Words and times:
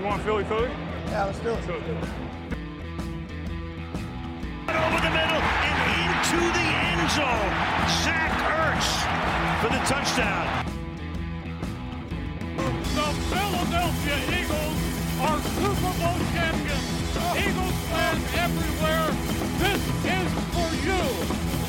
You 0.00 0.06
want 0.06 0.22
Philly 0.22 0.44
Philly? 0.44 0.70
Yeah, 1.08 1.24
let's 1.26 1.38
do 1.40 1.50
it. 1.50 1.62
Philly, 1.64 1.80
Philly. 1.82 1.98
over 4.72 5.00
the 5.04 5.12
middle 5.12 5.42
and 5.68 5.76
into 6.00 6.40
the 6.56 6.66
end 6.88 7.04
zone. 7.12 7.52
Zach 8.00 8.32
Ertz 8.48 8.88
for 9.60 9.68
the 9.68 9.82
touchdown. 9.84 10.64
The 12.96 13.08
Philadelphia 13.28 14.40
Eagles 14.40 14.80
are 15.20 15.38
Super 15.60 15.92
Bowl 16.00 16.16
champions. 16.32 16.88
Eagles 17.36 17.76
fans 17.92 18.24
everywhere, 18.40 19.12
this 19.60 19.82
is 20.16 20.32
for 20.56 20.70
you. 20.80 21.59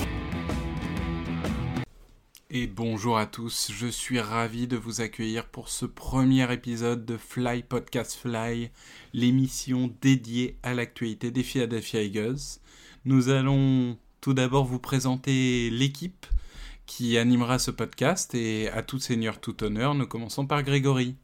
Et 2.54 2.68
bonjour 2.68 3.18
à 3.18 3.28
tous, 3.28 3.72
je 3.74 3.88
suis 3.88 4.20
ravi 4.20 4.68
de 4.68 4.76
vous 4.76 5.00
accueillir 5.00 5.46
pour 5.46 5.70
ce 5.70 5.86
premier 5.86 6.52
épisode 6.52 7.06
de 7.06 7.16
Fly 7.16 7.64
Podcast 7.64 8.14
Fly, 8.14 8.72
l'émission 9.14 9.90
dédiée 10.02 10.58
à 10.62 10.74
l'actualité 10.74 11.32
des 11.32 11.44
Philadelphia 11.44 12.02
Eagles. 12.02 12.60
Nous 13.06 13.30
allons 13.30 13.98
tout 14.20 14.34
d'abord 14.34 14.66
vous 14.66 14.80
présenter 14.80 15.70
l'équipe 15.70 16.26
qui 16.88 17.18
animera 17.18 17.58
ce 17.58 17.72
podcast 17.72 18.36
et 18.36 18.68
à 18.68 18.84
tout 18.84 19.00
seigneur, 19.00 19.40
tout 19.40 19.64
honneur, 19.64 19.96
nous 19.96 20.06
commençons 20.06 20.46
par 20.46 20.62
Grégory. 20.64 21.16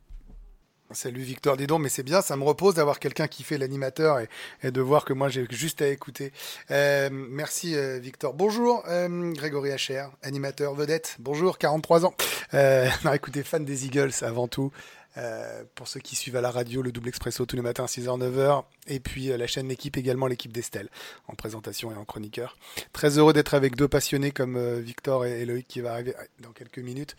Salut 0.91 1.21
Victor 1.21 1.57
Didon, 1.57 1.79
mais 1.79 1.89
c'est 1.89 2.03
bien, 2.03 2.21
ça 2.21 2.37
me 2.37 2.45
repose 2.45 2.75
d'avoir 2.75 2.99
quelqu'un 2.99 3.27
qui 3.27 3.43
fait 3.43 3.57
l'animateur 3.57 4.19
et, 4.63 4.71
de 4.71 4.79
voir 4.79 5.03
que 5.03 5.11
moi 5.11 5.27
j'ai 5.27 5.45
juste 5.49 5.81
à 5.81 5.87
écouter. 5.89 6.31
Euh, 6.71 7.09
merci 7.11 7.75
euh, 7.75 7.99
Victor. 7.99 8.33
Bonjour 8.33 8.83
euh, 8.87 9.33
Grégory 9.33 9.73
Hacher, 9.73 10.05
animateur 10.23 10.73
vedette. 10.75 11.17
Bonjour, 11.19 11.57
43 11.57 12.05
ans. 12.05 12.15
Écoutez, 13.13 13.43
fan 13.43 13.65
des 13.65 13.85
Eagles 13.85 14.13
avant 14.21 14.47
tout. 14.47 14.71
Euh, 15.17 15.63
pour 15.75 15.87
ceux 15.87 15.99
qui 15.99 16.15
suivent 16.15 16.35
à 16.35 16.41
la 16.41 16.51
radio, 16.51 16.81
le 16.81 16.91
double 16.91 17.09
expresso 17.09 17.45
tous 17.45 17.55
les 17.55 17.61
matins 17.61 17.85
6h, 17.85 18.19
9h. 18.19 18.63
Et 18.87 18.99
puis 18.99 19.31
euh, 19.31 19.37
la 19.37 19.47
chaîne 19.47 19.67
L'équipe 19.67 19.97
également, 19.97 20.27
l'équipe 20.27 20.51
d'Estelle, 20.51 20.89
en 21.27 21.33
présentation 21.33 21.91
et 21.91 21.95
en 21.95 22.05
chroniqueur. 22.05 22.57
Très 22.93 23.17
heureux 23.17 23.33
d'être 23.33 23.53
avec 23.53 23.75
deux 23.75 23.87
passionnés 23.87 24.31
comme 24.31 24.55
euh, 24.55 24.79
Victor 24.79 25.25
et, 25.25 25.45
Loïc 25.45 25.67
qui 25.67 25.81
va 25.81 25.93
arriver 25.93 26.13
dans 26.39 26.51
quelques 26.51 26.79
minutes. 26.79 27.15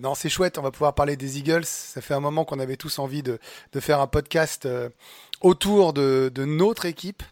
Non, 0.00 0.14
c'est 0.14 0.28
chouette, 0.28 0.58
on 0.58 0.62
va 0.62 0.70
pouvoir 0.70 0.94
parler 0.94 1.16
des 1.16 1.38
Eagles. 1.38 1.64
Ça 1.64 2.00
fait 2.00 2.14
un 2.14 2.20
moment 2.20 2.44
qu'on 2.44 2.60
avait 2.60 2.76
tous 2.76 2.98
envie 2.98 3.22
de, 3.22 3.38
faire 3.80 4.00
un 4.00 4.06
podcast 4.06 4.68
autour 5.40 5.92
de, 5.92 6.30
de 6.34 6.44
notre 6.44 6.86
équipe. 6.86 7.22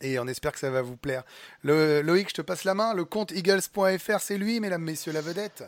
Et 0.00 0.18
on 0.18 0.28
espère 0.28 0.52
que 0.52 0.58
ça 0.58 0.70
va 0.70 0.82
vous 0.82 0.96
plaire. 0.96 1.24
Le, 1.62 2.02
Loïc, 2.02 2.28
je 2.30 2.34
te 2.34 2.42
passe 2.42 2.64
la 2.64 2.74
main. 2.74 2.94
Le 2.94 3.04
compte 3.04 3.32
eagles.fr, 3.32 4.20
c'est 4.20 4.38
lui, 4.38 4.60
mesdames, 4.60 4.82
messieurs, 4.82 5.12
la 5.12 5.20
vedette. 5.20 5.64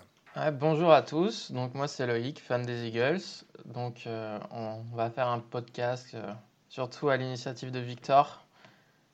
Bonjour 0.48 0.90
à 0.90 1.02
tous, 1.02 1.52
donc 1.52 1.74
moi 1.74 1.86
c'est 1.86 2.06
Loïc, 2.06 2.40
fan 2.40 2.64
des 2.64 2.86
Eagles. 2.86 3.20
Donc 3.66 4.06
euh, 4.06 4.38
on 4.50 4.82
va 4.94 5.10
faire 5.10 5.28
un 5.28 5.38
podcast 5.38 6.14
euh, 6.14 6.32
surtout 6.70 7.10
à 7.10 7.18
l'initiative 7.18 7.70
de 7.70 7.78
Victor, 7.78 8.46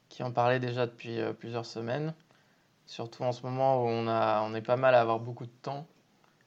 qui 0.09 0.23
en 0.23 0.31
parlait 0.31 0.61
déjà 0.61 0.87
depuis 0.87 1.19
euh, 1.19 1.33
plusieurs 1.33 1.67
semaines. 1.67 2.15
Surtout 2.87 3.25
en 3.25 3.33
ce 3.33 3.43
moment 3.43 3.83
où 3.83 3.89
on, 3.89 4.07
a, 4.07 4.41
on 4.43 4.55
est 4.55 4.63
pas 4.63 4.77
mal 4.77 4.95
à 4.95 5.01
avoir 5.01 5.19
beaucoup 5.19 5.47
de 5.47 5.53
temps 5.63 5.89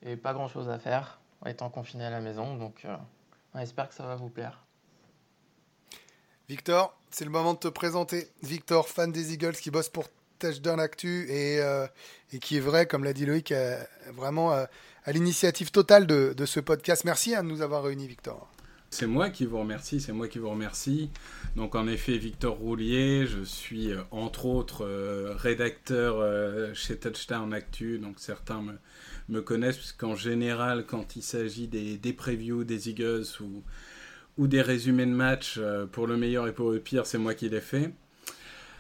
et 0.02 0.16
pas 0.16 0.32
grand 0.32 0.48
chose 0.48 0.70
à 0.70 0.80
faire, 0.80 1.20
étant 1.46 1.70
confiné 1.70 2.06
à 2.06 2.10
la 2.10 2.22
maison. 2.22 2.56
Donc 2.56 2.88
on 3.54 3.60
espère 3.60 3.90
que 3.90 3.96
ça 3.96 4.06
va 4.06 4.16
vous 4.16 4.30
plaire. 4.30 4.64
Victor, 6.48 6.98
c'est 7.12 7.26
le 7.26 7.32
moment 7.32 7.54
de 7.54 7.60
te 7.60 7.68
présenter. 7.68 8.32
Victor, 8.44 8.88
fan 8.88 9.12
des 9.12 9.34
Eagles 9.34 9.58
qui 9.58 9.72
bosse 9.72 9.90
pour 9.90 10.06
Touchdown 10.40 10.80
Actu 10.80 11.30
et, 11.30 11.60
euh, 11.60 11.86
et 12.34 12.40
qui 12.40 12.58
est 12.58 12.62
vrai, 12.62 12.86
comme 12.86 13.04
l'a 13.04 13.14
dit 13.14 13.26
Loïc, 13.26 13.52
euh, 13.52 13.78
vraiment 14.14 14.54
euh, 14.54 14.66
à 15.04 15.12
l'initiative 15.12 15.72
totale 15.72 16.08
de, 16.08 16.46
ce 16.46 16.60
podcast. 16.60 17.04
Merci 17.06 17.36
hein, 17.36 17.44
de 17.44 17.50
nous 17.50 17.62
avoir 17.62 17.84
réunis, 17.84 18.08
Victor. 18.08 18.52
C'est 18.92 19.06
moi 19.06 19.30
qui 19.30 19.46
vous 19.46 19.60
remercie, 19.60 20.02
c'est 20.02 20.14
moi 20.14 20.28
qui 20.28 20.40
vous 20.40 20.50
remercie. 20.50 21.12
Donc 21.56 21.76
en 21.76 21.88
effet, 21.88 22.18
Victor 22.18 22.58
Roulier, 22.58 23.28
je 23.28 23.44
suis 23.44 23.92
entre 24.10 24.48
autres 24.48 24.84
rédacteur 25.36 26.74
chez 26.74 26.98
Touchdown 26.98 27.54
Actu, 27.54 28.00
donc 28.00 28.16
certains 28.18 28.64
me, 28.64 28.74
me 29.28 29.42
connaissent, 29.42 29.78
puisqu'en 29.78 30.16
général, 30.16 30.88
quand 30.88 31.16
il 31.16 31.22
s'agit 31.22 31.68
des, 31.68 31.98
des 32.00 32.14
previews 32.14 32.64
des 32.64 32.90
Eagles 32.90 33.28
ou, 33.42 33.64
ou 34.40 34.48
des 34.48 34.62
résumés 34.62 35.06
de 35.06 35.12
match, 35.12 35.56
euh, 35.58 35.86
pour 35.86 36.08
le 36.08 36.16
meilleur 36.16 36.48
et 36.48 36.54
pour 36.54 36.72
le 36.72 36.80
pire, 36.80 37.06
c'est 37.06 37.18
moi 37.18 37.34
qui 37.34 37.50
les 37.50 37.60
fais. 37.60 37.92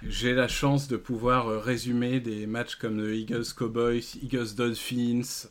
J'ai 0.07 0.33
la 0.33 0.47
chance 0.47 0.87
de 0.87 0.97
pouvoir 0.97 1.47
euh, 1.49 1.59
résumer 1.59 2.19
des 2.19 2.47
matchs 2.47 2.75
comme 2.75 2.97
le 2.97 3.15
Eagles 3.15 3.43
Cowboys, 3.55 4.03
Eagles 4.23 4.55
Dolphins, 4.55 5.47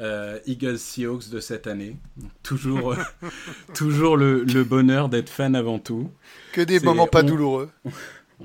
euh, 0.00 0.38
Eagles 0.46 0.78
Seahawks 0.78 1.28
de 1.30 1.38
cette 1.40 1.66
année. 1.66 1.96
Donc, 2.16 2.30
toujours, 2.42 2.92
euh, 2.92 2.96
toujours 3.74 4.16
le, 4.16 4.44
le 4.44 4.64
bonheur 4.64 5.08
d'être 5.08 5.28
fan 5.28 5.54
avant 5.54 5.78
tout. 5.78 6.10
Que 6.52 6.62
des 6.62 6.80
moments 6.80 7.06
pas 7.06 7.22
on- 7.22 7.26
douloureux. 7.26 7.70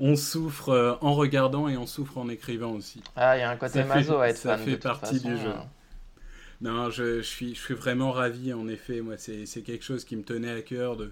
On 0.02 0.14
souffre 0.14 0.68
euh, 0.68 0.94
en 1.00 1.14
regardant 1.14 1.68
et 1.68 1.76
on 1.76 1.84
souffre 1.84 2.16
en 2.16 2.28
écrivant 2.28 2.70
aussi. 2.72 3.02
Ah, 3.16 3.36
il 3.36 3.40
y 3.40 3.42
a 3.42 3.50
un 3.50 3.56
côté 3.56 3.72
Ça 3.80 3.82
fait- 3.82 3.88
maso 3.88 4.18
à 4.18 4.28
être 4.28 4.36
ça 4.38 4.56
fan. 4.56 4.64
fait 4.64 4.70
de 4.70 4.74
toute 4.76 4.82
partie 4.84 5.16
façon, 5.16 5.28
du 5.28 5.36
jeu. 5.36 5.48
euh. 5.48 5.52
Non, 6.60 6.90
je, 6.90 7.16
je 7.18 7.22
suis, 7.26 7.54
je 7.56 7.60
suis 7.60 7.74
vraiment 7.74 8.12
ravi, 8.12 8.52
en 8.52 8.68
effet. 8.68 9.00
Moi, 9.00 9.14
c'est 9.18 9.46
c'est 9.46 9.62
quelque 9.62 9.84
chose 9.84 10.04
qui 10.04 10.14
me 10.14 10.22
tenait 10.22 10.52
à 10.52 10.62
cœur 10.62 10.96
de, 10.96 11.10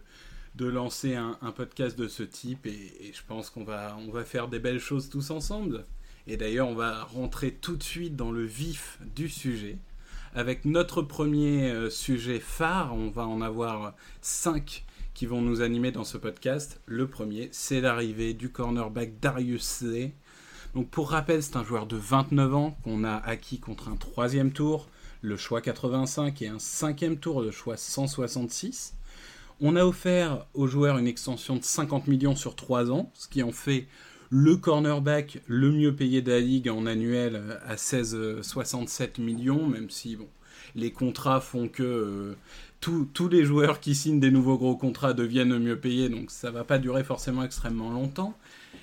de 0.58 0.66
lancer 0.66 1.14
un, 1.14 1.36
podcast 1.54 1.96
de 1.96 2.08
ce 2.08 2.24
type 2.24 2.66
et, 2.66 3.12
je 3.14 3.22
pense 3.26 3.48
qu'on 3.48 3.62
va, 3.62 3.96
on 4.06 4.10
va 4.10 4.24
faire 4.24 4.48
des 4.48 4.58
belles 4.58 4.80
choses 4.80 5.08
tous 5.08 5.30
ensemble. 5.30 5.86
Et 6.26 6.36
d'ailleurs, 6.36 6.68
on 6.68 6.74
va 6.74 7.04
rentrer 7.04 7.52
tout 7.52 7.76
de 7.76 7.82
suite 7.82 8.16
dans 8.16 8.32
le 8.32 8.44
vif 8.44 8.98
du 9.14 9.28
sujet. 9.28 9.78
Avec 10.34 10.64
notre 10.64 11.00
premier 11.00 11.70
euh, 11.70 11.90
sujet 11.90 12.40
phare, 12.40 12.92
on 12.92 13.08
va 13.08 13.26
en 13.26 13.40
avoir 13.40 13.94
cinq 14.20 14.84
qui 15.14 15.26
vont 15.26 15.40
nous 15.40 15.62
animer 15.62 15.92
dans 15.92 16.04
ce 16.04 16.18
podcast. 16.18 16.80
Le 16.86 17.06
premier, 17.06 17.48
c'est 17.52 17.80
l'arrivée 17.80 18.34
du 18.34 18.50
cornerback 18.50 19.20
Darius 19.20 19.62
Slay. 19.62 20.12
Donc 20.74 20.90
pour 20.90 21.10
rappel, 21.10 21.40
c'est 21.40 21.56
un 21.56 21.64
joueur 21.64 21.86
de 21.86 21.96
29 21.96 22.54
ans 22.54 22.76
qu'on 22.82 23.04
a 23.04 23.16
acquis 23.16 23.60
contre 23.60 23.88
un 23.88 23.96
troisième 23.96 24.50
tour, 24.52 24.88
le 25.22 25.36
choix 25.36 25.60
85 25.60 26.42
et 26.42 26.48
un 26.48 26.58
cinquième 26.58 27.16
tour, 27.16 27.42
le 27.42 27.52
choix 27.52 27.76
166. 27.76 28.97
On 29.60 29.74
a 29.76 29.84
offert 29.84 30.46
au 30.54 30.66
joueur 30.66 30.98
une 30.98 31.06
extension 31.08 31.56
de 31.56 31.64
50 31.64 32.06
millions 32.06 32.36
sur 32.36 32.54
3 32.54 32.90
ans, 32.92 33.10
ce 33.14 33.26
qui 33.28 33.42
en 33.42 33.50
fait 33.52 33.86
le 34.30 34.56
cornerback 34.56 35.40
le 35.46 35.72
mieux 35.72 35.94
payé 35.96 36.22
de 36.22 36.30
la 36.30 36.38
ligue 36.40 36.68
en 36.68 36.86
annuel 36.86 37.36
euh, 37.36 37.58
à 37.66 37.74
16,67 37.76 39.20
millions, 39.20 39.66
même 39.66 39.90
si 39.90 40.16
les 40.76 40.92
contrats 40.92 41.40
font 41.40 41.66
que 41.68 41.82
euh, 41.82 42.34
tous- 42.80 43.28
les 43.28 43.44
joueurs 43.44 43.80
qui 43.80 43.94
signent 43.94 44.20
des 44.20 44.30
nouveaux 44.30 44.58
gros 44.58 44.76
contrats 44.76 45.12
deviennent 45.14 45.58
mieux 45.58 45.78
payés, 45.80 46.08
donc 46.08 46.30
ça 46.30 46.50
va 46.50 46.62
pas 46.62 46.78
durer 46.78 47.02
forcément 47.04 47.42
extrêmement 47.42 47.90
longtemps. 47.90 48.36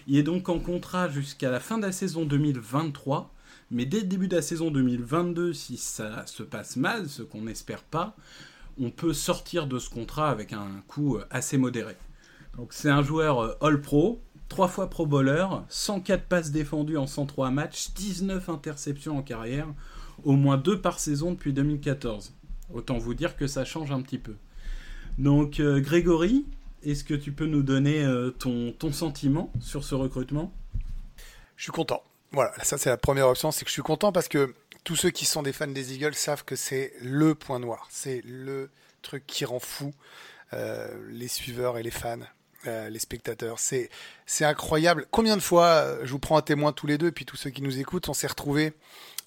Il 0.08 0.18
est 0.18 0.24
donc 0.24 0.50
en 0.50 0.60
contrat 0.60 1.08
jusqu'à 1.10 1.52
la 1.52 1.60
fin 1.60 1.78
de 1.78 1.84
la 1.84 1.92
saison 1.92 2.26
2023, 2.26 3.32
mais 3.72 3.86
dès 3.86 4.02
le 4.02 4.08
début 4.08 4.28
de 4.28 4.36
la 4.36 4.42
saison 4.42 4.72
2022, 4.72 5.54
si 5.54 5.78
ça 5.78 6.26
se 6.28 6.44
passe 6.44 6.76
mal, 6.76 7.08
ce 7.08 7.22
qu'on 7.24 7.44
n'espère 7.44 7.84
pas, 7.84 8.16
on 8.80 8.90
peut 8.90 9.14
sortir 9.14 9.68
de 9.68 9.80
ce 9.80 9.90
contrat 9.90 10.30
avec 10.30 10.54
un 10.54 10.84
coût 10.88 11.18
euh, 11.18 11.26
assez 11.30 11.58
modéré. 11.58 11.96
Donc 12.58 12.74
c'est 12.74 12.90
un 12.90 13.04
joueur 13.04 13.40
euh, 13.40 13.58
All-Pro, 13.62 14.22
3 14.50 14.68
fois 14.68 14.90
Pro 14.90 15.06
Bowler, 15.06 15.46
104 15.70 16.24
passes 16.26 16.52
défendues 16.52 16.98
en 16.98 17.08
103 17.08 17.52
matchs, 17.52 17.92
19 17.96 18.50
interceptions 18.50 19.18
en 19.18 19.22
carrière, 19.22 19.68
au 20.24 20.34
moins 20.34 20.58
2 20.58 20.82
par 20.82 21.00
saison 21.00 21.32
depuis 21.32 21.54
2014. 21.54 22.34
Autant 22.74 22.98
vous 22.98 23.14
dire 23.14 23.36
que 23.36 23.48
ça 23.48 23.66
change 23.66 23.92
un 23.92 24.02
petit 24.02 24.18
peu. 24.18 24.36
Donc 25.18 25.60
euh, 25.60 25.80
Grégory, 25.80 26.46
est-ce 26.84 27.04
que 27.04 27.14
tu 27.14 27.32
peux 27.32 27.48
nous 27.48 27.64
donner 27.64 28.06
ton, 28.38 28.72
ton 28.72 28.92
sentiment 28.92 29.52
sur 29.60 29.84
ce 29.84 29.96
recrutement? 29.96 30.54
Je 31.56 31.64
suis 31.64 31.72
content. 31.72 32.04
Voilà, 32.32 32.52
ça 32.64 32.78
c'est 32.78 32.90
la 32.90 32.98
première 32.98 33.28
option, 33.28 33.52
c'est 33.52 33.64
que 33.66 33.70
je 33.70 33.74
suis 33.74 33.82
content 33.82 34.12
parce 34.12 34.28
que 34.28 34.54
tous 34.86 34.96
ceux 34.96 35.10
qui 35.10 35.26
sont 35.26 35.44
des 35.44 35.52
fans 35.52 35.68
des 35.68 35.94
Eagles 35.94 36.14
savent 36.14 36.46
que 36.46 36.56
c'est 36.56 36.94
le 37.02 37.36
point 37.36 37.60
noir, 37.60 37.88
c'est 37.92 38.22
le 38.24 38.70
truc 39.02 39.26
qui 39.28 39.44
rend 39.44 39.60
fou 39.60 39.94
euh, 40.54 40.88
les 41.10 41.28
suiveurs 41.28 41.78
et 41.80 41.84
les 41.84 41.92
fans, 41.92 42.20
euh, 42.68 42.88
les 42.90 43.00
spectateurs. 43.00 43.60
C'est 43.60 43.90
incroyable. 44.42 45.08
Combien 45.10 45.36
de 45.36 45.42
fois, 45.42 45.66
euh, 45.66 46.00
je 46.04 46.12
vous 46.12 46.20
prends 46.20 46.38
un 46.38 46.44
témoin 46.44 46.72
tous 46.72 46.86
les 46.86 47.00
deux, 47.00 47.12
puis 47.12 47.26
tous 47.26 47.36
ceux 47.36 47.50
qui 47.50 47.64
nous 47.64 47.80
écoutent, 47.80 48.10
on 48.10 48.14
s'est 48.14 48.28
retrouvés 48.28 48.74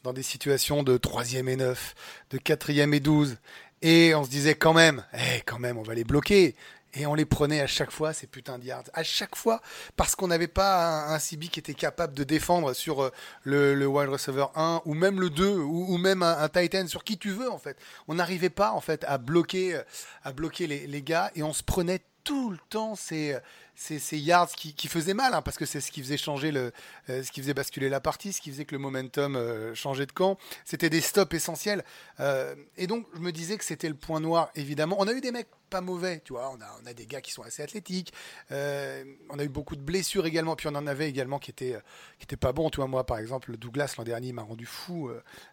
dans 0.05 0.13
des 0.13 0.23
situations 0.23 0.85
de 0.85 0.97
troisième 0.97 1.49
et 1.49 1.57
9, 1.57 1.95
de 2.31 2.39
quatrième 2.39 2.95
et 2.95 3.01
12, 3.01 3.37
et 3.83 4.15
on 4.15 4.25
se 4.25 4.31
disait 4.31 4.55
quand 4.55 4.75
même, 4.75 5.05
eh, 5.13 5.41
quand 5.45 5.59
même, 5.59 5.77
on 5.77 5.83
va 5.83 5.95
les 5.95 6.05
bloquer. 6.05 6.55
Et 6.95 7.07
on 7.07 7.15
les 7.15 7.27
prenait 7.27 7.61
à 7.61 7.67
chaque 7.67 7.91
fois, 7.91 8.13
ces 8.13 8.27
putains 8.27 8.59
de 8.59 8.65
yards. 8.65 8.85
À 8.95 9.03
chaque 9.03 9.37
fois, 9.37 9.61
parce 9.97 10.15
qu'on 10.15 10.29
n'avait 10.29 10.49
pas 10.49 11.13
un, 11.13 11.19
CB 11.19 11.49
qui 11.49 11.61
était 11.61 11.75
capable 11.75 12.15
de 12.15 12.25
défendre 12.25 12.73
sur 12.73 13.03
euh, 13.03 13.11
le, 13.43 13.75
le 13.75 13.87
wide 13.87 14.09
receiver 14.09 14.47
1, 14.55 14.83
ou 14.85 14.95
même 14.95 15.21
le 15.21 15.29
2, 15.29 15.49
ou, 15.59 15.99
même 15.99 16.23
un, 16.23 16.49
Titan, 16.49 16.87
sur 16.87 17.05
qui 17.05 17.19
tu 17.19 17.31
veux, 17.31 17.51
en 17.51 17.59
fait. 17.59 17.77
On 18.09 18.15
n'arrivait 18.15 18.51
pas, 18.51 18.73
en 18.73 18.81
fait, 18.81 19.05
à 19.05 19.19
bloquer, 19.19 19.75
euh, 19.75 20.33
les, 20.61 20.87
les 20.87 21.03
gars, 21.03 21.31
et 21.35 21.43
on 21.43 21.53
se 21.53 21.63
prenait 21.63 22.01
tout 22.25 22.51
le 22.51 22.59
temps 22.71 22.95
ces, 22.95 23.39
ces, 23.79 24.19
yards 24.19 24.51
qui, 24.51 24.89
faisaient 24.89 25.15
mal, 25.15 25.35
hein, 25.35 25.43
parce 25.43 25.57
que 25.57 25.65
c'est 25.65 25.81
ce 25.81 25.93
qui 25.93 26.03
faisait 26.03 26.17
changer 26.17 26.51
le, 26.51 26.73
euh, 27.11 27.23
ce 27.23 27.31
qui 27.31 27.41
faisait 27.41 27.55
basculer 27.55 27.89
la 27.89 28.01
partie, 28.01 28.33
ce 28.33 28.41
qui 28.41 28.51
faisait 28.51 28.65
que 28.65 28.75
le 28.75 28.81
momentum 28.81 29.37
euh, 29.37 29.73
changeait 29.75 30.07
de 30.07 30.13
camp. 30.13 30.37
C'était 30.65 30.91
des 30.91 31.01
stops 31.01 31.33
essentiels. 31.35 31.85
Euh, 32.19 32.57
et 32.77 32.89
donc, 32.89 33.07
je 33.15 33.21
me 33.21 33.31
disais 33.31 33.57
que 33.57 33.65
c'était 33.65 33.89
le 33.89 33.95
point 33.95 34.19
noir, 34.19 34.51
évidemment. 34.57 34.97
On 34.99 35.07
a 35.07 35.13
eu 35.13 35.21
des 35.21 35.31
mecs 35.31 35.49
pas 35.71 35.81
mauvais, 35.81 36.21
tu 36.25 36.33
vois. 36.33 36.51
On 36.51 36.87
a, 36.87 36.95
des 36.95 37.07
gars 37.07 37.21
qui 37.21 37.31
sont 37.31 37.43
assez 37.43 37.63
athlétiques. 37.63 38.13
on 38.51 39.39
a 39.39 39.45
eu 39.45 39.49
beaucoup 39.49 39.77
de 39.77 39.83
blessures 39.83 40.25
également. 40.25 40.57
Puis 40.57 40.67
on 40.67 40.75
en 40.75 40.87
avait 40.87 41.09
également 41.11 41.39
qui 41.39 41.51
étaient, 41.51 41.79
qui 42.19 42.25
étaient 42.25 42.39
pas 42.39 42.53
bons. 42.53 42.71
Tu 42.71 42.77
vois, 42.77 42.87
moi, 42.87 43.05
par 43.05 43.19
exemple, 43.19 43.55
Douglas 43.59 43.95
l'an 43.99 44.05
dernier 44.05 44.33
m'a 44.33 44.43
rendu 44.43 44.65
fou 44.65 45.11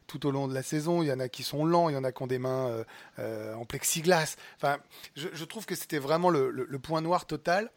tout 0.08 0.26
au 0.26 0.32
long 0.32 0.48
de 0.48 0.54
la 0.54 0.64
saison. 0.64 1.04
Il 1.04 1.08
y 1.08 1.12
en 1.12 1.20
a 1.20 1.28
qui 1.28 1.44
sont 1.44 1.66
lents, 1.66 1.90
il 1.90 1.96
y 1.96 1.98
en 1.98 2.06
a 2.06 2.14
qui 2.14 2.24
ont 2.24 2.28
des 2.28 2.40
mains 2.40 2.86
en 3.18 3.66
plexiglas. 3.66 4.38
Enfin, 4.56 4.78
je, 5.18 5.44
trouve 5.44 5.66
que 5.66 5.76
c'était 5.76 6.00
vraiment 6.00 6.30
le, 6.30 6.50
le, 6.50 6.66
le 6.68 6.80
point 6.80 7.02
noir 7.02 7.26
total. 7.26 7.70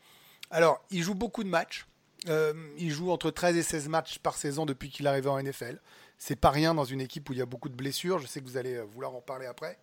Alors, 0.51 0.85
il 0.91 1.03
joue 1.03 1.15
beaucoup 1.15 1.45
de 1.45 1.49
matchs. 1.49 1.87
Euh, 2.27 2.53
il 2.79 2.91
joue 2.91 3.11
entre 3.11 3.31
13 3.31 3.57
et 3.57 3.63
16 3.63 3.89
matchs 3.89 4.19
par 4.19 4.37
saison 4.37 4.67
depuis 4.67 4.91
qu'il 4.91 5.07
est 5.07 5.09
arrivé 5.09 5.29
en 5.29 5.41
NFL. 5.41 5.81
C'est 6.19 6.37
pas 6.37 6.51
rien 6.51 6.75
dans 6.75 6.85
une 6.85 7.01
équipe 7.01 7.31
où 7.31 7.33
il 7.33 7.39
y 7.39 7.43
a 7.43 7.47
beaucoup 7.47 7.69
de 7.69 7.77
blessures. 7.77 8.19
Je 8.19 8.27
sais 8.27 8.41
que 8.41 8.47
vous 8.47 8.57
allez 8.57 8.81
vouloir 8.81 9.15
en 9.15 9.21
parler 9.21 9.47
après. 9.47 9.79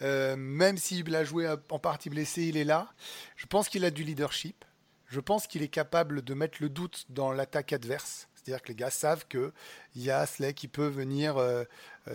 Euh, 0.00 0.34
même 0.36 0.78
s'il 0.78 1.14
a 1.14 1.24
joué 1.24 1.52
en 1.68 1.78
partie 1.78 2.08
blessé, 2.08 2.44
il 2.44 2.56
est 2.56 2.64
là. 2.64 2.92
Je 3.36 3.46
pense 3.46 3.68
qu'il 3.68 3.84
a 3.84 3.90
du 3.90 4.02
leadership. 4.02 4.64
Je 5.08 5.20
pense 5.20 5.46
qu'il 5.46 5.62
est 5.62 5.68
capable 5.68 6.22
de 6.22 6.34
mettre 6.34 6.58
le 6.60 6.70
doute 6.70 7.04
dans 7.10 7.32
l'attaque 7.32 7.72
adverse. 7.72 8.28
C'est-à-dire 8.34 8.62
que 8.62 8.68
les 8.68 8.74
gars 8.74 8.90
savent 8.90 9.26
qu'il 9.28 9.52
y 9.96 10.10
a 10.10 10.24
Slay 10.26 10.54
qui 10.54 10.68
peut 10.68 10.86
venir 10.86 11.36
euh, 11.36 11.64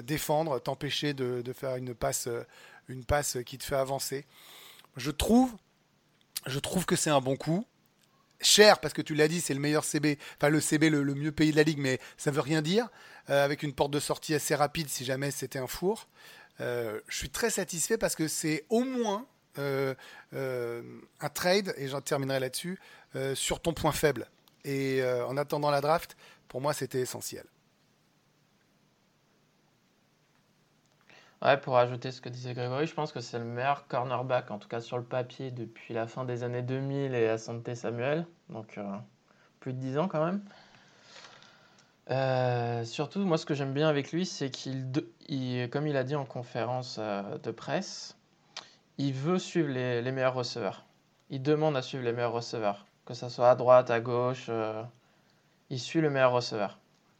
défendre, 0.01 0.59
t'empêcher 0.59 1.13
de, 1.13 1.41
de, 1.41 1.53
faire 1.53 1.75
une 1.75 1.93
passe, 1.93 2.27
une 2.87 3.05
passe 3.05 3.37
qui 3.45 3.57
te 3.57 3.63
fait 3.63 3.75
avancer. 3.75 4.25
Je 4.95 5.11
trouve, 5.11 5.55
je 6.47 6.59
trouve 6.59 6.85
que 6.85 6.95
c'est 6.95 7.09
un 7.09 7.21
bon 7.21 7.35
coup 7.35 7.65
cher 8.41 8.79
parce 8.79 8.93
que 8.93 9.01
tu 9.01 9.15
l'as 9.15 9.27
dit, 9.27 9.41
c'est 9.41 9.53
le 9.53 9.59
meilleur 9.59 9.83
CB, 9.83 10.17
enfin 10.37 10.49
le 10.49 10.59
CB 10.59 10.89
le, 10.89 11.03
mieux 11.13 11.31
payé 11.31 11.51
de 11.51 11.57
la 11.57 11.63
ligue, 11.63 11.79
mais 11.79 11.99
ça 12.17 12.31
veut 12.31 12.41
rien 12.41 12.61
dire. 12.61 12.89
Euh, 13.29 13.45
avec 13.45 13.61
une 13.61 13.73
porte 13.73 13.91
de 13.91 13.99
sortie 13.99 14.33
assez 14.33 14.55
rapide 14.55 14.89
si 14.89 15.05
jamais 15.05 15.31
c'était 15.31 15.59
un 15.59 15.67
four. 15.67 16.07
Euh, 16.61 16.99
je 17.07 17.17
suis 17.17 17.29
très 17.29 17.49
satisfait 17.49 17.97
parce 17.97 18.15
que 18.15 18.27
c'est 18.27 18.65
au 18.69 18.83
moins 18.83 19.25
euh, 19.59 19.93
un 20.33 21.29
trade, 21.29 21.73
et 21.77 21.87
j'en 21.87 22.01
terminerai 22.01 22.39
là-dessus, 22.39 22.79
sur 23.33 23.59
ton 23.59 23.73
point 23.73 23.91
faible. 23.91 24.27
Et 24.65 25.01
en 25.03 25.35
attendant 25.37 25.71
la 25.71 25.81
draft, 25.81 26.15
pour 26.47 26.61
moi, 26.61 26.73
c'était 26.73 26.99
essentiel. 26.99 27.45
Ouais, 31.41 31.55
pour 31.55 31.77
ajouter 31.77 32.11
ce 32.11 32.19
que 32.19 32.27
disait 32.27 32.53
Grégory, 32.53 32.85
je 32.85 32.93
pense 32.93 33.13
que 33.13 33.21
c'est 33.21 33.39
le 33.39 33.45
meilleur 33.45 33.87
cornerback, 33.87 34.51
en 34.51 34.59
tout 34.59 34.67
cas 34.67 34.81
sur 34.81 34.97
le 34.97 35.05
papier, 35.05 35.51
depuis 35.51 35.93
la 35.93 36.05
fin 36.05 36.25
des 36.25 36.43
années 36.43 36.61
2000 36.61 37.15
et 37.15 37.29
à 37.29 37.37
Santé 37.37 37.75
Samuel. 37.75 38.25
Donc 38.49 38.77
euh, 38.77 38.83
plus 39.61 39.71
de 39.71 39.79
10 39.79 39.99
ans 39.99 40.07
quand 40.09 40.25
même. 40.25 40.41
Euh, 42.09 42.83
surtout, 42.83 43.19
moi, 43.19 43.37
ce 43.37 43.45
que 43.45 43.53
j'aime 43.53 43.73
bien 43.73 43.87
avec 43.87 44.11
lui, 44.11 44.25
c'est 44.25 44.49
qu'il, 44.49 44.91
comme 45.71 45.87
il 45.87 45.95
a 45.95 46.03
dit 46.03 46.15
en 46.15 46.25
conférence 46.25 46.97
euh, 46.99 47.37
de 47.37 47.51
presse, 47.51 48.17
il 48.97 49.13
veut 49.13 49.39
suivre 49.39 49.69
les, 49.69 50.01
les, 50.01 50.11
meilleurs 50.11 50.33
receveurs. 50.33 50.83
Il 51.29 51.41
demande 51.41 51.77
à 51.77 51.81
suivre 51.81 52.03
les 52.03 52.11
meilleurs 52.11 52.33
receveurs, 52.33 52.85
que 53.05 53.13
ce 53.13 53.29
soit 53.29 53.49
à 53.49 53.55
droite, 53.55 53.91
à 53.91 54.01
gauche. 54.01 54.49
il 55.69 55.79
suit 55.79 56.01
le 56.01 56.09
meilleur 56.09 56.33
receveur. 56.33 56.79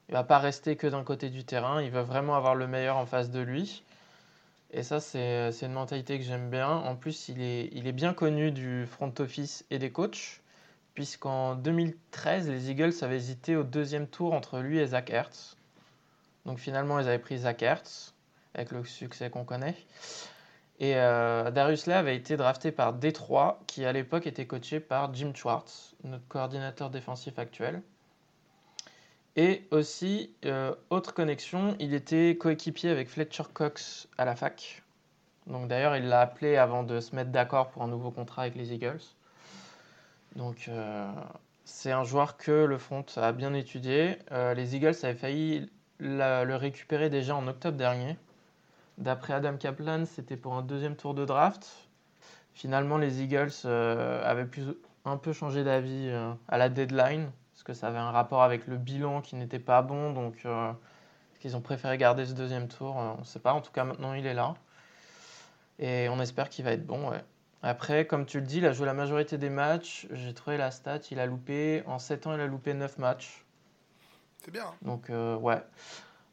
Il 0.10 0.14
va 0.14 0.24
pas 0.24 0.40
rester 0.40 0.76
que 0.76 0.88
d'un 0.88 1.04
côté 1.04 1.30
du 1.30 1.46
terrain. 1.46 1.82
Il 1.82 1.92
veut 1.92 2.02
vraiment 2.02 2.36
avoir 2.36 2.56
le 2.56 2.68
meilleur 2.68 2.98
en 2.98 3.06
face 3.06 3.30
de 3.30 3.40
lui. 3.40 3.84
Et 4.72 4.84
ça, 4.84 5.00
c'est 5.00 5.52
une 5.62 5.74
mentalité 5.74 6.20
que 6.20 6.26
j'aime 6.26 6.50
bien. 6.50 6.70
En 6.70 6.96
plus, 6.96 7.30
il 7.30 7.42
est, 7.42 7.92
bien 7.92 8.14
connu 8.14 8.52
du 8.52 8.86
front 8.86 9.14
office 9.18 9.66
et 9.72 9.80
des 9.80 9.92
coachs, 9.92 10.42
puisqu'en 10.94 11.56
2013, 11.56 12.50
les 12.50 12.70
Eagles 12.70 12.94
avaient 13.02 13.16
hésité 13.16 13.56
au 13.56 13.64
deuxième 13.64 14.08
tour 14.08 14.34
entre 14.34 14.60
lui 14.60 14.78
et 14.78 14.86
Zach 14.88 15.10
Ertz. 15.10 15.58
Donc 16.46 16.60
finalement, 16.60 17.00
ils 17.00 17.08
avaient 17.08 17.20
pris 17.20 17.40
Zach 17.40 17.64
Ertz, 17.64 18.14
avec 18.54 18.72
le 18.72 18.84
succès 18.84 19.30
qu'on 19.32 19.44
connaît. 19.44 19.76
Et 20.80 20.96
euh, 20.96 21.52
Darius 21.52 21.88
Lay 21.88 21.96
avait 21.96 22.16
été 22.16 22.38
drafté 22.38 22.72
par 22.72 22.94
Détroit, 22.94 23.60
qui 23.66 23.86
à 23.86 23.92
l'époque 23.92 24.28
était 24.28 24.46
coaché 24.46 24.80
par 24.80 25.14
Jim 25.14 25.34
Schwartz, 25.36 25.96
notre 26.04 26.28
coordinateur 26.28 26.90
défensif 26.90 27.38
actuel. 27.40 27.82
Et 29.36 29.68
aussi, 29.72 30.34
euh, 30.46 30.74
autre 30.90 31.14
connexion, 31.14 31.76
il 31.80 31.94
était 31.94 32.36
coéquipier 32.38 32.90
avec 32.90 33.10
Fletcher 33.10 33.44
Cox 33.54 34.08
à 34.18 34.26
la 34.26 34.36
fac. 34.36 34.84
Donc 35.48 35.68
d'ailleurs, 35.68 35.96
il 35.96 36.08
l'a 36.08 36.22
appelé 36.22 36.58
avant 36.58 36.84
de 36.84 37.00
se 37.00 37.16
mettre 37.16 37.32
d'accord 37.32 37.70
pour 37.70 37.84
un 37.84 37.88
nouveau 37.88 38.12
contrat 38.12 38.44
avec 38.44 38.56
les 38.56 38.74
Eagles. 38.74 39.02
Donc 40.36 40.66
euh, 40.68 41.10
c'est 41.64 41.92
un 41.92 42.04
joueur 42.04 42.38
que 42.38 42.52
le 42.52 42.78
front 42.78 43.06
a 43.16 43.32
bien 43.32 43.54
étudié. 43.54 44.18
Euh, 44.32 44.54
les 44.54 44.76
Eagles 44.76 44.96
avaient 45.04 45.16
failli 45.16 45.70
le 46.00 46.56
récupérer 46.56 47.10
déjà 47.10 47.36
en 47.36 47.48
octobre 47.48 47.78
dernier. 47.78 48.18
D'après 48.98 49.34
Adam 49.34 49.58
Kaplan, 49.58 50.06
c'était 50.06 50.38
pour 50.38 50.56
un 50.56 50.62
deuxième 50.62 50.96
tour 50.96 51.14
de 51.14 51.26
draft. 51.26 51.68
Finalement, 52.54 52.98
les 52.98 53.22
Eagles 53.22 53.54
avaient 53.66 54.48
un 55.06 55.18
peu 55.18 55.34
changé 55.34 55.64
d'avis 55.64 56.10
à 56.48 56.58
la 56.58 56.70
deadline 56.70 57.30
parce 57.60 57.66
que 57.66 57.74
ça 57.74 57.90
avait 57.90 57.98
un 57.98 58.12
rapport 58.12 58.42
avec 58.42 58.68
le 58.68 58.78
bilan 58.78 59.20
qui 59.20 59.36
n'était 59.36 59.60
pas 59.60 59.82
bon, 59.82 60.14
donc 60.14 60.38
euh, 60.46 60.72
qu'ils 61.42 61.58
ont 61.58 61.62
préféré 61.62 61.98
garder 61.98 62.26
ce 62.26 62.32
deuxième 62.32 62.70
tour, 62.70 62.98
euh, 62.98 63.12
on 63.18 63.20
ne 63.20 63.26
sait 63.26 63.40
pas. 63.40 63.52
En 63.52 63.60
tout 63.60 63.74
cas, 63.74 63.84
maintenant 63.84 64.14
il 64.14 64.26
est 64.26 64.34
là. 64.34 64.54
Et 65.78 66.08
on 66.08 66.22
espère 66.22 66.48
qu'il 66.48 66.64
va 66.64 66.72
être 66.72 66.86
bon. 66.86 67.12
Après, 67.62 68.08
comme 68.08 68.26
tu 68.26 68.40
le 68.40 68.46
dis, 68.46 68.60
il 68.60 68.66
a 68.66 68.72
joué 68.72 68.86
la 68.86 68.94
majorité 68.94 69.38
des 69.38 69.50
matchs. 69.50 70.08
J'ai 70.12 70.34
trouvé 70.34 70.56
la 70.56 70.72
stat, 70.72 71.00
il 71.12 71.20
a 71.20 71.26
loupé, 71.26 71.84
en 71.86 72.00
7 72.00 72.28
ans, 72.28 72.34
il 72.34 72.40
a 72.40 72.48
loupé 72.48 72.74
9 72.74 72.98
matchs. 72.98 73.44
C'est 74.38 74.52
bien. 74.52 74.74
Donc, 74.82 75.10
euh, 75.10 75.36
ouais. 75.36 75.62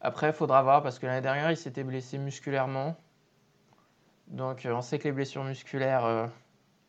Après, 0.01 0.29
il 0.29 0.33
faudra 0.33 0.63
voir, 0.63 0.85
parce 0.85 1.01
que 1.01 1.07
l'année 1.07 1.23
dernière, 1.23 1.51
il 1.51 1.57
s'était 1.57 1.83
blessé 1.83 2.19
musculairement. 2.19 2.97
Donc, 4.29 4.65
on 4.71 4.81
sait 4.81 5.01
que 5.01 5.05
les 5.09 5.13
blessures 5.13 5.43
musculaires, 5.43 6.31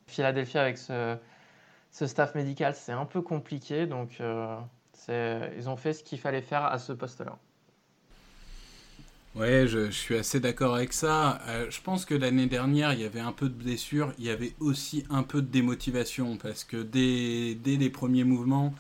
Philadelphie 0.06 0.60
avec 0.60 0.78
ce, 0.78 1.18
ce 1.92 2.08
staff 2.08 2.36
médical, 2.36 2.76
c'est 2.76 2.92
un 2.92 3.06
peu 3.06 3.22
compliqué. 3.22 3.88
Donc, 3.88 4.18
euh, 4.20 4.58
ils 5.58 5.70
ont 5.70 5.78
fait 5.78 5.94
ce 5.94 6.04
qu'il 6.04 6.20
fallait 6.20 6.42
faire 6.42 6.66
à 6.66 6.80
ce 6.80 6.94
poste-là. 6.94 7.38
Ouais, 9.38 9.68
je, 9.68 9.92
suis 9.92 10.18
assez 10.18 10.40
d'accord 10.40 10.74
avec 10.76 10.94
ça. 10.94 11.40
Euh, 11.48 11.68
je 11.70 11.80
pense 11.80 12.06
que 12.06 12.16
l'année 12.16 12.48
dernière, 12.48 12.94
il 12.94 13.02
y 13.02 13.06
avait 13.06 13.20
un 13.20 13.32
peu 13.32 13.50
de 13.50 13.54
blessure, 13.54 14.12
il 14.18 14.26
y 14.26 14.32
avait 14.32 14.54
aussi 14.60 15.06
un 15.12 15.22
peu 15.22 15.44
de 15.44 15.48
démotivation, 15.48 16.38
parce 16.38 16.64
que 16.64 16.78
dès, 16.78 17.54
dès 17.54 17.76
les 17.76 17.92
premiers 17.92 18.24
mouvements, 18.24 18.74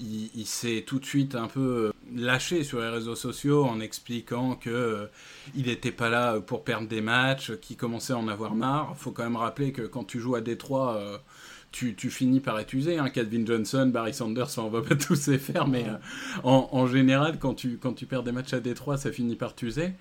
il, 0.00 0.46
s'est 0.46 0.82
tout 0.84 0.98
de 0.98 1.04
suite 1.04 1.36
un 1.36 1.46
peu 1.46 1.92
lâché 2.12 2.64
sur 2.64 2.80
les 2.80 2.88
réseaux 2.88 3.14
sociaux 3.14 3.64
en 3.64 3.78
expliquant 3.78 4.56
que 4.56 4.70
euh, 4.70 5.06
il 5.54 5.66
n'était 5.66 5.92
pas 5.92 6.08
là 6.08 6.40
pour 6.40 6.64
perdre 6.64 6.88
des 6.88 7.02
matchs, 7.02 7.52
qu'il 7.60 7.76
commençait 7.76 8.14
à 8.14 8.18
en 8.18 8.26
avoir 8.26 8.56
marre. 8.56 8.96
Faut 8.96 9.12
quand 9.12 9.22
même 9.22 9.36
rappeler 9.36 9.70
que 9.70 9.82
quand 9.82 10.02
tu 10.02 10.18
joues 10.18 10.34
à 10.34 10.40
Détroit, 10.40 11.22
tu, 11.70 11.94
finis 12.10 12.40
par 12.40 12.58
être 12.58 12.72
usé. 12.74 12.98
Hein. 12.98 13.08
Calvin 13.10 13.44
Johnson, 13.46 13.90
Barry 13.92 14.12
Sanders, 14.12 14.58
on 14.58 14.68
va 14.68 14.82
pas 14.82 14.94
tous 14.96 15.28
les 15.28 15.38
faire, 15.38 15.66
mais 15.66 15.86
euh, 15.88 15.96
en, 16.42 16.86
général, 16.86 17.38
quand 17.38 17.54
tu, 17.54 17.78
quand 17.78 17.92
tu 17.92 18.06
perds 18.06 18.22
des 18.22 18.32
matchs 18.32 18.52
à 18.52 18.60
Détroit, 18.60 18.96
ça 18.96 19.12
finit 19.12 19.36
par 19.36 19.54
t'user. 19.54 19.92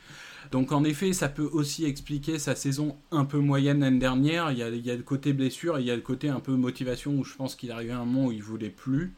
Donc 0.52 0.72
en 0.72 0.84
effet, 0.84 1.14
ça 1.14 1.30
peut 1.30 1.48
aussi 1.52 1.86
expliquer 1.86 2.40
sa 2.40 2.56
saison 2.56 2.98
un 3.12 3.26
peu 3.26 3.38
moyenne 3.38 3.82
l'année 3.82 4.00
dernière. 4.00 4.52
Il 4.52 4.58
y, 4.58 4.64
a, 4.64 4.70
il 4.70 4.86
y 4.86 4.90
a 4.90 4.96
le 4.96 5.04
côté 5.04 5.34
blessure 5.34 5.78
et 5.78 5.82
il 5.82 5.88
y 5.88 5.92
a 5.92 5.96
le 5.96 6.02
côté 6.02 6.30
un 6.30 6.40
peu 6.40 6.54
motivation 6.54 7.14
où 7.14 7.24
je 7.24 7.36
pense 7.36 7.56
qu'il 7.56 7.72
arrivait 7.72 7.92
à 7.92 8.00
un 8.00 8.06
moment 8.06 8.28
où 8.28 8.32
il 8.32 8.42
voulait 8.42 8.70
plus. 8.70 9.14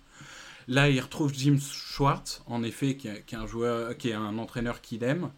Là, 0.67 0.89
il 0.89 0.99
retrouve 0.99 1.33
Jim 1.33 1.57
Schwartz, 1.59 2.43
en 2.45 2.63
effet, 2.63 2.95
qui 2.95 3.07
est, 3.07 3.33
un 3.33 3.47
joueur, 3.47 3.97
qui 3.97 4.09
est 4.09 4.13
un 4.13 4.37
entraîneur 4.37 4.81
qu'il 4.81 5.03
aime 5.03 5.31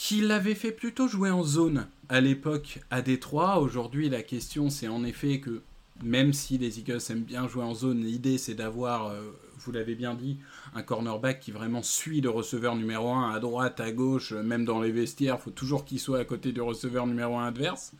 qui 0.00 0.22
l'avait 0.22 0.54
fait 0.54 0.72
plutôt 0.72 1.08
jouer 1.08 1.28
en 1.28 1.44
zone 1.44 1.86
à 2.08 2.22
l'époque 2.22 2.80
à 2.88 3.02
Détroit. 3.02 3.58
Aujourd'hui, 3.58 4.08
la 4.08 4.22
question, 4.22 4.70
c'est 4.70 4.88
en 4.88 5.04
effet 5.04 5.40
que 5.40 5.60
même 6.02 6.32
si 6.32 6.56
les 6.56 6.78
Eagles 6.78 7.02
aiment 7.10 7.22
bien 7.22 7.46
jouer 7.46 7.64
en 7.64 7.74
zone, 7.74 8.00
l'idée 8.00 8.38
c'est 8.38 8.54
d'avoir, 8.54 9.08
euh, 9.08 9.20
vous 9.58 9.72
l'avez 9.72 9.94
bien 9.94 10.14
dit, 10.14 10.38
un 10.74 10.82
cornerback 10.82 11.38
qui 11.40 11.50
vraiment 11.50 11.82
suit 11.82 12.22
le 12.22 12.30
receveur 12.30 12.76
numéro 12.76 13.12
1 13.12 13.32
à 13.34 13.40
droite, 13.40 13.78
à 13.78 13.92
gauche, 13.92 14.32
même 14.32 14.64
dans 14.64 14.80
les 14.80 14.90
vestiaires, 14.90 15.36
il 15.38 15.42
faut 15.42 15.50
toujours 15.50 15.84
qu'il 15.84 16.00
soit 16.00 16.18
à 16.18 16.24
côté 16.24 16.52
du 16.52 16.62
receveur 16.62 17.06
numéro 17.06 17.36
1 17.36 17.48
adverse. 17.48 17.92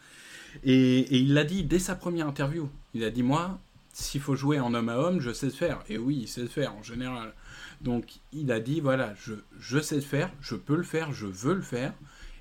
Et 0.64 1.14
il 1.14 1.35
l'a 1.35 1.45
dit 1.45 1.64
dès 1.64 1.78
sa 1.78 1.97
première 1.97 2.26
interview. 2.26 2.71
Il 2.95 3.04
a 3.04 3.11
dit 3.11 3.23
Moi, 3.23 3.61
s'il 3.93 4.21
faut 4.21 4.37
jouer 4.37 4.61
en 4.61 4.75
homme 4.75 4.89
à 4.89 4.99
homme, 4.99 5.21
je 5.21 5.33
sais 5.33 5.47
le 5.47 5.53
faire. 5.53 5.81
Et 5.89 5.99
oui, 5.99 6.19
il 6.23 6.29
sait 6.29 6.43
le 6.43 6.49
faire 6.49 6.75
en 6.75 6.83
général. 6.83 7.35
Donc 7.81 8.21
il 8.33 8.53
a 8.53 8.61
dit 8.61 8.81
voilà, 8.81 9.15
je, 9.15 9.35
je 9.59 9.79
sais 9.79 9.97
le 9.97 10.01
faire, 10.01 10.31
je 10.41 10.55
peux 10.55 10.77
le 10.77 10.83
faire, 10.83 11.13
je 11.13 11.27
veux 11.27 11.55
le 11.55 11.63
faire, 11.63 11.93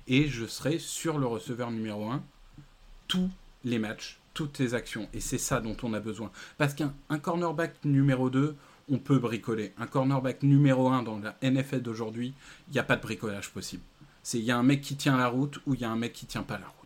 et 0.06 0.28
je 0.28 0.46
serai 0.46 0.78
sur 0.78 1.18
le 1.18 1.26
receveur 1.26 1.70
numéro 1.70 2.10
1 2.10 2.22
tous 3.08 3.30
les 3.64 3.78
matchs, 3.78 4.20
toutes 4.34 4.58
les 4.58 4.74
actions. 4.74 5.08
Et 5.12 5.20
c'est 5.20 5.38
ça 5.38 5.60
dont 5.60 5.76
on 5.82 5.94
a 5.94 6.00
besoin. 6.00 6.30
Parce 6.58 6.74
qu'un 6.74 6.92
cornerback 7.20 7.84
numéro 7.84 8.30
2, 8.30 8.54
on 8.90 8.98
peut 8.98 9.18
bricoler. 9.18 9.72
Un 9.78 9.86
cornerback 9.86 10.42
numéro 10.42 10.88
1 10.88 11.02
dans 11.02 11.18
la 11.18 11.36
NFL 11.42 11.82
d'aujourd'hui, 11.82 12.34
il 12.68 12.72
n'y 12.72 12.78
a 12.78 12.84
pas 12.84 12.96
de 12.96 13.02
bricolage 13.02 13.50
possible. 13.50 13.82
C'est 14.22 14.38
il 14.38 14.44
y 14.44 14.50
a 14.50 14.58
un 14.58 14.62
mec 14.62 14.80
qui 14.80 14.96
tient 14.96 15.16
la 15.16 15.28
route 15.28 15.60
ou 15.66 15.74
il 15.74 15.80
y 15.80 15.84
a 15.84 15.90
un 15.90 15.96
mec 15.96 16.12
qui 16.12 16.26
tient 16.26 16.42
pas 16.42 16.58
la 16.58 16.66
route. 16.66 16.79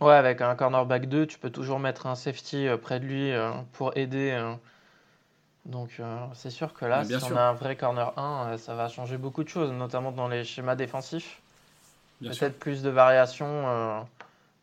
Ouais, 0.00 0.12
avec 0.12 0.42
un 0.42 0.54
cornerback 0.54 1.06
2, 1.08 1.26
tu 1.26 1.38
peux 1.38 1.50
toujours 1.50 1.78
mettre 1.78 2.06
un 2.06 2.14
safety 2.14 2.68
euh, 2.68 2.76
près 2.76 3.00
de 3.00 3.06
lui 3.06 3.32
euh, 3.32 3.50
pour 3.72 3.96
aider. 3.96 4.30
euh. 4.32 4.54
Donc 5.64 6.00
c'est 6.34 6.50
sûr 6.50 6.74
que 6.74 6.84
là, 6.84 7.04
bien 7.04 7.18
si 7.18 7.24
sûr. 7.24 7.34
on 7.34 7.36
a 7.36 7.40
un 7.40 7.52
vrai 7.54 7.76
corner 7.76 8.16
1, 8.16 8.52
euh, 8.52 8.58
ça 8.58 8.74
va 8.74 8.88
changer 8.88 9.16
beaucoup 9.16 9.42
de 9.42 9.48
choses, 9.48 9.72
notamment 9.72 10.12
dans 10.12 10.28
les 10.28 10.44
schémas 10.44 10.76
défensifs. 10.76 11.40
Peut-être 12.20 12.58
plus 12.58 12.82
de 12.82 12.90
variations, 12.90 14.06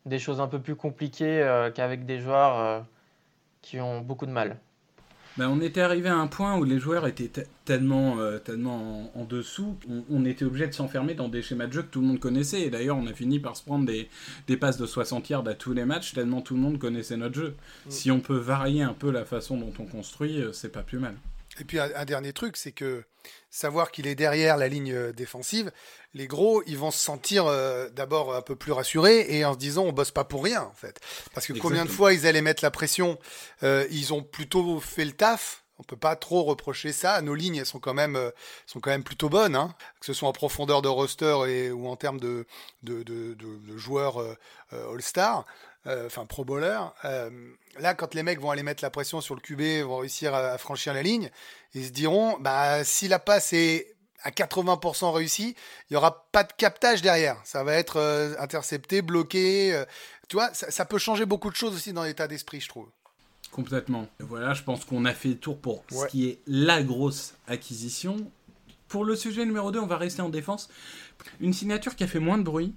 des 0.06 0.18
choses 0.18 0.40
un 0.40 0.48
peu 0.48 0.58
plus 0.58 0.76
compliquées 0.76 1.70
qu'avec 1.74 2.04
des 2.04 2.20
joueurs 2.20 2.84
qui 3.62 3.80
ont 3.80 4.00
beaucoup 4.00 4.26
de 4.26 4.32
mal. 4.32 4.58
Ben, 5.36 5.48
on 5.48 5.60
était 5.60 5.80
arrivé 5.80 6.08
à 6.08 6.16
un 6.16 6.28
point 6.28 6.56
où 6.56 6.64
les 6.64 6.78
joueurs 6.78 7.08
étaient 7.08 7.30
tellement, 7.64 8.18
euh, 8.20 8.38
tellement 8.38 9.10
en, 9.16 9.20
en 9.20 9.24
dessous, 9.24 9.76
on, 9.90 10.04
on 10.08 10.24
était 10.24 10.44
obligé 10.44 10.68
de 10.68 10.72
s'enfermer 10.72 11.14
dans 11.14 11.28
des 11.28 11.42
schémas 11.42 11.66
de 11.66 11.72
jeu 11.72 11.82
que 11.82 11.88
tout 11.88 12.00
le 12.00 12.06
monde 12.06 12.20
connaissait. 12.20 12.62
Et 12.62 12.70
d'ailleurs, 12.70 12.96
on 12.96 13.06
a 13.08 13.12
fini 13.12 13.40
par 13.40 13.56
se 13.56 13.64
prendre 13.64 13.84
des, 13.84 14.08
des 14.46 14.56
passes 14.56 14.76
de 14.76 14.86
60 14.86 15.28
yards 15.30 15.48
à 15.48 15.54
tous 15.54 15.72
les 15.72 15.84
matchs, 15.84 16.14
tellement 16.14 16.40
tout 16.40 16.54
le 16.54 16.60
monde 16.60 16.78
connaissait 16.78 17.16
notre 17.16 17.34
jeu. 17.34 17.56
Mm. 17.86 17.90
Si 17.90 18.10
on 18.12 18.20
peut 18.20 18.36
varier 18.36 18.82
un 18.82 18.94
peu 18.94 19.10
la 19.10 19.24
façon 19.24 19.56
dont 19.56 19.72
on 19.80 19.86
construit, 19.86 20.40
euh, 20.40 20.52
c'est 20.52 20.70
pas 20.70 20.82
plus 20.82 20.98
mal. 20.98 21.16
Et 21.60 21.64
puis 21.64 21.80
un, 21.80 21.90
un 21.96 22.04
dernier 22.04 22.32
truc, 22.32 22.56
c'est 22.56 22.72
que 22.72 23.02
savoir 23.54 23.90
qu'il 23.92 24.06
est 24.06 24.14
derrière 24.16 24.56
la 24.56 24.68
ligne 24.68 24.92
euh, 24.92 25.12
défensive, 25.12 25.70
les 26.12 26.26
gros, 26.26 26.62
ils 26.66 26.76
vont 26.78 26.90
se 26.90 26.98
sentir 26.98 27.46
euh, 27.46 27.88
d'abord 27.90 28.34
un 28.34 28.42
peu 28.42 28.56
plus 28.56 28.72
rassurés 28.72 29.26
et 29.28 29.44
en 29.44 29.52
se 29.54 29.58
disant 29.58 29.84
on 29.84 29.92
bosse 29.92 30.10
pas 30.10 30.24
pour 30.24 30.42
rien 30.44 30.62
en 30.62 30.74
fait. 30.74 30.98
Parce 31.34 31.46
que 31.46 31.52
combien 31.62 31.84
de 31.84 31.90
fois 31.90 32.12
ils 32.12 32.26
allaient 32.26 32.42
mettre 32.42 32.64
la 32.64 32.70
pression, 32.70 33.18
euh, 33.62 33.86
ils 33.90 34.12
ont 34.12 34.22
plutôt 34.22 34.80
fait 34.80 35.04
le 35.04 35.12
taf. 35.12 35.60
On 35.78 35.82
peut 35.82 35.96
pas 35.96 36.14
trop 36.14 36.44
reprocher 36.44 36.92
ça. 36.92 37.20
Nos 37.20 37.34
lignes 37.34 37.56
elles 37.56 37.66
sont 37.66 37.80
quand 37.80 37.94
même 37.94 38.14
euh, 38.16 38.30
sont 38.66 38.78
quand 38.80 38.90
même 38.90 39.02
plutôt 39.02 39.28
bonnes, 39.28 39.56
hein. 39.56 39.74
que 40.00 40.06
ce 40.06 40.12
soit 40.12 40.28
en 40.28 40.32
profondeur 40.32 40.82
de 40.82 40.88
roster 40.88 41.36
et 41.48 41.70
ou 41.72 41.88
en 41.88 41.96
termes 41.96 42.20
de 42.20 42.46
de, 42.84 43.02
de, 43.02 43.34
de- 43.34 43.58
de 43.72 43.76
joueurs 43.76 44.20
euh, 44.20 44.36
euh, 45.86 45.90
euh, 46.04 46.06
enfin 46.06 46.26
Pro 46.26 46.44
Bowler. 46.44 46.78
Euh, 47.04 47.30
là, 47.78 47.94
quand 47.94 48.14
les 48.14 48.22
mecs 48.22 48.40
vont 48.40 48.50
aller 48.50 48.62
mettre 48.62 48.82
la 48.82 48.90
pression 48.90 49.20
sur 49.20 49.34
le 49.34 49.40
QB, 49.40 49.86
vont 49.86 49.98
réussir 49.98 50.34
à, 50.34 50.52
à 50.52 50.58
franchir 50.58 50.94
la 50.94 51.02
ligne, 51.02 51.30
ils 51.74 51.86
se 51.86 51.90
diront, 51.90 52.38
bah, 52.40 52.84
si 52.84 53.08
la 53.08 53.18
passe 53.18 53.52
est 53.52 53.94
à 54.22 54.30
80% 54.30 55.12
réussie, 55.12 55.54
il 55.90 55.92
n'y 55.92 55.96
aura 55.96 56.26
pas 56.32 56.44
de 56.44 56.52
captage 56.56 57.02
derrière. 57.02 57.36
Ça 57.44 57.62
va 57.64 57.74
être 57.74 57.98
euh, 57.98 58.34
intercepté, 58.38 59.02
bloqué. 59.02 59.84
tu 60.28 60.36
vois, 60.36 60.52
ça, 60.54 60.70
ça 60.70 60.84
peut 60.86 60.98
changer 60.98 61.26
beaucoup 61.26 61.50
de 61.50 61.56
choses 61.56 61.74
aussi 61.74 61.92
dans 61.92 62.04
l'état 62.04 62.26
d'esprit, 62.28 62.60
je 62.60 62.68
trouve. 62.68 62.88
Complètement. 63.50 64.08
Voilà, 64.20 64.52
je 64.54 64.62
pense 64.62 64.84
qu'on 64.84 65.04
a 65.04 65.12
fait 65.14 65.28
le 65.28 65.36
tour 65.38 65.58
pour 65.60 65.84
Ouais. 65.92 65.98
ce 66.00 66.06
qui 66.06 66.28
est 66.28 66.38
la 66.46 66.82
grosse 66.82 67.34
acquisition. 67.46 68.16
Pour 68.88 69.04
le 69.04 69.14
sujet 69.16 69.44
numéro 69.44 69.70
2, 69.70 69.78
on 69.80 69.86
va 69.86 69.96
rester 69.96 70.22
en 70.22 70.28
défense. 70.28 70.68
Une 71.40 71.52
signature 71.52 71.94
qui 71.94 72.02
a 72.04 72.06
fait 72.06 72.18
moins 72.18 72.38
de 72.38 72.42
bruit, 72.42 72.74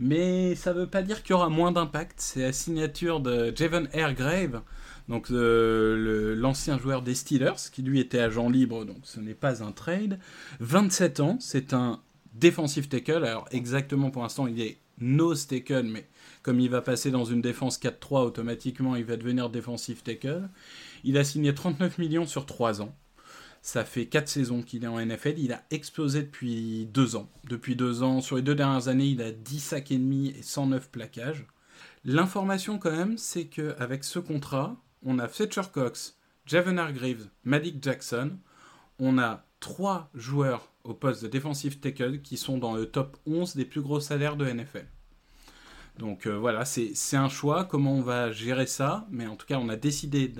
mais 0.00 0.54
ça 0.54 0.72
veut 0.72 0.86
pas 0.86 1.02
dire 1.02 1.22
qu'il 1.22 1.30
y 1.30 1.34
aura 1.34 1.50
moins 1.50 1.72
d'impact. 1.72 2.14
C'est 2.20 2.40
la 2.40 2.52
signature 2.52 3.20
de 3.20 3.54
Javon 3.54 3.86
Airgrave, 3.92 4.62
donc 5.08 5.30
euh, 5.30 6.34
l'ancien 6.34 6.78
joueur 6.78 7.02
des 7.02 7.14
Steelers, 7.14 7.68
qui 7.70 7.82
lui 7.82 8.00
était 8.00 8.18
agent 8.18 8.48
libre, 8.48 8.84
donc 8.86 8.98
ce 9.04 9.20
n'est 9.20 9.34
pas 9.34 9.62
un 9.62 9.72
trade. 9.72 10.18
27 10.60 11.20
ans, 11.20 11.36
c'est 11.38 11.74
un 11.74 12.00
defensive 12.34 12.88
tackle. 12.88 13.24
Alors 13.24 13.46
exactement 13.52 14.10
pour 14.10 14.22
l'instant, 14.22 14.46
il 14.46 14.60
est 14.60 14.78
nose 15.00 15.46
tackle, 15.46 15.84
mais 15.84 16.08
comme 16.42 16.60
il 16.60 16.70
va 16.70 16.80
passer 16.80 17.10
dans 17.10 17.24
une 17.24 17.42
défense 17.42 17.78
4-3, 17.78 18.24
automatiquement 18.24 18.96
il 18.96 19.04
va 19.04 19.16
devenir 19.16 19.50
defensive 19.50 20.02
tackle. 20.02 20.48
Il 21.04 21.18
a 21.18 21.24
signé 21.24 21.54
39 21.54 21.98
millions 21.98 22.26
sur 22.26 22.46
3 22.46 22.80
ans. 22.80 22.94
Ça 23.62 23.84
fait 23.84 24.06
4 24.06 24.28
saisons 24.28 24.62
qu'il 24.62 24.84
est 24.84 24.88
en 24.88 24.98
NFL. 25.04 25.34
Il 25.38 25.52
a 25.52 25.62
explosé 25.70 26.22
depuis 26.22 26.86
2 26.86 27.16
ans. 27.16 27.28
Depuis 27.48 27.76
2 27.76 28.02
ans, 28.02 28.20
sur 28.20 28.36
les 28.36 28.42
deux 28.42 28.54
dernières 28.54 28.88
années, 28.88 29.06
il 29.06 29.20
a 29.20 29.32
10 29.32 29.60
sacs 29.60 29.90
et 29.90 29.98
demi 29.98 30.28
et 30.28 30.42
109 30.42 30.90
plaquages. 30.90 31.46
L'information 32.04 32.78
quand 32.78 32.90
même, 32.90 33.18
c'est 33.18 33.46
qu'avec 33.46 34.04
ce 34.04 34.18
contrat, 34.18 34.76
on 35.04 35.18
a 35.18 35.28
Fletcher 35.28 35.62
Cox, 35.72 36.16
Javon 36.46 36.78
Hargreaves, 36.78 37.28
Malik 37.44 37.82
Jackson. 37.82 38.38
On 38.98 39.18
a 39.18 39.44
3 39.60 40.10
joueurs 40.14 40.70
au 40.84 40.94
poste 40.94 41.22
de 41.22 41.28
defensive 41.28 41.78
tackle 41.80 42.22
qui 42.22 42.38
sont 42.38 42.56
dans 42.56 42.74
le 42.74 42.86
top 42.86 43.18
11 43.26 43.56
des 43.56 43.66
plus 43.66 43.82
gros 43.82 44.00
salaires 44.00 44.36
de 44.36 44.50
NFL. 44.50 44.86
Donc 45.98 46.26
euh, 46.26 46.38
voilà, 46.38 46.64
c'est 46.64 47.16
un 47.16 47.28
choix, 47.28 47.64
comment 47.64 47.92
on 47.92 48.00
va 48.00 48.32
gérer 48.32 48.66
ça, 48.66 49.06
mais 49.10 49.26
en 49.26 49.36
tout 49.36 49.46
cas 49.46 49.58
on 49.58 49.68
a 49.68 49.76
décidé 49.76 50.32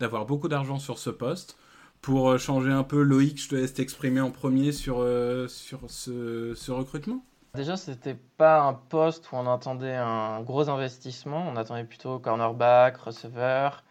d'avoir 0.00 0.26
beaucoup 0.26 0.48
d'argent 0.48 0.80
sur 0.80 0.98
ce 0.98 1.10
poste. 1.10 1.56
Pour 2.00 2.30
euh, 2.30 2.38
changer 2.38 2.72
un 2.72 2.82
peu, 2.82 3.02
Loïc, 3.02 3.42
je 3.42 3.48
te 3.50 3.54
laisse 3.54 3.74
t'exprimer 3.74 4.22
en 4.22 4.30
premier 4.30 4.72
sur, 4.72 5.00
euh, 5.00 5.48
sur 5.48 5.80
ce, 5.88 6.70
recrutement. 6.70 7.22
Déjà, 7.54 7.76
c'était 7.76 8.14
pas 8.14 8.62
un 8.62 8.72
poste 8.72 9.30
où 9.32 9.36
on 9.36 9.46
attendait 9.52 9.96
un 9.96 10.40
gros 10.40 10.70
investissement. 10.70 11.46
On 11.46 11.56
attendait 11.56 11.84
plutôt 11.84 12.18
cornerback, 12.18 12.96
receveur, 12.96 13.82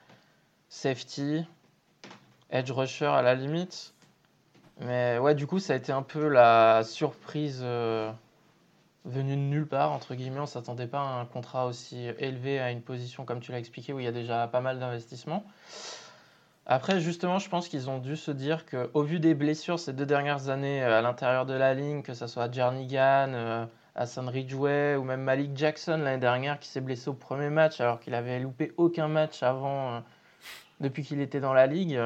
safety, 0.69 1.45
edge 2.49 2.71
rusher 2.71 3.05
à 3.05 3.21
la 3.21 3.35
limite. 3.35 3.93
Mais 4.79 5.19
ouais, 5.19 5.35
du 5.35 5.45
coup, 5.45 5.59
ça 5.59 5.73
a 5.73 5.75
été 5.75 5.91
un 5.91 6.01
peu 6.01 6.29
la 6.29 6.83
surprise 6.85 7.59
euh, 7.61 8.11
venue 9.05 9.35
de 9.35 9.41
nulle 9.41 9.67
part, 9.67 9.91
entre 9.91 10.15
guillemets. 10.15 10.39
On 10.39 10.47
s'attendait 10.47 10.87
pas 10.87 11.01
à 11.01 11.19
un 11.19 11.25
contrat 11.25 11.67
aussi 11.67 12.07
élevé 12.17 12.59
à 12.59 12.71
une 12.71 12.81
position, 12.81 13.23
comme 13.23 13.39
tu 13.39 13.51
l'as 13.51 13.59
expliqué, 13.59 13.93
où 13.93 13.99
il 13.99 14.05
y 14.05 14.07
a 14.07 14.13
déjà 14.13 14.47
pas 14.47 14.61
mal 14.61 14.79
d'investissements. 14.79 15.45
Après, 16.71 16.99
justement, 16.99 17.39
je 17.39 17.49
pense 17.49 17.67
qu'ils 17.67 17.89
ont 17.89 17.97
dû 17.97 18.15
se 18.15 18.29
dire 18.29 18.63
qu'au 18.67 19.01
vu 19.01 19.19
des 19.19 19.33
blessures 19.33 19.79
ces 19.79 19.91
deux 19.91 20.05
dernières 20.05 20.49
années 20.49 20.83
euh, 20.83 20.99
à 20.99 21.01
l'intérieur 21.01 21.47
de 21.47 21.55
la 21.55 21.73
ligne, 21.73 22.03
que 22.03 22.13
ce 22.13 22.27
soit 22.27 22.53
Jernigan, 22.53 23.33
euh, 23.33 23.65
Hassan 23.95 24.29
Ridgeway 24.29 24.95
ou 24.95 25.03
même 25.03 25.23
Malik 25.23 25.57
Jackson 25.57 25.97
l'année 25.97 26.19
dernière 26.19 26.59
qui 26.59 26.67
s'est 26.69 26.79
blessé 26.79 27.09
au 27.09 27.15
premier 27.15 27.49
match 27.49 27.81
alors 27.81 27.99
qu'il 27.99 28.13
avait 28.13 28.39
loupé 28.39 28.71
aucun 28.77 29.07
match 29.07 29.41
avant 29.41 29.95
euh, 29.95 29.99
depuis 30.79 31.01
qu'il 31.03 31.21
était 31.21 31.39
dans 31.39 31.53
la 31.53 31.65
ligue. 31.65 31.99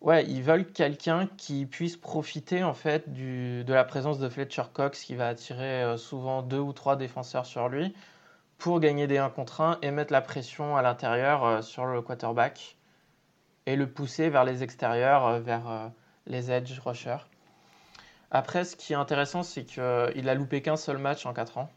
ouais, 0.00 0.24
ils 0.26 0.44
veulent 0.44 0.70
quelqu'un 0.70 1.28
qui 1.36 1.66
puisse 1.66 1.96
profiter 1.96 2.62
en 2.62 2.72
fait 2.72 3.12
de 3.12 3.72
la 3.72 3.82
présence 3.82 4.20
de 4.20 4.28
Fletcher 4.28 4.62
Cox 4.72 5.02
qui 5.02 5.16
va 5.16 5.26
attirer 5.26 5.98
souvent 5.98 6.42
deux 6.42 6.60
ou 6.60 6.72
trois 6.72 6.94
défenseurs 6.94 7.46
sur 7.46 7.68
lui 7.68 7.96
pour 8.58 8.78
gagner 8.78 9.08
des 9.08 9.18
1 9.18 9.28
contre 9.30 9.60
1 9.60 9.78
et 9.82 9.90
mettre 9.90 10.12
la 10.12 10.20
pression 10.20 10.76
à 10.76 10.82
l'intérieur 10.82 11.64
sur 11.64 11.86
le 11.86 12.00
quarterback 12.00 12.76
et 13.66 13.76
le 13.76 13.90
pousser 13.90 14.30
vers 14.30 14.44
les 14.44 14.62
extérieurs, 14.62 15.26
euh, 15.26 15.40
vers 15.40 15.68
euh, 15.68 15.88
les 16.26 16.50
edge 16.50 16.78
rushers. 16.80 17.24
Après, 18.30 18.64
ce 18.64 18.76
qui 18.76 18.92
est 18.92 18.96
intéressant, 18.96 19.42
c'est 19.42 19.64
qu'il 19.64 19.80
a 20.28 20.34
loupé 20.34 20.62
qu'un 20.62 20.76
seul 20.76 20.98
match 20.98 21.26
en 21.26 21.32
4 21.32 21.58
ans. 21.58 21.70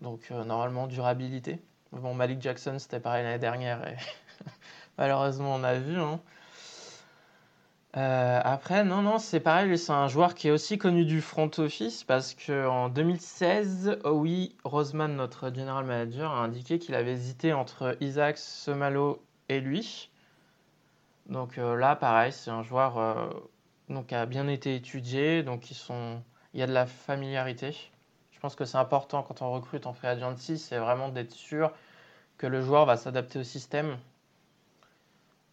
Donc, 0.00 0.28
euh, 0.30 0.44
normalement, 0.44 0.86
durabilité. 0.86 1.60
Bon, 1.92 2.14
Malik 2.14 2.40
Jackson, 2.40 2.78
c'était 2.78 3.00
pareil 3.00 3.22
l'année 3.24 3.38
dernière. 3.38 3.86
Et 3.86 3.96
malheureusement, 4.98 5.54
on 5.54 5.62
a 5.64 5.74
vu. 5.74 5.98
hein. 5.98 6.20
Euh, 7.96 8.40
après, 8.42 8.84
non, 8.84 9.02
non, 9.02 9.18
c'est 9.18 9.40
pareil. 9.40 9.76
C'est 9.76 9.92
un 9.92 10.08
joueur 10.08 10.34
qui 10.34 10.48
est 10.48 10.50
aussi 10.50 10.78
connu 10.78 11.04
du 11.04 11.20
front 11.20 11.50
office 11.58 12.04
parce 12.04 12.34
qu'en 12.34 12.88
2016, 12.88 13.98
Howie 14.04 14.56
Roseman, 14.64 15.14
notre 15.14 15.54
general 15.54 15.84
manager, 15.84 16.32
a 16.32 16.38
indiqué 16.42 16.78
qu'il 16.78 16.94
avait 16.94 17.12
hésité 17.12 17.52
entre 17.52 17.96
Isaac 18.00 18.38
Semalo 18.38 19.22
et 19.50 19.60
lui. 19.60 20.10
Donc 21.32 21.56
euh, 21.56 21.76
là, 21.76 21.96
pareil, 21.96 22.30
c'est 22.30 22.50
un 22.50 22.62
joueur 22.62 22.98
euh, 22.98 23.30
donc, 23.88 24.08
qui 24.08 24.14
a 24.14 24.26
bien 24.26 24.46
été 24.48 24.76
étudié, 24.76 25.42
donc 25.42 25.70
il 25.70 26.60
y 26.60 26.62
a 26.62 26.66
de 26.66 26.72
la 26.72 26.84
familiarité. 26.84 27.74
Je 28.32 28.38
pense 28.38 28.54
que 28.54 28.66
c'est 28.66 28.76
important 28.76 29.22
quand 29.22 29.40
on 29.40 29.50
recrute 29.50 29.86
en 29.86 29.94
free 29.94 30.08
agency, 30.08 30.58
c'est 30.58 30.76
vraiment 30.76 31.08
d'être 31.08 31.32
sûr 31.32 31.72
que 32.36 32.46
le 32.46 32.60
joueur 32.60 32.84
va 32.84 32.98
s'adapter 32.98 33.38
au 33.38 33.44
système. 33.44 33.96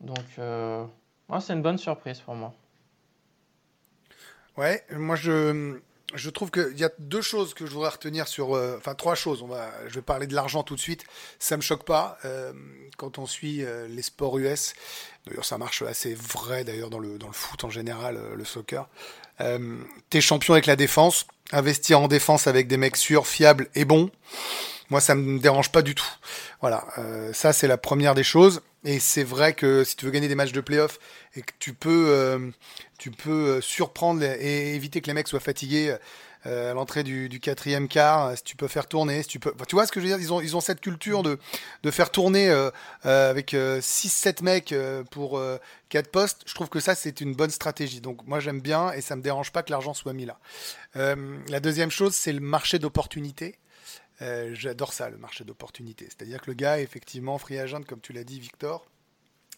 Donc, 0.02 0.26
euh, 0.38 0.86
c'est 1.40 1.54
une 1.54 1.62
bonne 1.62 1.78
surprise 1.78 2.20
pour 2.20 2.36
moi. 2.36 2.54
Ouais, 4.58 4.84
moi 4.92 5.16
je, 5.16 5.80
je 6.16 6.30
trouve 6.30 6.50
qu'il 6.52 6.78
y 6.78 6.84
a 6.84 6.92
deux 7.00 7.22
choses 7.22 7.54
que 7.54 7.66
je 7.66 7.72
voudrais 7.72 7.90
retenir 7.90 8.28
sur. 8.28 8.56
euh, 8.56 8.76
Enfin, 8.78 8.96
trois 8.96 9.16
choses. 9.16 9.42
On 9.44 9.48
va, 9.48 9.70
je 9.88 9.96
vais 9.96 10.02
parler 10.02 10.28
de 10.28 10.34
l'argent 10.36 10.64
tout 10.64 10.76
de 10.76 10.80
suite. 10.80 11.04
Ça 11.38 11.56
me 11.56 11.62
choque 11.62 11.84
pas 11.86 12.18
euh, 12.26 12.52
quand 12.98 13.20
on 13.20 13.26
suit 13.28 13.64
euh, 13.64 13.88
les 13.88 14.02
sports 14.02 14.38
US. 14.40 14.74
D'ailleurs, 15.28 15.46
ça 15.46 15.58
marche 15.58 15.82
assez 15.84 16.14
vrai 16.16 16.64
d'ailleurs 16.64 16.90
dans 16.90 17.00
le, 17.00 17.18
dans 17.18 17.28
le 17.28 17.34
foot 17.34 17.64
en 17.64 17.70
général, 17.70 18.18
euh, 18.18 18.36
le 18.36 18.46
soccer. 18.46 18.88
Euh, 19.42 19.78
T'es 20.10 20.22
champion 20.22 20.54
avec 20.54 20.66
la 20.66 20.76
défense. 20.76 21.28
Investir 21.52 22.00
en 22.00 22.08
défense 22.08 22.48
avec 22.48 22.68
des 22.68 22.78
mecs 22.78 22.98
sûrs, 22.98 23.26
fiables 23.28 23.70
et 23.76 23.86
bons. 23.86 24.12
Moi, 24.90 25.02
ça 25.02 25.14
me 25.16 25.40
dérange 25.40 25.72
pas 25.72 25.82
du 25.84 25.94
tout. 25.96 26.08
Voilà, 26.62 26.86
euh, 26.98 27.32
ça 27.34 27.54
c'est 27.54 27.68
la 27.68 27.78
première 27.78 28.16
des 28.16 28.24
choses. 28.24 28.62
Et 28.86 29.00
c'est 29.00 29.24
vrai 29.24 29.54
que 29.54 29.84
si 29.84 29.96
tu 29.96 30.06
veux 30.06 30.12
gagner 30.12 30.28
des 30.30 30.36
matchs 30.36 30.54
de 30.54 30.62
playoff 30.62 31.00
et 31.36 31.42
que 31.42 31.54
tu 31.60 31.74
peux, 31.74 32.08
euh, 32.10 32.50
tu 32.98 33.12
peux 33.12 33.58
euh, 33.58 33.62
surprendre 33.62 34.24
et 34.24 34.76
éviter 34.76 35.02
que 35.02 35.08
les 35.08 35.14
mecs 35.14 35.28
soient 35.28 35.42
fatigués 35.42 35.98
euh, 36.46 36.72
à 36.72 36.74
l'entrée 36.74 37.04
du, 37.04 37.28
du 37.28 37.42
quatrième 37.42 37.90
quart, 37.90 38.28
euh, 38.28 38.36
si 38.36 38.44
tu 38.44 38.56
peux 38.56 38.70
faire 38.70 38.88
tourner, 38.88 39.24
si 39.24 39.28
tu 39.28 39.40
peux, 39.40 39.54
tu 39.68 39.76
vois 39.76 39.86
ce 39.86 39.92
que 39.92 40.00
je 40.00 40.06
veux 40.06 40.12
dire? 40.12 40.22
Ils 40.22 40.32
ont, 40.32 40.40
ils 40.40 40.56
ont 40.56 40.62
cette 40.62 40.80
culture 40.80 41.22
de, 41.22 41.38
de 41.84 41.92
faire 41.92 42.12
tourner 42.12 42.50
euh, 42.50 42.70
euh, 43.06 43.30
avec 43.30 43.54
6-7 43.54 44.44
mecs 44.44 44.74
pour 45.12 45.38
euh, 45.38 45.58
4 45.90 46.10
postes. 46.10 46.44
Je 46.46 46.56
trouve 46.56 46.70
que 46.70 46.80
ça 46.80 46.96
c'est 46.96 47.20
une 47.20 47.36
bonne 47.36 47.50
stratégie. 47.50 48.00
Donc 48.00 48.26
moi 48.26 48.40
j'aime 48.40 48.62
bien 48.62 48.94
et 48.94 49.02
ça 49.02 49.18
me 49.18 49.22
dérange 49.22 49.52
pas 49.52 49.64
que 49.64 49.72
l'argent 49.72 49.94
soit 49.94 50.14
mis 50.14 50.26
là. 50.26 50.40
La 50.96 51.60
deuxième 51.60 51.92
chose 51.92 52.16
c'est 52.16 52.34
le 52.34 52.40
marché 52.40 52.80
d'opportunité. 52.80 53.56
Euh, 54.22 54.52
j'adore 54.54 54.94
ça, 54.94 55.10
le 55.10 55.18
marché 55.18 55.44
d'opportunités. 55.44 56.06
C'est-à-dire 56.06 56.42
que 56.42 56.48
le 56.48 56.54
gars, 56.54 56.80
effectivement, 56.80 57.38
free 57.38 57.58
agent, 57.58 57.84
comme 57.84 58.02
tu 58.02 58.14
l'as 58.14 58.24
dit, 58.24 58.40
Victor, 58.40 58.86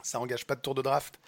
ça 0.04 0.20
engage 0.20 0.46
pas 0.46 0.56
de 0.56 0.62
tour 0.62 0.76
de 0.76 0.82
draft, 0.82 1.20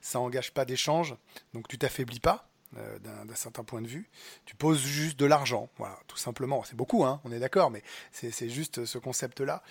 ça 0.00 0.20
engage 0.20 0.52
pas 0.52 0.64
d'échange, 0.64 1.14
donc 1.54 1.68
tu 1.68 1.78
t'affaiblis 1.78 2.20
pas. 2.20 2.48
Euh, 2.78 2.98
d'un 3.00 3.34
certain 3.34 3.64
point 3.64 3.82
de 3.82 3.86
vue, 3.86 4.08
tu 4.46 4.56
poses 4.56 4.80
juste 4.80 5.18
de 5.18 5.26
l'argent, 5.26 5.68
voilà, 5.76 5.98
tout 6.06 6.16
simplement. 6.16 6.64
C'est 6.64 6.74
beaucoup, 6.74 7.04
hein, 7.04 7.20
on 7.24 7.30
est 7.30 7.38
d'accord, 7.38 7.70
mais 7.70 7.82
c'est 8.12 8.48
juste 8.48 8.86
ce 8.86 8.96
concept-là. 8.96 9.62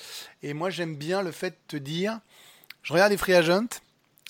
Et 0.43 0.53
moi, 0.53 0.69
j'aime 0.69 0.95
bien 0.95 1.23
le 1.23 1.31
fait 1.31 1.49
de 1.49 1.57
te 1.67 1.77
dire, 1.77 2.19
je 2.83 2.93
regarde 2.93 3.11
les 3.11 3.17
free 3.17 3.33
agents 3.33 3.81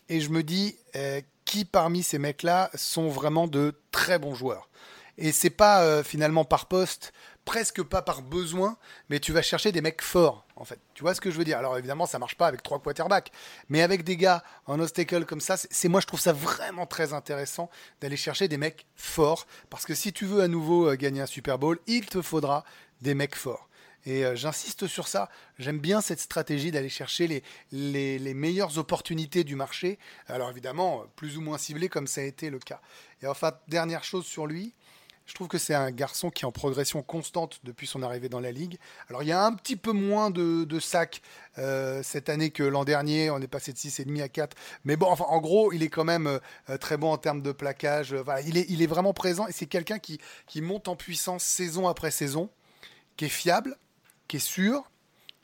et 0.07 0.21
je 0.21 0.29
me 0.29 0.41
dis 0.41 0.77
euh, 0.95 1.19
qui 1.43 1.65
parmi 1.65 2.01
ces 2.01 2.17
mecs-là 2.17 2.69
sont 2.73 3.09
vraiment 3.09 3.45
de 3.45 3.75
très 3.91 4.19
bons 4.19 4.35
joueurs. 4.35 4.69
Et 5.17 5.33
c'est 5.33 5.49
pas 5.49 6.01
finalement 6.03 6.45
par 6.45 6.67
poste, 6.67 7.11
presque 7.45 7.81
pas 7.83 8.01
par 8.01 8.21
besoin, 8.21 8.77
mais 9.09 9.19
tu 9.19 9.31
vas 9.31 9.41
chercher 9.41 9.71
des 9.71 9.81
mecs 9.81 10.01
forts, 10.01 10.45
en 10.55 10.65
fait. 10.65 10.79
Tu 10.93 11.01
vois 11.01 11.13
ce 11.13 11.21
que 11.21 11.31
je 11.31 11.37
veux 11.37 11.43
dire? 11.43 11.57
Alors 11.57 11.77
évidemment, 11.77 12.05
ça 12.05 12.19
marche 12.19 12.35
pas 12.35 12.47
avec 12.47 12.63
trois 12.63 12.79
quarterbacks, 12.79 13.31
mais 13.69 13.81
avec 13.81 14.03
des 14.03 14.17
gars 14.17 14.43
en 14.65 14.79
obstacle 14.79 15.25
comme 15.25 15.41
ça, 15.41 15.57
c'est 15.57 15.87
moi 15.87 16.01
je 16.01 16.07
trouve 16.07 16.19
ça 16.19 16.33
vraiment 16.33 16.85
très 16.85 17.13
intéressant 17.13 17.69
d'aller 17.99 18.17
chercher 18.17 18.47
des 18.47 18.57
mecs 18.57 18.85
forts, 18.95 19.47
parce 19.69 19.85
que 19.85 19.95
si 19.95 20.13
tu 20.13 20.25
veux 20.25 20.41
à 20.41 20.47
nouveau 20.47 20.89
euh, 20.89 20.95
gagner 20.95 21.21
un 21.21 21.25
Super 21.25 21.57
Bowl, 21.57 21.79
il 21.87 22.05
te 22.05 22.21
faudra 22.21 22.63
des 23.01 23.15
mecs 23.15 23.35
forts. 23.35 23.67
Et 24.05 24.25
euh, 24.25 24.35
j'insiste 24.35 24.87
sur 24.87 25.07
ça. 25.07 25.29
J'aime 25.59 25.79
bien 25.79 26.01
cette 26.01 26.19
stratégie 26.19 26.71
d'aller 26.71 26.89
chercher 26.89 27.27
les, 27.27 27.43
les, 27.71 28.17
les, 28.17 28.33
meilleures 28.33 28.77
opportunités 28.79 29.43
du 29.43 29.55
marché. 29.55 29.99
Alors 30.27 30.49
évidemment, 30.49 31.05
plus 31.15 31.37
ou 31.37 31.41
moins 31.41 31.59
ciblées 31.59 31.89
comme 31.89 32.07
ça 32.07 32.21
a 32.21 32.23
été 32.23 32.49
le 32.49 32.57
cas. 32.57 32.81
Et 33.21 33.27
enfin, 33.27 33.51
dernière 33.67 34.03
chose 34.03 34.25
sur 34.25 34.47
lui, 34.47 34.73
je 35.31 35.35
trouve 35.35 35.47
que 35.47 35.57
c'est 35.57 35.73
un 35.73 35.91
garçon 35.91 36.29
qui 36.29 36.43
est 36.43 36.45
en 36.45 36.51
progression 36.51 37.01
constante 37.03 37.61
depuis 37.63 37.87
son 37.87 38.03
arrivée 38.03 38.27
dans 38.27 38.41
la 38.41 38.51
ligue. 38.51 38.77
Alors 39.07 39.23
il 39.23 39.29
y 39.29 39.31
a 39.31 39.45
un 39.45 39.53
petit 39.53 39.77
peu 39.77 39.93
moins 39.93 40.29
de, 40.29 40.79
sacs 40.81 41.21
euh, 41.57 42.03
cette 42.03 42.27
année 42.27 42.49
que 42.49 42.63
l'an 42.63 42.83
dernier. 42.83 43.29
On 43.29 43.39
est 43.39 43.47
passé 43.47 43.71
de 43.71 43.77
6,5 43.77 44.21
à 44.21 44.27
4. 44.27 44.57
Mais 44.83 44.97
bon, 44.97 45.05
en 45.07 45.39
gros, 45.39 45.71
il 45.71 45.83
est 45.83 45.89
quand 45.89 46.03
même 46.03 46.27
euh, 46.27 46.77
très 46.77 46.97
bon 46.97 47.13
en 47.13 47.17
termes 47.17 47.41
de 47.41 47.53
plaquage. 47.53 48.13
il, 48.45 48.57
est, 48.57 48.87
vraiment 48.87 49.13
présent 49.13 49.47
et 49.47 49.53
c'est 49.53 49.67
quelqu'un 49.67 49.99
qui, 49.99 50.19
qui 50.47 50.61
monte 50.61 50.89
en 50.89 50.97
puissance 50.97 51.43
saison 51.43 51.87
après 51.87 52.11
saison, 52.11 52.49
qui 53.15 53.23
est 53.23 53.29
fiable, 53.29 53.77
qui 54.27 54.35
est 54.35 54.39
sûr. 54.39 54.83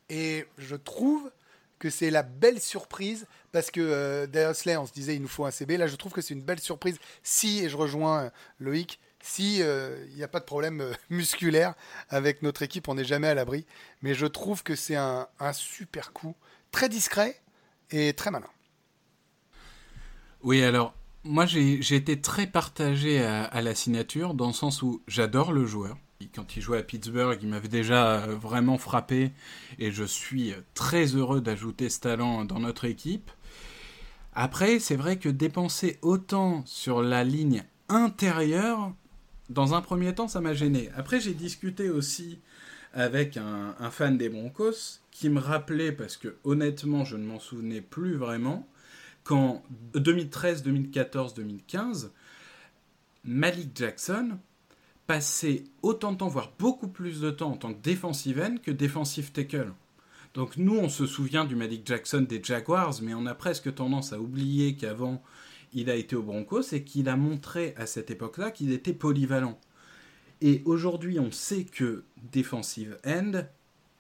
Et 0.10 0.46
je 0.58 0.76
trouve 0.76 1.32
que 1.80 1.90
c'est 1.90 2.10
la 2.10 2.24
belle 2.24 2.60
surprise 2.60 3.26
parce 3.54 3.72
que 3.72 3.80
euh, 3.80 4.54
on 4.78 4.86
se 4.86 4.92
disait 4.92 5.16
il 5.16 5.22
nous 5.22 5.30
faut 5.30 5.46
un 5.46 5.52
CB. 5.52 5.78
Là, 5.78 5.88
je 5.88 5.96
trouve 5.96 6.12
que 6.12 6.22
c'est 6.22 6.34
une 6.34 6.42
belle 6.42 6.60
surprise 6.60 6.98
si, 7.24 7.64
et 7.64 7.70
je 7.70 7.78
rejoins 7.78 8.24
euh, 8.24 8.30
Loïc, 8.60 9.00
si 9.28 9.58
il 9.58 9.64
euh, 9.64 10.06
n'y 10.16 10.24
a 10.24 10.28
pas 10.28 10.40
de 10.40 10.46
problème 10.46 10.82
euh, 10.82 10.94
musculaire 11.10 11.74
avec 12.10 12.42
notre 12.42 12.62
équipe, 12.62 12.88
on 12.88 12.96
n'est 12.96 13.04
jamais 13.04 13.28
à 13.28 13.34
l'abri. 13.34 13.66
Mais 14.02 14.14
je 14.14 14.26
trouve 14.26 14.64
que 14.64 14.76
c'est 14.76 14.96
un, 14.96 15.28
super 15.54 16.14
coup, 16.14 16.36
très 16.72 16.90
discret 16.90 17.40
et 17.92 18.14
très 18.14 18.32
malin. 18.32 18.50
Oui, 20.42 20.64
alors 20.64 20.94
moi 21.24 21.46
j'ai 21.46 21.96
été 21.96 22.22
très 22.22 22.48
partagé 22.48 23.22
à, 23.22 23.62
la 23.62 23.76
signature 23.76 24.34
dans 24.34 24.48
le 24.48 24.54
sens 24.54 24.82
où 24.82 25.02
j'adore 25.08 25.52
le 25.52 25.66
joueur. 25.66 25.98
Quand 26.34 26.56
il 26.56 26.62
jouait 26.62 26.80
à 26.80 26.84
Pittsburgh, 26.84 27.38
il 27.42 27.50
m'avait 27.50 27.68
déjà 27.68 28.22
euh, 28.22 28.36
vraiment 28.36 28.78
frappé 28.78 29.32
et 29.78 29.92
je 29.92 30.04
suis 30.04 30.54
très 30.74 31.06
heureux 31.16 31.42
d'ajouter 31.42 31.90
ce 31.90 32.00
talent 32.00 32.46
dans 32.46 32.60
notre 32.60 32.86
équipe. 32.86 33.30
Après, 34.34 34.80
c'est 34.80 34.96
vrai 34.96 35.18
que 35.18 35.30
dépenser 35.30 35.98
autant 36.02 36.64
sur 36.66 37.02
la 37.02 37.24
ligne 37.24 37.64
intérieure, 37.90 38.94
dans 39.50 39.74
un 39.74 39.82
premier 39.82 40.14
temps, 40.14 40.28
ça 40.28 40.42
m'a 40.42 40.54
gêné. 40.54 40.90
Après, 40.96 41.20
j'ai 41.20 41.34
discuté 41.34 41.90
aussi 41.90 42.40
avec 42.94 43.38
un, 43.38 43.74
fan 43.92 44.18
des 44.18 44.30
Broncos 44.30 45.00
qui 45.12 45.30
me 45.30 45.40
rappelait, 45.40 45.92
parce 45.92 46.18
que 46.18 46.36
honnêtement, 46.44 47.06
je 47.06 47.16
ne 47.18 47.26
m'en 47.26 47.40
souvenais 47.40 47.82
plus 47.82 48.16
vraiment, 48.16 48.68
qu'en 49.24 49.64
2013, 49.94 50.64
2014, 50.64 51.34
2015, 51.34 52.12
Malik 53.24 53.72
Jackson 53.76 54.38
passait 55.06 55.64
autant 55.82 56.14
de 56.14 56.18
temps, 56.18 56.28
voire 56.28 56.52
beaucoup 56.60 56.88
plus 56.88 57.22
de 57.22 57.32
temps 57.32 57.52
en 57.52 57.58
tant 57.58 57.74
que 57.74 57.82
defensive 57.82 58.40
end 58.40 58.56
que 58.62 58.72
defensive 58.72 59.32
tackle. 59.32 59.74
Donc 60.34 60.58
nous, 60.58 60.78
on 60.78 60.90
se 60.90 61.06
souvient 61.06 61.46
du 61.46 61.56
Malik 61.56 61.86
Jackson 61.86 62.22
des 62.22 62.42
Jaguars, 62.44 62.96
mais 63.02 63.14
on 63.14 63.26
a 63.26 63.34
presque 63.34 63.74
tendance 63.74 64.14
à 64.14 64.20
oublier 64.20 64.76
qu'avant, 64.76 65.22
il 65.74 65.90
a 65.90 65.96
été 65.96 66.16
au 66.16 66.24
Broncos 66.24 66.74
et 66.74 66.84
qu'il 66.84 67.10
a 67.10 67.16
montré 67.16 67.74
à 67.78 67.86
cette 67.86 68.12
époque-là 68.12 68.52
qu'il 68.52 68.72
était 68.72 68.94
polyvalent. 68.94 69.60
Et 70.42 70.62
aujourd'hui, 70.66 71.20
on 71.20 71.32
sait 71.32 71.64
que 71.64 72.04
defensive 72.32 72.98
end, 73.06 73.44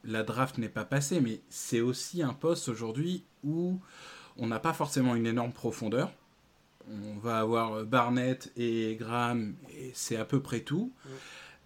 la 0.04 0.24
draft 0.24 0.58
n'est 0.58 0.70
pas 0.70 0.86
passée, 0.86 1.20
mais 1.20 1.42
c'est 1.50 1.82
aussi 1.82 2.22
un 2.22 2.34
poste 2.34 2.70
aujourd'hui 2.70 3.24
où 3.44 3.80
on 4.38 4.48
n'a 4.48 4.60
pas 4.60 4.74
forcément 4.74 5.16
une 5.16 5.26
énorme 5.26 5.52
profondeur. 5.52 6.12
On 6.90 7.18
va 7.18 7.40
avoir 7.40 7.84
Barnett 7.86 8.52
et 8.56 8.96
Graham, 8.98 9.56
et 9.78 9.92
c'est 9.94 10.16
à 10.16 10.26
peu 10.26 10.42
près 10.42 10.62
tout. 10.62 10.94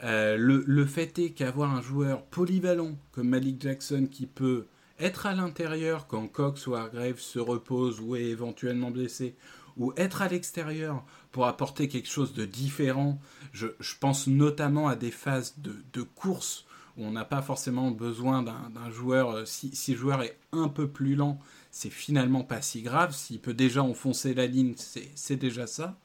Euh, 0.03 0.35
le, 0.35 0.63
le, 0.65 0.85
fait 0.85 1.19
est 1.19 1.29
qu'avoir 1.29 1.75
un 1.75 1.81
joueur 1.81 2.23
polyvalent 2.23 2.97
comme 3.11 3.29
Malik 3.29 3.61
Jackson 3.61 4.07
qui 4.09 4.25
peut 4.25 4.65
être 4.99 5.27
à 5.27 5.35
l'intérieur 5.35 6.07
quand 6.07 6.27
Cox 6.27 6.65
ou 6.65 6.75
Hargrave 6.75 7.19
se 7.19 7.37
repose 7.37 7.99
ou 7.99 8.15
est 8.15 8.23
éventuellement 8.23 8.89
blessé, 8.89 9.35
ou 9.77 9.93
être 9.97 10.21
à 10.21 10.27
l'extérieur 10.27 11.03
pour 11.31 11.45
apporter 11.45 11.87
quelque 11.87 12.09
chose 12.09 12.33
de 12.33 12.45
différent. 12.45 13.19
Je, 13.53 13.67
pense 13.99 14.27
notamment 14.27 14.87
à 14.87 14.95
des 14.95 15.11
phases 15.11 15.55
de, 15.57 16.01
course 16.01 16.65
où 16.97 17.05
on 17.05 17.11
n'a 17.11 17.25
pas 17.25 17.41
forcément 17.41 17.91
besoin 17.91 18.43
d'un 18.43 18.91
joueur. 18.91 19.31
Euh, 19.31 19.45
si, 19.45 19.75
si, 19.75 19.93
le 19.93 19.97
joueur 19.97 20.23
est 20.23 20.37
un 20.51 20.67
peu 20.67 20.87
plus 20.87 21.15
lent, 21.15 21.39
c'est 21.71 21.89
finalement 21.89 22.43
pas 22.43 22.61
si 22.61 22.81
grave. 22.81 23.15
S'il 23.15 23.39
peut 23.39 23.53
déjà 23.53 23.81
enfoncer 23.81 24.33
la 24.33 24.45
ligne, 24.45 24.73
c'est 24.77 25.37
déjà 25.37 25.67
ça. 25.67 25.97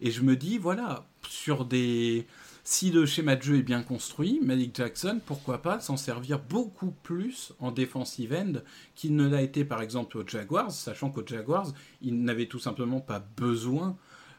Et 0.00 0.10
je 0.10 0.22
me 0.22 0.36
dis, 0.36 0.58
voilà, 0.58 1.06
sur 1.28 1.64
des, 1.64 2.26
si 2.66 2.90
le 2.90 3.04
schéma 3.04 3.36
de 3.36 3.42
jeu 3.42 3.58
est 3.58 3.62
bien 3.62 3.82
construit, 3.82 4.40
Malik 4.42 4.74
Jackson, 4.74 5.20
pourquoi 5.26 5.60
pas 5.60 5.80
s'en 5.80 5.98
servir 5.98 6.38
beaucoup 6.38 6.92
plus 7.02 7.52
en 7.60 7.70
defensive 7.70 8.32
end 8.32 8.62
qu'il 8.94 9.16
ne 9.16 9.28
l'a 9.28 9.42
été 9.42 9.66
par 9.66 9.82
exemple 9.82 10.16
aux 10.16 10.26
Jaguars, 10.26 10.72
sachant 10.72 11.10
qu'aux 11.10 11.26
Jaguars, 11.26 11.74
il 12.00 12.22
n'avait 12.22 12.46
tout 12.46 12.58
simplement 12.58 13.00
pas 13.00 13.22
besoin 13.36 13.98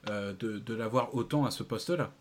euh, 0.09 0.33
de, 0.33 0.73
l'avoir 0.73 1.13
autant 1.13 1.45
à 1.45 1.51
ce 1.51 1.61
poste-là. 1.61 2.13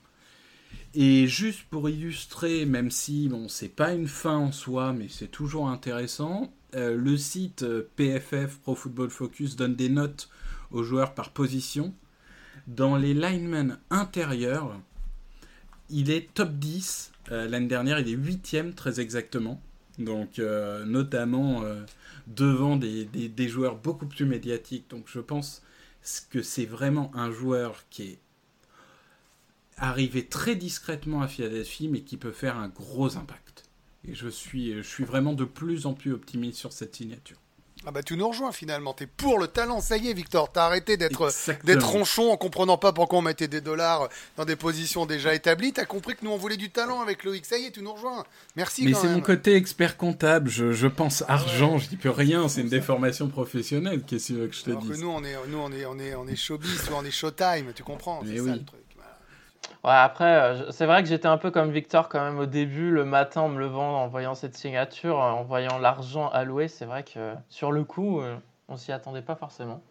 Et 0.92 1.26
juste 1.26 1.62
pour 1.70 1.88
illustrer, 1.88 2.66
même 2.66 2.90
si 2.90 3.28
bon, 3.28 3.48
c'est 3.48 3.68
pas 3.68 3.94
une 3.94 4.06
fin 4.06 4.36
en 4.36 4.52
soi, 4.52 4.92
mais 4.92 5.08
c'est 5.08 5.28
toujours 5.28 5.68
intéressant, 5.70 6.52
euh, 6.74 6.96
le 6.96 7.16
site 7.16 7.62
euh, 7.62 7.88
PFF 7.96 8.58
Pro 8.58 8.74
Football 8.74 9.08
Focus 9.08 9.56
donne 9.56 9.74
des 9.74 9.88
notes 9.88 10.28
aux 10.70 10.82
joueurs 10.82 11.14
par 11.14 11.30
position. 11.30 11.94
Dans 12.66 12.96
les 12.96 13.14
linemen 13.14 13.78
intérieurs, 13.90 14.78
il 15.94 16.11
est 16.11 16.35
top 16.35 16.52
10. 16.54 17.12
Euh, 17.30 17.48
l'année 17.48 17.68
dernière, 17.68 18.00
il 18.00 18.09
est 18.09 18.16
8 18.16 18.74
très 18.74 19.00
exactement. 19.00 19.62
Donc, 19.98 20.40
euh, 20.40 20.85
notamment 20.85 21.62
euh, 21.62 21.85
devant 22.26 22.76
des, 22.76 23.48
joueurs 23.48 23.76
beaucoup 23.76 24.07
plus 24.07 24.26
médiatiques. 24.26 24.90
Donc, 24.90 25.04
je 25.07 25.20
pense 25.20 25.62
que 26.30 26.42
c'est 26.42 26.66
vraiment 26.66 27.12
un 27.14 27.30
joueur 27.30 27.85
qui 27.90 28.02
est 28.02 28.18
arrivé 29.76 30.26
très 30.26 30.57
discrètement 30.57 31.22
à 31.22 31.28
Philadelphie, 31.28 31.88
mais 31.88 32.00
qui 32.00 32.16
peut 32.16 32.33
faire 32.33 32.59
un 32.59 32.68
gros 32.68 33.16
impact. 33.16 33.64
Et 34.07 34.14
je 34.14 34.28
suis, 34.28 34.74
je 34.74 34.83
suis 34.83 35.04
vraiment 35.04 35.33
de 35.33 35.44
plus 35.44 35.87
en 35.87 35.94
plus 35.94 36.12
optimiste 36.12 36.59
sur 36.59 36.72
cette 36.72 36.94
signature. 36.94 37.38
Ah 37.87 37.90
bah 37.90 38.03
tu 38.03 38.16
nous 38.16 38.29
rejoins 38.29 38.53
finalement, 38.53 38.94
t'es 38.94 39.07
pour 39.07 39.38
le 39.38 39.47
talent, 39.47 39.81
ça 39.81 39.97
y 39.97 40.09
est 40.09 40.14
Victor, 40.14 40.51
t'as 40.51 40.64
arrêté 40.64 40.97
d'être 40.97 41.31
d'être 41.64 41.87
ronchon 41.87 42.31
en 42.31 42.37
comprenant 42.37 42.79
pas 42.79 42.92
pourquoi 42.92 43.18
on 43.18 43.23
mettait 43.23 43.49
des 43.49 43.61
dollars 43.61 44.09
dans 44.37 44.44
des 44.44 44.57
positions 44.57 45.05
déjà 45.05 45.35
établies, 45.35 45.73
t'as 45.73 45.85
compris 45.85 46.14
que 46.14 46.25
nous 46.25 46.31
on 46.31 46.37
voulait 46.37 46.57
du 46.57 46.70
talent 46.70 47.03
avec 47.03 47.25
Loïc, 47.25 47.44
ça 47.44 47.59
y 47.59 47.66
est 47.66 47.70
tu 47.73 47.83
nous 47.83 47.92
rejoins, 47.92 48.25
merci 48.57 48.85
Mais 48.85 48.94
c'est 48.94 49.09
mon 49.09 49.20
côté 49.20 49.55
expert 49.55 49.97
comptable, 49.97 50.49
je, 50.49 50.87
pense 50.87 51.25
argent, 51.29 51.79
je 51.79 51.88
dis 51.88 51.97
plus 51.97 52.11
rien, 52.11 52.49
c'est 52.49 52.62
une 52.62 52.68
déformation 52.68 53.29
professionnelle, 53.29 54.03
qu'est-ce 54.07 54.33
que 54.33 54.51
je 54.51 54.62
te 54.62 54.70
dis 54.70 55.01
nous 55.01 55.11
on 55.11 55.23
est, 55.23 55.37
nous 55.49 55.59
on 55.59 55.73
est, 55.73 55.85
on 55.85 55.99
est, 55.99 56.14
on 56.14 56.27
est 56.27 56.37
showbiz, 56.37 56.88
on 56.94 57.05
est 57.05 57.11
showtime, 57.11 57.73
tu 57.75 57.83
comprends, 57.83 58.23
c'est 58.25 58.38
ça 58.38 58.57
le 58.57 58.64
truc. 58.64 58.84
Ouais, 59.85 59.90
après, 59.92 60.25
euh, 60.25 60.70
c'est 60.70 60.87
vrai 60.87 61.03
que 61.03 61.09
j'étais 61.11 61.27
un 61.29 61.37
peu 61.37 61.51
comme 61.51 61.70
Victor 61.70 62.09
quand 62.09 62.23
même 62.25 62.38
au 62.38 62.47
début, 62.47 62.90
le 62.90 63.05
matin 63.05 63.42
en 63.42 63.49
me 63.51 63.59
levant, 63.59 64.03
en 64.03 64.09
voyant 64.09 64.35
cette 64.35 64.57
signature, 64.57 65.18
en 65.18 65.44
voyant 65.44 65.79
l'argent 65.79 66.31
alloué, 66.31 66.68
c'est 66.68 66.87
vrai 66.87 67.05
que 67.05 67.35
sur 67.51 67.70
le 67.70 67.85
coup, 67.85 68.20
euh, 68.23 68.35
on 68.68 68.79
s'y 68.79 68.92
attendait 68.92 69.20
pas 69.20 69.37
forcément. 69.37 69.83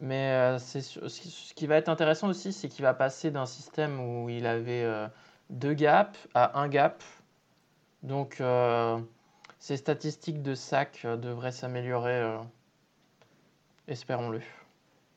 Mais 0.00 0.30
euh, 0.30 0.58
ce 0.60 1.54
qui 1.54 1.66
va 1.66 1.76
être 1.76 1.88
intéressant 1.88 2.28
aussi, 2.28 2.52
c'est 2.52 2.68
qu'il 2.68 2.84
va 2.84 2.94
passer 2.94 3.32
d'un 3.32 3.46
système 3.46 3.98
où 3.98 4.28
il 4.28 4.46
avait 4.46 4.86
deux 5.50 5.72
gaps 5.74 6.16
à 6.34 6.60
un 6.60 6.68
gap. 6.68 7.02
Donc, 8.02 8.42
ses 9.58 9.76
statistiques 9.76 10.42
de 10.42 10.54
sac 10.54 11.06
devraient 11.06 11.52
s'améliorer, 11.52 12.38
espérons-le. 13.88 14.42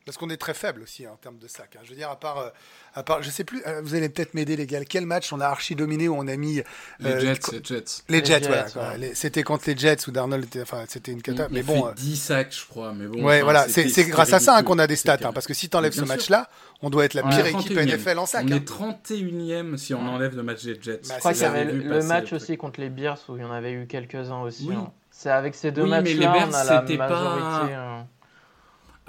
Parce 0.06 0.16
qu'on 0.16 0.30
est 0.30 0.38
très 0.38 0.54
faible 0.54 0.82
aussi 0.82 1.04
hein, 1.04 1.10
en 1.12 1.16
termes 1.16 1.36
de 1.38 1.46
sac. 1.46 1.76
Hein. 1.76 1.80
Je 1.84 1.90
veux 1.90 1.94
dire, 1.94 2.08
à 2.10 2.18
part, 2.18 2.38
euh, 2.38 2.48
à 2.94 3.02
part, 3.02 3.22
je 3.22 3.28
sais 3.30 3.44
plus, 3.44 3.62
euh, 3.66 3.80
vous 3.84 3.94
allez 3.94 4.08
peut-être 4.08 4.32
m'aider 4.34 4.56
les 4.56 4.66
gars. 4.66 4.82
Quel 4.84 5.04
match 5.04 5.30
on 5.32 5.40
a 5.40 5.46
archi 5.46 5.74
dominé 5.76 6.08
où 6.08 6.16
on 6.16 6.26
a 6.26 6.36
mis 6.36 6.62
les 7.00 7.10
euh, 7.10 7.20
Jets, 7.20 7.38
co- 7.38 7.52
les 7.52 7.62
Jets. 7.62 7.84
les 8.08 8.20
Les 8.20 8.24
Jets, 8.24 8.42
Jets, 8.42 8.66
voilà. 8.74 8.88
ouais. 8.92 8.98
Les- 8.98 9.14
C'était 9.14 9.42
contre 9.42 9.64
les 9.68 9.76
Jets 9.76 10.08
où 10.08 10.10
Darnold 10.10 10.44
était, 10.44 10.62
enfin, 10.62 10.84
c'était 10.88 11.12
une 11.12 11.20
cata. 11.20 11.48
Mais 11.50 11.62
bon, 11.62 11.86
fait 11.88 11.94
10 11.96 12.16
sacs, 12.16 12.52
je 12.54 12.66
crois. 12.66 12.92
Mais 12.94 13.06
bon, 13.06 13.22
Ouais, 13.22 13.36
enfin, 13.36 13.44
voilà, 13.44 13.68
c'est 13.68 14.04
grâce 14.08 14.32
à 14.32 14.40
ça 14.40 14.56
hein, 14.56 14.62
qu'on 14.62 14.78
a 14.78 14.86
des 14.86 14.96
stats, 14.96 15.18
hein, 15.22 15.32
parce 15.34 15.46
que 15.46 15.54
si 15.54 15.68
t'enlèves 15.68 15.92
ce 15.92 16.00
match-là, 16.04 16.48
on 16.82 16.88
doit 16.88 17.04
être 17.04 17.14
la 17.14 17.22
pire 17.22 17.46
équipe 17.46 17.72
31e. 17.76 17.84
NFL 17.96 18.18
en 18.18 18.26
sac. 18.26 18.46
On 18.48 18.52
hein. 18.52 18.56
est 18.56 18.66
31e 18.66 19.76
si 19.76 19.92
on 19.94 20.06
enlève 20.08 20.34
le 20.34 20.42
match 20.42 20.64
des 20.64 20.78
Jets. 20.80 21.02
Bah, 21.08 21.14
Je 21.16 21.18
crois 21.20 21.32
qu'il 21.34 21.42
y 21.42 21.44
avait 21.44 21.64
le, 21.66 22.02
match 22.04 22.32
aussi 22.32 22.56
contre 22.56 22.80
les 22.80 22.88
Bears 22.88 23.18
où 23.28 23.36
il 23.36 23.42
y 23.42 23.44
en 23.44 23.52
avait 23.52 23.72
eu 23.72 23.86
quelques-uns 23.86 24.40
aussi. 24.40 24.70
C'est 25.10 25.30
avec 25.30 25.54
ces 25.54 25.70
deux 25.72 25.82
Oui, 25.82 25.90
mais 25.90 26.02
les 26.02 26.14
matchs-là, 26.14 26.32
Bears, 26.32 26.48
on 26.50 26.54
a 26.54 26.64
la 26.64 26.80
c'était 26.80 26.96
pas- 26.96 27.08
majorité. 27.08 27.74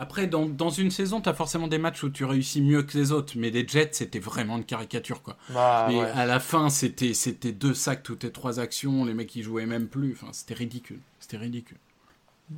Euh, 0.01 0.03
Après, 0.03 0.27
dans, 0.27 0.45
dans 0.45 0.69
une 0.69 0.91
saison, 0.91 1.21
t'as 1.21 1.33
forcément 1.33 1.67
des 1.67 1.77
matchs 1.77 2.03
où 2.03 2.09
tu 2.09 2.25
réussis 2.25 2.61
mieux 2.61 2.83
que 2.83 2.97
les 2.97 3.11
autres, 3.11 3.33
mais 3.37 3.49
les 3.49 3.67
Jets, 3.67 3.89
c'était 3.93 4.19
vraiment 4.19 4.57
une 4.57 4.65
caricature, 4.65 5.21
quoi. 5.21 5.37
Bah, 5.49 5.87
ouais. 5.89 6.09
à 6.15 6.25
la 6.25 6.39
fin, 6.39 6.69
c'était 6.69 7.13
c'était 7.13 7.51
deux 7.51 7.73
sacs 7.73 8.03
toutes 8.03 8.23
les 8.23 8.31
trois 8.31 8.59
actions, 8.59 9.05
les 9.05 9.13
mecs 9.13 9.35
ils 9.35 9.43
jouaient 9.43 9.65
même 9.65 9.87
plus, 9.87 10.13
enfin, 10.13 10.31
c'était 10.31 10.55
ridicule, 10.55 10.99
c'était 11.19 11.37
ridicule. 11.37 11.77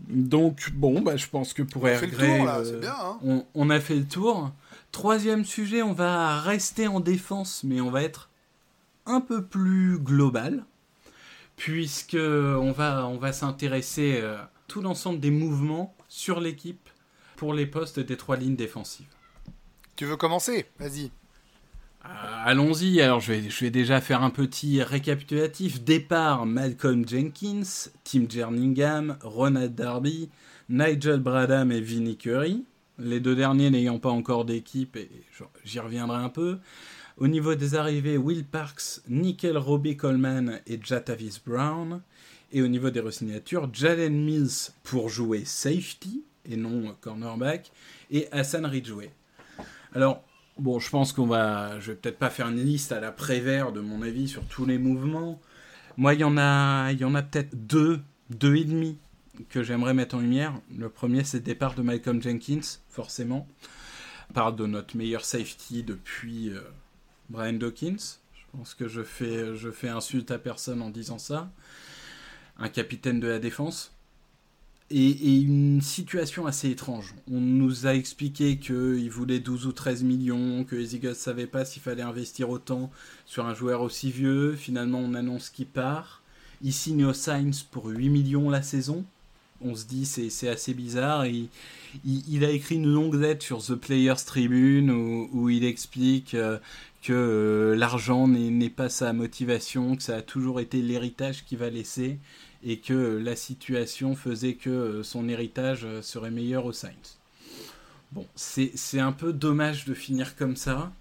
Donc 0.09 0.71
bon, 0.73 1.01
bah, 1.01 1.17
je 1.17 1.27
pense 1.27 1.53
que 1.53 1.61
pour 1.61 1.87
Air 1.87 2.01
bien, 2.07 2.47
hein. 2.49 3.19
on, 3.23 3.45
on 3.53 3.69
a 3.69 3.79
fait 3.79 3.95
le 3.95 4.05
tour. 4.05 4.51
Troisième 4.91 5.45
sujet, 5.45 5.83
on 5.83 5.93
va 5.93 6.39
rester 6.39 6.87
en 6.87 6.99
défense, 6.99 7.63
mais 7.63 7.79
on 7.81 7.91
va 7.91 8.03
être 8.03 8.29
un 9.05 9.21
peu 9.21 9.43
plus 9.43 9.99
global, 9.99 10.63
puisque 11.57 12.17
on 12.17 12.71
va, 12.71 13.07
on 13.07 13.17
va 13.17 13.33
s'intéresser 13.33 14.19
euh, 14.21 14.37
à 14.37 14.49
tout 14.67 14.81
l'ensemble 14.81 15.19
des 15.19 15.31
mouvements 15.31 15.93
sur 16.07 16.39
l'équipe 16.39 16.82
pour 17.43 17.53
les 17.53 17.65
postes 17.65 17.99
des 17.99 18.15
trois 18.15 18.37
lignes 18.37 18.55
défensives. 18.55 19.13
Tu 19.97 20.05
veux 20.05 20.15
commencer? 20.15 20.65
Vas-y. 20.79 21.11
Euh, 22.05 22.07
Allons-y, 22.45 23.01
alors 23.01 23.19
je 23.19 23.33
vais, 23.33 23.49
je 23.49 23.65
vais 23.65 23.69
déjà 23.69 23.99
faire 23.99 24.23
un 24.23 24.29
petit 24.29 24.81
récapitulatif. 24.81 25.83
Départ, 25.83 26.45
Malcolm 26.45 27.05
Jenkins, 27.05 27.89
Tim 28.05 28.27
Jerningham, 28.29 29.17
Ronald 29.23 29.75
Darby, 29.75 30.29
Nigel 30.69 31.19
Bradham 31.19 31.73
et 31.73 31.81
Vinnie 31.81 32.15
Curry. 32.15 32.63
Les 32.97 33.19
deux 33.19 33.35
derniers 33.35 33.69
n'ayant 33.69 33.99
pas 33.99 34.11
encore 34.11 34.45
d'équipe, 34.45 34.95
et 34.95 35.09
j'y 35.65 35.81
reviendrai 35.81 36.19
un 36.19 36.29
peu. 36.29 36.59
Au 37.17 37.27
niveau 37.27 37.55
des 37.55 37.75
arrivées, 37.75 38.15
Will 38.15 38.45
Parks, 38.45 39.01
Nickel 39.09 39.57
Robbie 39.57 39.97
Coleman 39.97 40.61
et 40.65 40.79
Jatavis 40.81 41.41
Brown. 41.45 42.03
Et 42.53 42.61
au 42.61 42.69
niveau 42.69 42.89
des 42.89 43.01
resignatures, 43.01 43.69
Jalen 43.73 44.23
Mills 44.23 44.71
pour 44.83 45.09
jouer 45.09 45.43
safety 45.43 46.23
et 46.49 46.55
non 46.55 46.95
cornerback, 47.01 47.71
et 48.11 48.27
Hassan 48.31 48.65
Ridgeway. 48.65 49.11
Alors, 49.93 50.23
Bon, 50.59 50.79
je 50.79 50.89
pense 50.89 51.13
qu'on 51.13 51.25
va. 51.25 51.79
Je 51.79 51.91
vais 51.91 51.97
peut-être 51.97 52.19
pas 52.19 52.29
faire 52.29 52.47
une 52.47 52.63
liste 52.63 52.91
à 52.91 52.99
la 52.99 53.11
Prévert 53.11 53.71
de 53.71 53.81
mon 53.81 54.03
avis 54.03 54.27
sur 54.27 54.45
tous 54.45 54.65
les 54.65 54.77
mouvements. 54.77 55.41
Moi, 55.97 56.13
il 56.13 56.19
y 56.19 56.23
en 56.23 56.37
a, 56.37 56.89
a 56.89 57.21
peut-être 57.23 57.55
deux, 57.55 58.01
deux 58.29 58.55
et 58.55 58.63
demi 58.63 58.97
que 59.49 59.63
j'aimerais 59.63 59.95
mettre 59.95 60.15
en 60.15 60.19
lumière. 60.19 60.53
Le 60.77 60.89
premier, 60.89 61.23
c'est 61.23 61.37
le 61.37 61.43
départ 61.43 61.73
de 61.73 61.81
Malcolm 61.81 62.21
Jenkins, 62.21 62.77
forcément. 62.89 63.47
On 64.29 64.33
parle 64.33 64.55
de 64.55 64.67
notre 64.67 64.95
meilleur 64.95 65.25
safety 65.25 65.81
depuis 65.81 66.49
euh, 66.51 66.61
Brian 67.29 67.53
Dawkins. 67.53 68.19
Je 68.35 68.57
pense 68.57 68.75
que 68.75 68.87
je 68.87 69.01
fais, 69.01 69.55
je 69.55 69.71
fais 69.71 69.89
insulte 69.89 70.29
à 70.29 70.37
personne 70.37 70.83
en 70.83 70.91
disant 70.91 71.17
ça. 71.17 71.51
Un 72.59 72.69
capitaine 72.69 73.19
de 73.19 73.27
la 73.27 73.39
défense 73.39 73.91
et, 74.93 75.39
une 75.41 75.81
situation 75.81 76.45
assez 76.45 76.69
étrange. 76.69 77.13
On 77.31 77.39
nous 77.39 77.87
a 77.87 77.95
expliqué 77.95 78.57
qu'ils 78.57 79.09
voulaient 79.09 79.39
12 79.39 79.65
ou 79.65 79.71
13 79.71 80.03
millions, 80.03 80.63
que 80.63 80.75
les 80.75 80.99
ne 80.99 81.13
savaient 81.13 81.47
pas 81.47 81.65
s'il 81.65 81.81
fallait 81.81 82.03
investir 82.03 82.49
autant 82.49 82.91
sur 83.25 83.45
un 83.45 83.53
joueur 83.53 83.81
aussi 83.81 84.11
vieux. 84.11 84.53
Finalement, 84.53 84.99
on 84.99 85.13
annonce 85.13 85.49
qu'il 85.49 85.65
part. 85.65 86.21
Il 86.61 86.73
signe 86.73 87.05
au 87.05 87.13
Sainz 87.13 87.63
pour 87.63 87.87
8 87.87 88.09
millions 88.09 88.49
la 88.49 88.61
saison. 88.61 89.03
On 89.65 89.75
se 89.75 89.85
dit 89.85 90.05
c'est 90.05 90.49
assez 90.49 90.73
bizarre. 90.73 91.25
Il, 91.25 92.45
a 92.45 92.49
écrit 92.49 92.75
une 92.75 92.91
longue 92.91 93.15
lettre 93.15 93.43
sur 93.43 93.63
The 93.63 93.75
Players 93.75 94.23
Tribune 94.25 94.91
où, 94.91 95.49
il 95.49 95.63
explique 95.63 96.33
euh, 96.33 96.57
que 97.01 97.13
euh, 97.13 97.75
l'argent 97.75 98.27
n'est 98.27 98.69
pas 98.69 98.89
sa 98.89 99.13
motivation, 99.13 99.95
que 99.95 100.03
ça 100.03 100.17
a 100.17 100.21
toujours 100.21 100.59
été 100.59 100.81
l'héritage 100.81 101.45
qu'il 101.45 101.59
va 101.59 101.69
laisser 101.69 102.19
et 102.65 102.77
que 102.77 103.17
la 103.17 103.35
situation 103.35 104.15
faisait 104.15 104.55
que 104.55 104.69
euh, 104.69 105.03
son 105.03 105.27
héritage 105.27 105.81
euh, 105.83 106.01
serait 106.01 106.31
meilleur 106.31 106.65
au 106.65 106.71
Saints. 106.71 107.17
Bon, 108.11 108.27
c'est 108.35 108.99
un 108.99 109.11
peu 109.11 109.33
dommage 109.33 109.85
de 109.85 109.93
finir 109.93 110.35
comme 110.35 110.55
ça. 110.55 110.91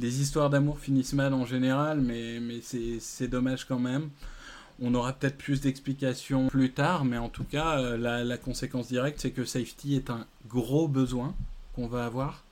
Les 0.00 0.22
histoires 0.22 0.48
d'amour 0.48 0.78
finissent 0.78 1.12
mal 1.12 1.34
en 1.34 1.44
général, 1.44 2.00
mais, 2.00 2.40
mais 2.40 2.60
c'est 2.62 3.28
dommage 3.28 3.66
quand 3.66 3.78
même. 3.78 4.08
On 4.80 4.94
aura 4.94 5.12
peut-être 5.12 5.36
plus 5.36 5.60
d'explications 5.60 6.48
plus 6.48 6.72
tard, 6.72 7.04
mais 7.04 7.18
en 7.18 7.28
tout 7.28 7.44
cas, 7.44 7.78
euh, 7.78 7.96
la, 7.98 8.38
conséquence 8.38 8.88
directe, 8.88 9.20
c'est 9.20 9.32
que 9.32 9.44
safety 9.44 9.96
est 9.96 10.08
un 10.08 10.26
gros 10.48 10.88
besoin 10.88 11.34
qu'on 11.74 11.86
va 11.86 12.06
avoir. 12.06 12.42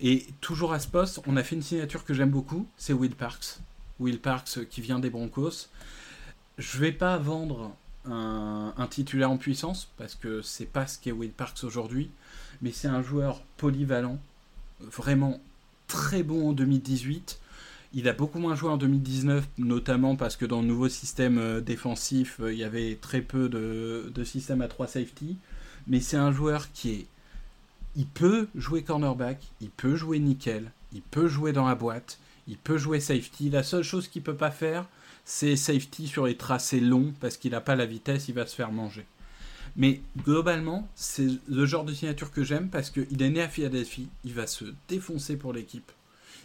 Et 0.00 0.26
toujours 0.40 0.72
à 0.72 0.78
ce 0.78 0.86
poste, 0.86 1.20
on 1.26 1.36
a 1.36 1.42
fait 1.42 1.56
une 1.56 1.62
signature 1.62 2.04
que 2.04 2.14
j'aime 2.14 2.30
beaucoup, 2.30 2.68
c'est 2.76 2.92
Will 2.92 3.16
Parks. 3.16 3.58
Will 3.98 4.20
Parks 4.20 4.64
qui 4.70 4.80
vient 4.80 5.00
des 5.00 5.10
Broncos. 5.10 5.68
Je 6.58 6.78
vais 6.78 6.90
pas 6.90 7.16
vendre 7.18 7.72
un, 8.04 8.88
titulaire 8.90 9.30
en 9.30 9.36
puissance 9.36 9.92
parce 9.96 10.16
que 10.16 10.42
c'est 10.42 10.66
pas 10.66 10.88
ce 10.88 10.98
qu'est 10.98 11.12
Will 11.12 11.30
Parks 11.30 11.62
aujourd'hui, 11.62 12.10
mais 12.62 12.72
c'est 12.72 12.88
un 12.88 13.00
joueur 13.00 13.40
polyvalent, 13.56 14.18
vraiment 14.80 15.40
très 15.86 16.24
bon 16.24 16.50
en 16.50 16.52
2018. 16.52 17.38
Il 17.94 18.08
a 18.08 18.12
beaucoup 18.12 18.40
moins 18.40 18.56
joué 18.56 18.70
en 18.70 18.76
2019, 18.76 19.46
notamment 19.58 20.16
parce 20.16 20.36
que 20.36 20.44
dans 20.44 20.60
le 20.60 20.66
nouveau 20.66 20.88
système 20.88 21.38
euh, 21.38 21.60
défensif, 21.60 22.38
euh, 22.40 22.52
il 22.52 22.58
y 22.58 22.64
avait 22.64 22.98
très 23.00 23.22
peu 23.22 23.48
de, 23.48 24.24
systèmes 24.24 24.60
à 24.60 24.68
3 24.68 24.88
safety. 24.88 25.36
Mais 25.86 26.00
c'est 26.00 26.18
un 26.18 26.32
joueur 26.32 26.70
qui 26.72 26.90
est. 26.90 27.06
Il 27.96 28.06
peut 28.06 28.48
jouer 28.54 28.82
cornerback, 28.82 29.40
il 29.60 29.70
peut 29.70 29.96
jouer 29.96 30.18
nickel, 30.18 30.70
il 30.92 31.00
peut 31.00 31.28
jouer 31.28 31.52
dans 31.52 31.66
la 31.66 31.74
boîte, 31.74 32.18
il 32.46 32.58
peut 32.58 32.76
jouer 32.76 33.00
safety. 33.00 33.48
La 33.48 33.62
seule 33.62 33.84
chose 33.84 34.08
qu'il 34.08 34.22
peut 34.22 34.36
pas 34.36 34.50
faire, 34.50 34.86
c'est 35.30 35.56
safety 35.56 36.08
sur 36.08 36.24
les 36.24 36.38
tracés 36.38 36.80
longs 36.80 37.12
parce 37.20 37.36
qu'il 37.36 37.50
n'a 37.50 37.60
pas 37.60 37.76
la 37.76 37.84
vitesse, 37.84 38.28
il 38.28 38.34
va 38.34 38.46
se 38.46 38.54
faire 38.54 38.72
manger. 38.72 39.04
Mais 39.76 40.00
globalement, 40.24 40.88
c'est 40.94 41.28
le 41.48 41.66
genre 41.66 41.84
de 41.84 41.92
signature 41.92 42.32
que 42.32 42.42
j'aime 42.42 42.70
parce 42.70 42.88
qu'il 42.88 43.22
est 43.22 43.28
né 43.28 43.42
à 43.42 43.48
Philadelphie, 43.50 44.08
il 44.24 44.32
va 44.32 44.46
se 44.46 44.64
défoncer 44.88 45.36
pour 45.36 45.52
l'équipe. 45.52 45.92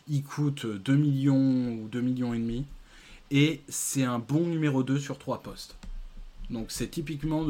Il 0.09 0.21
coûte 0.21 0.65
2 0.65 0.97
millions 0.97 1.71
ou 1.71 1.87
2 1.87 2.01
millions 2.01 2.33
et 2.33 2.39
demi 2.39 2.65
et 3.31 3.61
c'est 3.69 4.03
un 4.03 4.19
bon 4.19 4.45
numéro 4.47 4.83
2 4.83 4.99
sur 4.99 5.17
3 5.17 5.43
postes. 5.43 5.77
Donc 6.49 6.65
c'est 6.67 6.89
typiquement 6.89 7.47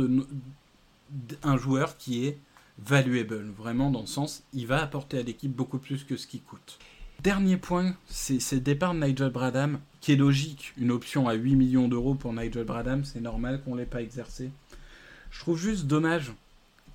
un 1.41 1.57
joueur 1.57 1.97
qui 1.97 2.27
est 2.27 2.37
valuable, 2.77 3.49
vraiment 3.57 3.89
dans 3.89 4.01
le 4.01 4.07
sens, 4.07 4.43
il 4.53 4.67
va 4.67 4.83
apporter 4.83 5.17
à 5.17 5.23
l'équipe 5.23 5.51
beaucoup 5.51 5.79
plus 5.79 6.03
que 6.03 6.15
ce 6.15 6.27
qu'il 6.27 6.43
coûte. 6.43 6.77
Dernier 7.23 7.55
point, 7.55 7.95
c'est 8.05 8.51
le 8.51 8.59
départ 8.59 8.93
de 8.93 8.99
Nigel 8.99 9.29
Bradham, 9.29 9.79
qui 10.01 10.11
est 10.11 10.17
logique, 10.17 10.73
une 10.77 10.91
option 10.91 11.29
à 11.29 11.35
8 11.35 11.55
millions 11.55 11.87
d'euros 11.87 12.15
pour 12.15 12.33
Nigel 12.33 12.65
Bradham, 12.65 13.05
c'est 13.05 13.21
normal 13.21 13.61
qu'on 13.61 13.75
ne 13.75 13.79
l'ait 13.79 13.85
pas 13.85 14.01
exercé. 14.01 14.51
Je 15.31 15.39
trouve 15.39 15.57
juste 15.57 15.87
dommage 15.87 16.33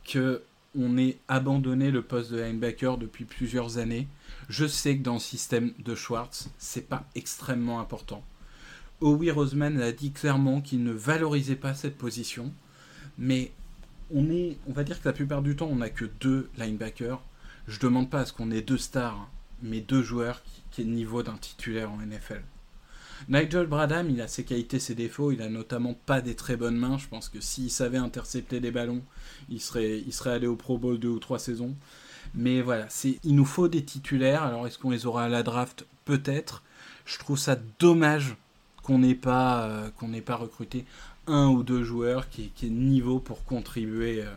que 0.04 0.42
on 0.78 0.98
ait 0.98 1.16
abandonné 1.28 1.90
le 1.90 2.02
poste 2.02 2.30
de 2.30 2.42
linebacker 2.42 2.98
depuis 2.98 3.24
plusieurs 3.24 3.78
années. 3.78 4.06
Je 4.50 4.66
sais 4.66 4.98
que 4.98 5.02
dans 5.02 5.14
le 5.14 5.18
système 5.18 5.72
de 5.78 5.94
Schwartz, 5.94 6.50
c'est 6.58 6.86
pas 6.86 7.08
extrêmement 7.14 7.80
important. 7.80 8.22
Howie 9.00 9.30
Roseman 9.30 9.80
a 9.80 9.92
dit 9.92 10.12
clairement 10.12 10.60
qu'il 10.60 10.84
ne 10.84 10.92
valorisait 10.92 11.56
pas 11.56 11.72
cette 11.72 11.96
position, 11.96 12.52
mais 13.16 13.50
on 14.14 14.28
est, 14.28 14.58
on 14.68 14.74
va 14.74 14.84
dire 14.84 15.00
que 15.00 15.08
la 15.08 15.14
plupart 15.14 15.40
du 15.40 15.56
temps, 15.56 15.70
on 15.72 15.76
n'a 15.76 15.88
que 15.88 16.04
deux 16.20 16.50
linebackers. 16.58 17.22
Je 17.66 17.80
demande 17.80 18.10
pas 18.10 18.20
à 18.20 18.26
ce 18.26 18.34
qu'on 18.34 18.50
ait 18.50 18.60
deux 18.60 18.76
stars, 18.76 19.14
hein, 19.14 19.28
mais 19.62 19.80
deux 19.80 20.02
joueurs 20.02 20.42
qui, 20.70 20.82
est 20.82 20.84
niveau 20.84 21.22
d'un 21.22 21.36
titulaire 21.36 21.90
en 21.90 21.98
NFL. 21.98 22.42
Nigel 23.28 23.66
Bradham, 23.66 24.08
il 24.10 24.20
a 24.20 24.28
ses 24.28 24.44
qualités, 24.44 24.78
ses 24.78 24.94
défauts. 24.94 25.32
Il 25.32 25.42
a 25.42 25.48
notamment 25.48 25.94
pas 26.06 26.20
des 26.20 26.36
très 26.36 26.56
bonnes 26.56 26.76
mains. 26.76 26.98
Je 26.98 27.08
pense 27.08 27.28
que 27.28 27.40
s'il 27.40 27.70
savait 27.70 27.98
intercepter 27.98 28.60
des 28.60 28.70
ballons, 28.70 29.02
il 29.48 29.60
serait, 29.60 30.04
allé 30.26 30.46
au 30.46 30.54
Pro 30.54 30.78
Bowl 30.78 30.98
deux 30.98 31.08
ou 31.08 31.18
trois 31.18 31.40
saisons. 31.40 31.74
Mais 32.34 32.60
voilà, 32.60 32.86
il 33.24 33.34
nous 33.34 33.44
faut 33.44 33.68
des 33.68 33.82
titulaires. 33.84 34.44
Alors 34.44 34.66
est-ce 34.66 34.78
qu'on 34.78 34.90
les 34.90 35.06
aura 35.06 35.24
à 35.24 35.28
la 35.28 35.42
draft? 35.42 35.84
Peut-être. 36.04 36.62
Je 37.06 37.18
trouve 37.18 37.38
ça 37.38 37.56
dommage 37.78 38.36
qu'on 38.82 38.98
n'ait 38.98 39.14
pas, 39.14 39.64
euh, 39.64 39.90
qu'on 39.90 40.12
pas 40.20 40.36
recruté 40.36 40.84
un 41.26 41.48
ou 41.48 41.62
deux 41.62 41.82
joueurs 41.82 42.28
qui, 42.28 42.50
qui 42.50 42.66
est 42.66 42.70
niveau 42.70 43.18
pour 43.18 43.44
contribuer 43.44 44.22
euh, 44.22 44.30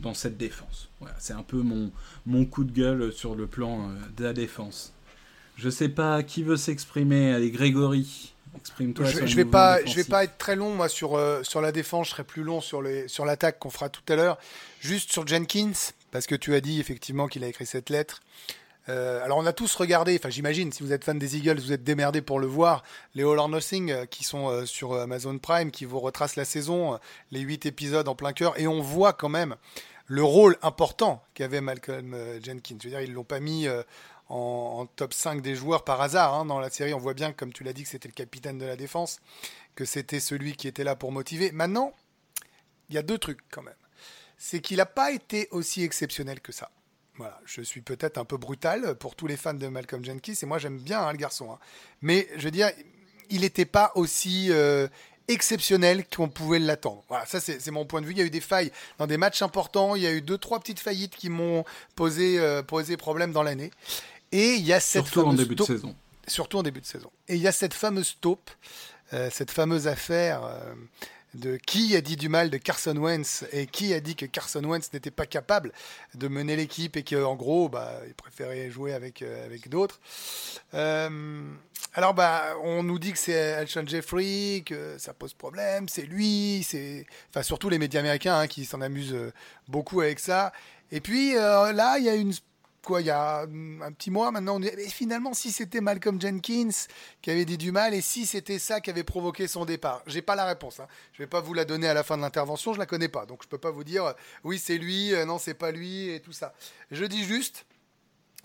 dans 0.00 0.14
cette 0.14 0.36
défense. 0.36 0.88
Voilà, 1.00 1.14
c'est 1.18 1.32
un 1.32 1.42
peu 1.42 1.58
mon, 1.58 1.90
mon 2.26 2.44
coup 2.44 2.64
de 2.64 2.72
gueule 2.72 3.12
sur 3.12 3.34
le 3.34 3.46
plan 3.46 3.88
euh, 3.88 3.94
de 4.16 4.24
la 4.24 4.32
défense. 4.32 4.92
Je 5.56 5.68
sais 5.68 5.88
pas 5.88 6.22
qui 6.22 6.42
veut 6.42 6.56
s'exprimer. 6.56 7.32
Allez, 7.32 7.50
Grégory, 7.50 8.32
exprime-toi. 8.56 9.04
Je, 9.04 9.26
je 9.26 9.36
vais 9.36 9.44
pas, 9.44 9.84
je 9.84 9.94
vais 9.94 10.04
pas 10.04 10.24
être 10.24 10.38
très 10.38 10.56
long 10.56 10.74
moi 10.74 10.88
sur 10.88 11.16
euh, 11.16 11.42
sur 11.42 11.60
la 11.60 11.72
défense. 11.72 12.08
Je 12.08 12.12
serai 12.12 12.24
plus 12.24 12.42
long 12.42 12.60
sur 12.60 12.82
les 12.82 13.08
sur 13.08 13.24
l'attaque 13.24 13.58
qu'on 13.58 13.70
fera 13.70 13.88
tout 13.88 14.02
à 14.12 14.16
l'heure. 14.16 14.38
Juste 14.80 15.12
sur 15.12 15.26
Jenkins 15.26 15.92
parce 16.10 16.26
que 16.26 16.34
tu 16.34 16.54
as 16.54 16.60
dit 16.60 16.80
effectivement 16.80 17.28
qu'il 17.28 17.44
a 17.44 17.48
écrit 17.48 17.66
cette 17.66 17.90
lettre. 17.90 18.20
Euh, 18.90 19.24
alors 19.24 19.38
on 19.38 19.46
a 19.46 19.52
tous 19.52 19.72
regardé, 19.76 20.16
enfin 20.16 20.30
j'imagine, 20.30 20.72
si 20.72 20.82
vous 20.82 20.92
êtes 20.92 21.04
fan 21.04 21.18
des 21.18 21.36
Eagles, 21.36 21.60
vous 21.60 21.72
êtes 21.72 21.84
démerdé 21.84 22.22
pour 22.22 22.40
le 22.40 22.48
voir, 22.48 22.82
les 23.14 23.22
All 23.22 23.38
or 23.38 23.48
Nothing 23.48 23.92
euh, 23.92 24.04
qui 24.04 24.24
sont 24.24 24.48
euh, 24.48 24.66
sur 24.66 24.94
Amazon 24.94 25.38
Prime, 25.38 25.70
qui 25.70 25.84
vous 25.84 26.00
retracent 26.00 26.34
la 26.34 26.44
saison, 26.44 26.98
les 27.30 27.40
8 27.40 27.66
épisodes 27.66 28.08
en 28.08 28.16
plein 28.16 28.32
cœur, 28.32 28.58
et 28.58 28.66
on 28.66 28.80
voit 28.80 29.12
quand 29.12 29.28
même 29.28 29.54
le 30.06 30.24
rôle 30.24 30.56
important 30.62 31.22
qu'avait 31.34 31.60
Malcolm 31.60 32.16
Jenkins. 32.42 32.78
Je 32.80 32.88
veux 32.88 32.90
dire, 32.90 33.00
ils 33.00 33.12
l'ont 33.12 33.22
pas 33.22 33.38
mis 33.38 33.68
en, 34.28 34.86
top 34.96 35.14
5 35.14 35.40
des 35.40 35.54
joueurs 35.54 35.84
par 35.84 36.00
hasard 36.00 36.34
hein, 36.34 36.44
dans 36.44 36.58
la 36.58 36.68
série. 36.68 36.92
On 36.92 36.98
voit 36.98 37.14
bien, 37.14 37.32
comme 37.32 37.52
tu 37.52 37.62
l'as 37.62 37.72
dit, 37.72 37.84
que 37.84 37.88
c'était 37.88 38.08
le 38.08 38.14
capitaine 38.14 38.58
de 38.58 38.66
la 38.66 38.74
défense, 38.74 39.20
que 39.76 39.84
c'était 39.84 40.18
celui 40.18 40.56
qui 40.56 40.66
était 40.66 40.82
là 40.82 40.96
pour 40.96 41.12
motiver. 41.12 41.52
Maintenant, 41.52 41.92
il 42.88 42.96
y 42.96 42.98
a 42.98 43.02
deux 43.02 43.18
trucs 43.18 43.38
quand 43.52 43.62
même. 43.62 43.72
C'est 44.36 44.60
qu'il 44.60 44.78
n'a 44.78 44.86
pas 44.86 45.12
été 45.12 45.46
aussi 45.52 45.84
exceptionnel 45.84 46.40
que 46.40 46.50
ça. 46.50 46.72
Voilà, 47.16 47.38
je 47.44 47.60
suis 47.60 47.82
peut-être 47.82 48.18
un 48.18 48.24
peu 48.24 48.36
brutal 48.36 48.94
pour 48.94 49.14
tous 49.14 49.26
les 49.26 49.36
fans 49.36 49.54
de 49.54 49.66
Malcolm 49.68 50.04
Jenkins, 50.04 50.32
et 50.40 50.46
moi 50.46 50.58
j'aime 50.58 50.78
bien 50.78 51.00
hein, 51.00 51.12
le 51.12 51.18
garçon. 51.18 51.52
Hein. 51.52 51.58
Mais 52.00 52.28
je 52.36 52.44
veux 52.44 52.50
dire, 52.50 52.70
il 53.28 53.42
n'était 53.42 53.66
pas 53.66 53.92
aussi 53.94 54.48
euh, 54.50 54.88
exceptionnel 55.28 56.06
qu'on 56.06 56.28
pouvait 56.28 56.58
l'attendre. 56.58 57.04
Voilà, 57.08 57.26
ça 57.26 57.40
c'est 57.40 57.70
mon 57.70 57.84
point 57.84 58.00
de 58.00 58.06
vue. 58.06 58.12
Il 58.12 58.18
y 58.18 58.22
a 58.22 58.24
eu 58.24 58.30
des 58.30 58.40
failles 58.40 58.72
dans 58.98 59.06
des 59.06 59.16
matchs 59.16 59.42
importants, 59.42 59.96
il 59.96 60.02
y 60.02 60.06
a 60.06 60.12
eu 60.12 60.22
deux, 60.22 60.38
trois 60.38 60.60
petites 60.60 60.80
faillites 60.80 61.14
qui 61.14 61.28
m'ont 61.28 61.64
posé, 61.94 62.38
euh, 62.38 62.62
posé 62.62 62.96
problème 62.96 63.32
dans 63.32 63.42
l'année. 63.42 63.70
Et 64.32 64.54
il 64.54 64.64
y 64.64 64.72
a 64.72 64.80
cette 64.80 65.06
Surtout 65.06 65.28
en 65.28 65.34
début 65.34 65.56
de 65.56 65.62
saison. 65.62 65.94
Surtout 66.26 66.58
en 66.58 66.62
début 66.62 66.80
de 66.80 66.86
saison. 66.86 67.10
Et 67.28 67.34
il 67.34 67.40
y 67.42 67.48
a 67.48 67.52
cette 67.52 67.74
fameuse 67.74 68.16
taupe, 68.20 68.50
euh, 69.12 69.28
cette 69.32 69.50
fameuse 69.50 69.88
affaire 69.88 70.42
de 71.34 71.56
qui 71.56 71.96
a 71.96 72.00
dit 72.00 72.16
du 72.16 72.28
mal 72.28 72.50
de 72.50 72.56
Carson 72.56 72.96
Wentz 72.96 73.44
et 73.52 73.66
qui 73.66 73.94
a 73.94 74.00
dit 74.00 74.16
que 74.16 74.26
Carson 74.26 74.64
Wentz 74.64 74.92
n'était 74.92 75.10
pas 75.10 75.26
capable 75.26 75.72
de 76.14 76.28
mener 76.28 76.56
l'équipe 76.56 76.96
et 76.96 77.04
qu'en 77.04 77.36
gros, 77.36 77.68
bah, 77.68 77.92
il 78.06 78.14
préférait 78.14 78.70
jouer 78.70 78.92
avec, 78.92 79.22
euh, 79.22 79.46
avec 79.46 79.68
d'autres. 79.68 80.00
Euh, 80.74 81.42
alors, 81.94 82.14
bah, 82.14 82.54
on 82.62 82.82
nous 82.82 82.98
dit 82.98 83.12
que 83.12 83.18
c'est 83.18 83.54
Alshon 83.54 83.84
Jeffrey, 83.86 84.62
que 84.64 84.96
ça 84.98 85.14
pose 85.14 85.34
problème, 85.34 85.88
c'est 85.88 86.02
lui, 86.02 86.64
c'est. 86.68 87.06
Enfin, 87.30 87.42
surtout 87.42 87.68
les 87.68 87.78
médias 87.78 88.00
américains 88.00 88.38
hein, 88.38 88.46
qui 88.46 88.64
s'en 88.64 88.80
amusent 88.80 89.14
euh, 89.14 89.32
beaucoup 89.68 90.00
avec 90.00 90.20
ça. 90.20 90.52
Et 90.92 91.00
puis 91.00 91.34
là, 91.34 91.98
il 91.98 92.04
y 92.04 92.08
a 92.08 92.16
une 92.16 92.32
quoi, 92.82 93.00
il 93.00 93.06
y 93.06 93.10
a 93.10 93.40
un 93.40 93.92
petit 93.92 94.10
mois 94.10 94.30
maintenant, 94.30 94.56
on 94.56 94.60
mais 94.60 94.88
finalement, 94.88 95.34
si 95.34 95.52
c'était 95.52 95.80
Malcolm 95.80 96.20
Jenkins 96.20 96.70
qui 97.22 97.30
avait 97.30 97.44
dit 97.44 97.58
du 97.58 97.72
mal 97.72 97.94
et 97.94 98.00
si 98.00 98.26
c'était 98.26 98.58
ça 98.58 98.80
qui 98.80 98.90
avait 98.90 99.04
provoqué 99.04 99.46
son 99.46 99.64
départ, 99.64 100.02
j'ai 100.06 100.22
pas 100.22 100.34
la 100.34 100.46
réponse. 100.46 100.80
Hein. 100.80 100.86
Je 101.12 101.22
vais 101.22 101.26
pas 101.26 101.40
vous 101.40 101.54
la 101.54 101.64
donner 101.64 101.88
à 101.88 101.94
la 101.94 102.02
fin 102.02 102.16
de 102.16 102.22
l'intervention, 102.22 102.72
je 102.72 102.78
la 102.78 102.86
connais 102.86 103.08
pas, 103.08 103.26
donc 103.26 103.42
je 103.42 103.48
peux 103.48 103.58
pas 103.58 103.70
vous 103.70 103.84
dire 103.84 104.14
oui 104.44 104.58
c'est 104.58 104.78
lui, 104.78 105.14
euh, 105.14 105.24
non 105.24 105.38
c'est 105.38 105.54
pas 105.54 105.72
lui 105.72 106.10
et 106.10 106.20
tout 106.20 106.32
ça. 106.32 106.54
Je 106.90 107.04
dis 107.04 107.24
juste 107.24 107.66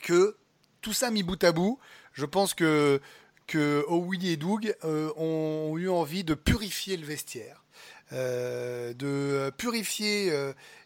que 0.02 0.38
tout 0.82 0.94
ça 0.94 1.12
mis 1.12 1.24
bout 1.24 1.42
à 1.44 1.52
bout, 1.52 1.80
je 2.14 2.26
pense 2.26 2.54
que 2.54 3.02
que 3.48 3.86
et 4.24 4.38
Doug 4.38 4.76
euh, 4.84 5.12
ont 5.18 5.78
eu 5.78 5.90
envie 5.90 6.24
de 6.24 6.34
purifier 6.34 6.98
le 6.98 7.06
vestiaire, 7.06 7.64
euh, 8.12 8.94
de 8.94 9.52
purifier 9.58 10.32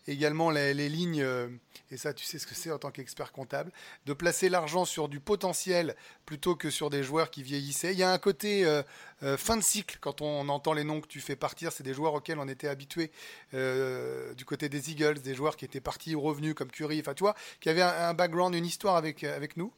également 0.10 0.50
les, 0.50 0.90
lignes, 0.90 1.22
euh, 1.22 1.48
et 1.92 1.98
ça 1.98 2.14
tu 2.14 2.26
sais 2.26 2.40
ce 2.40 2.48
que 2.48 2.56
c'est 2.56 2.72
en 2.72 2.78
tant 2.78 2.92
qu'expert 2.92 3.32
comptable, 3.32 3.72
de 4.06 4.14
placer 4.14 4.50
l'argent 4.50 4.86
sur 4.86 5.10
du 5.10 5.20
potentiel 5.20 5.96
plutôt 6.26 6.56
que 6.56 6.70
sur 6.70 6.90
des 6.90 7.04
joueurs 7.04 7.32
qui 7.32 7.44
vieillissaient. 7.44 7.94
Il 7.94 8.00
y 8.00 8.04
a 8.04 8.12
un 8.12 8.18
côté 8.18 8.66
euh, 8.66 8.84
euh, 9.24 9.38
fin 9.38 9.58
de 9.58 9.64
cycle 9.64 9.98
quand 10.00 10.22
on 10.22 10.50
entend 10.50 10.74
les 10.74 10.84
noms 10.84 11.02
que 11.02 11.08
tu 11.08 11.22
fais 11.22 11.36
partir, 11.36 11.72
c'est 11.72 11.84
des 11.84 11.94
joueurs 11.94 12.14
auxquels 12.14 12.40
on 12.40 12.48
était 12.48 12.68
habitué 12.68 13.12
du 13.52 14.46
côté 14.46 14.70
des 14.70 14.92
Eagles, 14.92 15.20
des 15.20 15.36
joueurs 15.36 15.56
qui 15.56 15.66
étaient 15.66 15.80
partis 15.80 16.16
ou 16.16 16.22
revenus 16.22 16.54
comme 16.54 16.70
Curry, 16.70 17.00
enfin 17.00 17.14
tu 17.14 17.24
qui 17.60 17.70
avaient 17.70 17.82
un, 17.82 18.14
background, 18.14 18.56
une 18.56 18.66
histoire 18.66 18.96
avec, 18.96 19.24
avec 19.24 19.58
nous. 19.58 19.72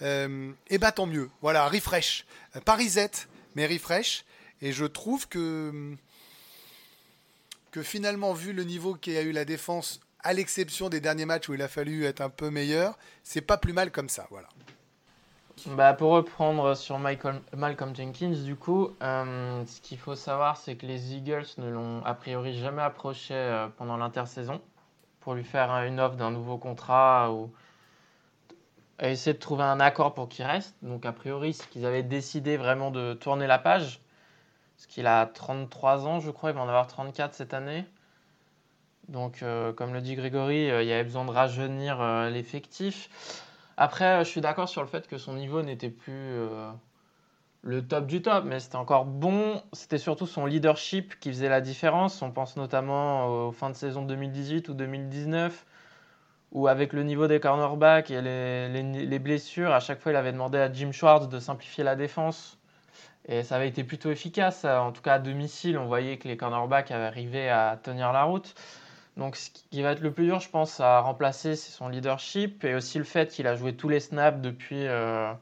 et 0.00 0.78
bah 0.78 0.92
tant 0.92 1.06
mieux, 1.06 1.30
voilà, 1.42 1.68
refresh. 1.68 2.24
pas 2.64 2.76
reset, 2.76 3.10
mais 3.54 3.66
refresh. 3.66 4.24
Et 4.60 4.72
je 4.72 4.84
trouve 4.84 5.28
que 5.28 5.96
que 7.74 7.82
finalement, 7.82 8.32
vu 8.34 8.52
le 8.52 8.62
niveau 8.62 8.94
qu'a 8.94 9.22
eu 9.22 9.32
la 9.32 9.44
défense, 9.44 9.98
à 10.24 10.32
l'exception 10.32 10.88
des 10.88 11.00
derniers 11.00 11.26
matchs 11.26 11.48
où 11.48 11.54
il 11.54 11.62
a 11.62 11.68
fallu 11.68 12.04
être 12.04 12.20
un 12.20 12.30
peu 12.30 12.50
meilleur, 12.50 12.98
c'est 13.22 13.42
pas 13.42 13.58
plus 13.58 13.72
mal 13.72 13.92
comme 13.92 14.08
ça. 14.08 14.26
Voilà. 14.30 14.48
Bah, 15.66 15.94
pour 15.94 16.10
reprendre 16.12 16.74
sur 16.74 16.98
Michael, 16.98 17.40
Malcolm 17.56 17.94
Jenkins, 17.94 18.42
du 18.44 18.56
coup, 18.56 18.90
euh, 19.02 19.64
ce 19.66 19.80
qu'il 19.80 19.98
faut 19.98 20.16
savoir, 20.16 20.56
c'est 20.56 20.76
que 20.76 20.84
les 20.84 21.14
Eagles 21.14 21.46
ne 21.58 21.70
l'ont 21.70 22.04
a 22.04 22.14
priori 22.14 22.58
jamais 22.58 22.82
approché 22.82 23.34
euh, 23.34 23.68
pendant 23.68 23.96
l'intersaison 23.96 24.60
pour 25.20 25.34
lui 25.34 25.44
faire 25.44 25.70
une 25.84 26.00
offre 26.00 26.16
d'un 26.16 26.30
nouveau 26.30 26.58
contrat 26.58 27.32
ou 27.32 27.52
essayer 29.00 29.32
de 29.32 29.38
trouver 29.38 29.62
un 29.62 29.80
accord 29.80 30.12
pour 30.12 30.28
qu'il 30.28 30.44
reste. 30.44 30.74
Donc, 30.82 31.06
a 31.06 31.12
priori, 31.12 31.54
c'est 31.54 31.68
qu'ils 31.70 31.86
avaient 31.86 32.02
décidé 32.02 32.56
vraiment 32.56 32.90
de 32.90 33.14
tourner 33.14 33.46
la 33.46 33.58
page 33.58 34.00
parce 34.76 34.86
qu'il 34.86 35.06
a 35.06 35.26
33 35.26 36.06
ans, 36.06 36.20
je 36.20 36.30
crois, 36.30 36.50
il 36.50 36.56
va 36.56 36.62
en 36.62 36.68
avoir 36.68 36.86
34 36.88 37.32
cette 37.32 37.54
année. 37.54 37.86
Donc, 39.08 39.42
euh, 39.42 39.72
comme 39.72 39.92
le 39.92 40.00
dit 40.00 40.14
Grégory, 40.14 40.70
euh, 40.70 40.82
il 40.82 40.88
y 40.88 40.92
avait 40.92 41.04
besoin 41.04 41.24
de 41.24 41.30
rajeunir 41.30 42.00
euh, 42.00 42.30
l'effectif. 42.30 43.10
Après, 43.76 44.24
je 44.24 44.30
suis 44.30 44.40
d'accord 44.40 44.68
sur 44.68 44.82
le 44.82 44.88
fait 44.88 45.06
que 45.08 45.18
son 45.18 45.34
niveau 45.34 45.62
n'était 45.62 45.90
plus 45.90 46.38
le 47.62 47.82
top 47.84 48.06
du 48.06 48.22
top, 48.22 48.44
mais 48.44 48.60
c'était 48.60 48.76
encore 48.76 49.04
bon. 49.04 49.60
C'était 49.72 49.98
surtout 49.98 50.26
son 50.26 50.46
leadership 50.46 51.18
qui 51.18 51.30
faisait 51.30 51.48
la 51.48 51.60
différence. 51.60 52.22
On 52.22 52.30
pense 52.30 52.56
notamment 52.56 53.48
aux 53.48 53.52
fins 53.52 53.70
de 53.70 53.74
saison 53.74 54.02
2018 54.02 54.68
ou 54.68 54.74
2019, 54.74 55.66
où 56.52 56.68
avec 56.68 56.92
le 56.92 57.02
niveau 57.02 57.26
des 57.26 57.40
cornerbacks 57.40 58.12
et 58.12 58.22
les 58.22 59.18
blessures, 59.18 59.72
à 59.72 59.80
chaque 59.80 60.00
fois, 60.00 60.12
il 60.12 60.16
avait 60.16 60.32
demandé 60.32 60.58
à 60.58 60.72
Jim 60.72 60.92
Schwartz 60.92 61.28
de 61.28 61.40
simplifier 61.40 61.82
la 61.82 61.96
défense 61.96 62.58
et 63.26 63.42
ça 63.42 63.56
avait 63.56 63.68
été 63.68 63.84
plutôt 63.84 64.10
efficace. 64.10 64.64
En 64.64 64.92
tout 64.92 65.02
cas, 65.02 65.14
à 65.14 65.18
domicile, 65.18 65.78
on 65.78 65.86
voyait 65.86 66.18
que 66.18 66.28
les 66.28 66.36
cornerbacks 66.36 66.90
avaient 66.90 67.06
arrivé 67.06 67.48
à 67.48 67.78
tenir 67.82 68.12
la 68.12 68.24
route. 68.24 68.54
Donc, 69.16 69.36
ce 69.36 69.50
qui 69.50 69.82
va 69.82 69.92
être 69.92 70.00
le 70.00 70.12
plus 70.12 70.26
dur, 70.26 70.40
je 70.40 70.48
pense, 70.48 70.80
à 70.80 71.00
remplacer, 71.00 71.54
c'est 71.54 71.70
son 71.70 71.88
leadership 71.88 72.64
et 72.64 72.74
aussi 72.74 72.98
le 72.98 73.04
fait 73.04 73.30
qu'il 73.30 73.46
a 73.46 73.54
joué 73.54 73.76
tous 73.76 73.88
les 73.88 74.00
snaps 74.00 74.40
depuis, 74.40 74.86
euh, 74.88 75.32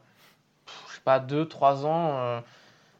je 0.89 0.95
sais 0.95 1.01
pas, 1.03 1.19
2-3 1.19 1.85
ans. 1.85 2.17
Euh, 2.19 2.39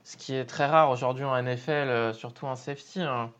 ce 0.03 0.17
qui 0.17 0.35
est 0.35 0.45
très 0.45 0.65
rare 0.65 0.89
aujourd'hui 0.89 1.23
en 1.25 1.35
NFL, 1.41 1.71
euh, 1.71 2.13
surtout 2.13 2.47
un 2.47 2.55
safety. 2.55 3.01
Hein. 3.01 3.31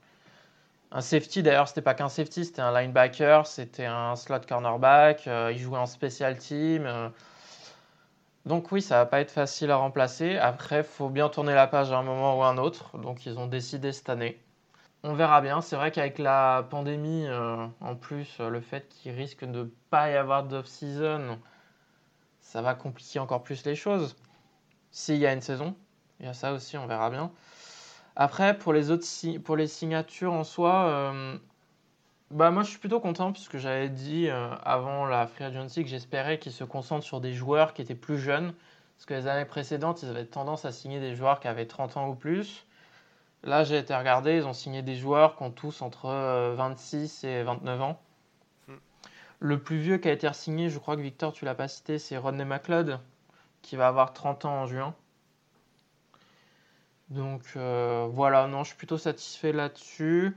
Un 0.91 1.01
safety, 1.01 1.43
d'ailleurs, 1.43 1.67
c'était 1.67 1.81
pas 1.81 1.95
qu'un 1.95 2.09
safety, 2.09 2.45
c'était 2.45 2.61
un 2.61 2.71
linebacker, 2.71 3.47
c'était 3.47 3.85
un 3.85 4.15
slot 4.15 4.41
cornerback, 4.47 5.25
il 5.25 5.57
jouait 5.57 5.79
en 5.79 5.87
special 5.87 6.37
team. 6.37 7.11
Donc 8.45 8.71
oui, 8.71 8.81
ça 8.81 8.97
va 8.97 9.05
pas 9.05 9.21
être 9.21 9.31
facile 9.31 9.71
à 9.71 9.77
remplacer. 9.77 10.37
Après, 10.37 10.79
il 10.79 10.83
faut 10.83 11.09
bien 11.09 11.29
tourner 11.29 11.55
la 11.55 11.67
page 11.67 11.91
à 11.91 11.97
un 11.97 12.03
moment 12.03 12.37
ou 12.37 12.43
à 12.43 12.49
un 12.49 12.57
autre. 12.57 12.97
Donc 12.97 13.25
ils 13.25 13.39
ont 13.39 13.47
décidé 13.47 13.91
cette 13.91 14.09
année. 14.09 14.42
On 15.03 15.13
verra 15.13 15.41
bien. 15.41 15.61
C'est 15.61 15.75
vrai 15.75 15.91
qu'avec 15.91 16.17
la 16.17 16.65
pandémie, 16.69 17.25
euh, 17.27 17.67
en 17.81 17.95
plus, 17.95 18.39
le 18.39 18.61
fait 18.61 18.87
qu'il 18.89 19.11
risque 19.11 19.43
de 19.43 19.69
pas 19.89 20.09
y 20.09 20.15
avoir 20.15 20.43
d'off-season, 20.45 21.39
ça 22.39 22.61
va 22.61 22.73
compliquer 22.73 23.19
encore 23.19 23.43
plus 23.43 23.65
les 23.65 23.75
choses. 23.75 24.15
S'il 24.91 25.17
y 25.17 25.25
a 25.25 25.33
une 25.33 25.41
saison, 25.41 25.75
il 26.19 26.25
y 26.27 26.29
a 26.29 26.33
ça 26.33 26.53
aussi, 26.53 26.77
on 26.77 26.87
verra 26.87 27.09
bien. 27.09 27.31
Après, 28.15 28.57
pour 28.57 28.73
les 28.73 28.91
autres 28.91 29.05
pour 29.39 29.55
les 29.57 29.67
signatures 29.67 30.33
en 30.33 30.43
soi, 30.43 30.85
euh, 30.85 31.37
bah 32.31 32.51
moi 32.51 32.63
je 32.63 32.69
suis 32.69 32.79
plutôt 32.79 32.99
content 32.99 33.31
puisque 33.33 33.57
j'avais 33.57 33.89
dit 33.89 34.29
euh, 34.29 34.55
avant 34.63 35.05
la 35.05 35.27
Free 35.27 35.45
Agency 35.45 35.83
que 35.83 35.89
j'espérais 35.89 36.39
qu'ils 36.39 36.51
se 36.51 36.63
concentrent 36.63 37.05
sur 37.05 37.21
des 37.21 37.33
joueurs 37.33 37.73
qui 37.73 37.81
étaient 37.81 37.95
plus 37.95 38.19
jeunes. 38.19 38.53
Parce 38.95 39.05
que 39.07 39.13
les 39.15 39.27
années 39.27 39.45
précédentes, 39.45 40.03
ils 40.03 40.09
avaient 40.09 40.25
tendance 40.25 40.65
à 40.65 40.71
signer 40.71 40.99
des 40.99 41.15
joueurs 41.15 41.39
qui 41.39 41.47
avaient 41.47 41.65
30 41.65 41.97
ans 41.97 42.07
ou 42.09 42.15
plus. 42.15 42.65
Là, 43.43 43.63
j'ai 43.63 43.77
été 43.77 43.93
regardé, 43.93 44.37
ils 44.37 44.45
ont 44.45 44.53
signé 44.53 44.81
des 44.81 44.95
joueurs 44.95 45.35
qui 45.35 45.43
ont 45.43 45.51
tous 45.51 45.81
entre 45.81 46.07
26 46.55 47.23
euh, 47.25 47.41
et 47.41 47.43
29 47.43 47.81
ans. 47.81 48.01
Hmm. 48.67 48.75
Le 49.39 49.59
plus 49.59 49.77
vieux 49.77 49.97
qui 49.97 50.07
a 50.07 50.11
été 50.13 50.31
signé, 50.33 50.69
je 50.69 50.79
crois 50.79 50.95
que 50.95 51.01
Victor, 51.01 51.33
tu 51.33 51.43
l'as 51.43 51.55
pas 51.55 51.67
cité, 51.67 51.99
c'est 51.99 52.17
Rodney 52.17 52.45
McLeod, 52.45 52.99
qui 53.61 53.75
va 53.75 53.87
avoir 53.87 54.13
30 54.13 54.45
ans 54.45 54.61
en 54.61 54.67
juin. 54.67 54.95
Donc 57.09 57.41
euh, 57.57 58.07
voilà, 58.11 58.47
non, 58.47 58.63
je 58.63 58.69
suis 58.69 58.77
plutôt 58.77 58.97
satisfait 58.97 59.51
là-dessus. 59.51 60.35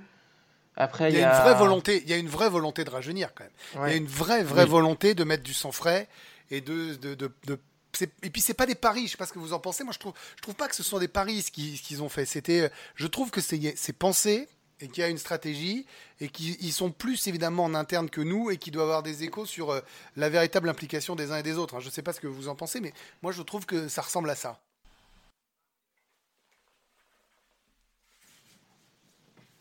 Après, 0.77 1.11
il 1.11 1.19
y 1.19 1.23
a, 1.23 1.35
une 1.35 1.43
vraie 1.43 1.55
volonté, 1.55 2.03
il 2.03 2.11
y 2.11 2.13
a 2.13 2.19
une 2.19 2.29
vraie 2.29 2.51
volonté 2.51 2.85
de 2.85 2.91
rajeunir 2.91 3.33
quand 3.35 3.45
même. 3.45 3.87
Il 3.87 3.91
y 3.93 3.95
a 3.95 3.97
une 3.97 4.07
vraie, 4.07 4.43
vraie 4.43 4.67
volonté 4.67 5.15
de 5.15 5.25
mettre 5.25 5.43
du 5.43 5.55
sang 5.55 5.73
frais 5.73 6.07
et 6.51 6.61
de, 6.61 6.95
de, 6.97 7.15
de, 7.15 7.59
et 8.03 8.31
puis 8.31 8.41
c'est 8.41 8.55
pas 8.55 8.67
des 8.67 8.75
paris, 8.75 9.07
je 9.07 9.13
sais 9.13 9.17
pas 9.17 9.27
ce 9.27 9.33
que 9.33 9.39
vous 9.39 9.53
en 9.53 9.61
pensez. 9.61 9.85
Moi, 9.85 9.93
je 9.93 9.99
trouve, 9.99 10.15
je 10.37 10.43
trouve 10.43 10.55
pas 10.55 10.69
que 10.69 10.75
ce 10.75 10.83
sont 10.83 10.99
des 10.99 11.09
paris 11.09 11.43
ce 11.43 11.51
qu'ils 11.51 12.03
ont 12.03 12.09
fait. 12.09 12.27
C'était, 12.27 12.71
je 12.95 13.07
trouve 13.07 13.31
que 13.31 13.41
c'est 13.41 13.93
pensé 13.93 14.49
et 14.81 14.89
qu'il 14.89 15.01
y 15.01 15.05
a 15.05 15.09
une 15.09 15.19
stratégie 15.19 15.87
et 16.21 16.29
qu'ils 16.29 16.73
sont 16.73 16.91
plus 16.91 17.27
évidemment 17.27 17.65
en 17.65 17.75
interne 17.75 18.11
que 18.11 18.21
nous 18.21 18.51
et 18.51 18.59
qui 18.59 18.71
doivent 18.71 18.89
avoir 18.89 19.03
des 19.03 19.25
échos 19.25 19.47
sur 19.47 19.71
euh, 19.71 19.81
la 20.17 20.29
véritable 20.29 20.69
implication 20.69 21.17
des 21.17 21.33
uns 21.33 21.39
et 21.39 21.43
des 21.43 21.57
autres. 21.57 21.81
Je 21.81 21.89
sais 21.89 22.03
pas 22.03 22.13
ce 22.13 22.21
que 22.21 22.27
vous 22.27 22.49
en 22.49 22.55
pensez, 22.55 22.81
mais 22.81 22.93
moi 23.23 23.33
je 23.33 23.43
trouve 23.43 23.65
que 23.65 23.89
ça 23.89 24.03
ressemble 24.03 24.29
à 24.29 24.35
ça. 24.35 24.61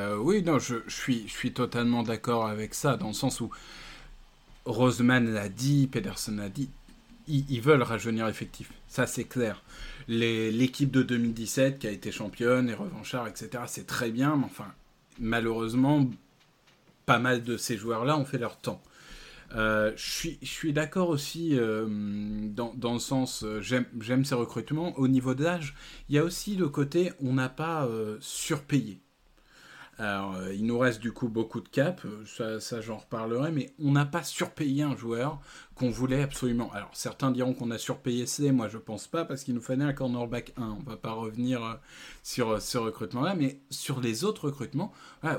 Euh, 0.01 0.17
oui, 0.17 0.43
non, 0.43 0.59
je, 0.59 0.75
suis, 0.89 1.25
je 1.27 1.33
suis 1.33 1.53
totalement 1.53 2.03
d'accord 2.03 2.47
avec 2.47 2.73
ça, 2.73 2.97
dans 2.97 3.07
le 3.07 3.13
sens 3.13 3.39
où 3.39 3.49
Roseman 4.65 5.33
l'a 5.33 5.47
dit, 5.47 5.87
Pedersen 5.87 6.35
l'a 6.37 6.49
dit, 6.49 6.69
ils, 7.27 7.61
veulent 7.61 7.83
rajeunir 7.83 8.27
l'effectif. 8.27 8.71
Ça, 8.87 9.07
c'est 9.07 9.23
clair. 9.23 9.63
L'équipe 10.07 10.91
de 10.91 11.01
2017 11.01 11.79
qui 11.79 11.87
a 11.87 11.91
été 11.91 12.11
championne, 12.11 12.67
les 12.67 12.73
revanchards, 12.73 13.27
etc., 13.27 13.63
c'est 13.67 13.87
très 13.87 14.11
bien, 14.11 14.35
mais 14.35 14.45
enfin, 14.45 14.71
malheureusement, 15.19 16.09
pas 17.05 17.19
mal 17.19 17.43
de 17.43 17.57
ces 17.57 17.77
joueurs-là 17.77 18.17
ont 18.17 18.25
fait 18.25 18.37
leur 18.37 18.57
temps. 18.57 18.81
Euh, 19.55 19.91
je 19.95 20.35
suis, 20.41 20.73
d'accord 20.73 21.09
aussi 21.09 21.51
euh, 21.53 21.85
dans, 21.87 22.93
le 22.93 22.99
sens, 22.99 23.43
euh, 23.43 23.61
j'aime 23.61 24.25
ces 24.25 24.35
recrutements. 24.35 24.97
Au 24.97 25.07
niveau 25.07 25.33
d'âge, 25.33 25.75
il 26.09 26.15
y 26.15 26.19
a 26.19 26.23
aussi 26.23 26.55
le 26.55 26.67
côté, 26.67 27.11
on 27.21 27.33
n'a 27.33 27.49
pas 27.49 27.87
surpayé. 28.19 28.99
Alors, 29.97 30.35
il 30.51 30.65
nous 30.65 30.77
reste 30.77 30.99
du 30.99 31.13
coup 31.13 31.29
beaucoup 31.29 31.61
de 31.61 31.69
cap, 31.69 32.01
ça, 32.25 32.59
ça 32.59 32.81
j'en 32.81 32.97
reparlerai, 32.97 33.51
mais 33.51 33.73
on 33.79 33.93
n'a 33.93 34.05
pas 34.05 34.23
surpayé 34.23 34.83
un 34.83 34.95
joueur 34.97 35.39
qu'on 35.73 35.89
voulait 35.89 36.21
absolument. 36.21 36.69
Alors, 36.73 36.89
certains 36.93 37.31
diront 37.31 37.53
qu'on 37.53 37.71
a 37.71 37.77
surpayé 37.77 38.25
C, 38.25 38.51
moi 38.51 38.67
je 38.67 38.77
pense 38.77 39.07
pas, 39.07 39.23
parce 39.23 39.45
qu'il 39.45 39.55
nous 39.55 39.61
fallait 39.61 39.85
un 39.85 39.93
cornerback 39.93 40.51
1. 40.57 40.63
On 40.63 40.83
va 40.83 40.97
pas 40.97 41.13
revenir 41.13 41.79
sur 42.23 42.61
ce 42.61 42.77
recrutement-là, 42.77 43.35
mais 43.35 43.61
sur 43.69 44.01
les 44.01 44.25
autres 44.25 44.47
recrutements, 44.47 44.91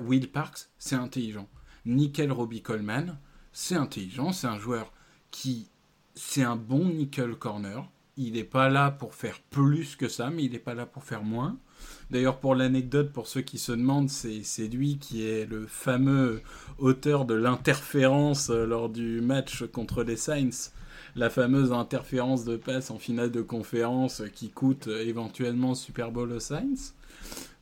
Will 0.03 0.31
Parks, 0.31 0.71
c'est 0.79 0.97
intelligent. 0.97 1.49
Nickel 1.85 2.33
Robbie 2.33 2.63
Coleman, 2.63 3.19
c'est 3.53 3.77
intelligent, 3.77 4.33
c'est 4.33 4.47
un 4.47 4.59
joueur 4.59 4.93
qui, 5.31 5.69
c'est 6.15 6.43
un 6.43 6.57
bon 6.57 6.87
nickel 6.87 7.35
corner. 7.37 7.87
Il 8.17 8.33
n'est 8.33 8.45
pas 8.45 8.71
là 8.71 8.91
pour 8.91 9.15
faire 9.15 9.39
plus 9.51 9.97
que 9.97 10.09
ça, 10.09 10.31
mais 10.31 10.45
il 10.45 10.53
n'est 10.53 10.59
pas 10.59 10.75
là 10.75 10.87
pour 10.87 11.05
faire 11.05 11.23
moins. 11.23 11.59
D'ailleurs, 12.11 12.39
pour 12.39 12.55
l'anecdote, 12.55 13.13
pour 13.13 13.27
ceux 13.27 13.41
qui 13.41 13.59
se 13.59 13.73
demandent, 13.73 14.11
c'est 14.11 14.69
lui 14.69 14.99
qui 14.99 15.27
est 15.27 15.45
le 15.47 15.67
fameux 15.67 16.41
auteur 16.79 17.25
de 17.25 17.35
l'interférence 17.35 18.51
euh, 18.51 18.65
lors 18.65 18.89
du 18.89 19.21
match 19.21 19.65
contre 19.73 20.05
les 20.05 20.17
Saints. 20.17 20.71
La 21.17 21.31
fameuse 21.31 21.73
interférence 21.73 22.45
de 22.45 22.57
passe 22.57 22.91
en 22.91 22.99
finale 22.99 23.31
de 23.31 23.43
conférence 23.43 24.23
qui 24.35 24.51
coûte 24.51 24.89
euh, 24.89 25.05
éventuellement 25.05 25.75
Super 25.75 26.13
Bowl 26.13 26.31
aux 26.33 26.41
Saints. 26.41 26.93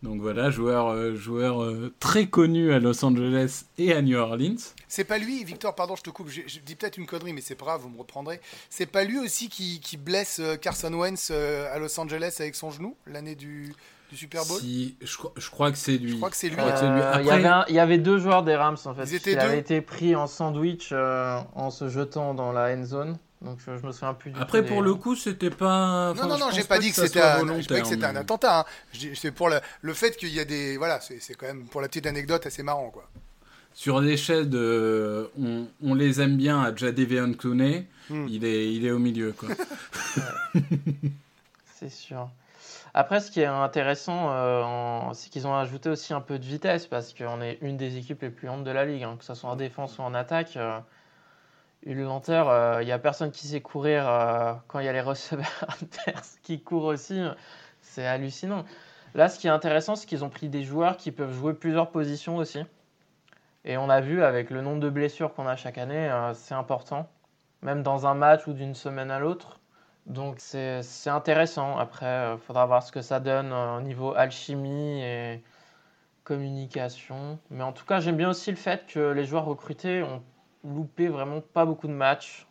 Donc 0.05 0.21
voilà, 0.21 0.51
joueur, 0.51 0.89
euh, 0.89 1.15
joueur 1.15 1.63
euh, 1.63 1.91
très 1.99 2.27
connu 2.27 2.75
à 2.75 2.79
Los 2.79 3.03
Angeles 3.03 3.65
et 3.79 3.95
à 3.95 4.03
New 4.03 4.19
Orleans. 4.19 4.59
C'est 4.87 5.05
pas 5.05 5.17
lui, 5.17 5.43
Victor, 5.45 5.75
pardon, 5.75 5.97
je 5.97 6.03
te 6.03 6.11
coupe, 6.11 6.29
je, 6.29 6.59
dis 6.61 6.75
peut-être 6.75 6.99
une 6.99 7.07
connerie, 7.07 7.33
mais 7.33 7.41
c'est 7.41 7.55
pas 7.55 7.65
grave, 7.65 7.81
vous 7.81 7.89
me 7.89 7.99
reprendrez. 7.99 8.39
C'est 8.69 8.85
pas 8.85 9.05
lui 9.05 9.19
aussi 9.19 9.49
qui, 9.49 9.97
blesse 9.97 10.41
euh, 10.41 10.57
Carson 10.57 10.93
Wentz 10.93 11.31
à 11.31 11.79
Los 11.79 11.99
Angeles 11.99 12.37
avec 12.39 12.55
son 12.55 12.71
genou 12.71 12.97
l'année 13.07 13.35
du, 13.35 13.75
du, 14.11 14.17
Super 14.17 14.45
Bowl 14.47 14.61
Si, 14.61 14.97
je, 15.01 15.17
je, 15.37 15.51
crois 15.51 15.73
que 15.73 15.79
c'est 15.79 15.99
lui. 15.99 16.13
Je 16.13 16.17
crois 16.17 16.31
que 16.31 16.37
c'est 16.37 16.49
lui. 16.49 16.57
il, 16.57 17.27
y 17.27 17.31
avait 17.31 17.65
il 17.69 17.75
y 17.75 17.79
avait 17.79 17.99
deux 17.99 18.19
joueurs 18.19 18.43
des 18.43 18.55
Rams 18.57 18.77
en 18.85 18.95
fait. 18.95 19.05
Ils 19.05 19.15
étaient 19.15 19.33
qui 19.33 19.39
avaient 19.39 19.59
été 19.59 19.81
pris 19.81 20.15
en 20.15 20.27
sandwich 20.27 20.93
en 20.93 21.71
se 21.71 21.89
jetant 21.89 22.35
dans 22.35 22.53
la 22.53 22.75
end 22.75 22.85
zone. 22.85 23.19
Donc 23.45 23.59
je, 23.65 23.71
me 23.87 23.93
souviens 23.93 24.15
plus 24.15 24.31
du 24.31 24.41
Après, 24.41 24.65
pour 24.65 24.81
le 24.81 24.95
coup, 24.95 25.15
c'était 25.15 25.51
pas. 25.51 26.15
non, 26.15 26.27
non, 26.27 26.39
non, 26.39 26.51
j'ai 26.51 26.65
pas, 26.65 26.79
dit 26.79 26.91
que 26.91 26.97
c'était 26.97 27.21
un, 27.21 27.47
un 27.47 28.17
attentat. 28.17 28.61
Hein. 28.61 28.65
C'est 29.15 29.33
pour 29.33 29.51
le, 29.51 29.61
le 29.83 29.93
fait 29.93 30.17
qu'il 30.17 30.31
y 30.31 30.41
a 30.41 30.47
des. 30.47 30.79
Voilà, 30.79 31.01
c'est 31.01 31.35
quand 31.35 31.47
même 31.47 31.67
pour 31.67 31.83
la 31.83 31.89
petite 31.89 32.07
anecdote 32.07 32.47
assez 32.47 32.63
marrant, 32.63 32.91
quoi. 32.91 33.09
Sur 33.75 34.01
l'échelle 34.01 34.49
de. 34.49 35.31
On, 35.39 35.67
on, 35.83 35.95
les 35.95 36.23
aime 36.23 36.37
bien 36.37 36.63
à 36.63 36.75
Jadavion 36.75 37.35
Clooney, 37.35 37.87
hmm. 38.09 38.27
il, 38.29 38.45
est, 38.45 38.73
il 38.73 38.87
est 38.87 38.93
au 38.93 38.99
milieu, 38.99 39.33
quoi. 39.33 39.49
c'est 41.75 41.91
sûr. 41.91 42.31
Après, 42.97 43.19
ce 43.19 43.31
qui 43.33 43.41
est 43.41 43.47
intéressant, 43.47 44.31
euh, 44.31 45.13
c'est 45.15 45.29
qu'ils 45.29 45.49
ont 45.49 45.55
ajouté 45.57 45.91
aussi 45.91 46.15
un 46.15 46.21
peu 46.21 46.39
de 46.39 46.45
vitesse 46.45 46.87
parce 46.87 47.13
qu'on 47.13 47.41
est 47.41 47.59
une 47.61 47.77
des 47.77 47.97
équipes 47.97 48.23
les 48.23 48.31
plus 48.31 48.47
lentes 48.47 48.63
de 48.63 48.71
la 48.71 48.85
ligue, 48.85 49.03
hein, 49.03 49.17
que 49.19 49.25
ce 49.25 49.35
soit 49.35 49.51
en 49.51 49.57
défense 49.57 49.99
ou 49.99 50.03
en 50.03 50.15
attaque. 50.15 50.57
Euh, 50.57 50.79
une 51.85 52.03
lenteur. 52.03 52.47
Il 52.47 52.83
euh, 52.83 52.85
n'y 52.85 52.93
a 52.93 52.99
personne 52.99 53.31
qui 53.33 53.47
sait 53.47 53.61
courir 53.61 54.09
euh, 54.09 54.55
quand 54.69 54.81
il 54.81 54.87
y 54.87 54.89
a 54.89 54.93
les 54.93 55.01
receveurs 55.01 55.67
qui 56.43 56.63
courent 56.63 56.85
aussi. 56.85 57.21
C'est 57.83 58.07
hallucinant. 58.07 58.65
Là, 59.15 59.29
ce 59.29 59.39
qui 59.39 59.49
est 59.49 59.51
intéressant, 59.51 59.97
c'est 59.97 60.07
qu'ils 60.07 60.25
ont 60.25 60.31
pris 60.31 60.49
des 60.49 60.63
joueurs 60.63 60.97
qui 60.97 61.13
peuvent 61.13 61.35
jouer 61.35 61.55
plusieurs 61.55 61.91
positions 61.91 62.37
aussi. 62.37 62.61
Et 63.65 63.77
on 63.77 63.91
a 63.91 64.01
vu 64.01 64.23
avec 64.23 64.51
le 64.51 64.63
nombre 64.63 64.81
de 64.81 64.91
blessures 64.91 65.35
qu'on 65.35 65.47
a 65.47 65.57
chaque 65.57 65.79
année, 65.79 66.11
c'est 66.35 66.55
important, 66.55 67.09
même 67.63 67.83
dans 67.83 68.07
un 68.07 68.15
match 68.15 68.47
ou 68.47 68.53
d'une 68.53 68.75
semaine 68.75 69.11
à 69.11 69.19
l'autre. 69.19 69.61
Donc 70.07 70.37
c'est 70.39 70.83
intéressant. 71.07 71.79
Après, 71.79 72.35
il 72.35 72.39
faudra 72.39 72.67
voir 72.67 72.83
ce 72.83 72.93
que 72.93 73.01
ça 73.01 73.21
donne 73.21 73.53
au 73.53 73.81
niveau 73.81 74.15
alchimie 74.15 75.03
et 75.03 75.43
communication. 76.25 77.39
Mais 77.51 77.63
en 77.63 77.73
tout 77.73 77.85
cas, 77.85 78.01
j'aime 78.01 78.17
bien 78.17 78.31
aussi 78.31 78.51
le 78.51 78.57
fait 78.57 78.87
que 78.87 79.13
les 79.13 79.25
joueurs 79.25 79.45
recrutés 79.45 80.03
ont 80.03 80.23
loupé 80.65 81.09
vraiment 81.09 81.41
pas 81.41 81.65
beaucoup 81.65 81.87
de 81.87 81.93
matchs. 81.93 82.47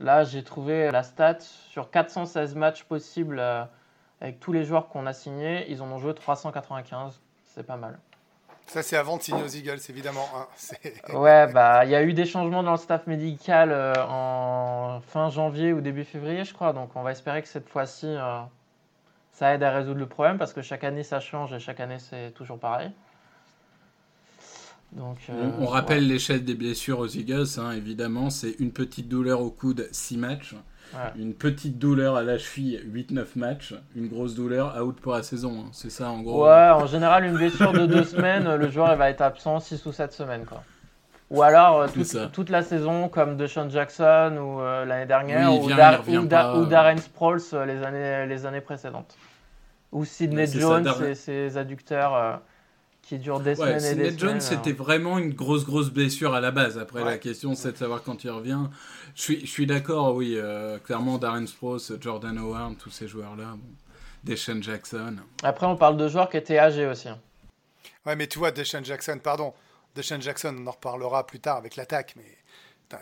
Là, 0.00 0.24
j'ai 0.24 0.42
trouvé 0.42 0.90
la 0.90 1.02
stat 1.02 1.38
sur 1.40 1.90
416 1.90 2.56
matchs 2.56 2.84
possibles 2.84 3.38
euh, 3.38 3.64
avec 4.20 4.40
tous 4.40 4.52
les 4.52 4.64
joueurs 4.64 4.88
qu'on 4.88 5.06
a 5.06 5.12
signés, 5.12 5.70
ils 5.70 5.82
en 5.82 5.90
ont 5.90 5.98
joué 5.98 6.14
395. 6.14 7.20
C'est 7.44 7.64
pas 7.64 7.76
mal. 7.76 7.98
Ça, 8.72 8.82
c'est 8.82 8.96
avant 8.96 9.18
de 9.18 9.22
signer 9.22 9.42
aux 9.42 9.48
Eagles, 9.48 9.80
évidemment. 9.90 10.26
Hein. 10.34 10.46
ouais, 11.12 11.52
bah, 11.52 11.84
il 11.84 11.90
y 11.90 11.94
a 11.94 12.02
eu 12.02 12.14
des 12.14 12.24
changements 12.24 12.62
dans 12.62 12.70
le 12.70 12.78
staff 12.78 13.06
médical 13.06 13.70
euh, 13.70 13.92
en 14.08 15.02
fin 15.08 15.28
janvier 15.28 15.74
ou 15.74 15.82
début 15.82 16.04
février, 16.04 16.42
je 16.44 16.54
crois. 16.54 16.72
Donc, 16.72 16.88
on 16.94 17.02
va 17.02 17.10
espérer 17.10 17.42
que 17.42 17.48
cette 17.48 17.68
fois-ci, 17.68 18.06
euh, 18.06 18.40
ça 19.34 19.54
aide 19.54 19.62
à 19.62 19.72
résoudre 19.72 19.98
le 19.98 20.06
problème 20.06 20.38
parce 20.38 20.54
que 20.54 20.62
chaque 20.62 20.84
année, 20.84 21.02
ça 21.02 21.20
change 21.20 21.52
et 21.52 21.58
chaque 21.58 21.80
année, 21.80 21.98
c'est 21.98 22.30
toujours 22.30 22.58
pareil. 22.58 22.90
Donc, 24.92 25.18
euh, 25.28 25.50
on, 25.58 25.66
rappelle 25.66 26.08
l'échelle 26.08 26.42
des 26.42 26.54
blessures 26.54 27.00
aux 27.00 27.08
Eagles, 27.08 27.58
hein, 27.58 27.72
évidemment, 27.72 28.30
c'est 28.30 28.52
une 28.58 28.72
petite 28.72 29.06
douleur 29.06 29.42
au 29.42 29.50
coude, 29.50 29.86
6 29.92 30.16
matchs, 30.16 30.54
une 31.16 31.34
petite 31.34 31.78
douleur 31.78 32.16
à 32.16 32.22
la 32.22 32.38
cheville, 32.38 32.80
8-9 32.86 33.24
matchs, 33.36 33.74
une 33.96 34.08
grosse 34.08 34.34
douleur, 34.34 34.76
out 34.82 35.00
pour 35.00 35.12
la 35.14 35.22
saison, 35.22 35.64
hein. 35.66 35.70
c'est 35.72 35.90
ça 35.90 36.10
en 36.10 36.20
gros. 36.20 36.46
Ouais, 36.46 36.70
en 36.70 36.86
général, 36.86 37.24
une 37.24 37.34
blessure 37.34 37.72
de 37.72 37.86
2 37.86 38.04
semaines, 38.04 38.54
le 38.54 38.70
joueur 38.70 38.94
va 38.96 39.10
être 39.10 39.22
absent 39.22 39.60
6 39.60 39.86
ou 39.86 39.92
7 39.92 40.12
semaines. 40.12 40.44
Quoi. 40.44 40.62
Ou 41.30 41.42
alors 41.42 41.80
euh, 41.80 42.28
toute, 42.32 42.50
la 42.50 42.62
saison, 42.62 43.08
comme 43.08 43.38
DeShaun 43.38 43.70
Jackson 43.70 44.36
ou 44.38 44.60
euh, 44.60 44.84
l'année 44.84 45.06
dernière, 45.06 45.54
ou, 45.54 45.68
Darren 46.66 46.98
Sproles 46.98 47.40
les, 47.66 47.82
années, 47.82 48.26
les 48.26 48.44
années 48.44 48.60
précédentes. 48.60 49.16
Ou 49.92 50.04
Sidney 50.04 50.46
Jones 50.46 50.88
et 51.06 51.14
ses 51.14 51.56
adducteurs 51.56 52.40
qui 53.02 53.18
dure 53.18 53.40
des 53.40 53.54
semaines 53.54 53.84
et 53.84 53.94
des 53.94 54.04
semaines. 54.04 54.18
Jones, 54.18 54.40
c'était 54.40 54.72
vraiment 54.72 55.18
une 55.18 55.34
grosse, 55.34 55.64
grosse 55.64 55.90
blessure 55.90 56.34
à 56.34 56.40
la 56.40 56.50
base. 56.50 56.78
Après, 56.78 57.04
la 57.04 57.18
question, 57.18 57.54
c'est 57.54 57.72
de 57.72 57.76
savoir 57.76 58.02
quand 58.02 58.24
il 58.24 58.30
revient. 58.30 58.60
Je 59.14 59.22
suis, 59.22 59.40
je 59.40 59.50
suis 59.50 59.66
d'accord, 59.66 60.14
oui. 60.14 60.34
Euh, 60.36 60.78
clairement, 60.78 61.18
Darren 61.18 61.46
Sproles, 61.46 61.80
Jordan 62.00 62.38
Howard, 62.38 62.76
tous 62.78 62.90
ces 62.90 63.08
joueurs-là. 63.08 63.56
Bon. 63.56 63.74
Deshaun 64.24 64.62
Jackson. 64.62 65.16
Après, 65.42 65.66
on 65.66 65.76
parle 65.76 65.96
de 65.96 66.08
joueurs 66.08 66.30
qui 66.30 66.36
étaient 66.36 66.58
âgés 66.58 66.86
aussi. 66.86 67.08
Hein. 67.08 67.18
Ouais, 68.06 68.16
mais 68.16 68.26
tu 68.26 68.38
vois, 68.38 68.52
Deshaun 68.52 68.84
Jackson, 68.84 69.18
pardon. 69.22 69.52
Deshaun 69.94 70.20
Jackson, 70.20 70.56
on 70.58 70.66
en 70.66 70.70
reparlera 70.70 71.26
plus 71.26 71.40
tard 71.40 71.56
avec 71.56 71.76
l'attaque, 71.76 72.14
mais 72.16 72.38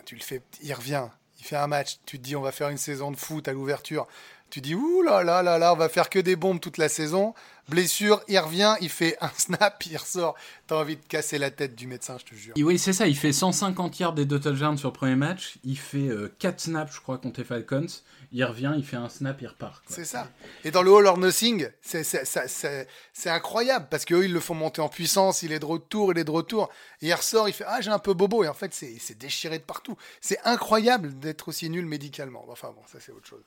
tu 0.05 0.15
le 0.15 0.21
fais, 0.21 0.41
il 0.63 0.73
revient, 0.73 1.07
il 1.39 1.45
fait 1.45 1.57
un 1.57 1.67
match, 1.67 1.99
tu 2.05 2.17
te 2.17 2.23
dis 2.23 2.35
on 2.35 2.41
va 2.41 2.51
faire 2.51 2.69
une 2.69 2.77
saison 2.77 3.11
de 3.11 3.17
foot 3.17 3.47
à 3.47 3.53
l'ouverture. 3.53 4.07
Tu 4.51 4.59
dis, 4.59 4.75
ouh 4.75 5.01
là 5.01 5.23
là 5.23 5.41
là 5.41 5.57
là, 5.57 5.73
on 5.73 5.77
va 5.77 5.87
faire 5.87 6.09
que 6.09 6.19
des 6.19 6.35
bombes 6.35 6.59
toute 6.59 6.77
la 6.77 6.89
saison. 6.89 7.33
Blessure, 7.69 8.21
il 8.27 8.37
revient, 8.37 8.75
il 8.81 8.89
fait 8.89 9.17
un 9.21 9.31
snap, 9.37 9.81
il 9.85 9.95
ressort. 9.95 10.35
T'as 10.67 10.75
envie 10.75 10.97
de 10.97 11.05
casser 11.07 11.37
la 11.37 11.51
tête 11.51 11.73
du 11.73 11.87
médecin, 11.87 12.17
je 12.19 12.25
te 12.25 12.35
jure. 12.35 12.53
oui, 12.57 12.77
c'est 12.77 12.91
ça, 12.91 13.07
il 13.07 13.15
fait 13.15 13.31
150 13.31 13.97
yards 13.99 14.13
des 14.13 14.25
deux 14.25 14.41
touchdowns 14.41 14.77
sur 14.77 14.89
le 14.89 14.93
premier 14.93 15.15
match. 15.15 15.57
Il 15.63 15.77
fait 15.77 16.09
4 16.39 16.53
euh, 16.53 16.57
snaps, 16.57 16.93
je 16.93 16.99
crois, 16.99 17.17
contre 17.17 17.39
les 17.39 17.45
Falcons. 17.45 17.87
Il 18.33 18.43
revient, 18.43 18.73
il 18.75 18.83
fait 18.83 18.97
un 18.97 19.07
snap, 19.07 19.41
il 19.41 19.47
repart. 19.47 19.81
C'est 19.87 20.03
ça. 20.03 20.29
Et 20.65 20.71
dans 20.71 20.83
le 20.83 20.93
All 20.93 21.05
or 21.05 21.17
Nothing, 21.17 21.69
c'est 21.81 23.29
incroyable 23.29 23.87
parce 23.89 24.03
qu'eux, 24.03 24.25
ils 24.25 24.33
le 24.33 24.39
font 24.41 24.55
monter 24.55 24.81
en 24.81 24.89
puissance. 24.89 25.41
Il 25.43 25.53
est 25.53 25.59
de 25.59 25.65
retour, 25.65 26.11
il 26.11 26.17
est 26.17 26.23
de 26.25 26.31
retour. 26.31 26.69
Et 27.01 27.07
il 27.07 27.13
ressort, 27.13 27.47
il 27.47 27.53
fait 27.53 27.65
Ah, 27.67 27.79
j'ai 27.79 27.91
un 27.91 27.99
peu 27.99 28.13
bobo. 28.13 28.43
Et 28.43 28.49
en 28.49 28.53
fait, 28.53 28.73
c'est 28.73 29.17
déchiré 29.17 29.59
de 29.59 29.63
partout. 29.63 29.97
C'est 30.19 30.39
incroyable 30.43 31.19
d'être 31.19 31.47
aussi 31.47 31.69
nul 31.69 31.85
médicalement. 31.85 32.45
Enfin 32.49 32.71
bon, 32.75 32.81
ça, 32.91 32.99
c'est 32.99 33.11
autre 33.11 33.27
chose. 33.27 33.43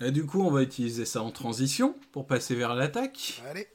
Et 0.00 0.10
du 0.10 0.26
coup, 0.26 0.42
on 0.42 0.50
va 0.50 0.62
utiliser 0.62 1.04
ça 1.04 1.22
en 1.22 1.30
transition 1.30 1.96
pour 2.12 2.26
passer 2.26 2.54
vers 2.54 2.74
l'attaque. 2.74 3.42
Allez. 3.48 3.68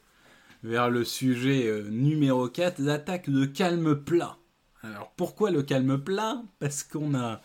Vers 0.63 0.89
le 0.89 1.05
sujet 1.05 1.67
euh, 1.67 1.89
numéro 1.89 2.49
4, 2.49 2.79
l'attaque 2.79 3.29
de 3.29 3.45
calme 3.45 3.95
plat. 3.95 4.37
Alors 4.81 5.13
pourquoi 5.15 5.51
le 5.51 5.63
calme 5.63 5.97
plat? 5.97 6.41
Parce 6.59 6.83
qu'on 6.83 7.15
a 7.15 7.41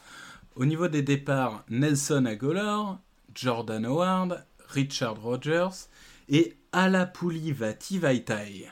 au 0.57 0.65
niveau 0.65 0.89
des 0.89 1.03
départs 1.03 1.65
Nelson 1.69 2.27
Aguilar, 2.27 3.01
Jordan 3.35 3.85
Howard, 3.85 4.45
Richard 4.69 5.21
Rogers 5.21 5.89
et 6.29 6.57
Alapuli 6.73 7.53
Vati 7.53 7.99
Vaitai. 7.99 8.69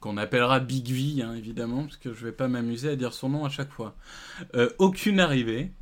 Qu'on 0.00 0.16
appellera 0.16 0.60
Big 0.60 0.90
V, 0.90 1.22
hein, 1.22 1.34
évidemment, 1.34 1.84
parce 1.84 1.96
que 1.96 2.12
je 2.12 2.20
ne 2.20 2.26
vais 2.26 2.36
pas 2.36 2.48
m'amuser 2.48 2.90
à 2.90 2.96
dire 2.96 3.12
son 3.12 3.30
nom 3.30 3.44
à 3.44 3.48
chaque 3.48 3.70
fois. 3.70 3.96
Euh, 4.54 4.70
aucune 4.78 5.20
arrivée, 5.20 5.72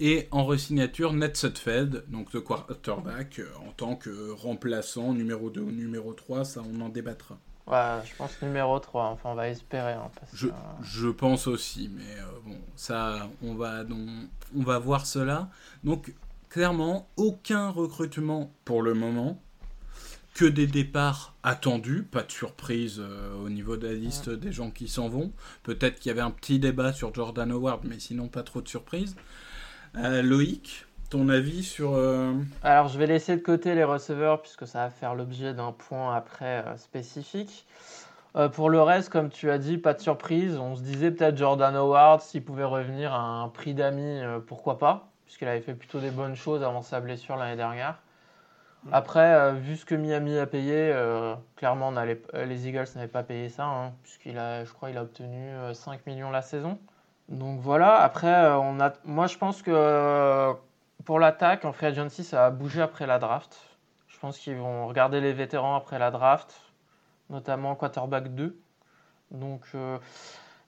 et 0.00 0.28
en 0.30 0.44
resignature 0.44 1.12
Ned 1.12 1.36
Sutfeld, 1.36 2.04
donc 2.08 2.32
le 2.32 2.40
quarterback, 2.40 3.38
euh, 3.38 3.48
en 3.68 3.70
tant 3.72 3.96
que 3.96 4.30
remplaçant 4.32 5.12
numéro 5.12 5.50
2 5.50 5.60
ou 5.60 5.70
numéro 5.70 6.14
3, 6.14 6.44
ça 6.44 6.62
on 6.66 6.80
en 6.80 6.88
débattra. 6.88 7.38
Ouais, 7.66 7.98
je 8.04 8.16
pense 8.16 8.40
numéro 8.42 8.78
3, 8.78 9.04
enfin 9.04 9.30
on 9.30 9.34
va 9.34 9.48
espérer. 9.48 9.92
Hein, 9.92 10.10
je, 10.32 10.48
je, 10.82 11.08
pense 11.08 11.46
aussi, 11.46 11.90
mais 11.94 12.18
euh, 12.18 12.24
bon, 12.46 12.56
ça, 12.74 13.28
on 13.42 13.54
va, 13.54 13.84
donc, 13.84 14.08
on 14.56 14.62
va 14.62 14.78
voir 14.78 15.06
cela. 15.06 15.50
Donc, 15.84 16.14
clairement, 16.48 17.06
aucun 17.16 17.68
recrutement 17.68 18.50
pour 18.64 18.82
le 18.82 18.94
moment, 18.94 19.40
que 20.34 20.46
des 20.46 20.66
départs 20.66 21.34
attendus, 21.42 22.02
pas 22.02 22.22
de 22.22 22.32
surprise 22.32 23.00
euh, 23.00 23.34
au 23.44 23.50
niveau 23.50 23.76
de 23.76 23.86
la 23.86 23.92
liste 23.92 24.30
des 24.30 24.52
gens 24.52 24.70
qui 24.70 24.88
s'en 24.88 25.08
vont. 25.08 25.32
Peut-être 25.62 25.98
qu'il 25.98 26.08
y 26.08 26.12
avait 26.12 26.20
un 26.22 26.30
petit 26.30 26.58
débat 26.58 26.92
sur 26.94 27.12
Jordan 27.12 27.50
Howard, 27.52 27.82
mais 27.84 27.98
sinon 27.98 28.28
pas 28.28 28.42
trop 28.42 28.62
de 28.62 28.68
surprises. 28.68 29.16
Euh, 29.96 30.22
Loïc, 30.22 30.86
ton 31.10 31.28
avis 31.28 31.62
sur... 31.62 31.94
Euh, 31.94 32.34
Alors 32.62 32.88
je 32.88 32.98
vais 32.98 33.06
laisser 33.06 33.36
de 33.36 33.42
côté 33.42 33.74
les 33.74 33.84
receveurs 33.84 34.40
puisque 34.42 34.66
ça 34.66 34.84
va 34.84 34.90
faire 34.90 35.14
l'objet 35.14 35.54
d'un 35.54 35.72
point 35.72 36.14
après 36.14 36.64
spécifique. 36.76 37.66
pour 38.52 38.70
le 38.70 38.80
reste, 38.80 39.08
comme 39.08 39.30
tu 39.30 39.50
as 39.50 39.58
dit, 39.58 39.78
pas 39.78 39.94
de 39.94 40.00
surprise. 40.00 40.56
On 40.56 40.76
se 40.76 40.82
disait 40.82 41.10
peut-être 41.10 41.36
Jordan 41.36 41.74
Howard, 41.74 42.20
s'il 42.20 42.44
pouvait 42.44 42.64
revenir 42.64 43.12
à 43.12 43.20
un 43.20 43.48
prix 43.48 43.74
d'amis, 43.74 44.20
pourquoi 44.46 44.78
pas, 44.78 45.08
puisqu'il 45.24 45.48
avait 45.48 45.60
fait 45.60 45.74
plutôt 45.74 45.98
des 45.98 46.10
bonnes 46.10 46.36
choses 46.36 46.62
avant 46.62 46.82
sa 46.82 47.00
blessure 47.00 47.36
l'année 47.36 47.56
dernière. 47.56 48.00
Après, 48.92 49.34
euh, 49.34 49.52
vu 49.52 49.76
ce 49.76 49.84
que 49.84 49.94
Miami 49.94 50.38
a 50.38 50.46
payé, 50.46 50.74
euh, 50.74 51.34
clairement, 51.56 51.92
euh, 51.94 52.46
les 52.46 52.68
Eagles 52.68 52.86
n'avaient 52.94 53.08
pas 53.08 53.22
payé 53.22 53.48
ça, 53.48 53.64
hein, 53.66 53.92
puisqu'il 54.02 54.38
a, 54.38 54.64
je 54.64 54.72
crois, 54.72 54.90
il 54.90 54.96
a 54.96 55.02
obtenu 55.02 55.52
5 55.74 56.06
millions 56.06 56.30
la 56.30 56.42
saison. 56.42 56.78
Donc 57.30 57.60
voilà. 57.60 58.00
Après, 58.00 58.28
a, 58.28 58.92
moi, 59.04 59.26
je 59.26 59.38
pense 59.38 59.62
que 59.62 60.52
pour 61.04 61.18
l'attaque, 61.18 61.64
en 61.64 61.72
free 61.72 61.86
agency, 61.86 62.24
ça 62.24 62.46
a 62.46 62.50
bougé 62.50 62.82
après 62.82 63.06
la 63.06 63.18
draft. 63.18 63.56
Je 64.08 64.18
pense 64.18 64.38
qu'ils 64.38 64.56
vont 64.56 64.86
regarder 64.86 65.20
les 65.20 65.32
vétérans 65.32 65.76
après 65.76 65.98
la 65.98 66.10
draft, 66.10 66.54
notamment 67.30 67.74
quarterback 67.74 68.34
2. 68.34 68.60
Donc, 69.30 69.62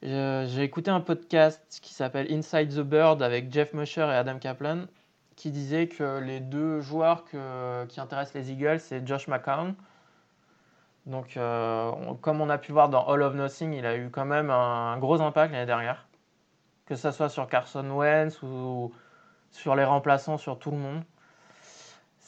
j'ai 0.03 0.63
écouté 0.63 0.91
un 0.91 1.01
podcast 1.01 1.81
qui 1.83 1.93
s'appelle 1.93 2.33
Inside 2.33 2.75
the 2.75 2.81
Bird 2.81 3.23
avec 3.23 3.53
Jeff 3.53 3.75
Musher 3.75 4.07
et 4.07 4.15
Adam 4.15 4.39
Kaplan 4.39 4.87
qui 5.37 5.51
disait 5.51 5.89
que 5.89 6.21
les 6.21 6.41
deux 6.41 6.81
joueurs 6.81 7.25
qui 7.25 8.01
intéressent 8.01 8.35
les 8.35 8.53
Eagles, 8.53 8.81
c'est 8.81 9.07
Josh 9.07 9.29
McCown. 9.29 9.75
Donc, 11.07 11.37
euh, 11.37 11.91
comme 12.21 12.41
on 12.41 12.49
a 12.49 12.59
pu 12.59 12.73
voir 12.73 12.89
dans 12.89 13.05
All 13.09 13.23
of 13.23 13.35
Nothing, 13.35 13.73
il 13.73 13.85
a 13.87 13.97
eu 13.97 14.09
quand 14.11 14.25
même 14.25 14.51
un, 14.51 14.97
gros 14.99 15.21
impact 15.21 15.53
l'année 15.53 15.67
dernière. 15.67 16.07
Que 16.93 16.99
ce 16.99 17.11
soit 17.11 17.31
sur 17.31 17.47
Carson 17.47 17.89
Wentz 17.89 18.43
ou 18.43 18.93
sur 19.51 19.75
les 19.75 19.85
remplaçants, 19.85 20.37
sur 20.37 20.59
tout 20.59 20.71
le 20.71 20.77
monde. 20.77 21.03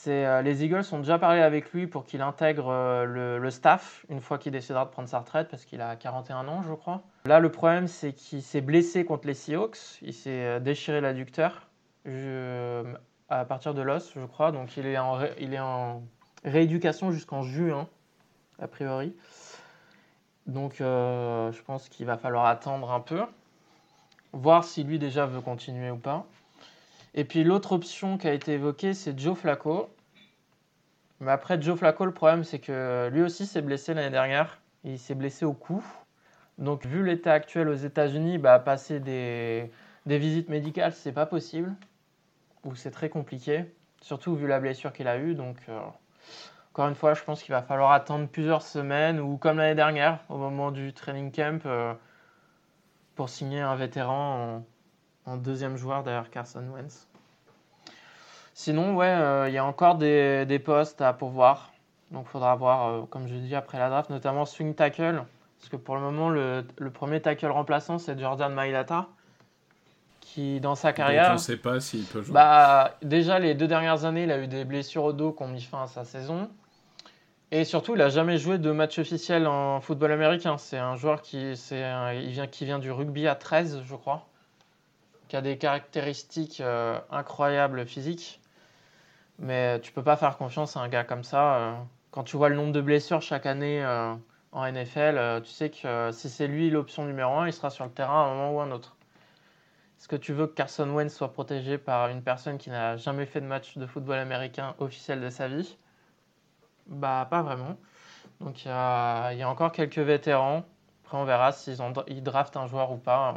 Euh, 0.07 0.41
les 0.41 0.65
Eagles 0.65 0.85
ont 0.93 1.01
déjà 1.01 1.19
parlé 1.19 1.43
avec 1.43 1.71
lui 1.75 1.87
pour 1.87 2.07
qu'il 2.07 2.23
intègre 2.23 2.71
euh, 2.71 3.05
le, 3.39 3.51
staff 3.51 4.07
une 4.09 4.23
fois 4.23 4.39
qu'il 4.39 4.53
décidera 4.53 4.87
de 4.87 4.91
prendre 4.91 5.07
sa 5.07 5.19
retraite 5.19 5.49
parce 5.51 5.67
qu'il 5.67 5.83
a 5.83 5.97
41 5.97 6.49
ans, 6.49 6.62
je 6.62 6.73
crois. 6.73 7.03
Là, 7.27 7.41
le 7.41 7.51
problème, 7.51 7.89
c'est 7.89 8.15
qu'il 8.15 8.41
s'est 8.41 8.62
blessé 8.62 9.05
contre 9.05 9.27
les 9.27 9.35
Seahawks. 9.35 9.99
Il 10.01 10.15
s'est 10.15 10.59
déchiré 10.61 11.03
l'adducteur 11.03 11.69
à 13.29 13.45
partir 13.45 13.75
de 13.75 13.83
l'os, 13.83 14.15
je 14.17 14.25
crois. 14.25 14.51
Donc 14.51 14.79
il 14.79 14.87
est 14.87 14.97
en, 14.97 16.03
rééducation 16.43 17.11
jusqu'en 17.11 17.43
juin, 17.43 17.87
a 18.59 18.67
priori. 18.67 19.15
Donc 20.47 20.81
euh, 20.81 21.53
je 21.53 21.62
pense 21.62 21.91
qu'il 21.91 22.07
va 22.07 22.17
falloir 22.17 22.47
attendre 22.47 22.93
un 22.93 23.01
peu, 23.01 23.21
voir 24.35 24.64
si 24.64 24.85
lui 24.85 24.99
déjà 24.99 25.26
veut 25.26 25.41
continuer 25.41 25.91
ou 25.91 25.97
pas. 25.97 26.26
Et 27.14 27.24
puis 27.24 27.45
l'autre 27.45 27.72
option 27.72 28.18
qui 28.18 28.26
a 28.28 28.32
été 28.32 28.53
évoquée, 28.53 28.95
c'est 28.95 29.18
Joe 29.18 29.39
Flacco. 29.39 29.89
Mais 31.20 31.30
après 31.30 31.61
Joe 31.61 31.78
Flacco, 31.78 32.05
le 32.05 32.12
problème 32.12 32.45
c'est 32.45 32.59
que 32.59 33.09
lui 33.12 33.22
aussi 33.22 33.47
s'est 33.47 33.62
blessé 33.62 33.95
l'année 33.95 34.11
dernière. 34.11 34.59
Il 34.85 34.99
s'est 34.99 35.14
blessé 35.14 35.45
au 35.45 35.53
cou. 35.53 35.82
Donc 36.59 36.85
vu 36.87 37.05
l'état 37.05 37.32
actuel 37.32 37.68
aux 37.68 37.74
États-Unis, 37.74 38.39
bah, 38.39 38.59
passer 38.59 39.01
des, 39.01 39.70
des 40.07 40.18
visites 40.18 40.49
médicales, 40.49 40.93
c'est 40.93 41.12
pas 41.12 41.26
possible 41.26 41.74
où 42.64 42.74
c'est 42.74 42.91
très 42.91 43.09
compliqué, 43.09 43.64
surtout 44.01 44.35
vu 44.35 44.47
la 44.47 44.61
blessure 44.61 44.93
qu'il 44.93 45.09
a 45.09 45.18
eue. 45.18 45.35
Donc, 45.35 45.57
euh, 45.68 45.78
encore 46.72 46.89
une 46.89 46.95
fois, 46.95 47.14
je 47.14 47.22
pense 47.22 47.43
qu'il 47.43 47.53
va 47.53 47.62
falloir 47.62 47.93
attendre 47.93 48.26
plusieurs 48.28 48.62
semaines 48.62 49.20
ou 49.20 49.37
comme 49.37 49.59
l'année 49.59 49.74
dernière, 49.74 50.20
au 50.28 50.37
moment 50.37 50.70
du 50.70 50.93
training 50.93 51.30
camp, 51.30 51.64
euh, 51.66 51.95
pour 53.15 53.29
signer 53.29 53.61
un 53.61 53.75
vétéran 53.75 54.65
en, 55.27 55.37
deuxième 55.37 55.77
joueur 55.77 56.03
derrière 56.03 56.31
Carson 56.31 56.65
Wentz. 56.75 57.09
Sinon, 58.55 58.95
ouais, 58.95 59.07
euh, 59.07 59.49
il 59.49 59.55
y 59.55 59.59
a 59.59 59.65
encore 59.65 59.97
des, 59.97 60.62
postes 60.65 61.01
à 61.01 61.12
pourvoir. 61.12 61.73
Donc, 62.11 62.27
il 62.29 62.31
faudra 62.31 62.55
voir, 62.55 63.09
comme 63.09 63.27
je 63.27 63.35
dis, 63.35 63.55
après 63.55 63.79
la 63.79 63.89
draft, 63.89 64.11
notamment 64.11 64.45
swing 64.45 64.75
tackle. 64.75 65.25
Parce 65.59 65.71
que 65.71 65.77
pour 65.77 65.97
le 65.97 66.03
moment, 66.03 66.29
le, 66.29 66.65
le 66.79 66.91
premier 66.91 67.21
tackle 67.21 67.47
remplaçant, 67.47 67.99
c'est 67.99 68.19
Jordan 68.19 68.53
Mailata 68.53 69.09
qui, 70.25 70.59
dans 70.59 70.75
sa 70.75 70.93
carrière. 70.93 71.31
on 71.31 71.35
ne 71.35 71.39
sait 71.39 71.57
pas 71.57 71.81
s'il 71.81 72.05
peut 72.05 72.23
jouer. 72.23 72.35
Bah, 72.35 72.97
déjà, 73.03 73.39
les 73.39 73.55
deux 73.55 73.69
dernières 73.69 74.05
années, 74.05 74.25
il 74.25 74.33
a 74.33 74.39
eu 74.39 74.49
des 74.49 74.65
blessures 74.65 75.05
au 75.05 75.12
dos 75.12 75.33
qui 75.33 75.43
ont 75.43 75.49
mis 75.49 75.61
fin 75.61 75.83
à 75.83 75.87
sa 75.87 76.05
saison. 76.05 76.49
Et 77.51 77.65
surtout, 77.65 77.95
il 77.95 77.99
n'a 77.99 78.09
jamais 78.09 78.39
joué 78.39 78.59
de 78.59 78.71
match 78.73 78.99
officiel 78.99 79.47
en 79.47 79.81
football 79.81 80.13
américain. 80.13 80.59
C'est 80.59 80.79
un 80.79 80.97
joueur 80.97 81.23
qui, 81.23 81.53
il 81.53 82.31
vient, 82.31 82.47
qui 82.47 82.65
vient 82.65 82.79
du 82.79 82.91
rugby 82.91 83.29
à 83.29 83.35
13, 83.35 83.83
je 83.87 83.95
crois, 83.95 84.27
qui 85.29 85.37
a 85.37 85.41
des 85.41 85.57
caractéristiques 85.59 86.61
euh, 86.61 86.99
incroyables 87.11 87.87
physiques. 87.87 88.41
Mais 89.39 89.81
tu 89.81 89.93
peux 89.93 90.03
pas 90.03 90.17
faire 90.17 90.37
confiance 90.37 90.77
à 90.77 90.81
un 90.81 90.89
gars 90.89 91.05
comme 91.05 91.25
ça. 91.25 91.57
Euh. 91.57 91.75
quand 92.11 92.25
tu 92.25 92.37
vois 92.37 92.49
le 92.49 92.57
nombre 92.57 92.73
de 92.73 92.81
blessures 92.81 93.23
chaque 93.23 93.47
année 93.47 93.85
euh, 93.85 94.15
en 94.53 94.71
NFL, 94.71 95.43
tu 95.45 95.51
sais 95.51 95.71
que 95.71 96.11
si 96.13 96.29
c'est 96.29 96.47
lui 96.47 96.71
l'option 96.71 97.05
numéro 97.05 97.35
un, 97.35 97.47
il 97.47 97.53
sera 97.53 97.71
sur 97.71 97.85
le 97.85 97.91
terrain 97.91 98.23
à 98.23 98.27
un 98.27 98.35
moment 98.35 98.53
ou 98.53 98.61
un 98.61 98.71
autre. 98.71 98.97
Est-ce 99.99 100.09
que 100.09 100.17
tu 100.17 100.33
veux 100.33 100.47
que 100.47 100.55
Carson 100.55 100.89
Wentz 100.91 101.15
soit 101.15 101.33
protégé 101.33 101.79
par 101.79 102.09
une 102.09 102.23
personne 102.23 102.59
qui 102.59 102.71
n'a 102.71 102.97
jamais 102.97 103.27
fait 103.27 103.41
de 103.41 103.47
match 103.47 103.79
de 103.79 103.87
football 103.87 104.19
américain 104.19 104.75
officiel 104.79 105.21
de 105.21 105.31
sa 105.31 105.49
vie? 105.49 105.77
Bah, 106.87 107.26
pas 107.30 107.43
vraiment. 107.43 107.76
Donc, 108.41 108.64
il 108.64 108.68
y, 108.68 108.70
a, 108.70 109.49
encore 109.49 109.72
quelques 109.72 109.99
vétérans. 109.99 110.64
Après, 111.05 111.16
on 111.16 111.24
verra 111.24 111.53
s'ils 111.53 111.78
ils 112.09 112.22
draftent 112.22 112.57
un 112.57 112.66
joueur 112.66 112.93
ou 112.93 112.97
pas. 112.97 113.37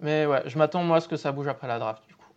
Mais 0.00 0.26
ouais, 0.26 0.42
je 0.46 0.58
m'attends 0.58 0.82
moi 0.82 0.98
à 0.98 1.00
ce 1.00 1.08
que 1.08 1.16
ça 1.16 1.32
bouge 1.32 1.48
après 1.48 1.68
la 1.68 1.78
draft, 1.78 2.02
du 2.08 2.14
coup. 2.14 2.30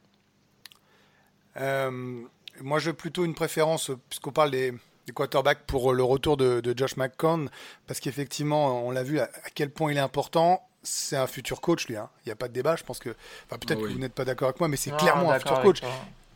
Euh, 1.57 2.21
moi, 2.61 2.79
j'ai 2.79 2.93
plutôt 2.93 3.25
une 3.25 3.33
préférence, 3.33 3.91
puisqu'on 4.09 4.31
parle 4.31 4.51
des, 4.51 4.73
quarterbacks, 5.13 5.65
pour 5.65 5.93
le 5.93 6.03
retour 6.03 6.37
de, 6.37 6.73
Josh 6.75 6.97
McCown, 6.97 7.49
parce 7.87 7.99
qu'effectivement, 7.99 8.85
on 8.85 8.91
l'a 8.91 9.03
vu 9.03 9.19
à 9.19 9.29
quel 9.53 9.71
point 9.71 9.91
il 9.91 9.97
est 9.97 10.01
important 10.01 10.63
c'est 10.83 11.17
un 11.17 11.27
futur 11.27 11.59
coach, 11.59 11.87
lui. 11.87 11.97
Hein. 11.97 12.09
Il 12.25 12.29
n'y 12.29 12.31
a 12.31 12.35
pas 12.35 12.47
de 12.47 12.53
débat. 12.53 12.75
Je 12.75 12.83
pense 12.83 12.99
que. 12.99 13.09
Enfin, 13.45 13.57
peut-être 13.57 13.81
que 13.81 13.87
vous 13.87 13.99
n'êtes 13.99 14.13
pas 14.13 14.25
d'accord 14.25 14.47
avec 14.47 14.59
moi, 14.59 14.69
mais 14.69 14.77
c'est 14.77 14.95
clairement 14.95 15.31
un 15.31 15.39
futur 15.39 15.61
coach. 15.61 15.81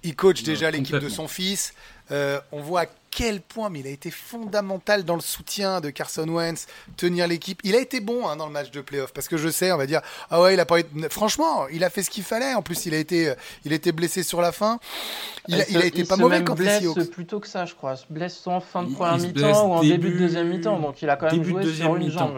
Il 0.03 0.15
coach 0.15 0.43
déjà 0.43 0.71
l'équipe 0.71 0.97
de 0.97 1.09
son 1.09 1.27
fils. 1.27 1.73
Euh, 2.11 2.39
on 2.51 2.59
voit 2.59 2.81
à 2.81 2.85
quel 3.09 3.41
point, 3.41 3.69
mais 3.69 3.81
il 3.81 3.87
a 3.87 3.89
été 3.89 4.09
fondamental 4.11 5.03
dans 5.03 5.15
le 5.15 5.21
soutien 5.21 5.79
de 5.79 5.89
Carson 5.89 6.27
Wentz, 6.27 6.67
tenir 6.97 7.27
l'équipe. 7.27 7.59
Il 7.63 7.75
a 7.75 7.79
été 7.79 7.99
bon 7.99 8.27
hein, 8.27 8.35
dans 8.35 8.47
le 8.47 8.51
match 8.51 8.71
de 8.71 8.81
playoff 8.81 9.13
parce 9.13 9.27
que 9.27 9.37
je 9.37 9.49
sais, 9.49 9.71
on 9.71 9.77
va 9.77 9.85
dire, 9.85 10.01
ah 10.29 10.41
ouais, 10.41 10.55
il 10.55 10.59
a 10.59 10.65
pas. 10.65 10.77
Franchement, 11.09 11.67
il 11.69 11.83
a 11.83 11.89
fait 11.89 12.03
ce 12.03 12.09
qu'il 12.09 12.23
fallait. 12.23 12.53
En 12.53 12.61
plus, 12.61 12.85
il 12.85 12.93
a 12.93 12.97
été, 12.97 13.29
euh, 13.29 13.35
il 13.63 13.73
était 13.73 13.91
blessé 13.91 14.23
sur 14.23 14.41
la 14.41 14.51
fin. 14.51 14.79
Il, 15.47 15.61
a, 15.61 15.69
il 15.69 15.77
a 15.77 15.85
été 15.85 16.03
pas 16.03 16.17
mauvais 16.17 16.43
quand 16.43 16.55
blesse 16.55 16.83
plutôt 17.11 17.39
que 17.39 17.47
ça, 17.47 17.65
je 17.65 17.75
crois. 17.75 17.93
Il 17.93 17.97
se 17.97 18.05
blesse 18.09 18.37
soit 18.37 18.53
en 18.53 18.61
fin 18.61 18.83
de 18.83 18.93
première 18.93 19.17
mi-temps 19.17 19.67
ou 19.67 19.73
en 19.73 19.81
début, 19.81 20.11
de 20.11 20.17
deuxième 20.17 20.49
mi-temps. 20.49 20.79
Donc, 20.79 21.01
il 21.01 21.09
a 21.09 21.15
quand 21.15 21.31
même 21.31 21.43
joué 21.43 21.73
sur 21.73 21.95
une 21.95 22.09
jambe. 22.09 22.35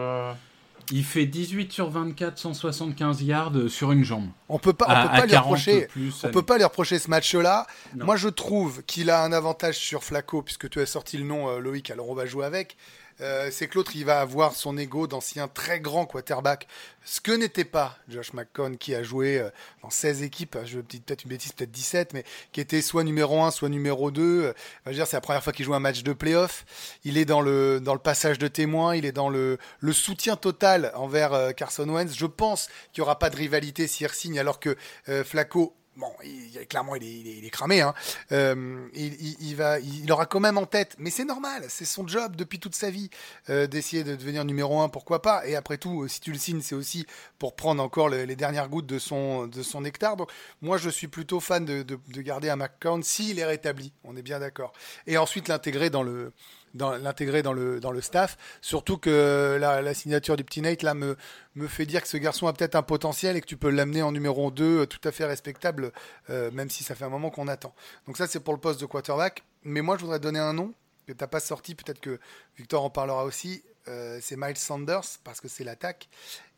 Euh. 0.92 0.94
Il 0.94 1.04
fait 1.04 1.26
18 1.26 1.72
sur 1.72 1.90
24, 1.90 2.38
175 2.38 3.22
yards 3.22 3.52
sur 3.68 3.92
une 3.92 4.04
jambe. 4.04 4.28
On 4.48 4.58
peut 4.58 4.72
pas, 4.72 4.86
on 4.88 5.08
peut 5.08 5.20
pas 5.20 5.26
lui 5.26 5.36
reprocher. 5.36 5.88
on 6.22 6.28
peut 6.30 6.42
pas 6.42 6.56
lui 6.56 6.64
reprocher 6.64 6.98
ce 6.98 7.10
match-là. 7.10 7.66
Moi, 7.94 8.16
je 8.16 8.28
trouve 8.28 8.82
qu'il 8.84 9.10
a 9.10 9.22
un 9.22 9.32
avantage 9.32 9.78
sur 9.78 10.04
Flaco 10.04 10.42
puisque 10.42 10.68
tu 10.68 10.80
as 10.80 10.86
sorti 10.86 11.16
le 11.16 11.24
nom 11.24 11.48
euh, 11.48 11.58
Loïc. 11.58 11.90
Alors 11.90 12.08
on 12.08 12.14
va 12.14 12.26
jouer 12.26 12.44
avec. 12.44 12.76
Euh, 13.20 13.48
c'est 13.52 13.68
que 13.68 13.76
l'autre, 13.76 13.92
il 13.94 14.04
va 14.04 14.20
avoir 14.20 14.54
son 14.54 14.76
ego 14.76 15.06
d'ancien 15.06 15.46
très 15.48 15.80
grand 15.80 16.06
quarterback. 16.06 16.66
Ce 17.04 17.20
que 17.20 17.32
n'était 17.32 17.64
pas 17.64 17.96
Josh 18.08 18.32
McCown, 18.32 18.76
qui 18.76 18.94
a 18.94 19.02
joué 19.02 19.38
euh, 19.38 19.50
dans 19.82 19.90
16 19.90 20.22
équipes, 20.22 20.58
je 20.64 20.80
dis 20.80 21.00
peut-être 21.00 21.24
une 21.24 21.30
bêtise, 21.30 21.52
peut-être 21.52 21.70
17, 21.70 22.12
mais 22.12 22.24
qui 22.52 22.60
était 22.60 22.82
soit 22.82 23.04
numéro 23.04 23.42
1, 23.42 23.50
soit 23.50 23.68
numéro 23.68 24.10
2. 24.10 24.22
Euh, 24.22 24.52
je 24.86 24.92
dire, 24.92 25.06
c'est 25.06 25.16
la 25.16 25.20
première 25.20 25.44
fois 25.44 25.52
qu'il 25.52 25.64
joue 25.64 25.74
un 25.74 25.80
match 25.80 26.02
de 26.02 26.12
playoff. 26.12 26.64
Il 27.04 27.16
est 27.16 27.24
dans 27.24 27.40
le, 27.40 27.80
dans 27.80 27.94
le 27.94 28.00
passage 28.00 28.38
de 28.38 28.48
témoin, 28.48 28.96
il 28.96 29.04
est 29.04 29.12
dans 29.12 29.28
le, 29.28 29.58
le 29.78 29.92
soutien 29.92 30.36
total 30.36 30.90
envers 30.94 31.54
Carson 31.54 31.88
Wentz. 31.88 32.14
Je 32.16 32.26
pense 32.26 32.68
qu'il 32.92 33.02
n'y 33.02 33.06
aura 33.06 33.18
pas 33.18 33.30
de 33.30 33.36
rivalité 33.36 33.86
s'il 33.86 34.08
signe, 34.10 34.38
alors 34.38 34.60
que 34.60 34.76
Flacco 35.24 35.74
bon, 35.96 36.12
il, 36.24 36.66
clairement, 36.66 36.94
il 36.96 37.44
est, 37.44 37.50
cramé. 37.50 37.80
Hein. 37.80 37.94
Euh, 38.32 38.88
il, 38.94 39.54
va, 39.56 39.78
il 39.80 40.10
aura 40.10 40.26
quand 40.26 40.40
même 40.40 40.58
en 40.58 40.66
tête, 40.66 40.96
mais 40.98 41.10
c'est 41.10 41.24
normal, 41.24 41.64
c'est 41.68 41.84
son 41.84 42.06
job 42.06 42.36
depuis 42.36 42.58
toute 42.58 42.74
sa 42.74 42.90
vie 42.90 43.10
euh, 43.50 43.66
d'essayer 43.66 44.04
de 44.04 44.16
devenir 44.16 44.44
numéro 44.44 44.80
un, 44.80 44.88
pourquoi 44.88 45.22
pas. 45.22 45.46
Et 45.46 45.56
après 45.56 45.78
tout, 45.78 46.08
si 46.08 46.20
tu 46.20 46.32
le 46.32 46.38
signes, 46.38 46.62
c'est 46.62 46.74
aussi 46.74 47.06
pour 47.38 47.56
prendre 47.56 47.82
encore 47.82 48.08
les, 48.08 48.34
dernières 48.34 48.68
gouttes 48.68 48.86
de 48.86 48.98
son, 48.98 49.46
de 49.46 49.62
son 49.62 49.82
nectar. 49.82 50.16
Donc, 50.16 50.30
moi, 50.60 50.76
je 50.76 50.90
suis 50.90 51.08
plutôt 51.08 51.40
fan 51.40 51.64
de, 51.64 51.82
de, 51.82 52.20
garder 52.22 52.48
un 52.48 52.56
McCown 52.56 53.02
s'il 53.02 53.38
est 53.38 53.44
rétabli. 53.44 53.92
On 54.02 54.16
est 54.16 54.22
bien 54.22 54.40
d'accord. 54.40 54.72
Et 55.06 55.18
ensuite 55.18 55.48
l'intégrer 55.48 55.90
dans 55.90 56.02
le 56.02 56.32
l'intégrer 56.74 57.42
dans 57.42 57.52
le, 57.52 57.80
dans 57.80 57.90
le 57.90 58.00
staff. 58.00 58.36
Surtout 58.60 58.98
que 58.98 59.56
la, 59.60 59.94
signature 59.94 60.36
du 60.36 60.44
petit 60.44 60.60
Nate 60.60 60.82
là 60.82 60.94
me, 60.94 61.16
me 61.54 61.68
fait 61.68 61.86
dire 61.86 62.02
que 62.02 62.08
ce 62.08 62.16
garçon 62.16 62.46
a 62.46 62.52
peut-être 62.52 62.74
un 62.74 62.82
potentiel 62.82 63.36
et 63.36 63.40
que 63.40 63.46
tu 63.46 63.56
peux 63.56 63.70
l'amener 63.70 64.02
en 64.02 64.12
numéro 64.12 64.50
2 64.50 64.64
euh, 64.64 64.86
tout 64.86 65.00
à 65.06 65.12
fait 65.12 65.24
respectable, 65.24 65.92
euh, 66.30 66.50
même 66.50 66.70
si 66.70 66.82
ça 66.84 66.94
fait 66.94 67.04
un 67.04 67.10
moment 67.10 67.30
qu'on 67.30 67.48
attend. 67.48 67.74
Donc 68.06 68.16
ça 68.16 68.26
c'est 68.26 68.40
pour 68.40 68.54
le 68.54 68.60
poste 68.60 68.80
de 68.80 68.86
quarterback. 68.86 69.44
Mais 69.62 69.80
moi 69.80 69.96
je 69.96 70.02
voudrais 70.02 70.20
donner 70.20 70.40
un 70.40 70.52
nom 70.52 70.74
que 71.06 71.12
tu 71.12 71.18
n'as 71.20 71.28
pas 71.28 71.40
sorti, 71.40 71.74
peut-être 71.74 72.00
que 72.00 72.18
Victor 72.56 72.84
en 72.84 72.90
parlera 72.90 73.24
aussi. 73.24 73.62
Euh, 73.88 74.18
c'est 74.22 74.36
Miles 74.36 74.56
Sanders 74.56 75.18
parce 75.22 75.40
que 75.40 75.48
c'est 75.48 75.64
l'attaque. 75.64 76.08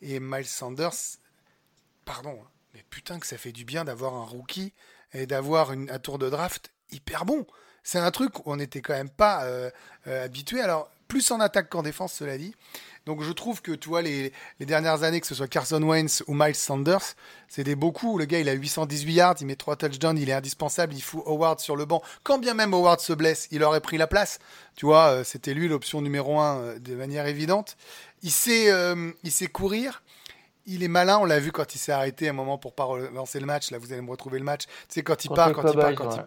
Et 0.00 0.20
Miles 0.20 0.46
Sanders, 0.46 1.18
pardon, 2.04 2.38
hein, 2.42 2.48
mais 2.74 2.84
putain 2.88 3.18
que 3.18 3.26
ça 3.26 3.36
fait 3.36 3.52
du 3.52 3.64
bien 3.64 3.84
d'avoir 3.84 4.14
un 4.14 4.24
rookie 4.24 4.72
et 5.12 5.26
d'avoir 5.26 5.70
un 5.72 5.98
tour 5.98 6.18
de 6.18 6.30
draft 6.30 6.72
hyper 6.90 7.24
bon. 7.24 7.46
C'est 7.86 8.00
un 8.00 8.10
truc 8.10 8.40
où 8.40 8.42
on 8.46 8.56
n'était 8.56 8.80
quand 8.80 8.94
même 8.94 9.08
pas 9.08 9.44
euh, 9.44 9.70
euh, 10.08 10.24
habitué. 10.24 10.60
Alors, 10.60 10.90
plus 11.06 11.30
en 11.30 11.38
attaque 11.38 11.68
qu'en 11.68 11.84
défense, 11.84 12.12
cela 12.12 12.36
dit. 12.36 12.52
Donc, 13.06 13.22
je 13.22 13.30
trouve 13.30 13.62
que, 13.62 13.70
tu 13.70 13.88
vois, 13.88 14.02
les, 14.02 14.32
dernières 14.58 15.04
années, 15.04 15.20
que 15.20 15.26
ce 15.28 15.36
soit 15.36 15.46
Carson 15.46 15.80
Wentz 15.80 16.24
ou 16.26 16.34
Miles 16.34 16.56
Sanders, 16.56 17.14
c'est 17.46 17.62
des 17.62 17.76
beaucoup. 17.76 18.18
Le 18.18 18.24
gars, 18.24 18.40
il 18.40 18.48
a 18.48 18.54
818 18.54 19.12
yards, 19.12 19.36
il 19.40 19.46
met 19.46 19.54
3 19.54 19.76
touchdowns, 19.76 20.18
il 20.18 20.28
est 20.28 20.32
indispensable, 20.32 20.94
il 20.94 21.00
fout 21.00 21.22
Howard 21.26 21.60
sur 21.60 21.76
le 21.76 21.84
banc. 21.84 22.02
Quand 22.24 22.38
bien 22.38 22.54
même 22.54 22.74
Howard 22.74 22.98
se 22.98 23.12
blesse, 23.12 23.46
il 23.52 23.62
aurait 23.62 23.80
pris 23.80 23.98
la 23.98 24.08
place. 24.08 24.40
Tu 24.74 24.84
vois, 24.84 25.10
euh, 25.10 25.22
c'était 25.22 25.54
lui 25.54 25.68
l'option 25.68 26.02
numéro 26.02 26.40
1 26.40 26.80
de 26.80 26.94
manière 26.96 27.28
évidente. 27.28 27.76
Il 28.24 28.32
sait, 28.32 28.68
il 29.22 29.30
sait 29.30 29.46
courir 29.46 30.02
il 30.68 30.82
est 30.82 30.88
malin, 30.88 31.18
on 31.18 31.24
l'a 31.24 31.38
vu 31.38 31.52
quand 31.52 31.76
il 31.76 31.78
s'est 31.78 31.92
arrêté 31.92 32.28
un 32.28 32.32
moment 32.32 32.58
pour 32.58 32.74
pas 32.74 32.82
relancer 32.82 33.38
le 33.38 33.46
match. 33.46 33.70
Là, 33.70 33.78
vous 33.78 33.92
allez 33.92 34.02
me 34.02 34.10
retrouver 34.10 34.40
le 34.40 34.44
match. 34.44 34.64
Tu 34.66 34.72
sais, 34.88 35.02
quand 35.02 35.24
il 35.24 35.28
part, 35.28 35.52
quand 35.52 35.70
il 35.70 35.78
part, 35.78 35.94
quand 35.94 36.16
il 36.16 36.24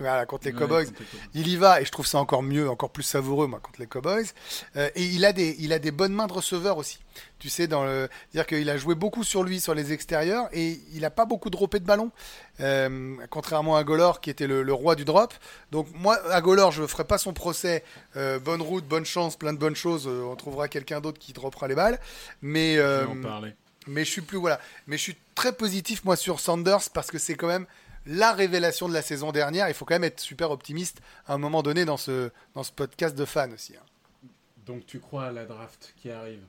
voilà, 0.00 0.26
contre 0.26 0.46
les 0.46 0.52
Cowboys. 0.52 0.86
Il 1.34 1.46
y 1.48 1.56
va 1.56 1.80
et 1.80 1.84
je 1.84 1.92
trouve 1.92 2.06
ça 2.06 2.18
encore 2.18 2.42
mieux, 2.42 2.68
encore 2.68 2.90
plus 2.90 3.02
savoureux, 3.02 3.46
moi, 3.46 3.60
contre 3.60 3.80
les 3.80 3.86
Cowboys. 3.86 4.24
Euh, 4.76 4.88
et 4.94 5.04
il 5.04 5.24
a, 5.24 5.32
des, 5.32 5.56
il 5.58 5.72
a 5.72 5.78
des 5.78 5.90
bonnes 5.90 6.12
mains 6.12 6.26
de 6.26 6.32
receveur 6.32 6.78
aussi. 6.78 6.98
Tu 7.38 7.48
sais, 7.48 7.66
dans 7.66 7.84
le. 7.84 8.08
dire 8.32 8.46
qu'il 8.46 8.68
a 8.70 8.76
joué 8.76 8.94
beaucoup 8.94 9.24
sur 9.24 9.42
lui, 9.42 9.60
sur 9.60 9.74
les 9.74 9.92
extérieurs, 9.92 10.48
et 10.52 10.80
il 10.94 11.00
n'a 11.02 11.10
pas 11.10 11.26
beaucoup 11.26 11.50
droppé 11.50 11.78
de 11.78 11.84
ballon, 11.84 12.10
euh, 12.60 13.16
contrairement 13.28 13.76
à 13.76 13.84
Golor, 13.84 14.20
qui 14.20 14.30
était 14.30 14.46
le, 14.46 14.72
roi 14.72 14.94
du 14.94 15.04
drop. 15.04 15.34
Donc, 15.70 15.86
moi, 15.94 16.18
à 16.32 16.40
Golor, 16.40 16.72
je 16.72 16.82
ne 16.82 16.86
ferai 16.86 17.04
pas 17.04 17.18
son 17.18 17.32
procès. 17.32 17.84
Euh, 18.16 18.38
bonne 18.38 18.62
route, 18.62 18.86
bonne 18.86 19.04
chance, 19.04 19.36
plein 19.36 19.52
de 19.52 19.58
bonnes 19.58 19.76
choses. 19.76 20.06
on 20.06 20.34
trouvera 20.36 20.68
quelqu'un 20.68 21.00
d'autre 21.00 21.18
qui 21.18 21.32
droppera 21.32 21.68
les 21.68 21.74
balles. 21.74 21.98
Mais. 22.42 22.78
mais 23.86 24.04
je 24.04 24.10
suis 24.10 24.22
plus. 24.22 24.38
Voilà. 24.38 24.60
Mais 24.86 24.96
je 24.96 25.02
suis 25.02 25.16
très 25.34 25.52
positif, 25.52 26.04
moi, 26.04 26.16
sur 26.16 26.40
Sanders, 26.40 26.88
parce 26.94 27.10
que 27.10 27.18
c'est 27.18 27.34
quand 27.34 27.48
même 27.48 27.66
la 28.06 28.32
révélation 28.32 28.88
de 28.88 28.94
la 28.94 29.02
saison 29.02 29.32
dernière. 29.32 29.68
Il 29.68 29.74
faut 29.74 29.84
quand 29.84 29.94
même 29.94 30.04
être 30.04 30.20
super 30.20 30.50
optimiste 30.50 31.00
à 31.26 31.34
un 31.34 31.38
moment 31.38 31.62
donné 31.62 31.84
dans 31.84 31.96
ce, 31.96 32.30
dans 32.54 32.62
ce 32.62 32.72
podcast 32.72 33.16
de 33.16 33.24
fans 33.24 33.50
aussi. 33.52 33.74
Hein. 33.76 34.28
Donc 34.66 34.86
tu 34.86 35.00
crois 35.00 35.26
à 35.26 35.32
la 35.32 35.44
draft 35.44 35.94
qui 35.96 36.10
arrive? 36.10 36.42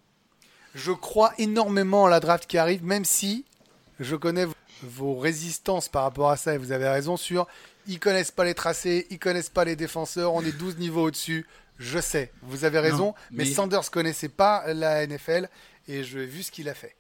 Je 0.75 0.91
crois 0.91 1.33
énormément 1.37 2.05
à 2.05 2.09
la 2.09 2.19
draft 2.19 2.47
qui 2.47 2.57
arrive, 2.57 2.83
même 2.83 3.05
si 3.05 3.45
je 3.99 4.15
connais 4.15 4.47
vos 4.83 5.17
résistances 5.17 5.89
par 5.89 6.03
rapport 6.03 6.29
à 6.29 6.37
ça, 6.37 6.53
et 6.53 6.57
vous 6.57 6.71
avez 6.71 6.87
raison 6.87 7.17
sur 7.17 7.47
ils 7.87 7.99
connaissent 7.99 8.31
pas 8.31 8.43
les 8.43 8.53
tracés, 8.53 9.07
ils 9.09 9.19
connaissent 9.19 9.49
pas 9.49 9.65
les 9.65 9.75
défenseurs, 9.75 10.33
on 10.33 10.43
est 10.43 10.51
12 10.51 10.77
niveaux 10.77 11.03
au-dessus. 11.03 11.47
Je 11.79 11.99
sais, 11.99 12.31
vous 12.43 12.63
avez 12.63 12.79
raison, 12.79 13.15
mais... 13.31 13.43
mais 13.43 13.51
Sanders 13.51 13.89
connaissait 13.89 14.29
pas 14.29 14.71
la 14.73 15.05
NFL 15.05 15.49
et 15.87 16.03
j'ai 16.03 16.25
vu 16.25 16.43
ce 16.43 16.51
qu'il 16.51 16.69
a 16.69 16.75
fait. 16.75 16.95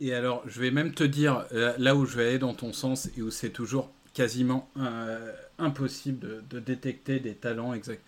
Et 0.00 0.14
alors, 0.14 0.42
je 0.46 0.60
vais 0.60 0.70
même 0.70 0.94
te 0.94 1.04
dire, 1.04 1.44
euh, 1.52 1.74
là 1.78 1.96
où 1.96 2.06
je 2.06 2.16
vais 2.16 2.28
aller 2.28 2.38
dans 2.38 2.54
ton 2.54 2.72
sens 2.72 3.08
et 3.16 3.22
où 3.22 3.30
c'est 3.30 3.50
toujours 3.50 3.90
quasiment 4.14 4.68
euh, 4.78 5.32
impossible 5.58 6.44
de, 6.48 6.60
détecter 6.60 7.20
des 7.20 7.34
talents 7.34 7.74
exacts. 7.74 8.02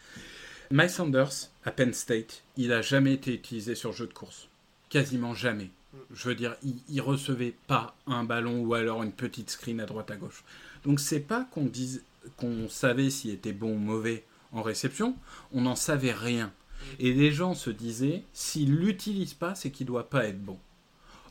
Miles 0.70 0.91
Sanders, 0.91 1.51
à 1.64 1.72
Penn 1.72 1.93
State, 1.93 2.43
il 2.57 2.68
n'a 2.68 2.82
jamais 2.82 3.14
été 3.14 3.34
utilisé 3.34 3.74
sur 3.74 3.93
jeu 3.93 4.07
de 4.07 4.12
course. 4.12 4.49
Quasiment 4.88 5.34
jamais. 5.34 5.70
Je 6.12 6.28
veux 6.28 6.36
dire, 6.36 6.57
il, 6.62 6.76
il 6.88 7.01
recevait 7.01 7.55
pas 7.66 7.97
un 8.07 8.22
ballon 8.22 8.61
ou 8.61 8.74
alors 8.74 9.03
une 9.03 9.12
petite 9.12 9.51
screen 9.51 9.80
à 9.80 9.86
droite 9.86 10.12
à 10.12 10.16
gauche. 10.16 10.45
Donc 10.84 11.01
c'est 11.01 11.20
pas 11.20 11.49
qu'on 11.51 11.64
dise 11.64 12.05
qu'on 12.36 12.68
savait 12.68 13.11
s'il 13.11 13.30
était 13.30 13.53
bon 13.53 13.72
ou 13.72 13.78
mauvais 13.78 14.24
en 14.53 14.62
réception, 14.62 15.16
on 15.53 15.62
n'en 15.62 15.76
savait 15.76 16.12
rien. 16.12 16.53
Et 16.99 17.12
les 17.12 17.32
gens 17.32 17.55
se 17.55 17.70
disaient, 17.70 18.24
s'il 18.32 18.74
l'utilise 18.74 19.34
pas, 19.34 19.55
c'est 19.55 19.70
qu'il 19.70 19.86
doit 19.86 20.09
pas 20.09 20.26
être 20.26 20.43
bon. 20.43 20.59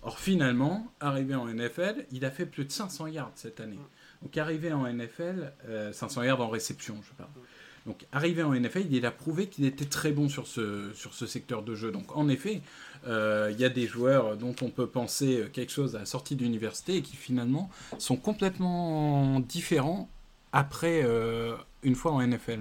Or, 0.04 0.20
finalement, 0.20 0.88
arrivé 1.00 1.36
en 1.36 1.46
NFL, 1.48 2.06
il 2.12 2.26
a 2.26 2.32
fait 2.32 2.46
plus 2.46 2.66
de 2.66 2.72
500 2.72 3.08
yards 3.08 3.32
cette 3.36 3.60
année. 3.60 3.80
Donc, 4.22 4.38
arrivé 4.38 4.72
en 4.72 4.88
NFL, 4.92 5.52
500 5.92 6.22
euh, 6.22 6.26
yards 6.26 6.42
en 6.42 6.50
réception, 6.50 6.96
je 7.04 7.14
parle. 7.18 7.30
Donc, 7.86 8.06
arrivé 8.12 8.44
en 8.44 8.54
NFL, 8.54 8.86
il 8.92 9.06
a 9.06 9.12
prouvé 9.12 9.48
qu'il 9.48 9.66
était 9.66 9.86
très 9.86 10.12
bon 10.12 10.30
sur 10.30 10.48
ce, 10.48 10.92
sur 10.94 11.14
ce 11.14 11.26
secteur 11.26 11.64
de 11.64 11.76
jeu. 11.76 11.92
Donc, 11.92 12.16
en 12.16 12.30
effet, 12.30 12.62
euh, 13.08 13.50
il 13.52 13.60
y 13.60 13.66
a 13.66 13.70
des 13.70 13.88
joueurs 13.88 14.38
dont 14.38 14.56
on 14.62 14.70
peut 14.70 14.88
penser 14.88 15.46
quelque 15.54 15.72
chose 15.72 15.96
à 15.96 16.00
la 16.00 16.06
sortie 16.06 16.36
d'université 16.36 16.98
et 16.98 17.02
qui 17.02 17.16
finalement 17.16 17.70
sont 17.98 18.18
complètement 18.18 19.40
différents 19.40 20.10
après 20.52 21.02
euh, 21.04 21.56
une 21.84 21.96
fois 21.96 22.12
en 22.12 22.22
NFL. 22.26 22.60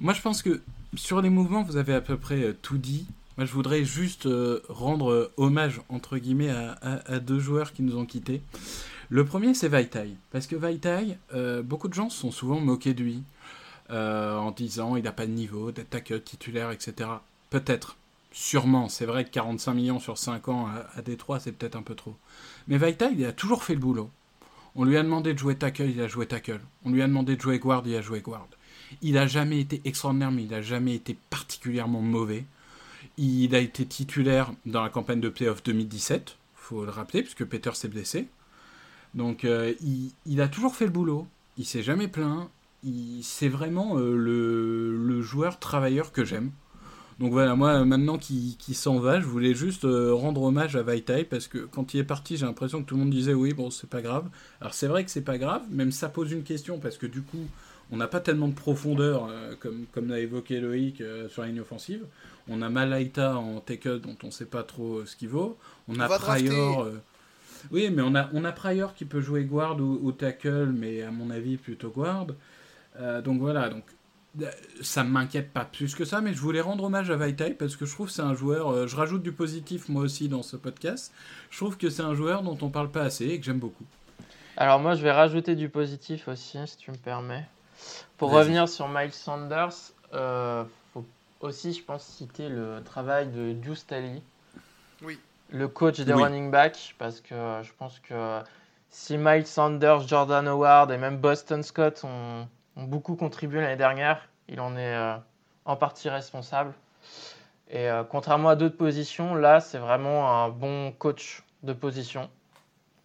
Moi, 0.00 0.14
je 0.14 0.22
pense 0.22 0.42
que 0.42 0.62
sur 0.94 1.20
les 1.20 1.30
mouvements, 1.30 1.62
vous 1.62 1.76
avez 1.76 1.94
à 1.94 2.00
peu 2.00 2.16
près 2.16 2.54
tout 2.62 2.78
dit. 2.78 3.06
Moi, 3.36 3.46
je 3.46 3.52
voudrais 3.52 3.84
juste 3.84 4.26
euh, 4.26 4.62
rendre 4.68 5.10
euh, 5.10 5.32
hommage, 5.36 5.80
entre 5.88 6.18
guillemets, 6.18 6.50
à, 6.50 7.18
deux 7.18 7.40
joueurs 7.40 7.72
qui 7.72 7.82
nous 7.82 7.96
ont 7.96 8.06
quittés. 8.06 8.42
Le 9.08 9.24
premier, 9.24 9.54
c'est 9.54 9.66
Vaitai. 9.66 10.10
Parce 10.30 10.46
que 10.46 10.54
Vaitai, 10.54 11.18
euh, 11.34 11.62
beaucoup 11.62 11.88
de 11.88 11.94
gens 11.94 12.10
se 12.10 12.20
sont 12.20 12.30
souvent 12.30 12.60
moqués 12.60 12.94
de 12.94 13.02
lui, 13.02 13.22
en 13.90 14.50
disant 14.52 14.96
il 14.96 15.04
n'a 15.04 15.12
pas 15.12 15.26
de 15.26 15.32
niveau 15.32 15.72
tackle 15.72 16.22
titulaire, 16.22 16.70
etc. 16.70 17.10
Peut-être. 17.50 17.96
Sûrement. 18.32 18.88
C'est 18.88 19.06
vrai 19.06 19.24
que 19.24 19.30
45 19.30 19.74
millions 19.74 20.00
sur 20.00 20.18
5 20.18 20.48
ans 20.48 20.68
à, 20.96 21.02
Détroit, 21.02 21.38
c'est 21.38 21.52
peut-être 21.52 21.76
un 21.76 21.82
peu 21.82 21.94
trop. 21.94 22.16
Mais 22.66 22.78
Vaitai, 22.78 23.10
il 23.16 23.24
a 23.24 23.32
toujours 23.32 23.62
fait 23.62 23.74
le 23.74 23.80
boulot. 23.80 24.10
On 24.76 24.84
lui 24.84 24.96
a 24.96 25.02
demandé 25.02 25.34
de 25.34 25.38
jouer 25.38 25.56
tackle, 25.56 25.90
il 25.90 26.00
a 26.00 26.08
joué 26.08 26.26
tackle. 26.26 26.60
On 26.84 26.90
lui 26.90 27.02
a 27.02 27.06
demandé 27.06 27.36
de 27.36 27.40
jouer 27.40 27.58
guard, 27.58 27.82
il 27.86 27.94
a 27.94 28.00
joué 28.00 28.20
guard. 28.20 28.48
Il 29.02 29.14
n'a 29.14 29.26
jamais 29.26 29.60
été 29.60 29.80
extraordinaire, 29.84 30.32
mais 30.32 30.42
il 30.44 30.50
n'a 30.50 30.62
jamais 30.62 30.94
été 30.94 31.16
particulièrement 31.30 32.00
mauvais. 32.00 32.44
Il 33.18 33.54
a 33.54 33.58
été 33.58 33.86
titulaire 33.86 34.52
dans 34.66 34.82
la 34.82 34.90
campagne 34.90 35.20
de 35.20 35.28
playoff 35.28 35.62
2017, 35.62 36.36
faut 36.54 36.84
le 36.84 36.90
rappeler, 36.90 37.22
puisque 37.22 37.44
Peter 37.44 37.70
s'est 37.74 37.88
blessé. 37.88 38.28
Donc 39.14 39.44
euh, 39.44 39.72
il, 40.26 40.40
a 40.40 40.48
toujours 40.48 40.74
fait 40.74 40.86
le 40.86 40.90
boulot, 40.90 41.26
il 41.56 41.64
s'est 41.64 41.82
jamais 41.82 42.08
plaint, 42.08 42.48
c'est 43.22 43.48
vraiment 43.48 43.96
euh, 43.98 44.16
le, 44.16 45.22
joueur 45.22 45.58
travailleur 45.58 46.12
que 46.12 46.24
j'aime. 46.24 46.50
Donc 47.20 47.30
voilà, 47.30 47.54
moi 47.54 47.84
maintenant 47.84 48.18
qu'il 48.18 48.56
s'en 48.74 48.98
va, 48.98 49.20
je 49.20 49.24
voulais 49.24 49.54
juste 49.54 49.84
euh, 49.84 50.12
rendre 50.12 50.42
hommage 50.42 50.74
à 50.74 50.82
Vaitai 50.82 51.22
parce 51.22 51.46
que 51.46 51.58
quand 51.58 51.94
il 51.94 52.00
est 52.00 52.04
parti, 52.04 52.36
j'ai 52.36 52.44
l'impression 52.44 52.82
que 52.82 52.88
tout 52.88 52.96
le 52.96 53.02
monde 53.02 53.10
disait 53.10 53.34
oui, 53.34 53.54
bon, 53.54 53.70
c'est 53.70 53.88
pas 53.88 54.02
grave. 54.02 54.28
Alors 54.60 54.74
c'est 54.74 54.88
vrai 54.88 55.04
que 55.04 55.12
c'est 55.12 55.22
pas 55.22 55.38
grave, 55.38 55.62
même 55.70 55.92
ça 55.92 56.08
pose 56.08 56.32
une 56.32 56.42
question 56.42 56.80
parce 56.80 56.98
que 56.98 57.06
du 57.06 57.22
coup, 57.22 57.46
on 57.92 57.98
n'a 57.98 58.08
pas 58.08 58.18
tellement 58.18 58.48
de 58.48 58.54
profondeur 58.54 59.30
comme, 59.60 59.84
comme 59.92 60.08
l'a 60.08 60.18
évoqué 60.18 60.58
Loïc 60.58 61.02
sur 61.28 61.42
la 61.42 61.48
ligne 61.48 61.60
offensive. 61.60 62.04
On 62.48 62.60
a 62.62 62.68
Malaita 62.68 63.36
en 63.36 63.60
tackle 63.60 64.00
dont 64.00 64.16
on 64.22 64.26
ne 64.26 64.32
sait 64.32 64.44
pas 64.46 64.62
trop 64.62 64.98
euh, 64.98 65.06
ce 65.06 65.16
qu'il 65.16 65.28
vaut. 65.28 65.56
On 65.88 65.98
a 65.98 66.08
Pryor. 66.08 66.82
Euh, 66.82 67.00
oui, 67.70 67.88
mais 67.90 68.02
on 68.02 68.14
a, 68.14 68.28
on 68.34 68.44
a 68.44 68.52
Pryor 68.52 68.94
qui 68.94 69.06
peut 69.06 69.20
jouer 69.20 69.44
guard 69.44 69.80
ou, 69.80 70.12
tackle, 70.12 70.72
mais 70.76 71.02
à 71.02 71.10
mon 71.10 71.30
avis 71.30 71.56
plutôt 71.56 71.88
guard. 71.88 72.26
Euh, 73.00 73.22
donc 73.22 73.40
voilà, 73.40 73.70
donc 73.70 73.84
ça 74.82 75.04
ne 75.04 75.08
m'inquiète 75.08 75.52
pas 75.52 75.64
plus 75.64 75.94
que 75.94 76.04
ça, 76.04 76.20
mais 76.20 76.34
je 76.34 76.40
voulais 76.40 76.60
rendre 76.60 76.84
hommage 76.84 77.10
à 77.10 77.16
Vaitai 77.16 77.54
parce 77.54 77.76
que 77.76 77.86
je 77.86 77.92
trouve 77.92 78.08
que 78.08 78.12
c'est 78.12 78.22
un 78.22 78.34
joueur. 78.34 78.86
je 78.86 78.96
rajoute 78.96 79.22
du 79.22 79.32
positif 79.32 79.88
moi 79.88 80.02
aussi 80.02 80.28
dans 80.28 80.42
ce 80.42 80.56
podcast. 80.56 81.12
Je 81.50 81.56
trouve 81.56 81.78
que 81.78 81.88
c'est 81.88 82.02
un 82.02 82.14
joueur 82.14 82.42
dont 82.42 82.58
on 82.60 82.68
parle 82.68 82.90
pas 82.90 83.02
assez 83.02 83.26
et 83.26 83.38
que 83.38 83.46
j'aime 83.46 83.60
beaucoup. 83.60 83.86
Alors 84.56 84.78
moi, 84.78 84.94
je 84.94 85.02
vais 85.02 85.12
rajouter 85.12 85.56
du 85.56 85.68
positif 85.68 86.28
aussi, 86.28 86.58
si 86.66 86.76
tu 86.76 86.90
me 86.90 86.96
permets. 86.96 87.46
Pour 88.18 88.30
revenir 88.30 88.68
sur 88.68 88.88
Miles 88.88 89.12
Sanders, 89.12 89.92
aussi, 91.44 91.72
je 91.72 91.82
pense, 91.82 92.04
citer 92.04 92.48
le 92.48 92.82
travail 92.84 93.28
de 93.28 93.52
Deuce 93.52 93.86
oui. 95.02 95.18
le 95.50 95.68
coach 95.68 96.00
des 96.00 96.12
running 96.12 96.50
backs, 96.50 96.94
parce 96.98 97.20
que 97.20 97.34
je 97.62 97.70
pense 97.78 98.00
que 98.00 98.40
si 98.88 99.18
Miles 99.18 99.46
Sanders, 99.46 100.06
Jordan 100.06 100.48
Howard 100.48 100.90
et 100.90 100.96
même 100.96 101.18
Boston 101.18 101.62
Scott 101.62 102.02
ont, 102.04 102.48
beaucoup 102.76 103.14
contribué 103.14 103.60
l'année 103.60 103.76
dernière, 103.76 104.28
il 104.48 104.60
en 104.60 104.76
est 104.76 104.94
euh, 104.94 105.16
en 105.64 105.76
partie 105.76 106.08
responsable. 106.08 106.74
Et 107.70 107.88
euh, 107.88 108.04
contrairement 108.04 108.48
à 108.48 108.56
d'autres 108.56 108.76
positions, 108.76 109.34
là, 109.34 109.60
c'est 109.60 109.78
vraiment 109.78 110.44
un 110.44 110.48
bon 110.48 110.92
coach 110.92 111.42
de 111.62 111.72
position. 111.72 112.28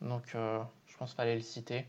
Donc, 0.02 0.24
euh, 0.36 0.60
je 0.88 0.98
pense 0.98 1.10
qu'il 1.10 1.18
fallait 1.18 1.36
le 1.36 1.42
citer. 1.42 1.86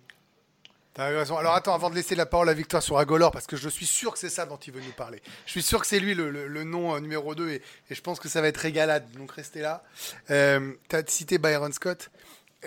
Alors 0.97 1.55
attends, 1.55 1.75
avant 1.75 1.89
de 1.89 1.95
laisser 1.95 2.15
la 2.15 2.27
parole 2.27 2.49
à 2.49 2.55
Victoire 2.55 2.83
sur 2.83 2.99
Agolor, 2.99 3.31
parce 3.31 3.47
que 3.47 3.57
je 3.57 3.69
suis 3.69 3.87
sûr 3.87 4.13
que 4.13 4.19
c'est 4.19 4.29
ça 4.29 4.45
dont 4.45 4.57
il 4.57 4.73
veut 4.73 4.81
nous 4.81 4.93
parler. 4.93 5.23
Je 5.47 5.53
suis 5.53 5.63
sûr 5.63 5.81
que 5.81 5.87
c'est 5.87 6.01
lui 6.01 6.15
le, 6.15 6.65
nom 6.65 6.95
euh, 6.95 7.01
numéro 7.01 7.35
2 7.35 7.49
et, 7.51 7.63
je 7.91 8.01
pense 8.01 8.19
que 8.19 8.29
ça 8.29 8.41
va 8.41 8.49
être 8.49 8.59
régalade. 8.59 9.11
Donc 9.13 9.33
restez 9.33 9.61
là. 9.61 9.85
Euh, 10.31 10.73
tu 10.89 10.97
as 10.97 11.03
cité 11.07 11.39
Byron 11.39 11.73
Scott. 11.73 12.11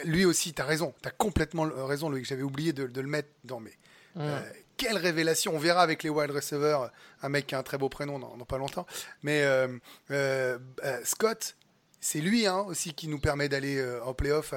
Lui 0.05 0.26
aussi, 0.26 0.53
tu 0.53 0.61
as 0.61 0.65
raison. 0.65 0.93
Tu 1.01 1.07
as 1.07 1.11
complètement 1.11 1.69
raison, 1.86 2.09
Loïc. 2.09 2.26
J'avais 2.26 2.43
oublié 2.43 2.74
de, 2.74 2.84
le 2.86 3.07
mettre 3.07 3.30
dans 3.43 3.59
mes. 3.59 3.74
quelle 4.78 4.97
révélation. 4.97 5.53
On 5.55 5.59
verra 5.59 5.82
avec 5.82 6.03
les 6.03 6.09
wide 6.09 6.32
receivers, 6.32 6.89
un 7.21 7.30
mec 7.30 7.47
qui 7.47 7.55
a 7.55 7.59
un 7.59 7.63
très 7.63 7.78
beau 7.78 7.89
prénom 7.89 8.19
dans, 8.19 8.38
pas 8.45 8.57
longtemps. 8.57 8.86
Mais 9.21 9.43
euh, 9.43 9.67
euh, 10.11 10.57
euh, 10.84 10.99
Scott, 11.03 11.55
c'est 12.03 12.19
lui 12.19 12.45
hein, 12.45 12.59
aussi 12.67 12.93
qui 12.93 13.07
nous 13.07 13.19
permet 13.19 13.47
d'aller 13.47 13.83
en 14.05 14.13
playoff 14.13 14.53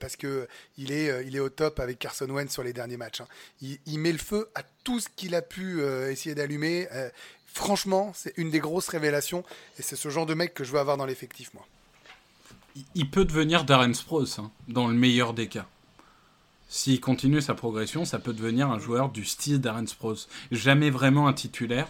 parce 0.00 0.16
que 0.16 0.48
il 0.78 0.92
est, 0.92 1.26
il 1.26 1.36
est 1.36 1.40
au 1.40 1.50
top 1.50 1.78
avec 1.78 1.98
Carson 1.98 2.28
Wentz 2.28 2.50
sur 2.50 2.62
les 2.62 2.72
derniers 2.72 2.96
matchs. 2.96 3.20
Hein. 3.20 3.28
Il, 3.86 3.98
met 3.98 4.12
le 4.12 4.18
feu 4.18 4.48
à 4.54 4.62
tout 4.82 4.98
ce 4.98 5.08
qu'il 5.14 5.34
a 5.34 5.42
pu 5.42 5.82
essayer 5.82 6.34
d'allumer. 6.34 6.88
franchement, 7.46 8.12
c'est 8.14 8.32
une 8.38 8.50
des 8.50 8.60
grosses 8.60 8.88
révélations 8.88 9.44
et 9.78 9.82
c'est 9.82 9.96
ce 9.96 10.08
genre 10.08 10.26
de 10.26 10.34
mec 10.34 10.54
que 10.54 10.64
je 10.64 10.72
veux 10.72 10.78
avoir 10.78 10.96
dans 10.96 11.06
l'effectif, 11.06 11.52
moi. 11.52 11.66
Il 12.94 13.10
peut 13.10 13.24
devenir 13.24 13.64
Darren 13.64 13.94
Sproles, 13.94 14.26
hein, 14.38 14.50
dans 14.68 14.86
le 14.86 14.94
meilleur 14.94 15.32
des 15.32 15.48
cas. 15.48 15.66
S'il 16.68 17.00
continue 17.00 17.40
sa 17.40 17.54
progression, 17.54 18.04
ça 18.04 18.18
peut 18.18 18.32
devenir 18.32 18.70
un 18.70 18.78
joueur 18.78 19.10
du 19.10 19.24
style 19.24 19.60
Darren 19.60 19.86
Sproles. 19.86 20.18
Jamais 20.50 20.90
vraiment 20.90 21.28
un 21.28 21.32
titulaire, 21.32 21.88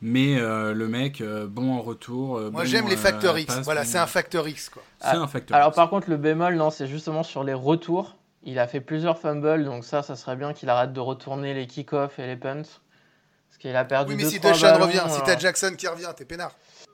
mais 0.00 0.38
euh, 0.38 0.74
le 0.74 0.88
mec, 0.88 1.20
euh, 1.20 1.46
bon 1.46 1.72
en 1.76 1.82
retour. 1.82 2.36
Euh, 2.36 2.50
Moi, 2.50 2.64
j'aime 2.64 2.88
les 2.88 2.96
facteurs 2.96 3.38
X. 3.38 3.60
voilà, 3.64 3.84
c'est 3.84 3.98
un 3.98 4.06
facteur 4.06 4.46
X. 4.46 4.68
Quoi. 4.68 4.82
C'est 5.00 5.16
un 5.16 5.26
facteur 5.26 5.56
Alors, 5.56 5.72
par 5.72 5.90
contre, 5.90 6.08
le 6.10 6.16
bémol, 6.16 6.54
non, 6.56 6.70
c'est 6.70 6.86
justement 6.86 7.22
sur 7.22 7.44
les 7.44 7.54
retours. 7.54 8.16
Il 8.44 8.58
a 8.58 8.66
fait 8.66 8.80
plusieurs 8.80 9.18
fumbles, 9.18 9.64
donc 9.64 9.84
ça, 9.84 10.02
ça 10.02 10.14
serait 10.14 10.36
bien 10.36 10.52
qu'il 10.52 10.70
arrête 10.70 10.92
de 10.92 11.00
retourner 11.00 11.54
les 11.54 11.66
kick-offs 11.66 12.18
et 12.18 12.26
les 12.26 12.36
punts. 12.36 12.62
Parce 12.62 13.58
qu'il 13.58 13.74
a 13.74 13.84
perdu 13.84 14.12
Oui, 14.12 14.16
mais 14.16 14.22
deux, 14.24 14.30
si 14.30 14.40
Deshaun 14.40 14.76
revient, 14.78 15.02
si 15.08 15.20
t'as 15.22 15.36
Jackson 15.36 15.72
qui 15.76 15.88
revient, 15.88 16.08
t'es 16.16 16.24
peinard. 16.24 16.52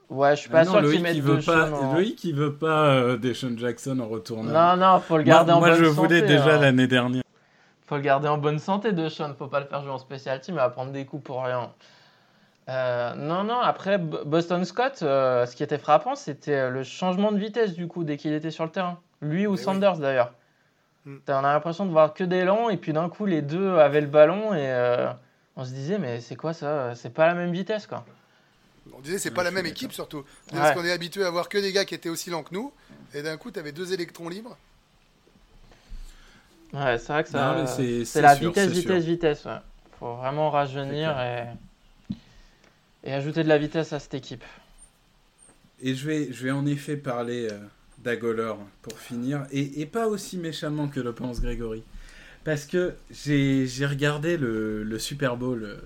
Ouais, 0.09 0.35
je 0.35 0.41
suis 0.41 0.49
pas 0.49 0.65
sûr 0.65 0.81
qu'il 0.81 1.01
mette 1.01 1.17
veut 1.19 1.39
pas, 1.39 1.69
Loïc, 1.93 2.23
il 2.23 2.35
veut 2.35 2.55
pas 2.55 3.15
Deshaun 3.17 3.57
Jackson 3.57 3.99
en 3.99 4.07
retournant. 4.07 4.51
Non, 4.51 4.77
non, 4.77 4.99
faut 4.99 5.17
le 5.17 5.23
garder 5.23 5.51
en 5.51 5.59
bonne 5.59 5.69
santé. 5.69 5.81
Moi, 5.81 5.89
je 5.89 5.95
voulais 5.95 6.21
déjà 6.21 6.55
hein. 6.55 6.61
l'année 6.61 6.87
dernière 6.87 7.21
faut 7.85 7.95
le 7.95 8.01
garder 8.01 8.27
en 8.27 8.37
bonne 8.37 8.59
santé 8.59 8.91
de 8.91 9.09
Sean, 9.09 9.33
faut 9.37 9.47
pas 9.47 9.59
le 9.59 9.67
faire 9.67 9.81
jouer 9.83 9.91
en 9.91 9.97
special 9.97 10.41
team, 10.41 10.55
il 10.55 10.57
va 10.57 10.69
prendre 10.69 10.91
des 10.91 11.05
coups 11.05 11.23
pour 11.23 11.43
rien. 11.43 11.71
Euh, 12.67 13.13
non, 13.13 13.43
non, 13.43 13.59
après 13.59 13.97
Boston 13.99 14.65
Scott, 14.65 14.99
euh, 15.03 15.45
ce 15.45 15.55
qui 15.55 15.61
était 15.61 15.77
frappant, 15.77 16.15
c'était 16.15 16.69
le 16.69 16.83
changement 16.83 17.31
de 17.31 17.37
vitesse 17.37 17.73
du 17.73 17.87
coup 17.87 18.03
dès 18.03 18.17
qu'il 18.17 18.33
était 18.33 18.51
sur 18.51 18.63
le 18.63 18.71
terrain. 18.71 18.99
Lui 19.21 19.45
ou 19.45 19.55
Sanders 19.55 19.97
d'ailleurs. 19.97 20.33
Mm. 21.05 21.17
On 21.27 21.31
a 21.33 21.53
l'impression 21.53 21.85
de 21.85 21.91
voir 21.91 22.13
que 22.13 22.23
des 22.23 22.43
longs 22.43 22.69
et 22.69 22.77
puis 22.77 22.91
d'un 22.91 23.07
coup 23.09 23.27
les 23.27 23.43
deux 23.43 23.75
avaient 23.75 24.01
le 24.01 24.07
ballon 24.07 24.53
et 24.55 24.71
euh, 24.71 25.11
on 25.55 25.63
se 25.63 25.71
disait 25.71 25.99
mais 25.99 26.19
c'est 26.21 26.35
quoi 26.35 26.53
ça? 26.53 26.95
C'est 26.95 27.13
pas 27.13 27.27
la 27.27 27.35
même 27.35 27.51
vitesse 27.51 27.85
quoi. 27.85 28.03
On 28.95 28.99
disait 28.99 29.19
c'est 29.19 29.31
pas 29.31 29.43
la 29.43 29.51
même 29.51 29.65
équipe 29.67 29.93
surtout. 29.93 30.23
Parce 30.51 30.73
qu'on 30.73 30.85
est 30.85 30.91
habitué 30.91 31.23
à 31.23 31.29
voir 31.29 31.49
que 31.49 31.59
des 31.59 31.71
gars 31.71 31.85
qui 31.85 31.93
étaient 31.93 32.09
aussi 32.09 32.31
lents 32.31 32.43
que 32.43 32.53
nous 32.53 32.73
et 33.13 33.21
d'un 33.21 33.37
coup 33.37 33.51
tu 33.51 33.59
avais 33.59 33.71
deux 33.71 33.93
électrons 33.93 34.27
libres. 34.27 34.57
Ouais, 36.73 36.97
c'est 36.97 37.13
vrai 37.13 37.23
que 37.23 37.29
ça, 37.29 37.67
c'est 37.67 38.21
la 38.21 38.33
vitesse, 38.33 38.69
vitesse, 38.69 39.03
vitesse. 39.03 39.45
Ouais. 39.45 39.59
Faut 39.99 40.15
vraiment 40.15 40.49
rajeunir 40.49 41.17
et, 41.21 41.45
et 43.05 43.13
ajouter 43.13 43.43
de 43.43 43.49
la 43.49 43.57
vitesse 43.57 43.93
à 43.93 43.99
cette 43.99 44.13
équipe. 44.13 44.43
Et 45.81 45.93
je 45.93 46.07
vais, 46.07 46.33
je 46.33 46.43
vais 46.43 46.51
en 46.51 46.65
effet 46.65 46.97
parler 46.97 47.47
euh, 47.51 47.59
d'Agolor 47.99 48.59
pour 48.81 48.97
finir, 48.97 49.45
et, 49.51 49.81
et, 49.81 49.85
pas 49.85 50.07
aussi 50.07 50.37
méchamment 50.37 50.87
que 50.87 50.99
le 50.99 51.13
pense 51.13 51.41
Grégory. 51.41 51.83
Parce 52.43 52.65
que 52.65 52.95
j'ai 53.11 53.85
regardé 53.85 54.37
le, 54.37 54.83
le, 54.83 54.99
Super 54.99 55.35
Bowl 55.35 55.63
euh, 55.63 55.77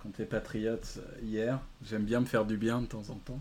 contre 0.00 0.16
les 0.18 0.24
Patriots 0.24 0.74
euh, 0.98 1.00
hier. 1.22 1.60
J'aime 1.88 2.02
bien 2.02 2.20
me 2.20 2.26
faire 2.26 2.44
du 2.44 2.56
bien 2.56 2.80
de 2.80 2.86
temps 2.86 3.04
en 3.10 3.14
temps. 3.14 3.40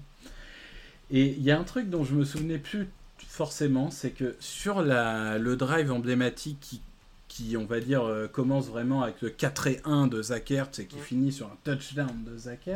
Et 1.12 1.26
il 1.26 1.42
y 1.42 1.52
a 1.52 1.60
un 1.60 1.64
truc 1.64 1.90
dont 1.90 2.04
je 2.04 2.14
me 2.14 2.24
souvenais 2.24 2.60
plus 2.60 2.88
forcément, 3.18 3.90
c'est 3.90 4.12
que 4.12 4.36
sur 4.40 4.82
la, 4.82 5.38
le 5.38 5.56
drive 5.56 5.92
emblématique 5.92 6.60
qui 6.62 6.82
qui, 7.30 7.56
on 7.56 7.66
va 7.66 7.80
dire, 7.80 8.04
euh, 8.04 8.28
commence 8.28 8.68
vraiment 8.68 9.04
avec 9.04 9.22
le 9.22 9.30
4 9.30 9.68
et 9.68 9.82
1 9.86 10.08
de 10.08 10.22
Zach 10.22 10.52
et 10.52 10.86
qui 10.86 10.98
finit 11.00 11.32
sur 11.32 11.46
un 11.46 11.58
touchdown 11.64 12.24
de 12.26 12.38
Zach 12.38 12.68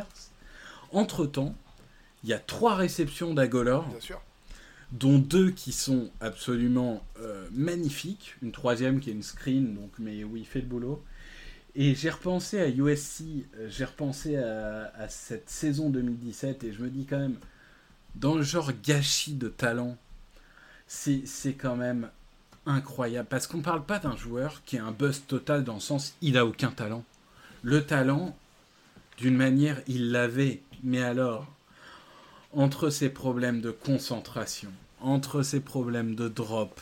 Entre-temps, 0.94 1.54
il 2.22 2.30
y 2.30 2.32
a 2.32 2.38
trois 2.38 2.74
réceptions 2.74 3.34
d'Agolor, 3.34 3.86
dont 4.92 5.18
deux 5.18 5.50
qui 5.50 5.72
sont 5.72 6.10
absolument 6.20 7.04
euh, 7.20 7.46
magnifiques, 7.52 8.36
une 8.42 8.52
troisième 8.52 9.00
qui 9.00 9.10
est 9.10 9.12
une 9.12 9.22
screen, 9.22 9.74
donc, 9.74 9.90
mais 9.98 10.24
où 10.24 10.36
il 10.36 10.46
fait 10.46 10.60
le 10.60 10.66
boulot. 10.66 11.02
Et 11.74 11.94
j'ai 11.94 12.10
repensé 12.10 12.60
à 12.60 12.68
USC, 12.68 13.22
euh, 13.56 13.68
j'ai 13.68 13.84
repensé 13.84 14.36
à, 14.36 14.92
à, 14.96 15.08
cette 15.08 15.50
saison 15.50 15.90
2017, 15.90 16.64
et 16.64 16.72
je 16.72 16.80
me 16.80 16.88
dis 16.88 17.04
quand 17.04 17.18
même, 17.18 17.36
dans 18.14 18.36
le 18.36 18.42
genre 18.42 18.70
gâchis 18.84 19.34
de 19.34 19.48
talent, 19.48 19.96
c'est 20.86 21.54
quand 21.54 21.76
même 21.76 22.08
incroyable. 22.66 23.28
Parce 23.28 23.46
qu'on 23.46 23.58
ne 23.58 23.62
parle 23.62 23.84
pas 23.84 23.98
d'un 23.98 24.16
joueur 24.16 24.62
qui 24.64 24.76
est 24.76 24.80
un 24.80 24.92
buzz 24.92 25.22
total 25.26 25.64
dans 25.64 25.74
le 25.74 25.80
sens 25.80 26.14
il 26.22 26.38
a 26.38 26.46
aucun 26.46 26.70
talent. 26.70 27.04
Le 27.62 27.84
talent, 27.84 28.36
d'une 29.18 29.36
manière, 29.36 29.80
il 29.86 30.10
l'avait. 30.10 30.60
Mais 30.84 31.02
alors, 31.02 31.46
entre 32.52 32.90
ses 32.90 33.08
problèmes 33.08 33.60
de 33.60 33.70
concentration, 33.70 34.70
entre 35.00 35.42
ses 35.42 35.60
problèmes 35.60 36.14
de 36.14 36.28
drop, 36.28 36.80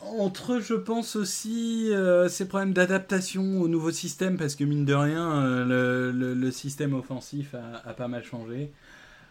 entre, 0.00 0.60
je 0.60 0.74
pense 0.74 1.16
aussi, 1.16 1.88
euh, 1.90 2.28
ses 2.28 2.46
problèmes 2.46 2.74
d'adaptation 2.74 3.62
au 3.62 3.68
nouveau 3.68 3.90
système, 3.90 4.36
parce 4.36 4.54
que 4.54 4.64
mine 4.64 4.84
de 4.84 4.92
rien, 4.92 5.42
euh, 5.42 6.12
le, 6.12 6.50
système 6.50 6.92
offensif 6.92 7.54
a, 7.54 7.94
pas 7.94 8.08
mal 8.08 8.22
changé. 8.22 8.70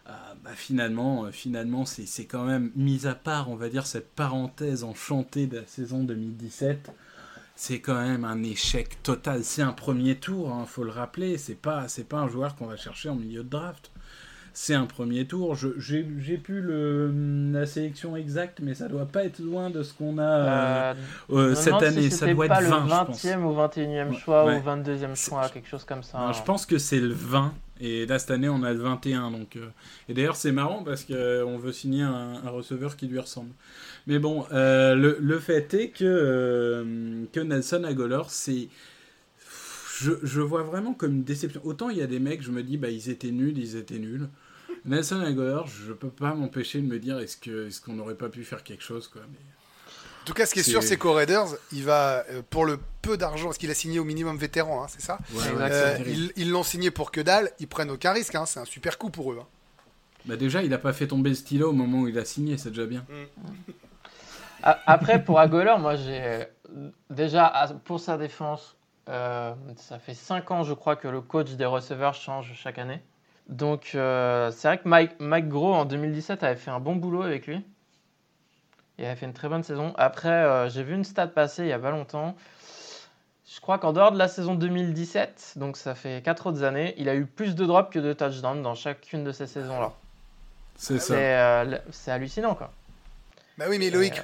Ah, 0.06 0.34
bah 0.44 0.50
finalement, 0.54 1.24
euh, 1.24 1.30
finalement 1.30 1.86
c'est 1.86 2.26
quand 2.26 2.44
même, 2.44 2.70
mis 2.76 3.06
à 3.06 3.14
part, 3.14 3.48
on 3.50 3.56
va 3.56 3.68
dire, 3.68 3.86
cette 3.86 4.10
parenthèse 4.10 4.84
enchantée 4.84 5.46
de 5.46 5.58
la 5.58 5.66
saison 5.66 6.02
2017, 6.02 6.90
c'est 7.56 7.80
quand 7.80 8.00
même 8.00 8.24
un 8.24 8.42
échec 8.42 9.02
total. 9.02 9.44
C'est 9.44 9.62
un 9.62 9.72
premier 9.72 10.16
tour, 10.16 10.52
il 10.54 10.62
hein, 10.62 10.66
faut 10.66 10.84
le 10.84 10.90
rappeler, 10.90 11.38
c'est 11.38 11.54
pas, 11.54 11.86
pas 12.08 12.18
un 12.18 12.28
joueur 12.28 12.56
qu'on 12.56 12.66
va 12.66 12.76
chercher 12.76 13.08
en 13.08 13.14
milieu 13.14 13.42
de 13.42 13.48
draft. 13.48 13.90
C'est 14.56 14.74
un 14.74 14.86
premier 14.86 15.26
tour. 15.26 15.56
J'ai 15.56 16.04
plus 16.38 16.60
le, 16.60 17.12
la 17.52 17.66
sélection 17.66 18.14
exacte, 18.14 18.60
mais 18.62 18.74
ça 18.74 18.86
doit 18.86 19.06
pas 19.06 19.24
être 19.24 19.40
loin 19.40 19.68
de 19.68 19.82
ce 19.82 19.92
qu'on 19.92 20.16
a 20.18 20.22
euh, 20.22 20.94
euh, 21.30 21.54
cette 21.56 21.82
année. 21.82 22.08
ça 22.08 22.32
doit 22.32 22.46
pas 22.46 22.62
être 22.62 22.70
20, 22.70 22.84
le 22.84 23.12
20e 23.12 23.42
ou 23.42 23.52
21e 23.52 24.16
choix 24.16 24.44
ou 24.44 24.60
22e 24.60 25.16
choix, 25.16 25.48
quelque 25.48 25.68
chose 25.68 25.82
comme 25.82 26.04
ça. 26.04 26.30
je 26.32 26.42
pense 26.42 26.66
que 26.66 26.78
c'est 26.78 27.00
le 27.00 27.12
20 27.12 27.52
et 27.80 28.06
là, 28.06 28.18
cette 28.18 28.30
année, 28.30 28.48
on 28.48 28.62
a 28.62 28.72
le 28.72 28.78
21. 28.78 29.30
Donc, 29.30 29.56
euh, 29.56 29.68
Et 30.08 30.14
d'ailleurs, 30.14 30.36
c'est 30.36 30.52
marrant 30.52 30.82
parce 30.84 31.04
qu'on 31.04 31.58
veut 31.58 31.72
signer 31.72 32.02
un, 32.02 32.48
receveur 32.48 32.96
qui 32.96 33.06
lui 33.06 33.18
ressemble. 33.18 33.50
Mais 34.06 34.18
bon, 34.18 34.46
euh, 34.52 34.94
le, 34.94 35.16
le, 35.20 35.38
fait 35.38 35.72
est 35.74 35.88
que, 35.88 37.26
que 37.32 37.40
Nelson 37.40 37.84
Agolor, 37.84 38.30
c'est. 38.30 38.68
Je, 40.00 40.12
je, 40.22 40.40
vois 40.40 40.62
vraiment 40.62 40.92
comme 40.92 41.12
une 41.12 41.24
déception. 41.24 41.60
Autant 41.64 41.88
il 41.88 41.98
y 41.98 42.02
a 42.02 42.06
des 42.06 42.18
mecs, 42.18 42.42
je 42.42 42.50
me 42.50 42.62
dis, 42.62 42.76
bah, 42.76 42.90
ils 42.90 43.08
étaient 43.08 43.30
nuls, 43.30 43.56
ils 43.56 43.76
étaient 43.76 43.98
nuls. 43.98 44.28
Nelson 44.84 45.20
Agolor, 45.20 45.66
je 45.68 45.92
peux 45.92 46.10
pas 46.10 46.34
m'empêcher 46.34 46.80
de 46.80 46.86
me 46.86 46.98
dire, 46.98 47.18
est-ce 47.18 47.38
qu'on 47.38 47.68
est 47.68 47.84
qu'on 47.84 47.92
n'aurait 47.94 48.16
pas 48.16 48.28
pu 48.28 48.44
faire 48.44 48.62
quelque 48.62 48.82
chose, 48.82 49.08
quoi. 49.08 49.22
Mais... 49.30 49.38
En 50.24 50.26
tout 50.26 50.32
cas, 50.32 50.46
ce 50.46 50.54
qui 50.54 50.60
est, 50.60 50.62
sûr, 50.62 50.82
c'est 50.82 50.96
qu'au 50.96 51.12
Raiders, 51.12 51.48
il 51.70 51.84
va, 51.84 52.24
euh, 52.30 52.40
pour 52.48 52.64
le 52.64 52.78
peu 53.02 53.18
d'argent, 53.18 53.46
parce 53.46 53.58
qu'il 53.58 53.70
a 53.70 53.74
signé 53.74 53.98
au 53.98 54.04
minimum 54.04 54.38
vétéran, 54.38 54.82
hein, 54.82 54.86
c'est 54.88 55.02
ça 55.02 55.18
euh, 55.58 55.98
Ils 56.36 56.50
l'ont 56.50 56.62
signé 56.62 56.90
pour 56.90 57.10
que 57.10 57.20
dalle, 57.20 57.50
ils 57.60 57.68
prennent 57.68 57.90
aucun 57.90 58.12
risque, 58.12 58.34
hein, 58.34 58.46
c'est 58.46 58.58
un 58.58 58.64
super 58.64 58.96
coup 58.96 59.10
pour 59.10 59.32
eux. 59.32 59.38
Hein. 59.40 59.46
Bah 60.24 60.36
déjà, 60.36 60.62
il 60.62 60.70
n'a 60.70 60.78
pas 60.78 60.94
fait 60.94 61.06
tomber 61.08 61.28
le 61.28 61.36
stylo 61.36 61.68
au 61.68 61.72
moment 61.74 62.00
où 62.00 62.08
il 62.08 62.18
a 62.18 62.24
signé, 62.24 62.56
c'est 62.56 62.70
déjà 62.70 62.86
bien. 62.86 63.04
Mm. 63.10 63.72
Après, 64.64 65.22
pour 65.22 65.38
Agolor, 65.40 65.78
moi 65.78 65.94
j'ai 65.96 66.46
déjà, 67.10 67.66
pour 67.84 68.00
sa 68.00 68.16
défense, 68.16 68.76
euh, 69.08 69.52
ça 69.76 69.98
fait 69.98 70.14
5 70.14 70.50
ans, 70.50 70.62
je 70.62 70.72
crois, 70.72 70.96
que 70.96 71.08
le 71.08 71.20
coach 71.20 71.50
des 71.52 71.66
receveurs 71.66 72.14
change 72.14 72.52
chaque 72.54 72.78
année. 72.78 73.02
Donc, 73.48 73.90
c'est 73.92 73.98
vrai 73.98 74.78
que 74.78 74.88
Mike, 74.88 75.20
Mike 75.20 75.48
Gros, 75.48 75.74
en 75.74 75.84
2017, 75.84 76.42
avait 76.42 76.56
fait 76.56 76.70
un 76.70 76.80
bon 76.80 76.96
boulot 76.96 77.22
avec 77.22 77.46
lui. 77.46 77.62
Il 78.98 79.04
avait 79.04 79.16
fait 79.16 79.26
une 79.26 79.32
très 79.32 79.48
bonne 79.48 79.62
saison. 79.62 79.92
Après, 79.96 80.28
euh, 80.28 80.68
j'ai 80.68 80.82
vu 80.82 80.94
une 80.94 81.04
stat 81.04 81.26
passer 81.26 81.62
il 81.62 81.66
n'y 81.66 81.72
a 81.72 81.78
pas 81.78 81.90
longtemps. 81.90 82.36
Je 83.46 83.60
crois 83.60 83.78
qu'en 83.78 83.92
dehors 83.92 84.12
de 84.12 84.18
la 84.18 84.28
saison 84.28 84.54
2017, 84.54 85.54
donc 85.56 85.76
ça 85.76 85.94
fait 85.94 86.22
4 86.24 86.48
autres 86.48 86.62
années, 86.64 86.94
il 86.96 87.08
a 87.08 87.14
eu 87.14 87.26
plus 87.26 87.54
de 87.54 87.66
drops 87.66 87.92
que 87.92 87.98
de 87.98 88.12
touchdowns 88.12 88.62
dans 88.62 88.74
chacune 88.74 89.24
de 89.24 89.32
ces 89.32 89.46
saisons-là. 89.46 89.92
C'est 90.76 90.98
ça. 90.98 91.14
Euh, 91.14 91.78
c'est 91.90 92.10
hallucinant, 92.10 92.54
quoi. 92.54 92.72
Bah 93.58 93.66
oui, 93.68 93.78
mais 93.78 93.90
Loïc, 93.90 94.18
euh, 94.18 94.22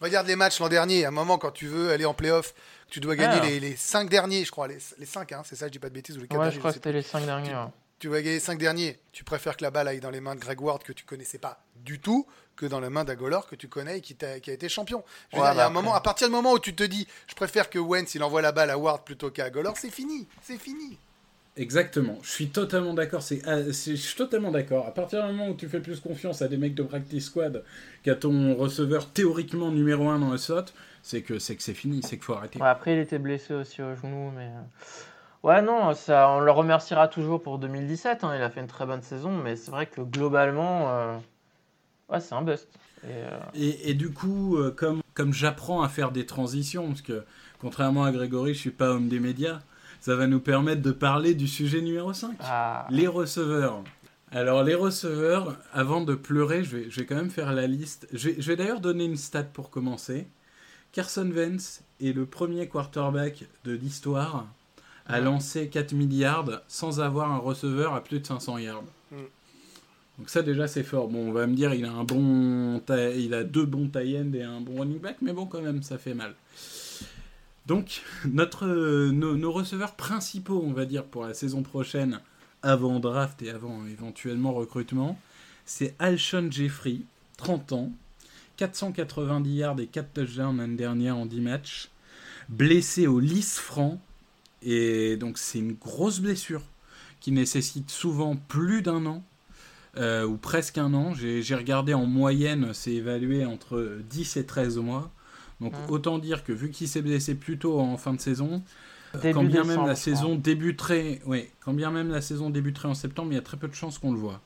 regarde 0.00 0.26
les 0.26 0.36
matchs 0.36 0.60
l'an 0.60 0.68
dernier. 0.68 1.04
À 1.04 1.08
un 1.08 1.12
moment, 1.12 1.38
quand 1.38 1.50
tu 1.50 1.66
veux 1.66 1.90
aller 1.90 2.04
en 2.04 2.14
playoff, 2.14 2.54
tu 2.88 3.00
dois 3.00 3.16
gagner 3.16 3.40
les, 3.40 3.60
les 3.60 3.76
5 3.76 4.08
derniers, 4.08 4.44
je 4.44 4.50
crois. 4.50 4.68
Les, 4.68 4.78
les 4.98 5.06
5, 5.06 5.32
hein, 5.32 5.42
c'est 5.44 5.56
ça, 5.56 5.66
je 5.66 5.72
dis 5.72 5.78
pas 5.78 5.88
de 5.88 5.94
bêtises. 5.94 6.16
Ou 6.16 6.20
les 6.20 6.28
4 6.28 6.40
ouais, 6.40 6.50
je 6.50 6.58
crois 6.58 6.70
que 6.70 6.76
c'était 6.76 6.92
les 6.92 7.02
5 7.02 7.24
derniers. 7.24 7.50
Tu, 7.50 7.56
tu 8.00 8.08
vas 8.08 8.18
gagner 8.18 8.34
les 8.34 8.40
5 8.40 8.58
derniers. 8.58 8.98
Tu 9.12 9.24
préfères 9.24 9.56
que 9.56 9.64
la 9.64 9.70
balle 9.70 9.88
aille 9.88 10.00
dans 10.00 10.10
les 10.10 10.20
mains 10.20 10.34
de 10.34 10.40
Greg 10.40 10.60
Ward 10.60 10.82
que 10.82 10.92
tu 10.92 11.04
connaissais 11.04 11.38
pas 11.38 11.62
du 11.76 12.00
tout 12.00 12.26
que 12.58 12.66
dans 12.66 12.80
la 12.80 12.90
main 12.90 13.04
d'Agolor 13.04 13.46
que 13.46 13.54
tu 13.54 13.68
connais 13.68 13.98
et 13.98 14.00
qui, 14.00 14.16
a, 14.24 14.40
qui 14.40 14.50
a 14.50 14.52
été 14.52 14.68
champion. 14.68 15.04
il 15.32 15.38
y 15.38 15.42
a 15.42 15.50
un 15.50 15.54
bah, 15.54 15.70
moment, 15.70 15.94
à 15.94 16.00
partir 16.00 16.26
du 16.26 16.34
moment 16.34 16.52
où 16.52 16.58
tu 16.58 16.74
te 16.74 16.82
dis, 16.82 17.06
je 17.28 17.34
préfère 17.34 17.70
que 17.70 17.78
Wentz 17.78 18.14
il 18.14 18.22
envoie 18.22 18.42
la 18.42 18.52
balle 18.52 18.70
à 18.70 18.76
Ward 18.76 19.04
plutôt 19.04 19.30
qu'à 19.30 19.44
Agolor, 19.44 19.76
c'est 19.76 19.90
fini, 19.90 20.26
c'est 20.42 20.58
fini. 20.58 20.98
Exactement, 21.58 22.18
je 22.22 22.30
suis 22.30 22.50
totalement 22.50 22.94
d'accord. 22.94 23.20
C'est, 23.20 23.42
ah, 23.44 23.64
je 23.64 23.72
suis 23.72 24.16
totalement 24.16 24.52
d'accord. 24.52 24.86
À 24.86 24.94
partir 24.94 25.26
du 25.26 25.32
moment 25.32 25.48
où 25.48 25.54
tu 25.54 25.68
fais 25.68 25.80
plus 25.80 25.98
confiance 25.98 26.40
à 26.40 26.46
des 26.46 26.56
mecs 26.56 26.76
de 26.76 26.84
practice 26.84 27.26
squad 27.26 27.64
qu'à 28.04 28.14
ton 28.14 28.54
receveur 28.54 29.10
théoriquement 29.10 29.72
numéro 29.72 30.08
1 30.08 30.20
dans 30.20 30.30
le 30.30 30.38
slot, 30.38 30.66
c'est 31.02 31.22
que 31.22 31.40
c'est 31.40 31.56
que 31.56 31.62
c'est 31.64 31.74
fini, 31.74 32.00
c'est 32.02 32.16
qu'il 32.16 32.24
faut 32.24 32.34
arrêter. 32.34 32.60
après, 32.62 32.94
il 32.94 33.00
était 33.00 33.18
blessé 33.18 33.54
aussi 33.54 33.82
au 33.82 33.96
genou, 33.96 34.30
mais 34.36 34.50
ouais, 35.42 35.60
non, 35.60 35.94
ça, 35.94 36.30
on 36.30 36.38
le 36.38 36.52
remerciera 36.52 37.08
toujours 37.08 37.42
pour 37.42 37.58
2017. 37.58 38.22
Hein. 38.22 38.36
il 38.36 38.42
a 38.42 38.50
fait 38.50 38.60
une 38.60 38.68
très 38.68 38.86
bonne 38.86 39.02
saison, 39.02 39.32
mais 39.32 39.56
c'est 39.56 39.72
vrai 39.72 39.86
que 39.86 40.00
globalement, 40.00 41.18
ouais, 42.08 42.20
c'est 42.20 42.34
un 42.34 42.42
bust. 42.42 42.68
Et, 43.54 43.90
et, 43.90 43.94
du 43.94 44.12
coup, 44.12 44.58
comme 44.76 45.02
comme 45.14 45.32
j'apprends 45.32 45.82
à 45.82 45.88
faire 45.88 46.12
des 46.12 46.24
transitions, 46.24 46.86
parce 46.86 47.02
que 47.02 47.24
contrairement 47.60 48.04
à 48.04 48.12
Grégory, 48.12 48.54
je 48.54 48.60
suis 48.60 48.70
pas 48.70 48.90
homme 48.90 49.08
des 49.08 49.18
médias 49.18 49.58
ça 50.00 50.16
va 50.16 50.26
nous 50.26 50.40
permettre 50.40 50.82
de 50.82 50.92
parler 50.92 51.34
du 51.34 51.48
sujet 51.48 51.80
numéro 51.80 52.12
5, 52.12 52.36
ah. 52.40 52.86
les 52.90 53.06
receveurs. 53.06 53.82
Alors 54.30 54.62
les 54.62 54.74
receveurs, 54.74 55.56
avant 55.72 56.02
de 56.02 56.14
pleurer, 56.14 56.62
je 56.62 56.76
vais, 56.76 56.90
je 56.90 57.00
vais 57.00 57.06
quand 57.06 57.16
même 57.16 57.30
faire 57.30 57.52
la 57.52 57.66
liste. 57.66 58.06
Je 58.12 58.30
vais, 58.30 58.56
d'ailleurs 58.56 58.80
donner 58.80 59.04
une 59.04 59.16
stat 59.16 59.44
pour 59.44 59.70
commencer. 59.70 60.26
Carson 60.92 61.30
Wentz 61.30 61.82
est 62.00 62.12
le 62.12 62.26
premier 62.26 62.68
quarterback 62.68 63.44
de 63.64 63.72
l'histoire 63.72 64.46
à 65.06 65.20
lancer 65.20 65.68
4 65.68 65.92
milliards 65.92 66.62
sans 66.68 67.00
avoir 67.00 67.32
un 67.32 67.38
receveur 67.38 67.94
à 67.94 68.04
plus 68.04 68.20
de 68.20 68.26
500 68.26 68.58
yards. 68.58 68.84
Mm. 69.10 69.16
Donc 70.18 70.30
ça 70.30 70.42
déjà 70.42 70.66
c'est 70.68 70.82
fort. 70.82 71.08
Bon, 71.08 71.28
on 71.28 71.32
va 71.32 71.46
me 71.46 71.54
dire 71.54 71.72
il 71.72 71.84
a 71.84 71.92
un 71.92 72.04
bon, 72.04 72.82
il 73.16 73.32
a 73.32 73.44
deux 73.44 73.64
bons 73.64 73.88
tie 73.88 74.16
et 74.16 74.42
un 74.42 74.60
bon 74.60 74.80
running 74.80 75.00
back, 75.00 75.16
mais 75.22 75.32
bon 75.32 75.46
quand 75.46 75.62
même 75.62 75.82
ça 75.82 75.96
fait 75.96 76.14
mal. 76.14 76.34
Donc, 77.68 78.00
euh, 78.62 79.12
nos, 79.12 79.52
receveurs 79.52 79.94
principaux, 79.94 80.64
on 80.66 80.72
va 80.72 80.86
dire, 80.86 81.04
pour 81.04 81.24
la 81.24 81.34
saison 81.34 81.62
prochaine, 81.62 82.20
avant 82.62 82.98
draft 82.98 83.42
et 83.42 83.50
avant 83.50 83.84
éventuellement 83.86 84.54
recrutement, 84.54 85.20
c'est 85.66 85.94
Alshon 85.98 86.48
Jeffrey, 86.50 87.00
30 87.36 87.72
ans, 87.74 87.92
490 88.56 89.54
yards 89.54 89.80
et 89.80 89.86
4 89.86 90.14
touchdowns 90.14 90.56
l'année 90.56 90.76
dernière 90.76 91.18
en 91.18 91.26
10 91.26 91.40
matchs, 91.42 91.90
blessé 92.48 93.06
au 93.06 93.20
lisse 93.20 93.58
franc, 93.58 94.00
et 94.62 95.18
donc 95.18 95.36
c'est 95.36 95.58
une 95.58 95.74
grosse 95.74 96.20
blessure 96.20 96.62
qui 97.20 97.32
nécessite 97.32 97.90
souvent 97.90 98.34
plus 98.34 98.80
d'un 98.80 99.04
an, 99.04 99.22
euh, 99.98 100.26
ou 100.26 100.38
presque 100.38 100.78
un 100.78 100.94
an. 100.94 101.12
J'ai 101.12 101.54
regardé 101.54 101.92
en 101.92 102.06
moyenne, 102.06 102.72
c'est 102.72 102.94
évalué 102.94 103.44
entre 103.44 103.98
10 104.08 104.38
et 104.38 104.46
13 104.46 104.78
mois. 104.78 105.12
Donc 105.60 105.72
mm. 105.72 105.90
autant 105.90 106.18
dire 106.18 106.44
que 106.44 106.52
vu 106.52 106.70
qu'il 106.70 106.88
s'est 106.88 107.02
blessé 107.02 107.34
plus 107.34 107.58
tôt 107.58 107.80
en 107.80 107.96
fin 107.96 108.14
de 108.14 108.20
saison, 108.20 108.62
quand 109.12 109.44
bien 109.44 109.64
même 109.64 109.86
la 109.86 109.96
saison 109.96 110.34
débuterait, 110.36 111.20
ouais, 111.26 111.50
quand 111.60 111.74
bien 111.74 111.90
même 111.90 112.10
la 112.10 112.20
saison 112.20 112.50
débuterait 112.50 112.88
en 112.88 112.94
septembre, 112.94 113.32
il 113.32 113.34
y 113.34 113.38
a 113.38 113.42
très 113.42 113.56
peu 113.56 113.68
de 113.68 113.74
chances 113.74 113.98
qu'on 113.98 114.12
le 114.12 114.18
voit. 114.18 114.40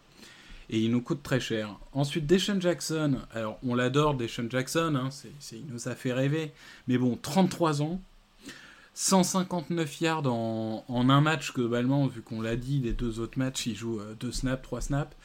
Et 0.71 0.79
il 0.79 0.91
nous 0.91 1.03
coûte 1.03 1.23
très 1.23 1.41
cher. 1.41 1.77
Ensuite, 1.93 2.27
Deshaun 2.27 2.61
Jackson. 2.61 3.19
Alors, 3.33 3.59
on 3.63 3.75
l'adore, 3.75 4.15
Deshaun 4.15 4.49
Jackson. 4.49 4.95
Hein, 4.97 5.11
c'est, 5.11 5.57
il 5.57 5.67
nous 5.67 5.89
a 5.89 5.95
fait 5.95 6.15
rêver. 6.15 6.53
Mais 6.89 6.97
bon, 6.97 7.19
33 7.21 7.83
ans. 7.83 8.01
159 8.95 10.01
yards 10.01 10.27
en, 10.27 10.85
en 10.87 11.11
un 11.11 11.21
match, 11.21 11.53
globalement, 11.53 12.07
vu 12.07 12.23
qu'on 12.23 12.41
l'a 12.41 12.57
dit, 12.57 12.79
les 12.79 12.93
deux 12.93 13.21
autres 13.21 13.39
matchs, 13.39 13.67
il 13.67 13.75
joue 13.75 14.01
2 14.21 14.29
euh, 14.29 14.33
snaps, 14.33 14.63
3 14.63 14.81
snaps. 14.81 15.17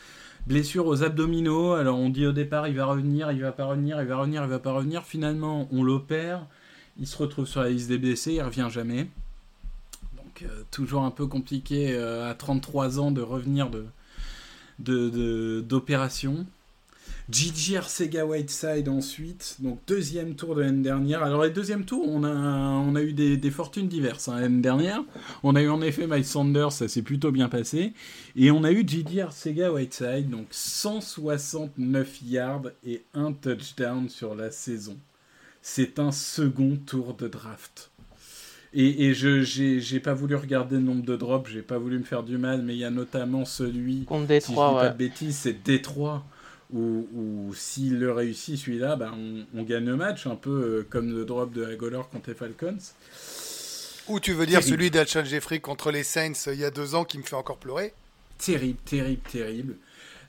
Blessure 0.48 0.88
aux 0.88 1.04
abdominaux. 1.04 1.74
Alors 1.74 2.00
on 2.00 2.10
dit 2.10 2.26
au 2.26 2.32
départ 2.32 2.70
il 2.70 2.76
va 2.78 2.86
revenir, 2.86 3.34
il 3.34 3.42
va 3.42 3.52
pas 3.52 3.66
revenir, 3.66 4.02
il 4.02 4.08
va 4.08 4.16
revenir, 4.16 4.44
il 4.44 4.50
va 4.50 4.60
pas 4.60 4.72
revenir. 4.72 5.04
Finalement 5.04 5.68
on 5.74 5.84
l'opère. 5.84 6.46
Il 6.98 7.06
se 7.06 7.18
retrouve 7.18 7.46
sur 7.46 7.62
la 7.62 7.70
liste 7.70 7.90
des 7.90 7.98
blessés, 7.98 8.36
il 8.36 8.42
revient 8.42 8.70
jamais. 8.72 9.10
Donc 10.16 10.44
euh, 10.44 10.64
toujours 10.72 11.04
un 11.04 11.12
peu 11.12 11.28
compliqué 11.28 11.94
euh, 11.94 12.32
à 12.32 12.34
33 12.34 12.98
ans 12.98 13.12
de 13.12 13.22
revenir 13.22 13.70
de 13.70 15.60
d'opération. 15.60 16.46
Gigi 17.30 17.76
Sega 17.86 18.26
Whiteside 18.26 18.88
ensuite, 18.88 19.58
donc 19.60 19.80
deuxième 19.86 20.36
tour 20.36 20.56
de 20.56 20.62
l'année 20.62 20.82
dernière. 20.82 21.24
Alors 21.24 21.44
les 21.44 21.50
deuxièmes 21.50 21.84
tours, 21.84 22.08
on 22.08 22.24
a, 22.24 22.30
on 22.30 22.96
a 22.96 23.02
eu 23.02 23.12
des, 23.12 23.52
fortunes 23.52 23.90
diverses 23.90 24.30
hein, 24.30 24.40
l'année 24.40 24.62
dernière. 24.62 25.04
On 25.44 25.54
a 25.58 25.62
eu 25.62 25.68
en 25.68 25.82
effet 25.82 26.08
Mike 26.08 26.26
Sanders, 26.26 26.72
ça 26.72 26.88
s'est 26.88 27.02
plutôt 27.02 27.32
bien 27.32 27.50
passé. 27.50 27.92
Et 28.38 28.50
on 28.50 28.64
a 28.64 28.72
eu 28.72 28.88
Gigi 28.88 29.20
Sega 29.32 29.74
Whiteside, 29.74 30.30
donc 30.30 30.48
169 30.52 32.20
yards 32.26 32.72
et 32.86 33.04
un 33.14 33.34
touchdown 33.34 34.08
sur 34.08 34.34
la 34.34 34.50
saison. 34.50 34.96
C'est 35.62 36.00
un 36.00 36.14
second 36.14 36.78
tour 36.86 37.14
de 37.14 37.28
draft. 37.28 37.92
Et, 38.74 39.08
et 39.08 39.14
je 39.14 39.42
j'ai 39.42 40.00
pas 40.00 40.14
voulu 40.14 40.36
regarder 40.36 40.78
le 40.78 40.82
nombre 40.82 41.04
de 41.04 41.18
drops, 41.18 41.50
j'ai 41.50 41.62
pas 41.62 41.78
voulu 41.78 42.00
me 42.00 42.04
faire 42.04 42.24
du 42.24 42.38
mal, 42.38 42.62
mais 42.62 42.76
il 42.76 42.80
y 42.80 42.86
a 42.86 42.90
notamment 42.90 43.44
celui, 43.44 44.06
Contre 44.06 44.28
Détroit, 44.28 44.40
si 44.40 44.72
je 44.72 44.80
dis 44.80 44.88
pas 44.88 44.90
de 44.90 44.98
bêtises, 44.98 45.36
c'est 45.36 45.64
Détroit 45.64 46.26
ou, 46.74 47.54
s'il 47.56 48.00
le 48.00 48.12
réussit 48.12 48.58
celui-là, 48.58 48.96
ben, 48.96 49.14
on, 49.56 49.64
gagne 49.64 49.86
le 49.86 49.96
match, 49.96 50.28
un 50.28 50.36
peu 50.36 50.50
euh, 50.50 50.88
comme 50.90 51.14
le 51.14 51.26
drop 51.26 51.54
de 51.54 51.64
Agolor 51.64 52.10
contre 52.10 52.30
les 52.30 52.36
Falcons. 52.36 52.78
Ou 54.08 54.20
tu 54.20 54.34
veux 54.34 54.46
dire 54.46 54.64
celui 54.64 54.90
d'Alshon 54.90 55.26
Jeffrey 55.26 55.60
contre 55.60 55.92
les 55.92 56.04
Saints 56.04 56.32
euh, 56.48 56.54
il 56.54 56.60
y 56.60 56.66
a 56.66 56.72
deux 56.72 56.96
ans 56.96 57.04
qui 57.04 57.18
me 57.18 57.24
fait 57.24 57.36
encore 57.36 57.58
pleurer? 57.58 57.94
Terrible, 58.38 58.80
terrible, 58.86 59.22
terrible. 59.30 59.76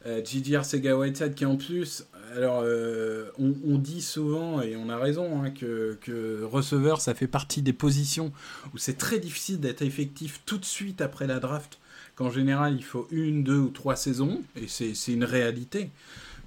Euh, 0.07 0.25
GDR 0.25 0.65
Sega 0.65 0.97
Whiteside 0.97 1.35
qui 1.35 1.45
en 1.45 1.57
plus, 1.57 2.07
alors 2.35 2.63
euh, 2.65 3.31
on, 3.39 3.79
dit 3.79 4.01
souvent 4.03 4.63
et 4.63 4.77
on 4.77 4.89
a 4.89 4.97
raison 4.97 5.43
hein, 5.43 5.51
que, 5.51 5.99
que, 6.01 6.43
receveur 6.45 7.01
ça 7.01 7.15
fait 7.15 7.27
partie 7.27 7.63
des 7.63 7.73
positions 7.73 8.33
où 8.75 8.79
c'est 8.79 8.97
très 8.97 9.19
difficile 9.19 9.61
d'être 9.61 9.83
effectif 9.83 10.41
tout 10.47 10.59
de 10.59 10.65
suite 10.65 11.01
après 11.01 11.27
la 11.27 11.41
draft, 11.41 11.79
qu'en 12.15 12.31
général 12.31 12.75
il 12.77 12.85
faut 12.85 13.09
une, 13.11 13.43
deux 13.43 13.59
ou 13.59 13.71
trois 13.71 13.97
saisons 13.97 14.43
et 14.57 14.69
c'est 14.69 15.13
une 15.13 15.25
réalité. 15.25 15.91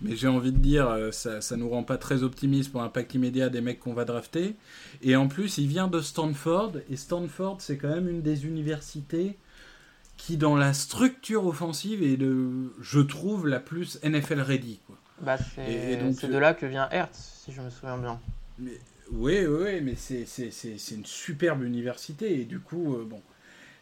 Mais 0.01 0.15
j'ai 0.15 0.27
envie 0.27 0.51
de 0.51 0.57
dire, 0.57 0.87
euh, 0.89 1.11
ça, 1.11 1.41
ça 1.41 1.57
nous 1.57 1.69
rend 1.69 1.83
pas 1.83 1.97
très 1.97 2.23
optimistes 2.23 2.71
pour 2.71 2.81
l'impact 2.81 3.13
immédiat 3.13 3.49
des 3.49 3.61
mecs 3.61 3.79
qu'on 3.79 3.93
va 3.93 4.05
drafter. 4.05 4.55
Et 5.01 5.15
en 5.15 5.27
plus, 5.27 5.57
il 5.57 5.67
vient 5.67 5.87
de 5.87 6.01
Stanford. 6.01 6.73
Et 6.89 6.97
Stanford, 6.97 7.57
c'est 7.59 7.77
quand 7.77 7.89
même 7.89 8.07
une 8.07 8.21
des 8.21 8.45
universités 8.45 9.37
qui, 10.17 10.37
dans 10.37 10.55
la 10.55 10.73
structure 10.73 11.45
offensive, 11.45 12.01
est, 12.03 12.17
je 12.19 12.99
trouve, 12.99 13.47
la 13.47 13.59
plus 13.59 13.99
NFL 14.03 14.39
ready. 14.41 14.79
Quoi. 14.87 14.97
Bah, 15.21 15.37
c'est 15.37 16.27
de 16.27 16.37
là 16.37 16.53
que 16.53 16.65
vient 16.65 16.89
Hertz, 16.89 17.43
si 17.45 17.51
je 17.51 17.61
me 17.61 17.69
souviens 17.69 17.97
bien. 17.97 18.19
Mais, 18.57 18.79
oui, 19.11 19.45
oui, 19.45 19.81
mais 19.81 19.95
c'est 19.95 20.95
une 20.95 21.05
superbe 21.05 21.63
université. 21.63 22.41
Et 22.41 22.45
du 22.45 22.59
coup, 22.59 22.95
euh, 22.95 23.05
bon, 23.07 23.21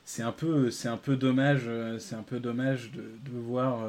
c'est 0.03 0.23
un, 0.23 0.33
peu, 0.33 0.69
un 0.85 0.97
peu 0.97 1.15
dommage, 1.15 1.63
euh, 1.67 1.97
c'est 1.99 2.15
un 2.15 2.23
peu 2.23 2.39
dommage 2.39 2.91
de, 2.91 3.01
de 3.01 3.37
voir 3.37 3.87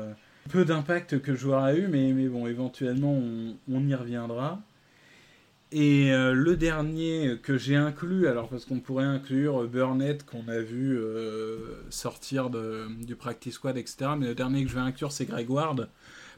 peu 0.50 0.64
d'impact 0.64 1.20
que 1.20 1.30
le 1.30 1.36
joueur 1.36 1.62
a 1.62 1.74
eu, 1.74 1.86
mais, 1.86 2.12
bon, 2.28 2.46
éventuellement, 2.46 3.12
on, 3.12 3.88
y 3.88 3.94
reviendra. 3.94 4.60
Et 5.72 6.12
euh, 6.12 6.32
le 6.32 6.56
dernier 6.56 7.38
que 7.40 7.56
j'ai 7.56 7.76
inclus, 7.76 8.26
alors 8.26 8.48
parce 8.48 8.64
qu'on 8.64 8.80
pourrait 8.80 9.04
inclure 9.04 9.68
Burnett 9.68 10.26
qu'on 10.26 10.48
a 10.48 10.58
vu 10.58 10.98
euh, 10.98 11.80
sortir 11.90 12.50
du 12.50 13.14
practice 13.14 13.54
squad, 13.54 13.76
etc. 13.76 14.10
Mais 14.18 14.26
le 14.26 14.34
dernier 14.34 14.64
que 14.64 14.70
je 14.70 14.74
vais 14.74 14.80
inclure, 14.80 15.12
c'est 15.12 15.26
Greg 15.26 15.48
Ward. 15.48 15.88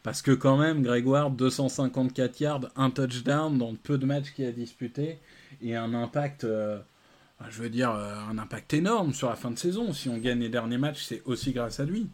Parce 0.02 0.20
que 0.20 0.32
quand 0.32 0.58
même, 0.58 0.82
Greg 0.82 1.06
Ward, 1.06 1.34
254 1.36 2.40
yards, 2.40 2.68
un 2.76 2.90
touchdown 2.90 3.56
dans 3.56 3.74
peu 3.74 3.96
de 3.96 4.04
matchs 4.04 4.32
qu'il 4.34 4.44
a 4.44 4.52
disputé, 4.52 5.18
et 5.62 5.76
un 5.76 5.94
impact, 5.94 6.44
euh, 6.44 6.78
je 7.48 7.62
veux 7.62 7.70
dire, 7.70 7.90
un 7.90 8.36
impact 8.36 8.74
énorme 8.74 9.14
sur 9.14 9.30
la 9.30 9.36
fin 9.36 9.50
de 9.50 9.58
saison. 9.58 9.94
Si 9.94 10.10
on 10.10 10.18
gagne 10.18 10.40
les 10.40 10.50
derniers 10.50 10.78
matchs, 10.78 11.04
c'est 11.04 11.22
aussi 11.24 11.52
grâce 11.52 11.80
à 11.80 11.84
lui 11.84 12.08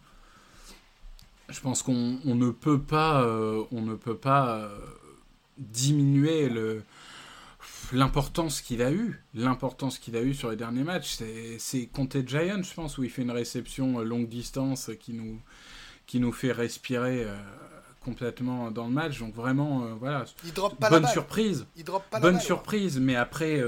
je 1.49 1.59
pense 1.61 1.83
qu'on 1.83 2.19
ne 2.23 2.51
peut 2.51 2.79
pas, 2.79 3.23
euh, 3.23 3.63
on 3.71 3.81
ne 3.81 3.95
peut 3.95 4.17
pas 4.17 4.57
euh, 4.57 4.69
diminuer 5.57 6.49
le 6.49 6.83
l'importance 7.91 8.61
qu'il 8.61 8.83
a 8.83 8.91
eu, 8.91 9.19
l'importance 9.33 9.97
qu'il 9.97 10.15
a 10.15 10.21
eu 10.21 10.35
sur 10.35 10.51
les 10.51 10.55
derniers 10.55 10.83
matchs. 10.83 11.17
C'est 11.57 11.87
contre 11.87 12.19
Giants, 12.25 12.61
je 12.61 12.73
pense, 12.73 12.99
où 12.99 13.03
il 13.03 13.09
fait 13.09 13.23
une 13.23 13.31
réception 13.31 13.99
longue 13.99 14.29
distance 14.29 14.91
qui 14.99 15.13
nous 15.13 15.39
qui 16.05 16.19
nous 16.19 16.31
fait 16.31 16.51
respirer 16.51 17.23
euh, 17.23 17.35
complètement 18.03 18.69
dans 18.69 18.85
le 18.85 18.93
match. 18.93 19.19
Donc 19.19 19.33
vraiment, 19.33 19.87
voilà, 19.99 20.25
il 20.45 20.53
pas 20.79 20.89
bonne 20.89 21.03
la 21.03 21.09
surprise, 21.09 21.65
il 21.75 21.83
pas 21.83 22.19
bonne 22.19 22.39
surprise. 22.39 22.99
Mais 22.99 23.15
après, 23.15 23.63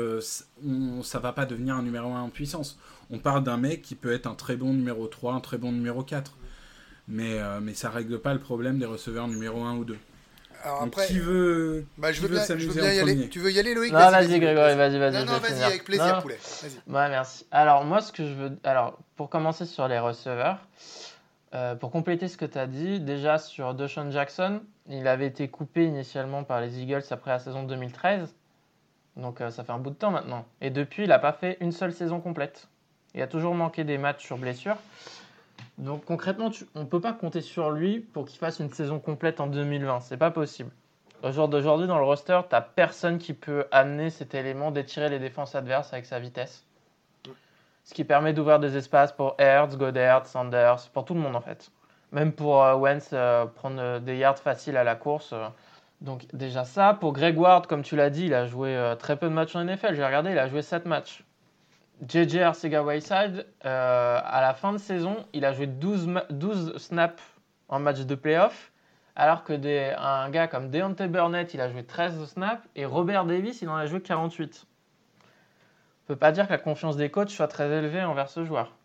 on, 0.66 1.02
ça 1.02 1.20
va 1.20 1.34
pas 1.34 1.46
devenir 1.46 1.76
un 1.76 1.84
numéro 1.84 2.14
1 2.14 2.22
en 2.22 2.30
puissance. 2.30 2.78
On 3.10 3.18
parle 3.18 3.44
d'un 3.44 3.58
mec 3.58 3.82
qui 3.82 3.96
peut 3.96 4.14
être 4.14 4.28
un 4.28 4.36
très 4.36 4.56
bon 4.56 4.74
numéro 4.74 5.08
3, 5.08 5.34
un 5.34 5.40
très 5.40 5.58
bon 5.58 5.72
numéro 5.72 6.04
4 6.04 6.38
mais, 7.08 7.40
euh, 7.40 7.60
mais 7.62 7.74
ça 7.74 7.90
règle 7.90 8.20
pas 8.20 8.34
le 8.34 8.40
problème 8.40 8.80
des 8.80 8.86
receveurs 8.86 9.28
numéro 9.28 9.64
1 9.64 9.76
ou 9.78 9.86
2. 9.86 9.98
Alors 10.64 10.84
après, 10.84 11.08
qui 11.08 11.20
veut, 11.20 11.86
bah, 11.98 12.12
je 12.12 12.22
veux 12.22 12.28
bien, 12.28 12.44
je 12.46 12.68
veux 12.68 12.82
bien 12.82 12.94
y 12.94 13.00
aller. 13.00 13.30
Tu 13.30 13.40
veux 13.40 13.52
y 13.52 13.60
aller, 13.60 13.74
Loïc 13.74 13.92
Non, 13.92 14.12
vas-y, 14.12 14.40
Grégory, 14.40 14.76
vas-y, 14.76 15.00
vas-y. 15.00 15.26
Non, 15.26 15.34
non, 15.34 15.40
vas-y, 15.40 15.64
avec 15.64 15.84
plaisir, 15.84 16.22
poulet. 16.22 16.38
Ouais, 16.88 17.10
merci. 17.10 17.46
Alors, 17.52 17.84
moi, 17.84 18.02
ce 18.02 18.12
que 18.12 18.26
je 18.26 18.34
veux. 18.34 18.58
Alors, 18.64 19.00
pour 19.16 19.30
commencer 19.30 19.66
sur 19.66 19.88
les 19.88 19.98
receveurs, 19.98 20.60
euh, 21.56 21.76
pour 21.76 21.92
compléter 21.92 22.28
ce 22.28 22.38
que 22.38 22.46
tu 22.46 22.58
as 22.58 22.68
dit, 22.68 23.00
déjà 23.00 23.40
sur 23.40 23.74
Deshaun 23.74 24.12
Jackson, 24.12 24.62
il 24.88 25.08
avait 25.08 25.28
été 25.28 25.48
coupé 25.48 25.86
initialement 25.86 26.44
par 26.44 26.62
les 26.62 26.80
Eagles 26.80 27.04
après 27.10 27.32
la 27.32 27.40
saison 27.40 27.64
2013. 27.64 28.30
Donc, 29.18 29.42
euh, 29.42 29.50
ça 29.50 29.64
fait 29.64 29.72
un 29.72 29.80
bout 29.80 29.90
de 29.90 29.96
temps 29.96 30.12
maintenant. 30.12 30.46
Et 30.62 30.70
depuis, 30.70 31.04
il 31.04 31.10
n'a 31.10 31.20
pas 31.20 31.34
fait 31.34 31.58
une 31.60 31.72
seule 31.72 31.94
saison 31.94 32.22
complète. 32.22 32.68
Il 33.14 33.22
a 33.22 33.28
toujours 33.28 33.56
manqué 33.56 33.84
des 33.84 33.98
matchs 33.98 34.26
sur 34.26 34.38
blessure. 34.38 34.78
Donc 35.78 36.06
concrètement, 36.06 36.52
on 36.76 36.82
ne 36.82 36.86
peut 36.86 37.02
pas 37.02 37.14
compter 37.14 37.42
sur 37.42 37.72
lui 37.72 38.00
pour 38.00 38.26
qu'il 38.26 38.38
fasse 38.38 38.60
une 38.60 38.72
saison 38.72 39.00
complète 39.00 39.40
en 39.40 39.48
2020. 39.48 40.02
C'est 40.02 40.18
pas 40.18 40.32
possible. 40.32 40.72
Au 41.24 41.32
jour 41.32 41.48
d'aujourd'hui, 41.48 41.88
dans 41.88 42.00
le 42.00 42.04
roster, 42.04 42.40
tu 42.50 42.56
n'as 42.56 42.62
personne 42.62 43.20
qui 43.20 43.34
peut 43.34 43.66
amener 43.72 44.10
cet 44.10 44.34
élément 44.34 44.72
d'étirer 44.72 45.10
les 45.10 45.20
défenses 45.20 45.54
adverses 45.54 45.94
avec 45.94 46.06
sa 46.06 46.20
vitesse. 46.20 46.66
Ce 47.84 47.94
qui 47.94 48.04
permet 48.04 48.34
d'ouvrir 48.34 48.60
des 48.60 48.76
espaces 48.76 49.12
pour 49.12 49.36
Hertz, 49.38 49.78
Goddard, 49.78 50.26
Sanders, 50.26 50.90
pour 50.94 51.06
tout 51.06 51.14
le 51.14 51.20
monde 51.20 51.36
en 51.36 51.42
fait. 51.42 51.72
Même 52.12 52.34
pour 52.34 52.64
euh, 52.64 52.76
Wentz, 52.76 53.10
euh, 53.14 53.46
prendre 53.46 54.00
des 54.00 54.18
yards 54.18 54.40
faciles 54.40 54.78
à 54.78 54.84
la 54.84 54.96
course. 54.96 55.34
Euh. 55.34 55.48
Donc 56.02 56.26
déjà 56.34 56.66
ça. 56.66 56.96
Pour 57.00 57.14
Greg 57.14 57.38
Ward, 57.38 57.68
comme 57.68 57.84
tu 57.84 57.96
l'as 57.96 58.10
dit, 58.10 58.26
il 58.26 58.34
a 58.34 58.48
joué 58.48 58.96
très 58.98 59.16
peu 59.18 59.28
de 59.28 59.34
matchs 59.34 59.56
en 59.56 59.64
NFL. 59.64 59.94
J'ai 59.94 60.06
regardé, 60.06 60.32
il 60.32 60.40
a 60.40 60.48
joué 60.48 60.64
7 60.64 60.86
matchs. 60.86 61.24
JJ 62.08 62.38
Arcega 62.38 62.84
Wayside, 62.84 63.46
à 63.62 64.42
la 64.42 64.54
fin 64.54 64.74
de 64.74 64.78
saison, 64.78 65.26
il 65.34 65.46
a 65.46 65.54
joué 65.54 65.68
12, 65.68 66.10
12 66.30 66.78
snaps 66.78 67.22
en 67.70 67.80
match 67.80 68.00
de 68.02 68.16
playoff. 68.16 68.72
Alors 69.16 69.44
que 69.44 69.54
un 69.98 70.30
gars 70.30 70.48
comme 70.48 70.70
Deontay 70.70 71.08
Burnett, 71.08 71.54
il 71.54 71.62
a 71.62 71.70
joué 71.70 71.84
13 71.84 72.26
snaps. 72.26 72.68
Et 72.76 72.86
Robert 72.86 73.26
Davis, 73.26 73.62
il 73.62 73.70
en 73.70 73.76
a 73.76 73.86
joué 73.86 74.02
48 74.02 74.66
peut 76.12 76.18
pas 76.18 76.34
dire 76.34 76.46
que 76.46 76.52
la 76.52 76.58
confiance 76.58 76.98
des 76.98 77.10
coachs 77.10 77.30
soit 77.30 77.48
très 77.48 77.70
élevée 77.70 78.04
envers 78.04 78.30
ce 78.30 78.44
joueur. 78.44 78.76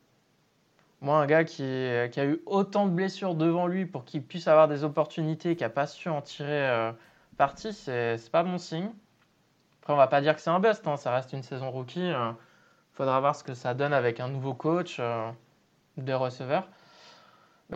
Moi, 1.01 1.19
un 1.19 1.27
gars 1.27 1.43
qui, 1.43 1.65
a 1.65 2.25
eu 2.25 2.41
autant 2.47 2.87
de 2.87 2.93
blessures 2.93 3.35
devant 3.35 3.67
lui 3.67 3.85
pour 3.85 4.05
qu'il 4.05 4.23
puisse 4.23 4.47
avoir 4.47 4.69
des 4.69 4.85
opportunités 4.85 5.57
qui 5.57 5.65
n'a 5.65 5.69
pas 5.69 5.89
su 5.89 6.09
en 6.09 6.23
tirer 6.23 6.69
euh, 6.69 6.93
parti, 7.37 7.73
c'est 7.73 8.31
pas 8.31 8.45
bon 8.45 8.59
signe. 8.59 8.91
Après, 9.81 9.93
on 9.93 9.97
va 9.97 10.07
pas 10.07 10.21
dire 10.21 10.37
que 10.37 10.41
c'est 10.41 10.51
un 10.51 10.61
bust, 10.61 10.87
hein, 10.87 10.97
ça 10.97 11.13
reste 11.13 11.33
une 11.33 11.43
saison 11.43 11.71
rookie. 11.73 12.13
Euh. 12.13 12.31
Faudra 12.97 13.21
voir 13.21 13.37
ce 13.37 13.45
que 13.45 13.55
ça 13.55 13.75
donne 13.75 13.93
avec 13.93 14.21
un 14.21 14.29
nouveau 14.29 14.55
coach 14.55 14.97
euh, 14.99 15.31
des 15.97 16.15
receveurs. 16.15 16.67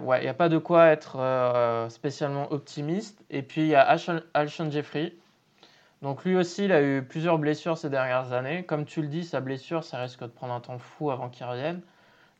Ouais, 0.01 0.21
il 0.21 0.23
n'y 0.23 0.29
a 0.29 0.35
pas 0.35 0.49
de 0.49 0.59
quoi 0.59 0.87
être 0.87 1.89
spécialement 1.91 2.53
optimiste. 2.53 3.25
Et 3.29 3.43
puis, 3.43 3.63
il 3.63 3.67
y 3.67 3.75
a 3.75 3.83
Alshon 3.83 4.71
Jeffrey, 4.71 5.15
donc 6.03 6.25
lui 6.25 6.35
aussi, 6.37 6.65
il 6.65 6.73
a 6.73 6.83
eu 6.83 7.03
plusieurs 7.03 7.39
blessures 7.39 7.77
ces 7.77 7.91
dernières 7.91 8.33
années. 8.33 8.65
Comme 8.65 8.87
tu 8.87 9.03
le 9.03 9.09
dis, 9.09 9.25
sa 9.25 9.41
blessure, 9.41 9.85
ça 9.85 9.99
risque 9.99 10.21
de 10.21 10.29
prendre 10.29 10.55
un 10.55 10.61
temps 10.61 10.79
fou 10.79 11.11
avant 11.11 11.29
qu'il 11.29 11.45
revienne. 11.45 11.83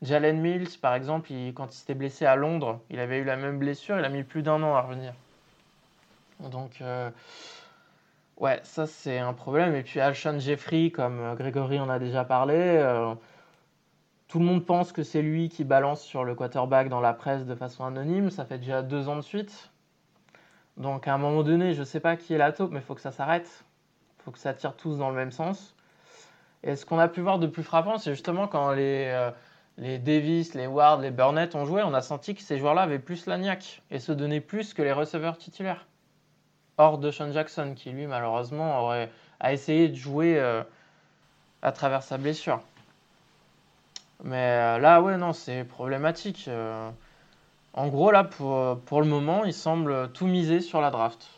Jalen 0.01 0.39
Mills, 0.41 0.79
par 0.81 0.95
exemple, 0.95 1.29
quand 1.53 1.67
il 1.71 1.77
s'était 1.77 1.93
blessé 1.93 2.25
à 2.25 2.35
Londres, 2.35 2.79
il 2.89 2.99
avait 2.99 3.19
eu 3.19 3.23
la 3.23 3.35
même 3.35 3.59
blessure, 3.59 3.99
il 3.99 4.05
a 4.05 4.09
mis 4.09 4.23
plus 4.23 4.41
d'un 4.41 4.63
an 4.63 4.75
à 4.75 4.81
revenir. 4.81 5.13
Donc, 6.39 6.81
euh, 6.81 7.11
ouais, 8.41 8.59
ça 8.63 8.87
c'est 8.87 9.19
un 9.19 9.33
problème. 9.33 9.75
Et 9.75 9.83
puis 9.83 9.99
Alshon 10.01 10.39
Jeffrey, 10.39 10.91
comme 10.91 11.19
euh, 11.19 11.35
Grégory 11.35 11.79
en 11.79 11.89
a 11.89 11.99
déjà 11.99 12.25
parlé, 12.25 12.55
euh, 12.57 13.15
tout 14.27 14.39
le 14.39 14.45
monde 14.45 14.65
pense 14.65 14.91
que 14.91 15.03
c'est 15.03 15.21
lui 15.21 15.49
qui 15.49 15.63
balance 15.63 16.01
sur 16.01 16.25
le 16.25 16.35
quarterback 16.35 16.89
dans 16.89 16.99
la 17.01 17.13
presse 17.13 17.45
de 17.45 17.55
façon 17.55 17.85
anonyme. 17.85 18.29
Ça 18.29 18.45
fait 18.45 18.57
déjà 18.57 18.81
deux 18.81 19.07
ans 19.07 19.15
de 19.15 19.21
suite. 19.21 19.71
Donc 20.77 21.07
à 21.07 21.13
un 21.13 21.17
moment 21.17 21.43
donné, 21.43 21.73
je 21.73 21.81
ne 21.81 21.85
sais 21.85 21.99
pas 21.99 22.17
qui 22.17 22.33
est 22.33 22.37
la 22.37 22.51
taupe, 22.51 22.71
mais 22.71 22.79
il 22.79 22.85
faut 22.85 22.95
que 22.95 23.01
ça 23.01 23.11
s'arrête. 23.11 23.63
Il 24.19 24.23
faut 24.23 24.31
que 24.31 24.39
ça 24.39 24.53
tire 24.53 24.75
tous 24.75 24.97
dans 24.97 25.09
le 25.09 25.15
même 25.15 25.31
sens. 25.31 25.75
Et 26.63 26.75
ce 26.75 26.85
qu'on 26.85 26.99
a 26.99 27.07
pu 27.07 27.21
voir 27.21 27.39
de 27.39 27.47
plus 27.47 27.63
frappant, 27.63 27.97
c'est 27.97 28.11
justement 28.11 28.47
quand 28.47 28.71
les, 28.71 29.05
euh, 29.07 29.31
les 29.77 29.99
Davis, 29.99 30.53
les 30.53 30.67
Ward, 30.67 31.01
les 31.01 31.11
Burnett 31.11 31.55
ont 31.55 31.65
joué, 31.65 31.81
on 31.83 31.93
a 31.93 32.01
senti 32.01 32.35
que 32.35 32.41
ces 32.41 32.57
joueurs-là 32.59 32.83
avaient 32.83 32.99
plus 32.99 33.25
la 33.25 33.37
niaque 33.37 33.81
et 33.89 33.99
se 33.99 34.11
donnaient 34.11 34.41
plus 34.41 34.73
que 34.73 34.81
les 34.83 34.91
receveurs 34.91 35.37
titulaires. 35.37 35.87
Hors 36.81 36.97
de 36.97 37.11
Sean 37.11 37.31
Jackson, 37.31 37.73
qui 37.75 37.91
lui, 37.91 38.07
malheureusement, 38.07 38.81
aurait, 38.81 39.11
a 39.39 39.53
essayé 39.53 39.87
de 39.87 39.95
jouer 39.95 40.39
euh, 40.39 40.63
à 41.61 41.71
travers 41.71 42.03
sa 42.03 42.17
blessure. 42.17 42.61
Mais 44.23 44.37
euh, 44.37 44.79
là, 44.79 45.01
ouais, 45.01 45.17
non, 45.17 45.33
c'est 45.33 45.63
problématique. 45.63 46.49
En 47.73 47.87
gros, 47.87 48.11
là, 48.11 48.25
pour, 48.25 49.01
le 49.01 49.07
moment, 49.07 49.45
il 49.45 49.53
semble 49.53 50.11
tout 50.11 50.27
miser 50.27 50.59
sur 50.59 50.81
la 50.81 50.91
draft. 50.91 51.29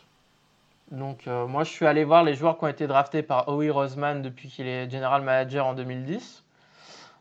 Donc, 0.90 1.26
euh, 1.26 1.46
moi, 1.46 1.64
je 1.64 1.70
suis 1.70 1.86
allé 1.86 2.04
voir 2.04 2.24
les 2.24 2.34
joueurs 2.34 2.58
qui 2.58 2.64
ont 2.64 2.68
été 2.68 2.86
draftés 2.86 3.22
par 3.22 3.48
Howie 3.48 3.70
Roseman 3.70 4.20
depuis 4.20 4.48
qu'il 4.48 4.66
est 4.66 4.90
general 4.90 5.22
manager 5.22 5.66
en 5.66 5.74
2010. 5.74 6.42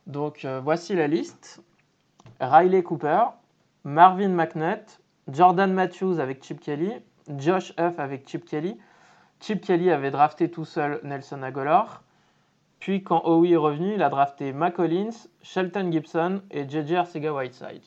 Donc, 0.07 0.45
euh, 0.45 0.59
voici 0.63 0.95
la 0.95 1.07
liste 1.07 1.61
Riley 2.39 2.83
Cooper, 2.83 3.25
Marvin 3.83 4.29
McNutt, 4.29 4.99
Jordan 5.31 5.71
Matthews 5.71 6.19
avec 6.19 6.43
Chip 6.43 6.59
Kelly, 6.59 6.91
Josh 7.27 7.73
Huff 7.79 7.99
avec 7.99 8.27
Chip 8.27 8.45
Kelly. 8.45 8.77
Chip 9.39 9.61
Kelly 9.63 9.91
avait 9.91 10.11
drafté 10.11 10.49
tout 10.49 10.65
seul 10.65 10.99
Nelson 11.03 11.43
Aguilar. 11.43 12.01
Puis, 12.79 13.03
quand 13.03 13.21
Howie 13.23 13.53
est 13.53 13.57
revenu, 13.57 13.93
il 13.93 14.03
a 14.03 14.09
drafté 14.09 14.51
McCollins, 14.51 15.27
Shelton 15.41 15.89
Gibson 15.91 16.41
et 16.51 16.67
JJ 16.67 16.93
Arcega 16.93 17.33
Whiteside. 17.33 17.83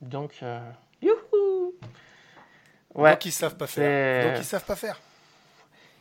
Donc, 0.00 0.38
euh, 0.42 0.60
youhou 1.02 1.74
ouais, 2.94 3.10
Donc 3.10 3.24
ils 3.26 3.32
savent 3.32 3.56
pas 3.56 3.66
faire. 3.66 4.30
Donc 4.30 4.38
ils 4.38 4.44
savent 4.44 4.64
pas 4.64 4.76
faire. 4.76 4.98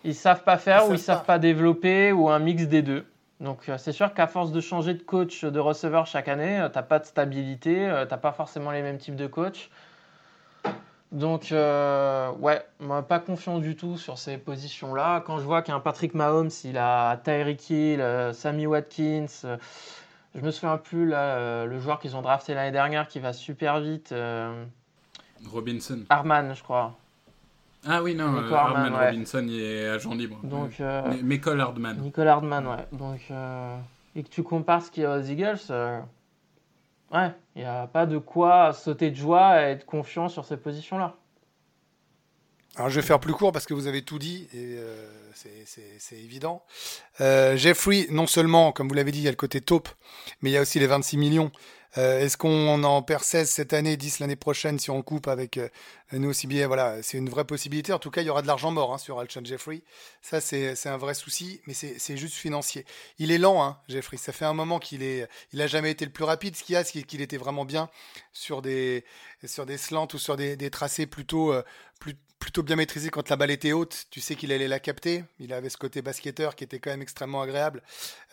Ils 0.05 0.15
savent 0.15 0.43
pas 0.43 0.57
faire 0.57 0.87
ou 0.87 0.93
ils 0.93 0.99
savent 0.99 1.25
pas 1.25 1.37
développer 1.37 2.13
ou 2.13 2.29
un 2.29 2.39
mix 2.39 2.65
des 2.67 2.81
deux. 2.81 3.05
Donc 3.41 3.67
euh, 3.67 3.77
c'est 3.77 3.91
sûr 3.91 4.13
qu'à 4.13 4.27
force 4.27 4.53
de 4.53 4.61
changer 4.61 4.93
de 4.93 5.03
coach 5.03 5.43
de 5.43 5.59
receveur 5.59 6.05
chaque 6.05 6.29
année, 6.29 6.61
euh, 6.61 6.69
t'as 6.69 6.81
pas 6.81 6.99
de 6.99 7.05
stabilité, 7.05 7.91
t'as 8.07 8.17
pas 8.17 8.31
forcément 8.31 8.71
les 8.71 8.81
mêmes 8.81 8.97
types 8.97 9.17
de 9.17 9.27
coach. 9.27 9.69
Donc 11.11 11.47
ouais, 11.51 12.61
moi 12.79 13.01
pas 13.01 13.19
confiant 13.19 13.59
du 13.59 13.75
tout 13.75 13.97
sur 13.97 14.17
ces 14.17 14.37
positions-là. 14.37 15.23
Quand 15.25 15.39
je 15.39 15.43
vois 15.43 15.61
qu'un 15.61 15.79
Patrick 15.79 16.13
Mahomes, 16.13 16.51
il 16.63 16.77
a 16.77 17.17
Tyreek 17.17 17.69
Hill, 17.69 18.03
Sammy 18.33 18.67
Watkins, 18.67 19.57
je 20.35 20.41
me 20.41 20.51
souviens 20.51 20.77
plus 20.77 21.07
là, 21.07 21.37
euh, 21.37 21.65
le 21.65 21.79
joueur 21.79 21.99
qu'ils 21.99 22.15
ont 22.15 22.21
drafté 22.21 22.53
l'année 22.53 22.71
dernière 22.71 23.07
qui 23.07 23.19
va 23.19 23.33
super 23.33 23.79
vite. 23.79 24.11
Euh, 24.11 24.63
Robinson. 25.45 26.01
Arman, 26.09 26.53
je 26.53 26.61
crois. 26.61 26.95
Ah 27.87 28.03
oui, 28.03 28.13
non, 28.13 28.35
euh, 28.35 28.51
Arman, 28.53 28.93
Robinson 28.93 29.45
il 29.47 29.61
est 29.61 29.87
agent 29.87 30.13
libre. 30.13 30.39
Donc, 30.43 30.81
Nicole 31.23 31.61
Hardman. 31.61 31.97
Nicole 31.97 32.27
Hardman, 32.27 32.67
ouais. 32.67 32.87
Donc, 32.91 33.21
et 34.15 34.23
que 34.23 34.29
tu 34.29 34.43
compares 34.43 34.83
ce 34.83 34.91
qu'il 34.91 35.03
y 35.03 35.05
a 35.05 35.17
aux 35.17 35.21
Eagles, 35.21 35.59
ouais, 37.11 37.31
il 37.55 37.61
n'y 37.61 37.67
a 37.67 37.87
pas 37.87 38.05
de 38.05 38.17
quoi 38.17 38.73
sauter 38.73 39.11
de 39.11 39.15
joie 39.15 39.61
et 39.61 39.71
être 39.71 39.85
confiant 39.85 40.29
sur 40.29 40.45
ces 40.45 40.57
positions-là. 40.57 41.15
Alors 42.75 42.89
je 42.89 42.99
vais 42.99 43.05
faire 43.05 43.19
plus 43.19 43.33
court 43.33 43.51
parce 43.51 43.65
que 43.65 43.73
vous 43.73 43.87
avez 43.87 44.03
tout 44.03 44.19
dit 44.19 44.47
et 44.53 44.77
c'est 45.33 46.17
évident. 46.17 46.63
Euh, 47.21 47.57
Jeffrey, 47.57 48.07
non 48.09 48.27
seulement, 48.27 48.71
comme 48.71 48.87
vous 48.87 48.95
l'avez 48.95 49.11
dit, 49.11 49.19
il 49.19 49.23
y 49.23 49.27
a 49.27 49.31
le 49.31 49.35
côté 49.35 49.61
taupe, 49.61 49.89
mais 50.41 50.49
il 50.49 50.53
y 50.53 50.57
a 50.57 50.61
aussi 50.61 50.79
les 50.79 50.87
26 50.87 51.17
millions. 51.17 51.51
Euh, 51.97 52.19
est-ce 52.19 52.37
qu'on 52.37 52.83
en 52.83 53.01
perd 53.01 53.23
16 53.23 53.49
cette 53.49 53.73
année, 53.73 53.97
10 53.97 54.19
l'année 54.19 54.35
prochaine 54.35 54.77
si 54.77 54.91
on 54.91 55.01
coupe 55.01 55.27
avec 55.27 55.57
euh, 55.57 55.69
nous 56.11 56.29
aussi 56.29 56.45
bien 56.45 56.67
Voilà, 56.67 57.01
c'est 57.01 57.17
une 57.17 57.29
vraie 57.29 57.45
possibilité. 57.45 57.93
En 57.93 57.99
tout 57.99 58.11
cas, 58.11 58.21
il 58.21 58.27
y 58.27 58.29
aura 58.29 58.43
de 58.43 58.47
l'argent 58.47 58.69
mort 58.71 58.93
hein, 58.93 58.97
sur 58.99 59.19
Alshon 59.19 59.41
Jeffrey. 59.43 59.81
Ça, 60.21 60.39
c'est 60.39 60.87
un 60.87 60.97
vrai 60.97 61.15
souci, 61.15 61.61
mais 61.65 61.73
c'est 61.73 62.17
juste 62.17 62.35
financier. 62.35 62.85
Il 63.17 63.31
est 63.31 63.39
lent, 63.39 63.63
hein, 63.63 63.79
Jeffrey. 63.87 64.17
Ça 64.17 64.31
fait 64.31 64.45
un 64.45 64.53
moment 64.53 64.79
qu'il 64.79 65.01
est, 65.01 65.27
il 65.51 65.61
a 65.61 65.67
jamais 65.67 65.91
été 65.91 66.05
le 66.05 66.11
plus 66.11 66.25
rapide. 66.25 66.55
Ce 66.55 66.63
qu'il 66.63 66.75
a, 66.75 66.83
c'est 66.83 67.01
qu'il 67.03 67.21
était 67.21 67.37
vraiment 67.37 67.65
bien 67.65 67.89
sur 68.33 68.61
des, 68.61 69.03
sur 69.45 69.65
des 69.65 69.77
slants 69.77 70.07
ou 70.13 70.19
sur 70.19 70.37
des, 70.37 70.55
des 70.55 70.69
tracés 70.69 71.07
plutôt, 71.07 71.53
plus, 71.99 72.15
plutôt 72.39 72.63
bien 72.63 72.77
maîtrisé 72.77 73.09
quand 73.09 73.29
la 73.29 73.35
balle 73.35 73.51
était 73.51 73.73
haute. 73.73 74.05
Tu 74.09 74.21
sais 74.21 74.35
qu'il 74.35 74.51
allait 74.51 74.69
la 74.69 74.79
capter. 74.79 75.25
Il 75.39 75.53
avait 75.53 75.69
ce 75.69 75.77
côté 75.77 76.01
basketteur 76.01 76.55
qui 76.55 76.63
était 76.63 76.79
quand 76.79 76.89
même 76.89 77.01
extrêmement 77.01 77.41
agréable. 77.41 77.83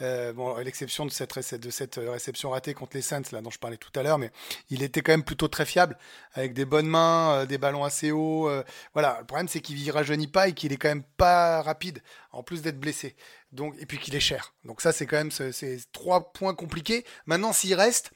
Euh, 0.00 0.32
bon, 0.32 0.54
à 0.54 0.62
l'exception 0.62 1.04
de 1.04 1.10
cette, 1.10 1.32
réception 1.32 2.50
ratée 2.50 2.72
contre 2.72 2.96
les 2.96 3.02
Saints, 3.02 3.22
là, 3.32 3.42
dont 3.42 3.50
je 3.50 3.58
parlais 3.58 3.76
tout 3.76 3.90
à 3.98 4.02
l'heure, 4.02 4.18
mais 4.18 4.30
il 4.70 4.82
était 4.82 5.02
quand 5.02 5.12
même 5.12 5.24
plutôt 5.24 5.48
très 5.48 5.66
fiable, 5.66 5.98
avec 6.34 6.54
des 6.54 6.64
bonnes 6.64 6.86
mains, 6.86 7.32
euh, 7.32 7.46
des 7.46 7.58
ballons 7.58 7.84
assez 7.84 8.12
hauts. 8.12 8.48
Euh, 8.48 8.62
voilà. 8.94 9.18
Le 9.20 9.26
problème, 9.26 9.48
c'est 9.48 9.60
qu'il 9.60 9.90
rajeunit 9.90 10.28
pas 10.28 10.48
et 10.48 10.52
qu'il 10.52 10.72
est 10.72 10.76
quand 10.76 10.88
même 10.88 11.04
pas 11.16 11.60
rapide, 11.62 12.00
en 12.30 12.44
plus 12.44 12.62
d'être 12.62 12.78
blessé. 12.78 13.16
Donc, 13.52 13.74
et 13.80 13.86
puis 13.86 13.98
qu'il 13.98 14.14
est 14.14 14.20
cher. 14.20 14.54
Donc 14.64 14.80
ça, 14.80 14.92
c'est 14.92 15.06
quand 15.06 15.16
même 15.16 15.32
ces 15.32 15.80
trois 15.92 16.32
points 16.32 16.54
compliqués. 16.54 17.04
Maintenant, 17.26 17.52
s'il 17.52 17.74
reste 17.74 18.12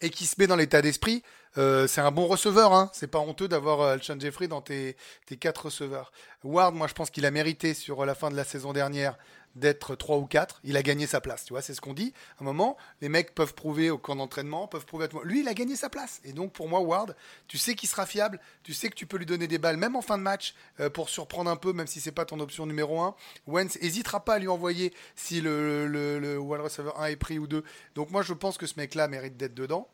et 0.00 0.10
qu'il 0.10 0.26
se 0.26 0.34
met 0.38 0.46
dans 0.46 0.56
l'état 0.56 0.82
d'esprit, 0.82 1.22
euh, 1.56 1.86
c'est 1.86 2.00
un 2.00 2.10
bon 2.10 2.26
receveur, 2.26 2.72
hein. 2.72 2.90
c'est 2.92 3.06
pas 3.06 3.20
honteux 3.20 3.48
d'avoir 3.48 3.80
euh, 3.80 3.92
Alshon 3.94 4.18
Jeffrey 4.18 4.48
dans 4.48 4.60
tes, 4.60 4.96
tes 5.26 5.36
quatre 5.36 5.66
receveurs. 5.66 6.12
Ward, 6.42 6.74
moi 6.74 6.86
je 6.86 6.94
pense 6.94 7.10
qu'il 7.10 7.26
a 7.26 7.30
mérité 7.30 7.74
sur 7.74 8.04
la 8.04 8.14
fin 8.14 8.30
de 8.30 8.36
la 8.36 8.44
saison 8.44 8.72
dernière 8.72 9.16
d'être 9.54 9.94
3 9.94 10.16
ou 10.18 10.26
4, 10.26 10.60
il 10.64 10.76
a 10.76 10.82
gagné 10.82 11.06
sa 11.06 11.20
place, 11.20 11.44
tu 11.44 11.52
vois, 11.52 11.62
c'est 11.62 11.74
ce 11.74 11.80
qu'on 11.80 11.94
dit. 11.94 12.12
À 12.38 12.42
un 12.42 12.44
moment, 12.44 12.76
les 13.00 13.08
mecs 13.08 13.34
peuvent 13.34 13.54
prouver 13.54 13.90
au 13.90 13.98
camp 13.98 14.16
d'entraînement, 14.16 14.66
peuvent 14.66 14.84
prouver 14.84 15.04
à 15.04 15.08
tout 15.08 15.20
Lui, 15.22 15.40
il 15.40 15.48
a 15.48 15.54
gagné 15.54 15.76
sa 15.76 15.88
place. 15.88 16.20
Et 16.24 16.32
donc, 16.32 16.52
pour 16.52 16.68
moi, 16.68 16.80
Ward, 16.80 17.14
tu 17.46 17.58
sais 17.58 17.74
qu'il 17.74 17.88
sera 17.88 18.06
fiable, 18.06 18.40
tu 18.62 18.74
sais 18.74 18.88
que 18.88 18.94
tu 18.94 19.06
peux 19.06 19.16
lui 19.16 19.26
donner 19.26 19.46
des 19.46 19.58
balles, 19.58 19.76
même 19.76 19.96
en 19.96 20.02
fin 20.02 20.18
de 20.18 20.22
match, 20.22 20.54
euh, 20.80 20.90
pour 20.90 21.08
surprendre 21.08 21.50
un 21.50 21.56
peu, 21.56 21.72
même 21.72 21.86
si 21.86 22.00
c'est 22.00 22.12
pas 22.12 22.24
ton 22.24 22.40
option 22.40 22.66
numéro 22.66 23.00
1. 23.00 23.14
Wentz 23.46 23.78
hésitera 23.80 24.24
pas 24.24 24.34
à 24.34 24.38
lui 24.38 24.48
envoyer 24.48 24.92
si 25.14 25.40
le, 25.40 25.86
le, 25.86 26.18
le, 26.18 26.38
receiver 26.38 26.90
1 26.96 27.06
est 27.06 27.16
pris 27.16 27.38
ou 27.38 27.46
2. 27.46 27.62
Donc, 27.94 28.10
moi, 28.10 28.22
je 28.22 28.32
pense 28.32 28.58
que 28.58 28.66
ce 28.66 28.74
mec-là 28.76 29.08
mérite 29.08 29.36
d'être 29.36 29.54
dedans. 29.54 29.88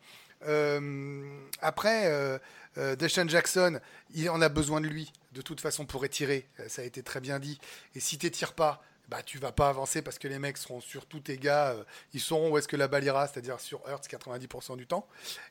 Euh, 0.47 1.21
après, 1.61 2.07
euh, 2.07 2.37
euh, 2.77 2.95
Deshaun 2.95 3.29
Jackson, 3.29 3.79
il 4.13 4.29
en 4.29 4.41
a 4.41 4.49
besoin 4.49 4.81
de 4.81 4.87
lui, 4.87 5.11
de 5.33 5.41
toute 5.41 5.61
façon, 5.61 5.85
pour 5.85 6.05
étirer. 6.05 6.47
Ça 6.67 6.81
a 6.81 6.85
été 6.85 7.03
très 7.03 7.19
bien 7.19 7.39
dit. 7.39 7.59
Et 7.95 7.99
si 7.99 8.17
tu 8.17 8.29
pas, 8.55 8.81
bah 9.09 9.21
tu 9.23 9.37
vas 9.37 9.51
pas 9.51 9.69
avancer 9.69 10.01
parce 10.01 10.17
que 10.17 10.27
les 10.27 10.39
mecs 10.39 10.57
seront 10.57 10.79
sur 10.79 11.05
tous 11.05 11.19
tes 11.19 11.37
gars, 11.37 11.75
ils 12.13 12.21
sauront 12.21 12.51
où 12.51 12.57
est-ce 12.57 12.67
que 12.67 12.77
la 12.77 12.87
balle 12.87 13.03
ira, 13.03 13.27
c'est-à-dire 13.27 13.59
sur 13.59 13.81
Hurts 13.87 14.07
90% 14.07 14.77
du 14.77 14.87
temps, 14.87 15.07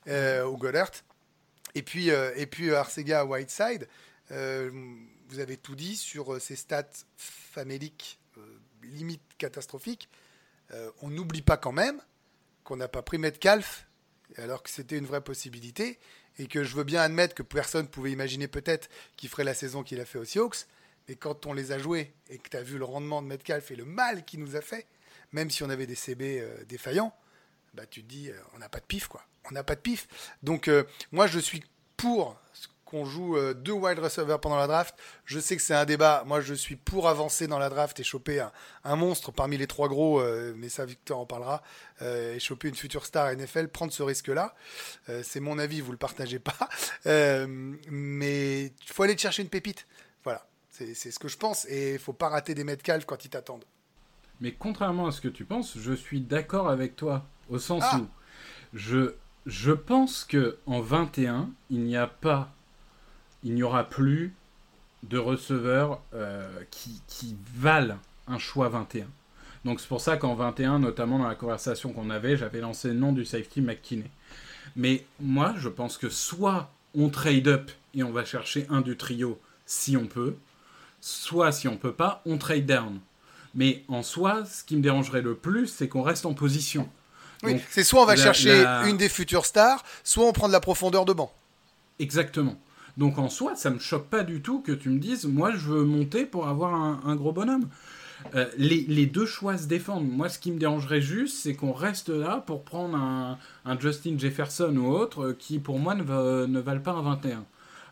euh, 0.07 0.45
ou 0.45 0.57
Goddard. 0.57 0.91
Et 1.75 1.83
puis, 1.83 2.11
euh, 2.11 2.31
et 2.35 2.47
puis 2.47 2.73
Arcega 2.73 3.23
Whiteside, 3.23 3.87
euh, 4.31 4.71
vous 5.29 5.39
avez 5.39 5.57
tout 5.57 5.75
dit 5.75 5.95
sur 5.95 6.41
ces 6.41 6.55
stats 6.55 7.05
faméliques, 7.17 8.19
limite 8.83 9.21
catastrophiques. 9.37 10.09
On 11.01 11.09
n'oublie 11.09 11.41
pas 11.41 11.57
quand 11.57 11.71
même 11.71 12.01
qu'on 12.63 12.77
n'a 12.77 12.87
pas 12.87 13.01
pris 13.01 13.17
Metcalf 13.17 13.85
alors 14.37 14.63
que 14.63 14.69
c'était 14.69 14.97
une 14.97 15.05
vraie 15.05 15.21
possibilité 15.21 15.99
et 16.39 16.47
que 16.47 16.63
je 16.63 16.75
veux 16.75 16.83
bien 16.83 17.01
admettre 17.01 17.35
que 17.35 17.43
personne 17.43 17.87
pouvait 17.87 18.11
imaginer 18.11 18.47
peut-être 18.47 18.89
qu'il 19.17 19.29
ferait 19.29 19.43
la 19.43 19.53
saison 19.53 19.83
qu'il 19.83 19.99
a 19.99 20.05
fait 20.05 20.19
aux 20.19 20.25
Seahawks. 20.25 20.65
Mais 21.07 21.15
quand 21.15 21.45
on 21.45 21.53
les 21.53 21.71
a 21.71 21.77
joués 21.77 22.13
et 22.29 22.37
que 22.37 22.49
tu 22.49 22.57
as 22.57 22.63
vu 22.63 22.77
le 22.77 22.85
rendement 22.85 23.21
de 23.21 23.27
Metcalf 23.27 23.71
et 23.71 23.75
le 23.75 23.85
mal 23.85 24.23
qu'il 24.23 24.39
nous 24.39 24.55
a 24.55 24.61
fait, 24.61 24.87
même 25.31 25.49
si 25.49 25.63
on 25.63 25.69
avait 25.69 25.87
des 25.87 25.95
CB 25.95 26.39
euh, 26.39 26.63
défaillants, 26.65 27.13
bah 27.73 27.85
tu 27.85 28.03
te 28.03 28.07
dis, 28.07 28.29
euh, 28.29 28.35
on 28.53 28.59
n'a 28.59 28.69
pas 28.69 28.79
de 28.79 28.85
pif, 28.85 29.07
quoi. 29.07 29.25
On 29.49 29.51
n'a 29.53 29.63
pas 29.63 29.75
de 29.75 29.81
pif. 29.81 30.07
Donc, 30.43 30.67
euh, 30.67 30.83
moi, 31.11 31.27
je 31.27 31.39
suis 31.39 31.63
pour 31.97 32.39
qu'on 32.91 33.05
joue 33.05 33.35
euh, 33.37 33.53
deux 33.55 33.71
wide 33.71 33.97
receivers 33.99 34.39
pendant 34.39 34.57
la 34.57 34.67
draft. 34.67 34.95
Je 35.25 35.39
sais 35.39 35.55
que 35.55 35.61
c'est 35.61 35.73
un 35.73 35.85
débat. 35.85 36.23
Moi, 36.27 36.41
je 36.41 36.53
suis 36.53 36.75
pour 36.75 37.07
avancer 37.09 37.47
dans 37.47 37.57
la 37.57 37.69
draft 37.69 37.99
et 37.99 38.03
choper 38.03 38.39
un, 38.41 38.51
un 38.83 38.95
monstre 38.95 39.31
parmi 39.31 39.57
les 39.57 39.65
trois 39.65 39.87
gros, 39.87 40.19
euh, 40.21 40.53
mais 40.55 40.69
ça, 40.69 40.85
Victor 40.85 41.17
en 41.19 41.25
parlera, 41.25 41.63
euh, 42.01 42.35
et 42.35 42.39
choper 42.39 42.67
une 42.69 42.75
future 42.75 43.05
star 43.05 43.31
NFL, 43.33 43.69
prendre 43.69 43.91
ce 43.93 44.03
risque-là. 44.03 44.53
Euh, 45.09 45.21
c'est 45.23 45.39
mon 45.39 45.57
avis, 45.57 45.81
vous 45.81 45.91
le 45.93 45.97
partagez 45.97 46.39
pas. 46.39 46.69
Mais 47.89 48.65
il 48.65 48.73
faut 48.93 49.03
aller 49.03 49.17
chercher 49.17 49.41
une 49.41 49.49
pépite. 49.49 49.87
Voilà. 50.23 50.45
C'est 50.69 50.93
ce 50.93 51.19
que 51.19 51.27
je 51.27 51.37
pense. 51.37 51.65
Et 51.65 51.93
il 51.93 51.99
faut 51.99 52.13
pas 52.13 52.29
rater 52.29 52.53
des 52.55 52.63
Metcalf 52.63 53.05
quand 53.05 53.23
ils 53.25 53.29
t'attendent. 53.29 53.65
Mais 54.39 54.53
contrairement 54.53 55.07
à 55.07 55.11
ce 55.11 55.21
que 55.21 55.27
tu 55.27 55.45
penses, 55.45 55.77
je 55.77 55.93
suis 55.93 56.19
d'accord 56.21 56.67
avec 56.69 56.95
toi. 56.95 57.25
Au 57.49 57.59
sens 57.59 57.83
Ah. 57.85 57.99
où 57.99 58.07
je, 58.73 59.13
je 59.45 59.71
pense 59.71 60.23
que 60.23 60.57
en 60.65 60.81
21, 60.81 61.49
il 61.69 61.83
n'y 61.83 61.97
a 61.97 62.07
pas, 62.07 62.51
il 63.43 63.53
n'y 63.53 63.63
aura 63.63 63.83
plus 63.83 64.33
de 65.03 65.17
receveurs 65.17 65.99
euh, 66.13 66.47
qui, 66.69 67.01
qui 67.07 67.35
valent 67.55 67.97
un 68.27 68.37
choix 68.37 68.69
21. 68.69 69.05
Donc 69.65 69.79
c'est 69.79 69.87
pour 69.87 70.01
ça 70.01 70.17
qu'en 70.17 70.33
21, 70.35 70.79
notamment 70.79 71.19
dans 71.19 71.27
la 71.27 71.35
conversation 71.35 71.91
qu'on 71.93 72.09
avait, 72.09 72.37
j'avais 72.37 72.59
lancé 72.61 72.89
le 72.89 72.93
nom 72.95 73.11
du 73.11 73.25
safety 73.25 73.61
McKinney. 73.61 74.09
Mais 74.75 75.03
moi, 75.19 75.53
je 75.57 75.69
pense 75.69 75.97
que 75.97 76.09
soit 76.09 76.71
on 76.95 77.09
trade 77.09 77.47
up 77.47 77.71
et 77.93 78.03
on 78.03 78.11
va 78.11 78.25
chercher 78.25 78.65
un 78.69 78.81
du 78.81 78.95
trio 78.97 79.39
si 79.65 79.97
on 79.97 80.05
peut, 80.07 80.35
soit 80.99 81.51
si 81.51 81.67
on 81.67 81.77
peut 81.77 81.93
pas, 81.93 82.21
on 82.25 82.37
trade 82.37 82.65
down. 82.65 82.99
Mais 83.55 83.83
en 83.87 84.01
soi, 84.03 84.45
ce 84.45 84.63
qui 84.63 84.75
me 84.77 84.81
dérangerait 84.81 85.21
le 85.21 85.35
plus, 85.35 85.67
c'est 85.67 85.87
qu'on 85.89 86.03
reste 86.03 86.25
en 86.25 86.33
position. 86.33 86.87
Oui, 87.43 87.59
c'est 87.69 87.83
soit 87.83 88.01
on 88.03 88.05
va 88.05 88.15
la- 88.15 88.23
chercher 88.23 88.63
la- 88.63 88.87
une 88.87 88.97
des 88.97 89.09
futures 89.09 89.45
stars, 89.45 89.83
soit 90.03 90.25
on 90.25 90.31
prend 90.31 90.47
de 90.47 90.53
la 90.53 90.59
profondeur 90.59 91.05
de 91.05 91.13
banc. 91.13 91.33
Exactement. 91.99 92.55
Donc 92.97 93.17
en 93.17 93.29
soi, 93.29 93.55
ça 93.55 93.69
me 93.69 93.79
choque 93.79 94.07
pas 94.07 94.23
du 94.23 94.41
tout 94.41 94.61
que 94.61 94.71
tu 94.71 94.89
me 94.89 94.99
dises, 94.99 95.25
moi 95.25 95.51
je 95.51 95.69
veux 95.69 95.83
monter 95.83 96.25
pour 96.25 96.47
avoir 96.47 96.73
un, 96.73 97.15
gros 97.15 97.31
bonhomme. 97.31 97.67
Euh, 98.35 98.45
les, 98.57 99.05
deux 99.07 99.25
choix 99.25 99.57
se 99.57 99.67
défendent. 99.67 100.07
Moi, 100.07 100.29
ce 100.29 100.37
qui 100.37 100.51
me 100.51 100.59
dérangerait 100.59 101.01
juste, 101.01 101.37
c'est 101.37 101.55
qu'on 101.55 101.71
reste 101.71 102.09
là 102.09 102.43
pour 102.45 102.63
prendre 102.63 102.95
un, 102.95 103.79
Justin 103.79 104.17
Jefferson 104.17 104.75
ou 104.77 104.87
autre 104.91 105.29
euh, 105.29 105.33
qui, 105.33 105.57
pour 105.57 105.79
moi, 105.79 105.95
ne, 105.95 106.03
va- 106.03 106.45
ne 106.45 106.59
valent 106.59 106.81
pas 106.81 106.91
un 106.91 107.01
21. 107.01 107.43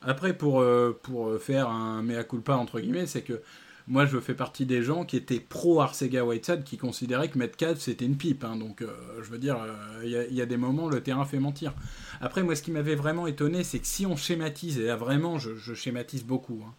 Après, 0.03 0.33
pour, 0.33 0.61
euh, 0.61 0.97
pour 1.01 1.39
faire 1.39 1.67
un 1.69 2.03
mea 2.03 2.23
culpa, 2.23 2.53
entre 2.53 2.79
guillemets, 2.79 3.07
c'est 3.07 3.23
que 3.23 3.41
moi, 3.89 4.05
je 4.05 4.19
fais 4.19 4.35
partie 4.35 4.65
des 4.65 4.83
gens 4.83 5.03
qui 5.03 5.17
étaient 5.17 5.39
pro 5.39 5.81
Arcega 5.81 6.23
Whiteside, 6.23 6.63
qui 6.63 6.77
considéraient 6.77 7.27
que 7.29 7.37
Metcalf, 7.37 7.79
c'était 7.79 8.05
une 8.05 8.15
pipe. 8.17 8.43
hein. 8.43 8.55
donc, 8.55 8.81
euh, 8.81 8.87
je 9.21 9.29
veux 9.29 9.39
dire, 9.39 9.57
euh, 9.59 10.01
il 10.03 10.09
y, 10.11 10.15
a- 10.15 10.25
il 10.27 10.33
y 10.35 10.41
a 10.41 10.45
des 10.45 10.57
moments, 10.57 10.87
le 10.87 11.01
terrain 11.01 11.25
fait 11.25 11.39
mentir. 11.39 11.73
Après, 12.21 12.43
moi, 12.43 12.55
ce 12.55 12.61
qui 12.61 12.71
m'avait 12.71 12.95
vraiment 12.95 13.27
étonné, 13.27 13.63
c'est 13.63 13.79
que 13.79 13.87
si 13.87 14.05
on 14.05 14.15
schématise, 14.15 14.77
et 14.79 14.85
là 14.85 14.95
vraiment, 14.95 15.39
je, 15.39 15.55
je 15.55 15.73
schématise 15.73 16.23
beaucoup, 16.23 16.61
hein, 16.65 16.73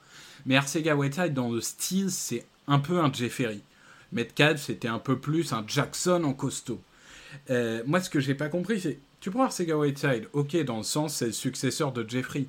mais 0.47 0.57
Arcega 0.57 0.95
Whiteside, 0.97 1.35
dans 1.35 1.51
le 1.51 1.61
style, 1.61 2.11
c'est 2.11 2.47
un 2.69 2.79
peu 2.79 3.01
un 3.01 3.13
Jeffery. 3.13 3.61
Metcalf, 4.13 4.61
c'était 4.63 4.89
un 4.89 4.99
peu 4.99 5.19
plus 5.19 5.53
un 5.53 5.65
Jackson 5.67 6.23
en 6.25 6.33
costaud. 6.33 6.81
Euh, 7.51 7.83
moi, 7.87 8.01
ce 8.01 8.11
que 8.11 8.21
j'ai 8.21 8.35
pas 8.35 8.49
compris, 8.49 8.81
c'est 8.81 8.99
tu 9.21 9.31
prends 9.31 9.45
Arcega 9.45 9.77
Whiteside, 9.77 10.29
ok, 10.33 10.57
dans 10.65 10.79
le 10.79 10.83
sens, 10.83 11.17
c'est 11.17 11.27
le 11.27 11.33
successeur 11.33 11.93
de 11.93 12.09
Jeffrey. 12.09 12.47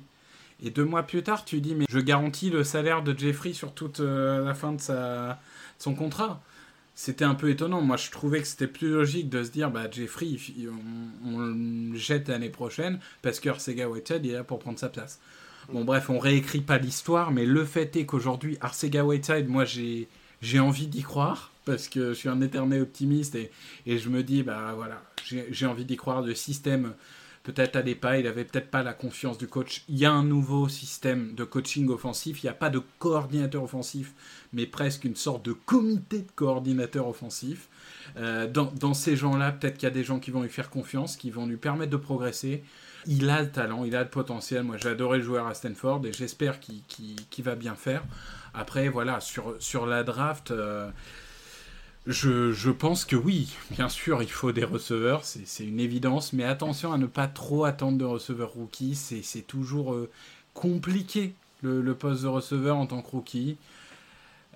Et 0.62 0.70
deux 0.70 0.84
mois 0.84 1.02
plus 1.02 1.22
tard, 1.22 1.44
tu 1.44 1.60
dis, 1.60 1.74
mais 1.74 1.86
je 1.88 1.98
garantis 1.98 2.48
le 2.48 2.62
salaire 2.62 3.02
de 3.02 3.18
Jeffrey 3.18 3.52
sur 3.52 3.74
toute 3.74 3.98
euh, 4.00 4.44
la 4.44 4.54
fin 4.54 4.72
de, 4.72 4.80
sa, 4.80 5.40
son 5.78 5.94
contrat. 5.94 6.40
C'était 6.94 7.24
un 7.24 7.34
peu 7.34 7.50
étonnant. 7.50 7.80
Moi, 7.80 7.96
je 7.96 8.10
trouvais 8.10 8.40
que 8.40 8.46
c'était 8.46 8.68
plus 8.68 8.90
logique 8.90 9.28
de 9.28 9.42
se 9.42 9.50
dire, 9.50 9.70
bah, 9.70 9.90
Jeffrey, 9.90 10.36
on, 11.26 11.38
le 11.40 11.96
jette 11.96 12.28
l'année 12.28 12.50
prochaine 12.50 13.00
parce 13.22 13.40
que 13.40 13.48
Arcega 13.48 13.88
Whiteside 13.88 14.24
est 14.24 14.32
là 14.32 14.44
pour 14.44 14.60
prendre 14.60 14.78
sa 14.78 14.88
place. 14.88 15.18
Bon, 15.72 15.84
bref, 15.84 16.10
on 16.10 16.18
réécrit 16.18 16.60
pas 16.60 16.78
l'histoire, 16.78 17.32
mais 17.32 17.46
le 17.46 17.64
fait 17.64 17.96
est 17.96 18.06
qu'aujourd'hui, 18.06 18.56
Arcega 18.60 19.04
Whiteside, 19.04 19.48
moi, 19.48 19.64
j'ai 19.64 20.08
j'ai 20.42 20.58
envie 20.58 20.88
d'y 20.88 21.02
croire 21.02 21.52
parce 21.64 21.88
que 21.88 22.08
je 22.08 22.14
suis 22.14 22.28
un 22.28 22.40
éternel 22.40 22.82
optimiste 22.82 23.36
et, 23.36 23.52
et 23.86 23.98
je 23.98 24.08
me 24.08 24.24
dis, 24.24 24.42
bah 24.42 24.72
voilà, 24.76 25.00
j'ai 25.24 25.46
j'ai 25.50 25.66
envie 25.66 25.84
d'y 25.84 25.96
croire. 25.96 26.20
Le 26.20 26.34
système, 26.34 26.94
peut-être 27.42 27.76
allait 27.76 27.94
pas, 27.94 28.18
il 28.18 28.26
avait 28.26 28.44
peut-être 28.44 28.70
pas 28.70 28.82
la 28.82 28.92
confiance 28.92 29.38
du 29.38 29.48
coach. 29.48 29.84
Il 29.88 29.98
y 29.98 30.04
a 30.04 30.12
un 30.12 30.24
nouveau 30.24 30.68
système 30.68 31.34
de 31.34 31.44
coaching 31.44 31.88
offensif, 31.88 32.42
il 32.42 32.46
n'y 32.46 32.50
a 32.50 32.54
pas 32.54 32.70
de 32.70 32.80
coordinateur 32.98 33.62
offensif, 33.62 34.12
mais 34.52 34.66
presque 34.66 35.04
une 35.04 35.16
sorte 35.16 35.44
de 35.44 35.52
comité 35.52 36.20
de 36.20 36.30
coordinateurs 36.34 37.08
offensifs. 37.08 37.68
Euh, 38.16 38.46
dans, 38.46 38.94
ces 38.94 39.16
gens-là, 39.16 39.52
peut-être 39.52 39.74
qu'il 39.74 39.88
y 39.88 39.92
a 39.92 39.94
des 39.94 40.04
gens 40.04 40.20
qui 40.20 40.30
vont 40.30 40.42
lui 40.42 40.48
faire 40.48 40.70
confiance, 40.70 41.16
qui 41.16 41.30
vont 41.30 41.46
lui 41.46 41.56
permettre 41.56 41.90
de 41.90 41.96
progresser. 41.96 42.62
Il 43.06 43.28
a 43.30 43.42
le 43.42 43.50
talent, 43.50 43.84
il 43.84 43.96
a 43.96 44.02
le 44.02 44.08
potentiel. 44.08 44.62
Moi, 44.62 44.76
j'ai 44.76 44.90
adoré 44.90 45.18
le 45.18 45.24
joueur 45.24 45.46
à 45.46 45.54
Stanford 45.54 46.02
et 46.06 46.12
j'espère 46.12 46.60
qu'il 46.60 47.44
va 47.44 47.56
bien 47.56 47.74
faire. 47.74 48.04
Après, 48.54 48.88
voilà, 48.88 49.20
sur, 49.20 49.56
sur 49.58 49.86
la 49.86 50.04
draft, 50.04 50.50
euh, 50.50 50.90
je, 52.06 52.70
pense 52.70 53.04
que 53.04 53.14
oui, 53.14 53.54
bien 53.70 53.88
sûr, 53.88 54.22
il 54.22 54.30
faut 54.30 54.50
des 54.50 54.64
receveurs, 54.64 55.24
c'est 55.24 55.64
une 55.64 55.78
évidence, 55.78 56.32
mais 56.32 56.44
attention 56.44 56.92
à 56.92 56.98
ne 56.98 57.06
pas 57.06 57.28
trop 57.28 57.64
attendre 57.64 57.96
de 57.96 58.04
receveurs 58.04 58.52
rookies, 58.52 58.96
c'est 58.96 59.42
toujours 59.42 59.94
euh, 59.94 60.10
compliqué 60.52 61.34
le, 61.62 61.94
poste 61.94 62.22
de 62.22 62.28
receveur 62.28 62.76
en 62.76 62.86
tant 62.86 63.02
que 63.02 63.10
rookie. 63.10 63.56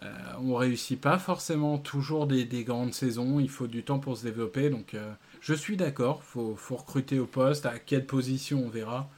Euh, 0.03 0.13
on 0.41 0.57
réussit 0.57 1.01
pas 1.01 1.19
forcément 1.19 1.79
toujours 1.79 2.27
des, 2.27 2.45
des 2.45 2.65
grandes 2.65 2.93
saisons, 2.93 3.39
il 3.39 3.49
faut 3.49 3.69
du 3.69 3.85
temps 3.85 4.01
pour 4.01 4.17
se 4.17 4.25
développer, 4.25 4.69
donc 4.69 4.95
euh, 4.95 5.13
je 5.41 5.55
suis 5.55 5.77
d'accord, 5.77 6.25
faut, 6.25 6.57
faut 6.57 6.77
recruter 6.77 7.21
au 7.21 7.27
poste, 7.27 7.65
à 7.65 7.79
quelle 7.79 8.07
position 8.07 8.65
on 8.67 8.69
verra. 8.69 9.09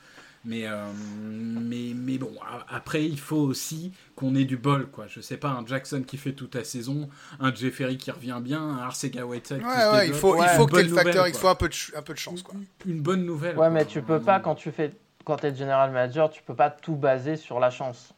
Mais, 0.48 0.66
euh, 0.66 0.86
mais, 1.20 1.92
mais 1.94 2.16
bon, 2.16 2.32
après, 2.70 3.04
il 3.04 3.20
faut 3.20 3.36
aussi 3.36 3.92
qu'on 4.16 4.34
ait 4.34 4.46
du 4.46 4.56
bol, 4.56 4.86
quoi. 4.86 5.06
Je 5.06 5.20
sais 5.20 5.36
pas, 5.36 5.50
un 5.50 5.66
Jackson 5.66 6.02
qui 6.02 6.16
fait 6.16 6.32
toute 6.32 6.54
la 6.54 6.64
saison, 6.64 7.10
un 7.38 7.54
Jeffery 7.54 7.98
qui 7.98 8.10
revient 8.10 8.38
bien, 8.40 8.62
un 8.62 8.78
Arcega 8.78 9.26
Whiteside 9.26 9.58
Ouais, 9.58 9.62
qui 9.62 9.80
se 9.80 9.92
ouais, 9.92 10.08
il 10.08 10.14
faut, 10.14 10.42
il 10.42 10.48
faut 10.48 10.64
que 10.64 10.76
le 10.78 10.88
facteur, 10.88 11.28
il 11.28 11.34
faut 11.34 11.48
un 11.48 11.54
peu 11.54 11.68
de, 11.68 11.74
un 11.94 12.00
peu 12.00 12.14
de 12.14 12.18
chance. 12.18 12.42
Quoi. 12.42 12.54
Une 12.86 13.02
bonne 13.02 13.26
nouvelle. 13.26 13.50
Ouais, 13.50 13.56
quoi. 13.56 13.70
mais 13.70 13.84
tu 13.84 14.00
peux 14.00 14.20
pas, 14.20 14.40
quand 14.40 14.54
tu 14.54 14.72
fais, 14.72 14.94
quand 15.26 15.44
es 15.44 15.54
general 15.54 15.90
manager, 15.90 16.30
tu 16.30 16.42
peux 16.42 16.54
pas 16.54 16.70
tout 16.70 16.96
baser 16.96 17.36
sur 17.36 17.60
la 17.60 17.68
chance. 17.68 18.14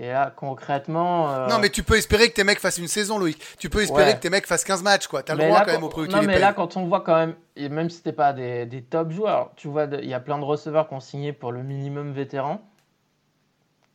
Et 0.00 0.08
là, 0.10 0.32
concrètement. 0.34 1.30
euh, 1.32 1.46
Non, 1.48 1.58
mais 1.58 1.70
tu 1.70 1.82
peux 1.82 1.96
espérer 1.96 2.28
que 2.28 2.34
tes 2.34 2.44
mecs 2.44 2.60
fassent 2.60 2.78
une 2.78 2.86
saison, 2.86 3.18
Loïc. 3.18 3.42
Tu 3.58 3.68
peux 3.68 3.82
espérer 3.82 4.10
Ouais. 4.10 4.14
que 4.16 4.20
tes 4.20 4.30
mecs 4.30 4.46
fassent 4.46 4.62
15 4.64 4.82
matchs, 4.84 5.08
quoi. 5.08 5.24
T'as 5.24 5.34
le 5.34 5.44
droit 5.44 5.58
là, 5.58 5.64
quand 5.64 5.72
même 5.72 5.82
au 5.82 5.88
prix 5.88 6.08
Non, 6.08 6.20
mais 6.22 6.34
payes. 6.34 6.40
là, 6.40 6.52
quand 6.52 6.76
on 6.76 6.84
voit 6.86 7.00
quand 7.00 7.16
même, 7.16 7.34
et 7.56 7.68
même 7.68 7.90
si 7.90 7.96
c'était 7.96 8.12
pas 8.12 8.32
des, 8.32 8.64
des 8.66 8.82
top 8.82 9.10
joueurs, 9.10 9.50
tu 9.56 9.66
vois, 9.66 9.84
il 10.00 10.08
y 10.08 10.14
a 10.14 10.20
plein 10.20 10.38
de 10.38 10.44
receveurs 10.44 10.86
qui 10.88 10.94
ont 10.94 11.00
signé 11.00 11.32
pour 11.32 11.50
le 11.50 11.64
minimum 11.64 12.12
vétéran. 12.12 12.60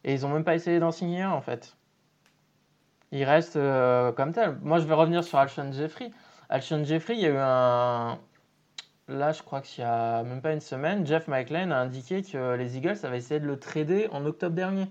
Et 0.04 0.14
ils 0.14 0.26
ont 0.26 0.30
même 0.30 0.44
pas 0.44 0.56
essayé 0.56 0.80
d'en 0.80 0.92
signer 0.92 1.22
un, 1.22 1.32
en 1.32 1.42
fait. 1.42 1.78
Ils 3.14 3.24
restent 3.24 3.56
euh, 3.56 4.12
comme 4.12 4.34
tel. 4.34 4.58
Moi, 4.62 4.80
je 4.80 4.86
vais 4.86 4.94
revenir 4.96 5.24
sur 5.24 5.38
Alshon 5.38 5.72
Jeffrey. 5.72 6.12
Alshon 6.50 6.84
Jeffrey, 6.84 7.14
il 7.16 7.22
y 7.22 7.26
a 7.28 7.30
eu 7.30 7.38
un. 7.38 8.18
Là, 9.08 9.32
je 9.32 9.42
crois 9.44 9.62
qu'il 9.62 9.84
y 9.84 9.88
a 9.88 10.24
même 10.24 10.42
pas 10.42 10.52
une 10.54 10.60
semaine, 10.62 11.06
Jeff 11.06 11.28
McLean 11.28 11.72
a 11.72 11.76
indiqué 11.78 12.24
que 12.24 12.56
les 12.56 12.78
Eagles 12.78 12.98
avaient 13.04 13.18
essayé 13.18 13.40
de 13.40 13.46
le 13.46 13.60
trader 13.60 14.08
en 14.12 14.26
octobre 14.26 14.56
dernier. 14.56 14.88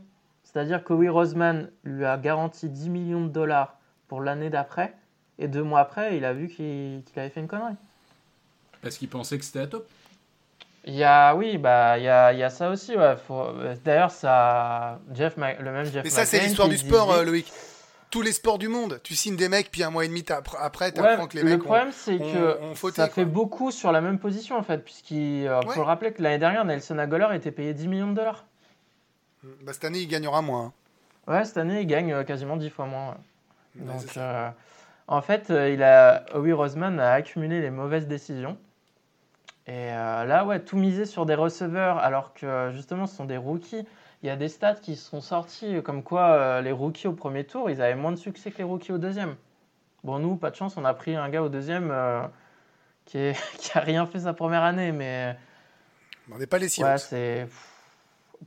C'est-à-dire 0.52 0.84
que 0.84 0.92
Howie 0.92 1.08
Roseman 1.08 1.70
lui 1.84 2.04
a 2.04 2.16
garanti 2.18 2.68
10 2.68 2.90
millions 2.90 3.22
de 3.24 3.30
dollars 3.30 3.78
pour 4.08 4.20
l'année 4.20 4.50
d'après. 4.50 4.94
Et 5.38 5.48
deux 5.48 5.62
mois 5.62 5.80
après, 5.80 6.16
il 6.16 6.24
a 6.24 6.32
vu 6.34 6.48
qu'il 6.48 7.02
qu'il 7.06 7.18
avait 7.18 7.30
fait 7.30 7.40
une 7.40 7.48
connerie. 7.48 7.74
Parce 8.82 8.96
qu'ils 8.98 9.08
pensaient 9.08 9.38
que 9.38 9.44
c'était 9.44 9.60
à 9.60 9.66
top. 9.66 9.88
Il 10.84 10.94
y 10.94 11.04
a, 11.04 11.34
oui, 11.36 11.58
bah, 11.58 11.96
il 11.98 12.04
y 12.04 12.08
a, 12.08 12.32
il 12.32 12.38
y 12.38 12.42
a 12.42 12.50
ça 12.50 12.68
aussi. 12.70 12.94
Ouais. 12.96 13.14
D'ailleurs, 13.84 14.10
ça, 14.10 14.98
Jeff, 15.14 15.36
Ma- 15.36 15.54
le 15.54 15.70
même 15.72 15.84
Jeff 15.86 16.02
Mais 16.04 16.10
ça, 16.10 16.26
c'est 16.26 16.40
l'histoire 16.40 16.68
du 16.68 16.76
sport, 16.76 17.06
disait- 17.08 17.20
euh, 17.20 17.24
Loïc. 17.24 17.52
Tous 18.10 18.20
les 18.20 18.32
sports 18.32 18.58
du 18.58 18.68
monde. 18.68 19.00
Tu 19.02 19.14
signes 19.14 19.36
des 19.36 19.48
mecs, 19.48 19.70
puis 19.70 19.82
un 19.82 19.90
mois 19.90 20.04
et 20.04 20.08
demi 20.08 20.22
après, 20.28 20.86
Ouais, 20.86 20.92
t'apprends 20.92 21.28
que 21.28 21.36
les 21.36 21.44
le 21.44 21.50
mecs 21.50 21.60
ont- 21.62 21.64
problème, 21.64 21.92
c'est 21.92 22.16
ont, 22.16 22.18
que 22.32 22.60
ont 22.62 22.74
fauté. 22.74 22.96
ça 22.96 23.06
quoi. 23.06 23.14
fait 23.14 23.24
beaucoup 23.24 23.70
sur 23.70 23.90
la 23.90 24.02
même 24.02 24.18
position, 24.18 24.56
en 24.58 24.62
fait, 24.62 24.84
puisqu'il 24.84 25.46
euh, 25.46 25.60
Ouais. 25.60 25.66
faut 25.72 25.80
le 25.80 25.86
rappeler 25.86 26.12
que 26.12 26.20
l'année 26.20 26.36
dernière, 26.38 26.64
Nelson 26.66 26.98
Aguilar 26.98 27.32
était 27.32 27.52
payé 27.52 27.72
10 27.72 27.88
millions 27.88 28.08
de 28.10 28.14
dollars. 28.16 28.44
Bah, 29.62 29.72
cette 29.72 29.84
année, 29.84 30.00
il 30.00 30.08
gagnera 30.08 30.42
moins. 30.42 30.66
hein. 30.66 30.72
Ouais, 31.32 31.44
cette 31.44 31.56
année, 31.58 31.80
il 31.82 31.86
gagne 31.86 32.12
euh, 32.12 32.24
quasiment 32.24 32.56
10 32.56 32.70
fois 32.70 32.86
moins. 32.86 33.08
ouais. 33.10 33.82
Ouais, 33.82 33.86
Donc, 33.92 34.00
c'est 34.02 34.18
euh, 34.18 34.48
en 35.08 35.22
fait, 35.22 35.50
euh, 35.50 35.70
il 35.70 35.82
a, 35.82 36.24
Howie 36.34 36.52
Roseman 36.52 36.98
a 37.00 37.12
accumulé 37.12 37.60
les 37.60 37.70
mauvaises 37.70 38.06
décisions. 38.06 38.56
Et 39.66 39.90
euh, 39.92 40.24
là, 40.24 40.44
ouais, 40.44 40.60
tout 40.60 40.76
miser 40.76 41.06
sur 41.06 41.24
des 41.26 41.34
receveurs, 41.36 41.98
alors 41.98 42.34
que 42.34 42.70
justement, 42.74 43.06
ce 43.06 43.14
sont 43.16 43.24
des 43.24 43.36
rookies. 43.36 43.86
Il 44.22 44.26
y 44.26 44.30
a 44.30 44.36
des 44.36 44.48
stats 44.48 44.74
qui 44.74 44.96
sont 44.96 45.20
sortis, 45.20 45.82
comme 45.82 46.02
quoi 46.02 46.30
euh, 46.32 46.60
les 46.60 46.72
rookies 46.72 47.08
au 47.08 47.12
premier 47.12 47.44
tour, 47.44 47.70
ils 47.70 47.80
avaient 47.82 47.94
moins 47.96 48.12
de 48.12 48.16
succès 48.16 48.50
que 48.50 48.58
les 48.58 48.64
rookies 48.64 48.92
au 48.92 48.98
deuxième. 48.98 49.36
Bon, 50.04 50.18
nous, 50.18 50.36
pas 50.36 50.50
de 50.50 50.56
chance, 50.56 50.76
on 50.76 50.84
a 50.84 50.94
pris 50.94 51.14
un 51.16 51.28
gars 51.28 51.42
au 51.42 51.48
deuxième 51.48 51.92
qui, 53.04 53.18
est, 53.18 53.36
qui 53.58 53.76
a 53.76 53.80
rien 53.80 54.06
fait 54.06 54.20
sa 54.20 54.32
première 54.32 54.62
année, 54.62 54.90
mais 54.92 55.36
On 56.32 56.38
n'est 56.38 56.46
pas 56.46 56.58
les 56.58 56.64
ouais, 56.64 56.68
Seahawks. 56.68 57.00
c'est 57.00 57.42
pff, 57.46 57.71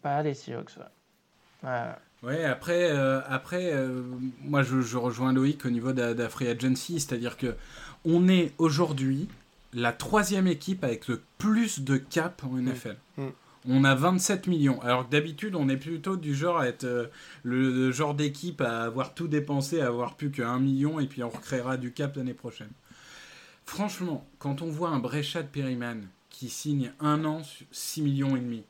pas 0.01 0.21
les 0.23 0.33
Seahawks. 0.33 0.77
Ouais. 0.77 1.69
Ouais. 1.69 1.91
Ouais, 2.23 2.43
après, 2.43 2.89
euh, 2.91 3.21
après 3.27 3.71
euh, 3.71 4.01
moi 4.41 4.63
je, 4.63 4.81
je 4.81 4.97
rejoins 4.97 5.31
Loïc 5.31 5.63
au 5.65 5.69
niveau 5.69 5.93
de 5.93 6.01
la, 6.01 6.13
de 6.15 6.23
la 6.23 6.29
free 6.29 6.47
agency, 6.47 6.99
c'est-à-dire 6.99 7.37
que 7.37 7.55
on 8.03 8.27
est 8.27 8.53
aujourd'hui 8.57 9.27
la 9.73 9.91
troisième 9.91 10.47
équipe 10.47 10.83
avec 10.83 11.07
le 11.07 11.21
plus 11.37 11.81
de 11.81 11.97
cap 11.97 12.43
en 12.43 12.57
NFL. 12.57 12.97
Mm. 13.17 13.27
On 13.67 13.83
a 13.83 13.93
27 13.95 14.47
millions, 14.47 14.81
alors 14.81 15.05
que 15.05 15.11
d'habitude 15.11 15.53
on 15.55 15.69
est 15.69 15.77
plutôt 15.77 16.17
du 16.17 16.33
genre 16.33 16.57
à 16.57 16.67
être 16.67 16.85
euh, 16.85 17.07
le, 17.43 17.71
le 17.71 17.91
genre 17.91 18.15
d'équipe 18.15 18.61
à 18.61 18.83
avoir 18.83 19.13
tout 19.13 19.27
dépensé, 19.27 19.81
à 19.81 19.87
avoir 19.87 20.15
plus 20.15 20.31
qu'un 20.31 20.59
million 20.59 20.99
et 20.99 21.05
puis 21.05 21.21
on 21.23 21.29
recréera 21.29 21.77
du 21.77 21.91
cap 21.91 22.15
l'année 22.15 22.33
prochaine. 22.33 22.71
Franchement, 23.67 24.25
quand 24.39 24.63
on 24.63 24.69
voit 24.69 24.89
un 24.89 24.99
Breshad 24.99 25.47
Perryman 25.49 26.07
qui 26.31 26.49
signe 26.49 26.91
un 26.99 27.23
an, 27.23 27.41
6 27.71 28.01
millions 28.01 28.35
et 28.35 28.39
demi, 28.39 28.63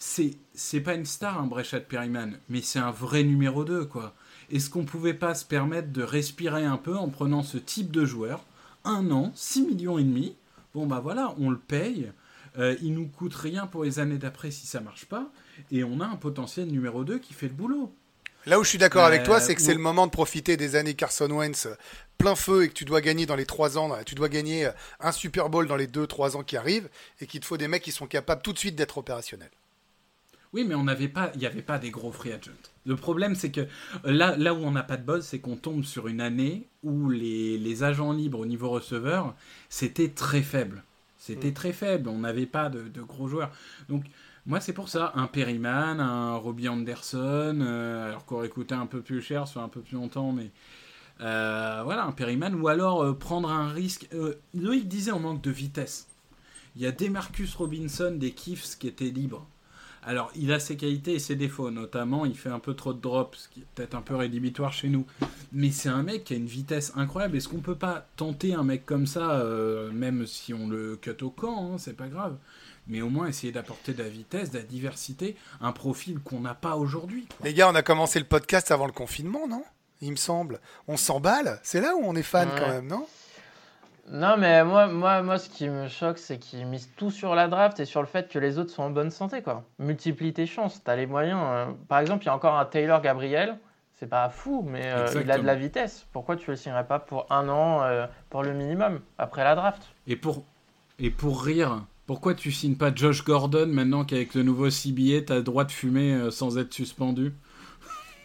c'est 0.00 0.32
c'est 0.54 0.80
pas 0.80 0.94
une 0.94 1.04
star 1.06 1.38
un 1.38 1.46
Breshad 1.46 1.84
Perryman, 1.86 2.36
mais 2.48 2.62
c'est 2.62 2.78
un 2.80 2.90
vrai 2.90 3.22
numéro 3.22 3.64
2 3.64 3.84
quoi. 3.84 4.14
Est-ce 4.50 4.68
qu'on 4.70 4.84
pouvait 4.84 5.14
pas 5.14 5.34
se 5.36 5.44
permettre 5.44 5.92
de 5.92 6.02
respirer 6.02 6.64
un 6.64 6.76
peu 6.78 6.96
en 6.96 7.08
prenant 7.08 7.44
ce 7.44 7.58
type 7.58 7.92
de 7.92 8.04
joueur? 8.04 8.44
Un 8.84 9.10
an, 9.12 9.30
6 9.36 9.62
millions 9.62 9.98
et 9.98 10.02
demi. 10.02 10.34
Bon 10.74 10.86
bah 10.86 11.00
voilà, 11.00 11.34
on 11.38 11.50
le 11.50 11.58
paye. 11.58 12.10
Euh, 12.58 12.74
il 12.82 12.94
nous 12.94 13.06
coûte 13.06 13.34
rien 13.34 13.66
pour 13.68 13.84
les 13.84 14.00
années 14.00 14.18
d'après 14.18 14.50
si 14.50 14.66
ça 14.66 14.80
marche 14.80 15.04
pas. 15.04 15.30
Et 15.70 15.84
on 15.84 16.00
a 16.00 16.06
un 16.06 16.16
potentiel 16.16 16.66
numéro 16.66 17.04
2 17.04 17.18
qui 17.18 17.32
fait 17.34 17.46
le 17.46 17.54
boulot. 17.54 17.94
Là 18.46 18.58
où 18.58 18.64
je 18.64 18.70
suis 18.70 18.78
d'accord 18.78 19.04
avec 19.04 19.20
Euh, 19.20 19.24
toi, 19.26 19.38
c'est 19.38 19.54
que 19.54 19.60
c'est 19.60 19.72
ou- 19.74 19.76
le 19.76 19.82
moment 19.82 20.06
de 20.06 20.10
profiter 20.12 20.56
des 20.56 20.74
années 20.74 20.94
Carson 20.94 21.30
Wentz 21.30 21.66
euh, 21.66 21.74
plein 22.16 22.34
feu 22.34 22.64
et 22.64 22.68
que 22.68 22.72
tu 22.74 22.86
dois 22.86 23.02
gagner 23.02 23.26
dans 23.26 23.36
les 23.36 23.44
3 23.46 23.76
ans, 23.78 23.90
tu 24.06 24.14
dois 24.14 24.30
gagner 24.30 24.64
euh, 24.66 24.72
un 24.98 25.12
Super 25.12 25.50
Bowl 25.50 25.68
dans 25.68 25.76
les 25.76 25.86
2-3 25.86 26.36
ans 26.36 26.42
qui 26.42 26.56
arrivent 26.56 26.88
et 27.20 27.26
qu'il 27.26 27.40
te 27.40 27.46
faut 27.46 27.58
des 27.58 27.68
mecs 27.68 27.82
qui 27.82 27.92
sont 27.92 28.06
capables 28.06 28.40
tout 28.42 28.54
de 28.54 28.58
suite 28.58 28.74
d'être 28.76 28.96
opérationnels. 28.98 29.50
Oui, 30.52 30.64
mais 30.64 30.74
on 30.74 30.84
n'avait 30.84 31.08
pas, 31.08 31.30
il 31.34 31.40
n'y 31.40 31.46
avait 31.46 31.62
pas 31.62 31.78
des 31.78 31.90
gros 31.90 32.10
free 32.10 32.32
agents. 32.32 32.50
Le 32.84 32.96
problème, 32.96 33.34
c'est 33.34 33.50
que 33.52 33.60
euh, 33.60 33.66
là, 34.04 34.36
là 34.36 34.52
où 34.52 34.58
on 34.58 34.72
n'a 34.72 34.82
pas 34.82 34.96
de 34.96 35.04
bol, 35.04 35.22
c'est 35.22 35.38
qu'on 35.38 35.56
tombe 35.56 35.84
sur 35.84 36.08
une 36.08 36.20
année 36.20 36.66
où 36.82 37.08
les, 37.08 37.56
les 37.58 37.82
agents 37.84 38.12
libres 38.12 38.40
au 38.40 38.46
niveau 38.46 38.70
receveur, 38.70 39.34
c'était 39.68 40.08
très 40.08 40.42
faible. 40.42 40.82
C'était 41.18 41.52
très 41.52 41.72
faible. 41.72 42.08
On 42.08 42.18
n'avait 42.18 42.46
pas 42.46 42.70
de, 42.70 42.88
de 42.88 43.02
gros 43.02 43.28
joueurs. 43.28 43.50
Donc, 43.88 44.04
moi, 44.46 44.58
c'est 44.58 44.72
pour 44.72 44.88
ça. 44.88 45.12
Un 45.14 45.26
Perryman, 45.26 46.00
un 46.00 46.34
Robbie 46.36 46.68
Anderson, 46.68 47.58
euh, 47.60 48.08
alors 48.08 48.24
qu'on 48.24 48.36
aurait 48.36 48.48
coûté 48.48 48.74
un 48.74 48.86
peu 48.86 49.02
plus 49.02 49.20
cher 49.20 49.46
sur 49.46 49.60
un 49.60 49.68
peu 49.68 49.80
plus 49.80 49.96
longtemps, 49.96 50.32
mais 50.32 50.50
euh, 51.20 51.82
voilà, 51.84 52.04
un 52.04 52.12
Perryman. 52.12 52.54
Ou 52.54 52.68
alors 52.68 53.02
euh, 53.02 53.12
prendre 53.12 53.50
un 53.50 53.68
risque. 53.68 54.08
Loïc 54.54 54.88
disait 54.88 55.12
on 55.12 55.20
manque 55.20 55.42
de 55.42 55.50
vitesse. 55.50 56.08
Il 56.76 56.82
y 56.82 56.86
a 56.86 56.92
Demarcus 56.92 57.54
Robinson 57.54 58.14
des 58.16 58.34
Chiefs 58.36 58.78
qui 58.78 58.88
étaient 58.88 59.10
libres. 59.10 59.46
Alors, 60.02 60.30
il 60.34 60.50
a 60.52 60.58
ses 60.60 60.76
qualités 60.76 61.12
et 61.14 61.18
ses 61.18 61.36
défauts, 61.36 61.70
notamment 61.70 62.24
il 62.24 62.34
fait 62.36 62.48
un 62.48 62.58
peu 62.58 62.72
trop 62.74 62.94
de 62.94 63.00
drops, 63.00 63.36
ce 63.38 63.48
qui 63.48 63.60
est 63.60 63.66
peut-être 63.74 63.94
un 63.94 64.00
peu 64.00 64.16
rédhibitoire 64.16 64.72
chez 64.72 64.88
nous. 64.88 65.04
Mais 65.52 65.70
c'est 65.70 65.90
un 65.90 66.02
mec 66.02 66.24
qui 66.24 66.32
a 66.34 66.36
une 66.36 66.46
vitesse 66.46 66.92
incroyable. 66.96 67.36
Est-ce 67.36 67.48
qu'on 67.48 67.58
peut 67.58 67.74
pas 67.74 68.06
tenter 68.16 68.54
un 68.54 68.62
mec 68.62 68.86
comme 68.86 69.06
ça, 69.06 69.32
euh, 69.32 69.90
même 69.92 70.26
si 70.26 70.54
on 70.54 70.68
le 70.68 70.96
cut 70.96 71.16
au 71.22 71.30
camp, 71.30 71.72
hein, 71.74 71.78
c'est 71.78 71.96
pas 71.96 72.08
grave. 72.08 72.36
Mais 72.88 73.02
au 73.02 73.10
moins 73.10 73.26
essayer 73.28 73.52
d'apporter 73.52 73.92
de 73.92 74.02
la 74.02 74.08
vitesse, 74.08 74.50
de 74.50 74.58
la 74.58 74.64
diversité, 74.64 75.36
un 75.60 75.72
profil 75.72 76.18
qu'on 76.20 76.40
n'a 76.40 76.54
pas 76.54 76.76
aujourd'hui. 76.76 77.26
Les 77.44 77.52
gars, 77.52 77.68
on 77.70 77.74
a 77.74 77.82
commencé 77.82 78.18
le 78.18 78.24
podcast 78.24 78.70
avant 78.70 78.86
le 78.86 78.92
confinement, 78.92 79.46
non? 79.46 79.62
Il 80.00 80.12
me 80.12 80.16
semble. 80.16 80.60
On 80.88 80.96
s'emballe 80.96 81.60
C'est 81.62 81.82
là 81.82 81.94
où 81.94 82.00
on 82.02 82.16
est 82.16 82.22
fan 82.22 82.48
Ouais. 82.48 82.54
quand 82.58 82.68
même, 82.68 82.86
non? 82.86 83.06
Non, 84.12 84.36
mais 84.36 84.64
moi, 84.64 84.88
moi, 84.88 85.22
moi, 85.22 85.38
ce 85.38 85.48
qui 85.48 85.68
me 85.68 85.86
choque, 85.86 86.18
c'est 86.18 86.38
qu'ils 86.38 86.66
misent 86.66 86.90
tout 86.96 87.10
sur 87.12 87.34
la 87.36 87.46
draft 87.46 87.78
et 87.78 87.84
sur 87.84 88.00
le 88.00 88.08
fait 88.08 88.28
que 88.28 88.38
les 88.40 88.58
autres 88.58 88.70
sont 88.70 88.82
en 88.82 88.90
bonne 88.90 89.10
santé, 89.10 89.40
quoi. 89.40 89.62
Multiplie 89.78 90.32
tes 90.32 90.46
chances, 90.46 90.82
t'as 90.82 90.96
les 90.96 91.06
moyens. 91.06 91.38
euh. 91.42 91.66
Par 91.88 92.00
exemple, 92.00 92.24
il 92.24 92.26
y 92.26 92.30
a 92.30 92.34
encore 92.34 92.56
un 92.56 92.64
Taylor 92.64 93.00
Gabriel, 93.00 93.56
c'est 94.00 94.08
pas 94.08 94.28
fou, 94.28 94.66
mais 94.66 94.90
euh, 94.92 95.06
il 95.22 95.30
a 95.30 95.38
de 95.38 95.46
la 95.46 95.54
vitesse. 95.54 96.06
Pourquoi 96.12 96.36
tu 96.36 96.50
le 96.50 96.56
signerais 96.56 96.86
pas 96.86 96.98
pour 96.98 97.26
un 97.30 97.48
an, 97.48 97.82
euh, 97.82 98.06
pour 98.30 98.42
le 98.42 98.52
minimum, 98.52 99.00
après 99.16 99.44
la 99.44 99.54
draft? 99.54 99.82
Et 100.08 100.16
pour, 100.16 100.42
et 100.98 101.10
pour 101.10 101.44
rire, 101.44 101.84
pourquoi 102.06 102.34
tu 102.34 102.50
signes 102.50 102.74
pas 102.76 102.92
Josh 102.92 103.24
Gordon 103.24 103.68
maintenant 103.68 104.04
qu'avec 104.04 104.34
le 104.34 104.42
nouveau 104.42 104.70
CBA, 104.70 105.22
t'as 105.26 105.36
le 105.36 105.42
droit 105.44 105.64
de 105.64 105.70
fumer 105.70 106.14
euh, 106.14 106.32
sans 106.32 106.58
être 106.58 106.72
suspendu? 106.72 107.32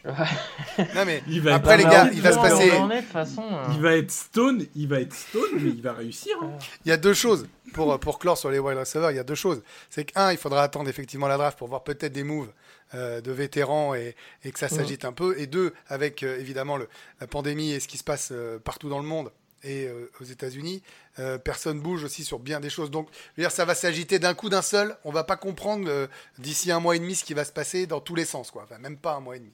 Non 0.06 1.06
mais 1.06 1.24
Il 1.28 1.42
va 1.42 1.56
Après, 1.56 1.74
être- 1.76 1.78
les 1.80 1.84
gars, 1.90 2.10
il 2.14 2.22
va 2.22 2.32
se 2.32 2.38
on- 2.38 2.42
passer- 2.42 3.02
façon. 3.12 3.44
euh. 3.44 3.66
Il 3.74 3.82
va 3.82 3.96
être 3.98 4.12
stone, 4.12 4.66
il 4.76 4.88
va 4.88 5.00
être 5.02 5.14
stone, 5.14 5.42
mais 5.60 5.70
il 5.70 5.82
va 5.82 5.94
réussir. 5.94 6.36
hein. 6.42 6.52
il 6.86 6.90
y 6.90 6.92
a 6.92 6.98
deux 6.98 7.14
choses 7.14 7.48
pour, 7.74 8.00
pour 8.00 8.20
clore 8.20 8.38
sur 8.38 8.52
les 8.52 8.60
wide 8.60 8.78
receivers. 8.78 9.12
Il 9.12 9.18
y 9.18 9.20
a 9.20 9.24
deux 9.24 9.36
choses. 9.36 9.62
C'est 9.90 10.06
qu'un, 10.06 10.32
il 10.32 10.38
faudra 10.38 10.64
attendre 10.64 10.90
effectivement 10.90 11.28
la 11.28 11.38
draft 11.38 11.58
pour 11.58 11.68
voir 11.68 11.84
peut-être 11.84 12.14
des 12.14 12.24
moves 12.24 12.52
euh, 12.94 13.22
de 13.22 13.32
vétérans 13.32 13.96
et, 13.96 14.16
et 14.44 14.52
que 14.52 14.60
ça 14.60 14.68
s'agite 14.70 15.06
un 15.06 15.14
peu. 15.14 15.36
Et 15.40 15.48
deux, 15.48 15.74
avec 15.88 16.24
euh, 16.24 16.40
évidemment 16.40 16.78
le, 16.78 16.88
la 17.20 17.28
pandémie 17.28 17.72
et 17.72 17.80
ce 17.80 17.88
qui 17.88 17.98
se 17.98 18.04
passe 18.04 18.30
euh, 18.32 18.60
partout 18.60 18.90
dans 18.90 19.00
le 19.00 19.06
monde 19.06 19.32
et 19.64 19.88
euh, 19.88 20.12
aux 20.22 20.24
États-Unis, 20.26 20.84
euh, 21.18 21.40
personne 21.40 21.80
bouge 21.80 22.04
aussi 22.04 22.24
sur 22.24 22.38
bien 22.38 22.60
des 22.60 22.70
choses. 22.70 22.92
Donc, 22.92 23.08
je 23.36 23.42
veux 23.42 23.48
dire, 23.48 23.52
ça 23.52 23.66
va 23.66 23.74
s'agiter 23.74 24.20
d'un 24.20 24.36
coup 24.36 24.50
d'un 24.50 24.62
seul. 24.62 24.96
On 25.06 25.12
va 25.12 25.24
pas 25.24 25.38
comprendre 25.38 25.86
euh, 25.90 26.06
d'ici 26.38 26.72
un 26.72 26.80
mois 26.80 26.96
et 26.96 27.00
demi 27.00 27.16
ce 27.16 27.24
qui 27.24 27.34
va 27.34 27.44
se 27.46 27.52
passer 27.52 27.88
dans 27.88 28.00
tous 28.00 28.14
les 28.14 28.26
sens, 28.26 28.52
quoi. 28.52 28.64
Enfin, 28.64 28.78
même 28.78 28.98
pas 28.98 29.16
un 29.16 29.22
mois 29.22 29.36
et 29.38 29.40
demi. 29.40 29.52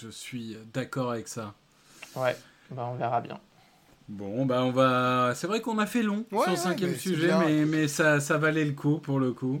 Je 0.00 0.08
suis 0.08 0.56
d'accord 0.72 1.10
avec 1.10 1.28
ça. 1.28 1.54
Ouais, 2.14 2.36
bah, 2.70 2.88
on 2.92 2.96
verra 2.96 3.20
bien. 3.20 3.38
Bon, 4.08 4.46
bah 4.46 4.62
on 4.64 4.70
va. 4.70 5.32
C'est 5.34 5.46
vrai 5.46 5.60
qu'on 5.60 5.78
a 5.78 5.86
fait 5.86 6.02
long 6.02 6.24
Ouais, 6.30 6.38
sur 6.38 6.46
le 6.46 6.50
ouais, 6.50 6.56
cinquième 6.56 6.90
mais 6.92 6.96
sujet, 6.96 7.30
mais, 7.38 7.64
mais 7.64 7.88
ça, 7.88 8.20
ça 8.20 8.38
valait 8.38 8.64
le 8.64 8.72
coup 8.72 8.98
pour 8.98 9.18
le 9.18 9.32
coup. 9.32 9.60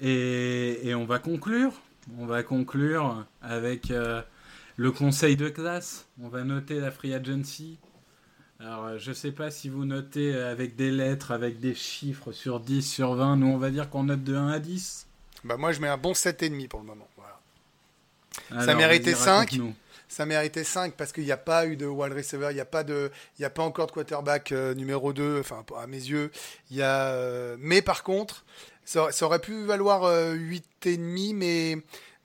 Et, 0.00 0.88
et 0.88 0.94
on 0.94 1.04
va 1.04 1.18
conclure. 1.18 1.72
On 2.18 2.26
va 2.26 2.42
conclure 2.42 3.24
avec 3.42 3.90
euh, 3.90 4.22
le 4.76 4.92
conseil 4.92 5.36
de 5.36 5.48
classe. 5.48 6.06
On 6.22 6.28
va 6.28 6.42
noter 6.44 6.80
la 6.80 6.90
free 6.90 7.14
agency. 7.14 7.78
Alors, 8.58 8.84
euh, 8.86 8.98
je 8.98 9.12
sais 9.12 9.32
pas 9.32 9.50
si 9.50 9.68
vous 9.68 9.84
notez 9.84 10.34
avec 10.34 10.76
des 10.76 10.90
lettres, 10.90 11.30
avec 11.30 11.60
des 11.60 11.74
chiffres 11.74 12.32
sur 12.32 12.60
10, 12.60 12.82
sur 12.82 13.14
20. 13.14 13.36
Nous, 13.36 13.46
on 13.46 13.58
va 13.58 13.70
dire 13.70 13.90
qu'on 13.90 14.04
note 14.04 14.24
de 14.24 14.34
1 14.34 14.48
à 14.48 14.58
10. 14.58 15.06
Bah, 15.44 15.56
moi, 15.56 15.72
je 15.72 15.80
mets 15.80 15.88
un 15.88 15.98
bon 15.98 16.12
7,5 16.12 16.68
pour 16.68 16.80
le 16.80 16.86
moment. 16.86 17.06
Alors, 18.50 18.76
méritait 18.76 19.12
vas-y, 19.12 19.22
cinq. 19.22 19.50
raconte-nous. 19.50 19.74
Ça 20.08 20.24
méritait 20.24 20.62
5 20.62 20.94
parce 20.94 21.10
qu'il 21.12 21.24
n'y 21.24 21.32
a 21.32 21.36
pas 21.36 21.66
eu 21.66 21.76
de 21.76 21.84
wide 21.84 22.12
receiver, 22.12 22.48
il 22.50 22.54
n'y 22.54 22.60
a 22.60 22.64
pas 22.64 22.84
de, 22.84 23.10
il 23.38 23.42
y 23.42 23.44
a 23.44 23.50
pas 23.50 23.64
encore 23.64 23.88
de 23.88 23.90
quarterback 23.92 24.52
euh, 24.52 24.72
numéro 24.72 25.12
2, 25.12 25.40
enfin 25.40 25.64
à 25.76 25.88
mes 25.88 25.96
yeux. 25.96 26.30
Il 26.70 26.76
y 26.76 26.82
a, 26.82 27.08
euh, 27.08 27.56
mais 27.58 27.82
par 27.82 28.04
contre, 28.04 28.44
ça, 28.84 29.10
ça 29.10 29.26
aurait 29.26 29.40
pu 29.40 29.64
valoir 29.64 30.04
euh, 30.04 30.34
8,5, 30.36 31.34
mais, 31.34 31.76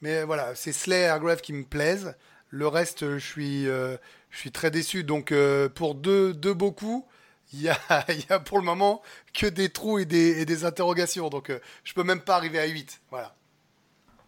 mais 0.02 0.24
voilà, 0.24 0.54
c'est 0.54 0.72
Slay 0.74 1.02
et 1.02 1.08
Hargrave 1.08 1.42
qui 1.42 1.54
me 1.54 1.64
plaisent. 1.64 2.14
Le 2.50 2.68
reste, 2.68 3.02
euh, 3.02 3.18
je 3.18 3.26
suis, 3.26 3.68
euh, 3.68 3.98
je 4.30 4.38
suis 4.38 4.52
très 4.52 4.70
déçu. 4.70 5.04
Donc 5.04 5.32
euh, 5.32 5.68
pour 5.68 5.96
deux, 5.96 6.34
deux 6.34 6.54
beaucoup, 6.54 7.08
il 7.52 7.62
y 7.62 7.70
a, 7.70 7.78
il 8.10 8.20
y 8.30 8.32
a 8.32 8.40
pour 8.40 8.60
le 8.60 8.64
moment 8.64 9.02
que 9.34 9.48
des 9.48 9.70
trous 9.70 9.98
et 9.98 10.06
des, 10.06 10.40
et 10.42 10.46
des 10.46 10.66
interrogations. 10.66 11.30
Donc 11.30 11.50
euh, 11.50 11.60
je 11.84 11.94
peux 11.94 12.04
même 12.04 12.22
pas 12.22 12.36
arriver 12.36 12.60
à 12.60 12.68
8. 12.68 13.02
Voilà. 13.10 13.36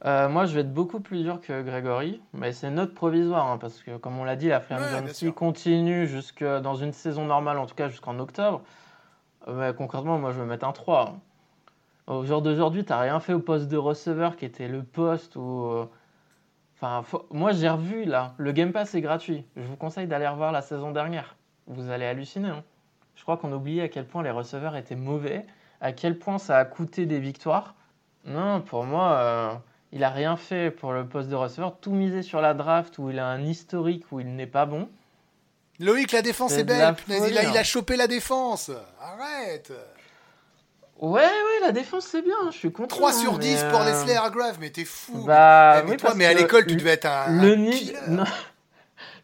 Euh, 0.06 0.28
moi, 0.28 0.46
je 0.46 0.54
vais 0.54 0.62
être 0.62 0.74
beaucoup 0.74 1.00
plus 1.00 1.24
dur 1.24 1.40
que 1.40 1.62
Grégory, 1.62 2.22
mais 2.34 2.52
c'est 2.52 2.70
note 2.70 2.94
provisoire, 2.94 3.50
hein, 3.50 3.58
parce 3.58 3.82
que 3.82 3.96
comme 3.96 4.18
on 4.20 4.26
l'a 4.26 4.36
dit, 4.36 4.50
la 4.50 4.60
free 4.60 4.76
Ouais, 4.76 5.32
continue 5.32 6.08
jusque 6.08 6.44
dans 6.44 6.76
une 6.76 6.92
saison 6.92 7.26
normale, 7.26 7.58
en 7.58 7.66
tout 7.66 7.76
cas 7.76 7.88
jusqu'en 7.88 8.20
octobre. 8.20 8.62
Euh, 9.48 9.70
mais 9.70 9.74
concrètement, 9.76 10.18
moi, 10.20 10.32
je 10.32 10.40
vais 10.42 10.46
mettre 10.46 10.66
un 10.68 10.74
3. 10.74 11.10
hein. 11.10 11.20
Au 12.08 12.26
jour 12.26 12.42
d'aujourd'hui, 12.42 12.84
t'as 12.84 13.00
rien 13.00 13.20
fait 13.22 13.32
au 13.32 13.40
poste 13.40 13.70
de 13.70 13.78
receveur 13.78 14.36
qui 14.36 14.44
était 14.46 14.68
le 14.68 14.84
poste 14.84 15.36
où. 15.38 15.66
euh, 15.68 15.86
Enfin, 16.76 17.02
faut- 17.02 17.26
moi, 17.32 17.54
j'ai 17.54 17.70
revu 17.70 18.04
là. 18.04 18.34
Le 18.38 18.52
Game 18.52 18.74
Pass 18.74 18.94
est 18.94 19.00
gratuit. 19.00 19.46
Je 19.56 19.62
vous 19.62 19.78
conseille 19.78 20.06
d'aller 20.08 20.28
revoir 20.28 20.52
la 20.52 20.62
saison 20.62 20.92
dernière. 20.92 21.38
Vous 21.68 21.90
allez 21.92 22.06
halluciner. 22.06 22.50
hein. 22.50 22.64
Je 23.16 23.22
crois 23.22 23.38
qu'on 23.38 23.54
oubliait 23.54 23.84
à 23.84 23.88
quel 23.88 24.06
point 24.06 24.22
les 24.22 24.32
receveurs 24.32 24.76
étaient 24.76 24.98
mauvais, 24.98 25.46
à 25.80 25.94
quel 25.94 26.20
point 26.20 26.38
ça 26.40 26.58
a 26.58 26.66
coûté 26.66 27.06
des 27.06 27.20
victoires. 27.20 27.76
Non, 28.26 28.60
pour 28.60 28.84
moi, 28.84 29.12
euh, 29.14 29.54
il 29.94 30.04
a 30.04 30.10
rien 30.10 30.36
fait 30.36 30.72
pour 30.72 30.92
le 30.92 31.06
poste 31.06 31.30
de 31.30 31.36
receveur. 31.36 31.78
Tout 31.80 31.92
misé 31.92 32.22
sur 32.22 32.42
la 32.42 32.54
draft 32.54 32.98
où 32.98 33.10
il 33.10 33.20
a 33.20 33.28
un 33.28 33.42
historique 33.44 34.04
où 34.12 34.20
il 34.20 34.36
n'est 34.36 34.48
pas 34.48 34.66
bon. 34.66 34.90
Loïc, 35.80 36.12
la 36.12 36.22
défense 36.22 36.54
est 36.54 36.64
belle. 36.64 36.96
folie, 36.96 37.32
il, 37.32 37.38
a, 37.38 37.44
il 37.44 37.58
a 37.58 37.62
hein. 37.62 37.64
chopé 37.64 37.96
la 37.96 38.08
défense. 38.08 38.72
Arrête. 39.00 39.72
Ouais, 41.00 41.22
ouais, 41.22 41.60
la 41.62 41.72
défense 41.72 42.06
c'est 42.06 42.22
bien. 42.22 42.36
Je 42.52 42.58
suis 42.58 42.72
content. 42.72 42.96
3 42.96 43.10
hein, 43.10 43.14
sur 43.14 43.34
mais, 43.34 43.40
10 43.40 43.64
pour 43.72 43.82
euh, 43.82 43.86
Leslie 43.86 44.14
Hargrave, 44.14 44.58
mais 44.60 44.70
t'es 44.70 44.86
fou. 44.86 45.24
Bah, 45.26 45.78
Eh, 45.80 45.84
mais 45.86 45.92
oui, 45.92 45.98
toi, 45.98 46.14
mais 46.16 46.26
à 46.26 46.34
l'école, 46.34 46.66
tu 46.66 46.74
le- 46.74 46.80
devais 46.80 46.92
être 46.92 47.06
un. 47.06 47.30
Le 47.42 47.54
un 47.54 47.56
nid. 47.56 47.72
killer. 47.72 47.98
non. 48.08 48.24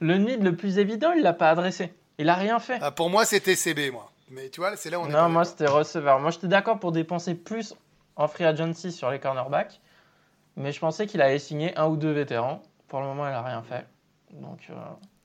Le 0.02 0.18
need 0.18 0.44
le 0.44 0.56
plus 0.56 0.80
évident, 0.80 1.12
il 1.12 1.24
l'a 1.24 1.34
pas 1.34 1.50
adressé. 1.50 1.94
Il 2.18 2.30
a 2.30 2.36
rien 2.36 2.60
fait. 2.60 2.80
Ah, 2.82 2.92
pour 2.92 3.10
moi, 3.10 3.26
c'était 3.26 3.56
CB, 3.56 3.92
moi. 3.92 4.12
Mais 4.32 4.50
tu 4.50 4.62
vois, 4.62 4.76
c'est 4.76 4.90
là 4.90 5.00
où 5.00 5.04
on 5.04 5.08
est. 5.08 5.12
Non, 5.12 5.30
moi 5.30 5.44
c'était 5.44 5.66
receveur. 5.66 6.20
Moi 6.20 6.32
j'étais 6.32 6.48
d'accord 6.48 6.80
pour 6.80 6.92
dépenser 6.92 7.34
plus 7.34 7.74
en 8.16 8.28
free 8.28 8.46
agency 8.46 8.92
sur 8.92 9.10
les 9.10 9.20
cornerbacks, 9.20 9.80
mais 10.58 10.72
je 10.72 10.80
pensais 10.80 11.08
qu'il 11.08 11.22
allait 11.22 11.40
signer 11.40 11.76
un 11.78 11.88
ou 11.88 11.98
deux 11.98 12.12
vétérans. 12.12 12.62
Pour 12.88 13.02
le 13.02 13.08
moment, 13.08 13.28
il 13.28 13.34
a 13.34 13.42
rien 13.42 13.64
fait. 13.64 13.86
Donc. 14.32 14.60
Euh... 14.70 14.74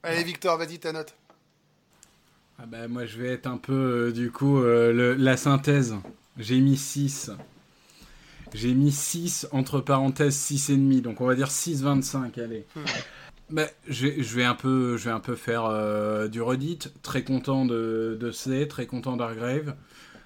Allez, 0.02 0.24
Victor, 0.24 0.58
vas-y 0.58 0.78
ta 0.78 0.92
note. 0.92 1.14
Ah 2.58 2.66
bah, 2.66 2.86
moi 2.86 3.04
je 3.04 3.18
vais 3.18 3.32
être 3.32 3.48
un 3.48 3.56
peu 3.56 3.72
euh, 3.72 4.12
du 4.12 4.30
coup 4.30 4.58
euh, 4.58 4.92
le, 4.92 5.14
la 5.14 5.36
synthèse. 5.36 5.96
J'ai 6.38 6.60
mis 6.60 6.76
6. 6.76 7.32
J'ai 8.52 8.74
mis 8.74 8.92
6 8.92 9.48
entre 9.50 9.80
parenthèses 9.80 10.36
6,5. 10.36 11.00
Donc 11.00 11.20
on 11.20 11.26
va 11.26 11.34
dire 11.34 11.48
6,25. 11.48 12.40
Allez. 12.40 12.64
Hmm. 12.76 12.84
Bah, 13.50 13.66
je, 13.88 14.08
vais 14.08 14.44
un 14.44 14.54
peu, 14.54 14.96
je 14.96 15.04
vais 15.04 15.10
un 15.10 15.20
peu 15.20 15.36
faire 15.36 15.66
euh, 15.66 16.28
du 16.28 16.40
redit. 16.40 16.78
Très 17.02 17.24
content 17.24 17.66
de, 17.66 18.16
de 18.18 18.30
C, 18.30 18.66
très 18.68 18.86
content 18.86 19.16
d'Argrave. 19.16 19.74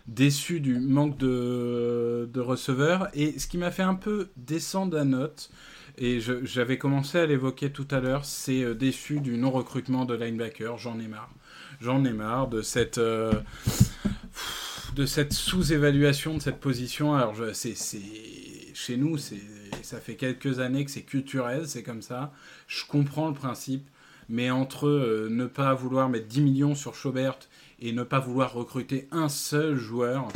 Déçu 0.08 0.60
du 0.60 0.80
manque 0.80 1.16
de, 1.16 2.28
de 2.32 2.40
receveurs. 2.40 3.08
Et 3.14 3.38
ce 3.38 3.46
qui 3.46 3.58
m'a 3.58 3.70
fait 3.70 3.82
un 3.82 3.94
peu 3.94 4.28
descendre 4.36 4.96
la 4.96 5.04
note, 5.04 5.50
et 5.96 6.20
j'avais 6.20 6.78
commencé 6.78 7.18
à 7.18 7.26
l'évoquer 7.26 7.70
tout 7.70 7.86
à 7.90 8.00
l'heure, 8.00 8.24
c'est 8.24 8.74
déçu 8.74 9.20
du 9.20 9.36
non-recrutement 9.36 10.04
de 10.04 10.14
linebacker. 10.14 10.78
J'en 10.78 10.98
ai 10.98 11.08
marre. 11.08 11.30
J'en 11.80 12.04
ai 12.04 12.12
marre 12.12 12.48
de 12.48 12.62
cette, 12.62 12.98
euh, 12.98 13.32
de 14.96 15.06
cette 15.06 15.32
sous-évaluation 15.32 16.34
de 16.34 16.42
cette 16.42 16.58
position. 16.58 17.14
Alors, 17.14 17.34
c'est, 17.52 17.74
chez 18.74 18.96
nous, 18.96 19.16
ça 19.18 19.98
fait 19.98 20.16
quelques 20.16 20.58
années 20.58 20.84
que 20.84 20.90
c'est 20.90 21.02
culturel, 21.02 21.68
c'est 21.68 21.84
comme 21.84 22.02
ça. 22.02 22.32
Je 22.66 22.84
comprends 22.86 23.28
le 23.28 23.34
principe, 23.34 23.88
mais 24.28 24.50
entre 24.50 24.88
euh, 24.88 25.28
ne 25.30 25.46
pas 25.46 25.72
vouloir 25.74 26.08
mettre 26.08 26.26
10 26.26 26.40
millions 26.40 26.74
sur 26.74 26.94
Schobert 26.94 27.38
et 27.80 27.92
ne 27.92 28.02
pas 28.02 28.18
vouloir 28.18 28.52
recruter 28.52 29.08
un 29.10 29.28
seul 29.28 29.76
joueur, 29.76 30.28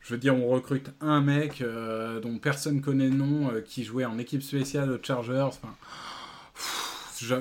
je 0.00 0.14
veux 0.14 0.18
dire, 0.18 0.36
on 0.36 0.48
recrute 0.48 0.90
un 1.00 1.20
mec 1.20 1.60
euh, 1.62 2.20
dont 2.20 2.38
personne 2.38 2.80
connaît 2.80 3.08
le 3.08 3.16
nom, 3.16 3.50
qui 3.64 3.84
jouait 3.84 4.04
en 4.04 4.18
équipe 4.18 4.42
spéciale 4.42 4.90
aux 4.90 5.02
Chargers. 5.02 5.48
Enfin, 5.48 5.74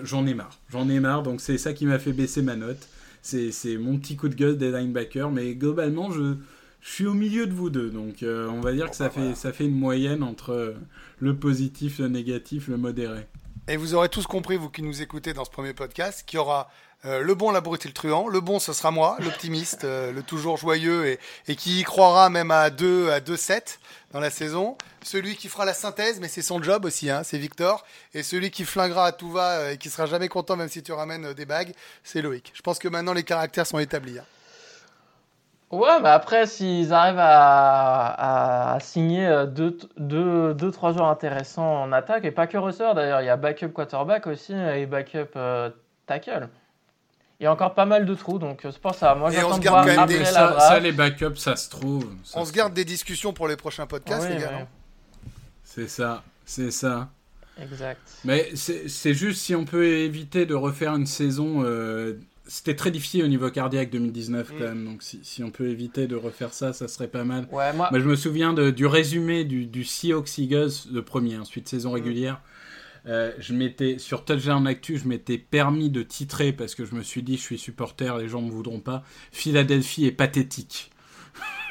j'en 0.04 0.26
ai 0.26 0.34
marre. 0.34 0.58
J'en 0.70 0.88
ai 0.90 1.00
marre, 1.00 1.24
donc 1.24 1.42
c'est 1.42 1.58
ça 1.58 1.74
qui 1.74 1.86
m'a 1.86 2.00
fait 2.00 2.14
baisser 2.14 2.42
ma 2.42 2.56
note 2.56 2.88
c'est 3.24 3.78
mon 3.78 3.98
petit 3.98 4.16
coup 4.16 4.30
de 4.30 4.36
gueule 4.36 4.58
des 4.58 4.72
linebackers. 4.72 5.32
Mais 5.32 5.56
globalement, 5.56 6.12
je, 6.12 6.36
suis 6.82 7.06
au 7.06 7.14
milieu 7.14 7.48
de 7.48 7.54
vous 7.54 7.70
deux. 7.70 7.90
Donc 7.90 8.24
euh, 8.24 8.50
on 8.50 8.60
va 8.60 8.74
dire 8.74 8.90
que 8.90 8.96
ça, 8.96 9.06
bah, 9.06 9.12
fait, 9.12 9.36
ça 9.36 9.54
fait 9.54 9.66
une 9.66 9.78
moyenne 9.78 10.22
entre 10.22 10.52
euh, 10.52 10.74
le 11.20 11.36
positif, 11.36 12.00
le 12.00 12.10
négatif, 12.10 12.68
le 12.68 12.78
modéré. 12.78 13.28
Et 13.70 13.78
vous 13.78 13.94
aurez 13.94 14.10
tous 14.10 14.28
compris, 14.28 14.58
vous 14.58 14.70
qui 14.70 14.82
nous 14.82 15.02
écoutez 15.02 15.34
dans 15.34 15.46
ce 15.46 15.50
premier 15.50 15.74
podcast, 15.74 16.24
qu'il 16.26 16.36
y 16.36 16.40
aura 16.40 16.70
euh, 17.06 17.22
le 17.22 17.34
bon, 17.34 17.50
la 17.50 17.62
brute 17.62 17.86
et 17.86 17.88
le 17.88 17.94
truand. 17.94 18.28
Le 18.28 18.42
bon, 18.42 18.60
ce 18.60 18.74
sera 18.74 18.92
moi, 18.92 19.16
l'optimiste, 19.22 19.84
le 19.84 20.22
toujours 20.22 20.58
joyeux 20.58 21.18
et, 21.48 21.56
qui 21.56 21.80
y 21.80 21.84
croira 21.84 22.30
même 22.30 22.52
à 22.52 22.70
2 22.70 23.10
à 23.10 23.22
2-7 23.22 23.78
dans 24.12 24.20
la 24.20 24.30
saison. 24.30 24.78
Celui 25.02 25.38
qui 25.38 25.48
fera 25.48 25.64
la 25.64 25.74
synthèse, 25.74 26.20
mais 26.20 26.28
c'est 26.28 26.42
son 26.42 26.62
job 26.62 26.84
aussi, 26.84 27.10
hein, 27.10 27.24
c'est 27.24 27.38
Victor. 27.38 27.86
Et 28.14 28.22
celui 28.22 28.52
qui 28.52 28.66
flinguera 28.66 29.08
à 29.08 29.12
tout 29.14 29.32
va 29.32 29.52
euh, 29.52 29.72
et 29.72 29.78
qui 29.78 29.90
sera 29.90 30.08
jamais 30.08 30.28
content 30.28 30.58
même 30.58 30.70
si 30.70 30.84
tu 30.84 30.92
ramènes 30.92 31.28
euh, 31.28 31.34
des 31.34 31.46
bagues, 31.46 31.74
c'est 32.04 32.22
Loïc. 32.22 32.52
Je 32.54 32.62
pense 32.62 32.80
que 32.80 32.90
maintenant 32.90 33.14
les 33.14 33.24
caractères 33.24 33.66
sont 33.66 33.80
établis. 33.80 34.20
Hein. 34.20 34.26
Ouais, 35.74 36.00
mais 36.02 36.10
après, 36.10 36.46
s'ils 36.46 36.94
arrivent 36.94 37.16
à, 37.18 38.78
signer 38.80 39.28
2-3 39.28 39.46
deux, 39.48 39.78
deux, 39.98 40.54
deux, 40.54 40.72
trois 40.72 40.94
joueurs 40.94 41.08
intéressants 41.08 41.82
en 41.82 41.92
attaque, 41.92 42.26
et 42.26 42.32
pas 42.32 42.46
que 42.46 42.58
receveur 42.58 42.94
d'ailleurs, 42.94 43.22
il 43.22 43.26
y 43.26 43.30
a 43.30 43.38
backup 43.38 43.70
quarterback 43.70 44.28
aussi 44.28 44.54
et 44.54 44.86
backup 44.86 45.32
euh, 45.36 45.72
tackle. 46.06 46.48
Il 47.40 47.44
y 47.44 47.48
a 47.48 47.52
encore 47.52 47.74
pas 47.74 47.86
mal 47.86 48.06
de 48.06 48.14
trous, 48.14 48.38
donc 48.38 48.60
c'est 48.62 48.78
pour 48.78 48.94
ça. 48.94 49.16
Moi, 49.16 49.32
j'attends 49.32 49.58
de 49.58 49.68
voir 49.68 49.88
après 49.88 50.06
des... 50.06 50.26
ça, 50.26 50.60
ça, 50.60 50.80
les 50.80 50.92
backups, 50.92 51.38
ça 51.38 51.56
se 51.56 51.70
trouve. 51.72 52.08
on 52.36 52.46
se 52.46 52.54
garde 52.54 52.74
des 52.74 52.86
discussions 52.86 53.34
pour 53.34 53.48
les 53.48 53.58
prochains 53.58 53.88
podcasts, 53.88 54.30
les 54.30 54.38
gars. 54.38 54.68
C'est 55.64 55.88
ça, 55.88 56.22
c'est 56.46 56.70
ça. 56.70 57.10
Exact. 57.60 58.00
Mais 58.24 58.52
c'est 58.56 59.14
juste 59.16 59.42
si 59.42 59.56
on 59.56 59.66
peut 59.66 59.86
éviter 59.86 60.46
de 60.46 60.54
refaire 60.54 60.94
une 60.96 61.08
saison. 61.08 61.64
Euh, 61.64 62.20
c'était 62.46 62.76
très 62.76 62.92
difficile 62.92 63.24
au 63.24 63.28
niveau 63.28 63.50
cardiaque 63.50 63.90
2019 63.90 64.50
quand 64.50 64.56
mm. 64.56 64.60
même, 64.60 64.86
donc 64.86 65.04
si, 65.04 65.20
si, 65.24 65.44
on 65.44 65.52
peut 65.52 65.70
éviter 65.70 66.08
de 66.08 66.16
refaire 66.16 66.54
ça, 66.54 66.74
ça 66.74 66.88
serait 66.88 67.08
pas 67.08 67.24
mal. 67.24 67.48
Ouais, 67.52 67.74
moi... 67.74 67.90
je 67.94 68.00
me 68.00 68.16
souviens 68.16 68.54
de, 68.54 68.70
du 68.70 68.86
résumé 68.86 69.44
du, 69.46 69.66
du 69.66 69.84
Seahawks 69.84 70.38
Eagles, 70.38 70.72
le 70.92 71.02
premier, 71.02 71.38
ensuite 71.38 71.68
saison 71.68 71.92
mm. 71.92 71.96
régulière. 71.96 72.42
Euh, 73.06 73.34
je 73.40 73.54
m'étais 73.54 73.98
sur 73.98 74.24
Touchdown 74.24 74.66
Actu, 74.66 74.98
je 74.98 75.08
m'étais 75.08 75.38
permis 75.38 75.90
de 75.90 76.04
titrer 76.04 76.54
parce 76.54 76.74
que 76.74 76.86
je 76.86 76.96
me 76.96 77.04
suis 77.04 77.22
dit, 77.22 77.36
je 77.36 77.42
suis 77.42 77.58
supporter, 77.58 78.18
les 78.18 78.30
gens 78.30 78.42
me 78.42 78.52
voudront 78.52 78.80
pas. 78.80 79.04
Philadelphie 79.32 80.06
est 80.06 80.12
pathétique. 80.12 80.93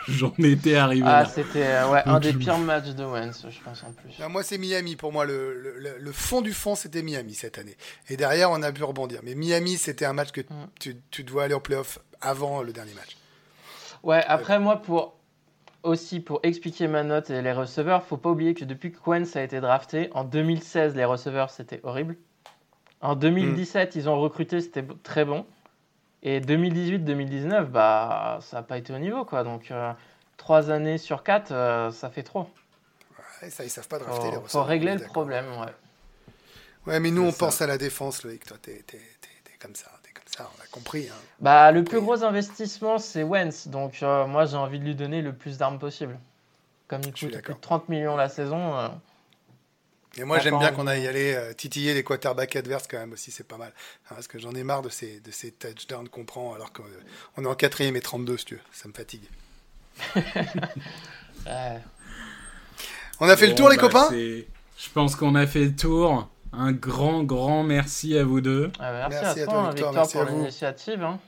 J'en 0.09 0.33
étais 0.39 0.75
arrivé. 0.75 1.07
Ah, 1.07 1.25
c'était 1.25 1.67
euh, 1.67 1.91
ouais, 1.91 2.03
un 2.07 2.21
des 2.21 2.33
pires 2.33 2.59
matchs 2.59 2.91
de 2.91 3.05
Wentz, 3.05 3.47
je 3.49 3.61
pense 3.63 3.83
en 3.85 3.93
plus. 3.93 4.13
Ah, 4.21 4.29
moi, 4.29 4.43
c'est 4.43 4.59
Miami. 4.59 4.97
Pour 4.97 5.13
moi, 5.13 5.25
le, 5.25 5.55
le, 5.79 5.97
le, 5.99 6.13
fond 6.13 6.41
du 6.41 6.53
fond, 6.53 6.75
c'était 6.75 7.03
Miami 7.03 7.35
cette 7.35 7.59
année. 7.59 7.77
Et 8.09 8.17
derrière, 8.17 8.51
on 8.51 8.63
a 8.63 8.73
pu 8.73 8.83
rebondir. 8.83 9.21
Mais 9.23 9.35
Miami, 9.35 9.77
c'était 9.77 10.05
un 10.05 10.13
match 10.13 10.33
que 10.33 10.41
mm. 10.41 10.69
tu, 10.81 10.97
tu, 11.11 11.25
dois 11.25 11.45
aller 11.45 11.55
en 11.55 11.61
playoff 11.61 11.99
avant 12.21 12.63
le 12.63 12.73
dernier 12.73 12.95
match. 12.95 13.17
Ouais, 14.03 14.25
après, 14.27 14.59
moi, 14.59 14.83
pour 14.83 15.17
aussi 15.83 16.21
pour 16.21 16.41
expliquer 16.43 16.87
ma 16.87 17.03
note 17.03 17.31
et 17.31 17.43
les 17.43 17.53
receveurs, 17.53 18.05
faut 18.05 18.17
pas 18.17 18.31
oublier 18.31 18.55
que 18.55 18.65
depuis 18.65 18.93
que 18.93 18.99
Wentz 19.07 19.37
a 19.37 19.43
été 19.43 19.61
drafté, 19.61 20.11
en 20.15 20.25
2016, 20.25 20.95
les 20.95 21.05
receveurs, 21.05 21.51
c'était 21.51 21.81
horrible. 21.83 22.17
En 23.01 23.17
2017, 23.17 23.95
mm. 23.95 23.99
ils 23.99 24.09
ont 24.09 24.21
recruté, 24.21 24.61
c'était 24.61 24.85
très 25.03 25.25
bon. 25.25 25.45
Et 26.23 26.41
2018-2019, 26.41 27.65
bah, 27.67 28.39
ça 28.43 28.59
n'a 28.59 28.63
pas 28.63 28.79
été 28.79 28.93
au 28.93 28.99
niveau. 28.99 29.25
Quoi. 29.25 29.43
Donc, 29.43 29.71
euh, 29.71 29.93
trois 30.37 30.71
années 30.71 30.99
sur 30.99 31.23
quatre, 31.23 31.53
euh, 31.53 31.91
ça 31.91 32.11
fait 32.11 32.23
trop. 32.23 32.49
Ouais, 33.43 33.51
ça, 33.51 33.65
ils 33.65 33.71
savent 33.71 33.89
pas 33.89 33.99
drafter 33.99 34.31
les 34.31 34.37
receveurs. 34.37 34.51
faut 34.51 34.63
régler 34.63 34.95
le 34.95 35.05
problème, 35.05 35.47
ouais. 35.61 35.73
Ouais, 36.87 37.01
mais 37.01 37.11
nous, 37.11 37.23
on 37.23 37.33
pense 37.33 37.61
à 37.61 37.67
la 37.67 37.79
défense, 37.79 38.23
Loïc. 38.23 38.45
Toi, 38.45 38.57
t'es, 38.61 38.85
comme 39.61 39.75
ça. 39.75 39.91
T'es 40.03 40.13
comme 40.13 40.25
ça, 40.27 40.49
on 40.57 40.63
a 40.63 40.67
compris. 40.67 41.09
Hein. 41.09 41.17
Bah, 41.41 41.73
le 41.73 41.83
plus 41.83 42.01
gros 42.01 42.23
investissement, 42.23 42.99
c'est 42.99 43.25
Wentz. 43.25 43.69
Donc, 43.69 44.03
euh, 44.03 44.27
moi, 44.27 44.47
j'ai 44.47 44.57
envie 44.57 44.79
de 44.79 44.85
lui 44.85 44.95
donner 44.95 45.23
le 45.23 45.33
plus 45.33 45.59
d'armes 45.59 45.79
possible. 45.79 46.19
Comme 46.87 47.01
il 47.05 47.13
coûte 47.13 47.43
plus 47.43 47.55
de 47.55 47.61
30 47.61 47.89
millions 47.89 48.17
la 48.17 48.29
saison. 48.29 48.91
Et 50.19 50.25
moi, 50.25 50.39
j'aime 50.39 50.59
bien 50.59 50.73
qu'on 50.73 50.87
aille 50.87 51.07
aller 51.07 51.35
euh, 51.35 51.55
titiller 51.55 51.95
les 51.95 52.05
quarterbacks 52.05 52.55
adverses 52.57 52.87
quand 52.87 52.99
même 52.99 53.13
aussi, 53.13 53.31
c'est 53.31 53.47
pas 53.47 53.57
mal. 53.57 53.73
Hein, 54.07 54.15
parce 54.15 54.29
que 54.29 54.39
j'en 54.39 54.53
ai 54.53 54.63
marre 54.63 54.83
de 54.83 54.91
ces, 54.91 55.21
de 55.21 55.31
ces 55.31 55.53
touchdowns 55.53 56.09
qu'on 56.09 56.25
prend 56.25 56.55
alors 56.55 56.71
qu'on 56.73 57.43
est 57.43 57.47
en 57.47 57.55
quatrième 57.55 57.97
et 57.97 58.03
32, 58.03 58.37
si 58.37 58.45
tu 58.45 58.55
veux. 58.57 58.61
Ça 58.73 58.89
me 58.89 58.93
fatigue. 58.93 59.25
On 63.21 63.29
a 63.29 63.37
fait 63.37 63.47
le 63.47 63.55
tour, 63.55 63.69
les 63.69 63.77
bah, 63.77 63.83
copains? 63.83 64.11
Je 64.13 64.91
pense 64.93 65.15
qu'on 65.15 65.35
a 65.35 65.47
fait 65.47 65.65
le 65.67 65.77
tour. 65.77 66.29
Un 66.53 66.73
grand, 66.73 67.23
grand 67.23 67.63
merci 67.63 68.19
à 68.19 68.25
vous 68.25 68.41
deux. 68.41 68.71
Ah, 68.79 69.09
merci, 69.09 69.41
à, 69.41 69.47
toi, 69.47 69.71
Victor, 69.75 70.11
pour 70.11 70.25
l'initiative. 70.25 71.03
Hein. 71.03 71.19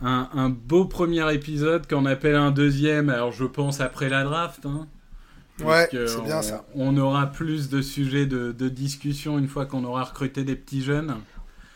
Un, 0.00 0.30
un, 0.32 0.48
beau 0.48 0.86
premier 0.86 1.32
épisode 1.34 1.86
qu'on 1.88 2.06
appelle 2.06 2.36
un 2.36 2.50
deuxième, 2.50 3.10
alors 3.10 3.32
je 3.32 3.44
pense 3.44 3.80
après 3.80 4.08
la 4.08 4.24
draft. 4.24 4.64
Hein. 4.66 4.86
Ouais, 5.62 5.88
c'est 5.90 6.24
bien 6.24 6.42
ça. 6.42 6.64
On 6.74 6.96
aura 6.96 7.26
plus 7.26 7.68
de 7.68 7.80
sujets 7.80 8.26
de, 8.26 8.68
discussion 8.68 9.38
une 9.38 9.48
fois 9.48 9.66
qu'on 9.66 9.84
aura 9.84 10.04
recruté 10.04 10.44
des 10.44 10.56
petits 10.56 10.82
jeunes. 10.82 11.16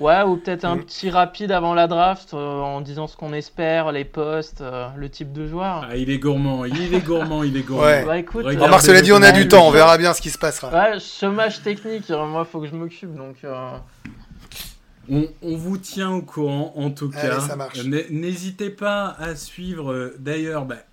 Ouais, 0.01 0.23
ou 0.23 0.37
peut-être 0.37 0.65
un 0.65 0.79
petit 0.79 1.11
rapide 1.11 1.51
avant 1.51 1.75
la 1.75 1.89
draft 1.89 2.33
euh, 2.33 2.37
en 2.37 2.81
disant 2.81 3.09
ce 3.09 3.17
qu'on 3.17 3.33
espère, 3.33 3.91
les 3.91 4.05
postes, 4.05 4.61
euh, 4.61 4.87
le 4.97 5.09
type 5.09 5.33
de 5.33 5.49
joueur. 5.49 5.89
Ah, 5.91 5.97
il 5.97 6.09
est 6.09 6.21
gourmand, 6.21 6.65
il 6.65 6.95
est 6.95 7.01
gourmand, 7.01 7.43
il 7.43 7.57
est 7.57 7.63
gourmand. 7.63 7.83
Ouais. 7.83 8.05
Bah 8.05 8.17
écoute, 8.17 8.45
Remarque, 8.45 8.83
cela 8.83 9.01
dit, 9.01 9.11
on 9.11 9.23
a 9.23 9.33
du 9.33 9.49
temps, 9.49 9.67
on 9.67 9.73
verra 9.73 9.99
bien 9.99 10.15
ce 10.15 10.23
qui 10.23 10.31
se 10.31 10.39
passera. 10.39 10.71
Ouais, 10.71 11.01
chômage 11.01 11.63
technique, 11.63 12.09
euh, 12.13 12.27
moi, 12.27 12.45
faut 12.45 12.61
que 12.61 12.69
je 12.69 12.77
m'occupe, 12.77 13.13
donc. 13.17 13.45
On, 15.11 15.27
on, 15.43 15.57
vous 15.57 15.79
tient 15.79 16.11
au 16.11 16.23
courant, 16.23 16.75
en 16.77 16.91
tout 16.91 17.11
cas. 17.11 17.39
N'hésitez 18.11 18.71
pas 18.71 19.17
à 19.19 19.35
suivre, 19.35 20.13
d'ailleurs, 20.21 20.65
bah, 20.65 20.77
euh, 20.77 20.88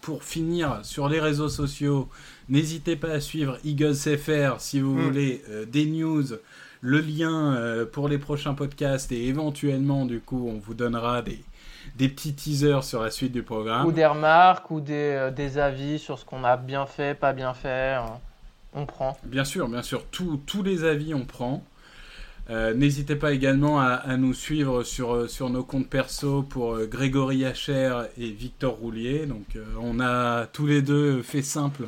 pour 0.00 0.24
finir 0.24 0.80
sur 0.82 1.08
les 1.08 1.20
réseaux 1.20 1.48
sociaux, 1.48 2.08
n'hésitez 2.48 2.96
pas 2.96 3.10
à 3.10 3.20
suivre 3.20 3.58
Eagles 3.64 3.94
FR 3.94 4.60
si 4.60 4.80
vous 4.80 4.94
hmm. 4.94 5.02
voulez 5.02 5.42
euh, 5.50 5.64
des 5.64 5.86
news, 5.86 6.24
le 6.80 7.00
lien 7.00 7.54
euh, 7.54 7.84
pour 7.84 8.08
les 8.08 8.18
prochains 8.18 8.54
podcasts 8.54 9.12
et 9.12 9.26
éventuellement 9.26 10.06
du 10.06 10.20
coup 10.20 10.48
on 10.48 10.58
vous 10.58 10.74
donnera 10.74 11.22
des, 11.22 11.42
des 11.96 12.08
petits 12.08 12.34
teasers 12.34 12.84
sur 12.84 13.02
la 13.02 13.10
suite 13.10 13.32
du 13.32 13.42
programme. 13.42 13.86
Ou 13.86 13.92
des 13.92 14.06
remarques 14.06 14.70
ou 14.70 14.80
des, 14.80 15.30
des 15.34 15.58
avis 15.58 15.98
sur 15.98 16.18
ce 16.18 16.24
qu'on 16.24 16.44
a 16.44 16.56
bien 16.56 16.86
fait, 16.86 17.18
pas 17.18 17.32
bien 17.32 17.54
fait. 17.54 17.96
on 18.74 18.86
prend. 18.86 19.16
Bien 19.24 19.44
sûr, 19.44 19.68
bien 19.68 19.82
sûr, 19.82 20.04
tous 20.10 20.62
les 20.62 20.84
avis 20.84 21.14
on 21.14 21.24
prend. 21.24 21.64
Euh, 22.50 22.72
n'hésitez 22.72 23.14
pas 23.14 23.32
également 23.32 23.78
à, 23.80 24.16
nous 24.16 24.32
suivre 24.32 24.82
sur, 24.82 25.14
euh, 25.14 25.28
sur 25.28 25.50
nos 25.50 25.62
comptes 25.62 25.88
perso 25.88 26.42
pour 26.42 26.76
euh, 26.76 26.86
Grégory 26.86 27.44
Hacher 27.44 28.04
et 28.16 28.30
Victor 28.30 28.74
Roulier. 28.74 29.26
Donc 29.26 29.58
on 29.78 30.00
a 30.00 30.46
tous 30.46 30.66
les 30.66 30.80
deux 30.80 31.22
fait 31.22 31.42
simple 31.42 31.84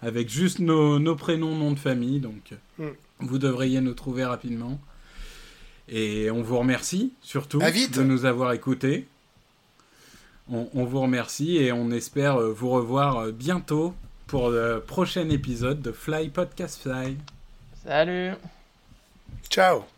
avec 0.00 0.30
juste 0.30 0.60
nos, 0.60 0.98
nos 0.98 1.14
prénoms, 1.14 1.54
noms 1.54 1.72
de 1.72 1.78
famille. 1.78 2.20
Donc 2.20 2.54
mm. 2.78 2.88
vous 3.20 3.38
devriez 3.38 3.80
nous 3.80 3.94
trouver 3.94 4.24
rapidement. 4.24 4.80
Et 5.90 6.30
on 6.30 6.42
vous 6.42 6.58
remercie 6.58 7.12
surtout 7.20 7.58
de 7.58 8.02
nous 8.02 8.24
avoir 8.24 8.52
écoutés. 8.52 9.06
On, 10.50 10.68
on 10.72 10.84
vous 10.84 11.00
remercie 11.00 11.58
et 11.58 11.72
on 11.72 11.90
espère 11.90 12.40
vous 12.40 12.70
revoir 12.70 13.30
bientôt 13.32 13.94
pour 14.26 14.48
le 14.48 14.82
prochain 14.86 15.28
épisode 15.28 15.82
de 15.82 15.92
Fly 15.92 16.30
Podcast 16.30 16.80
Fly. 16.80 17.16
Salut 17.84 18.32
Ciao. 19.50 19.97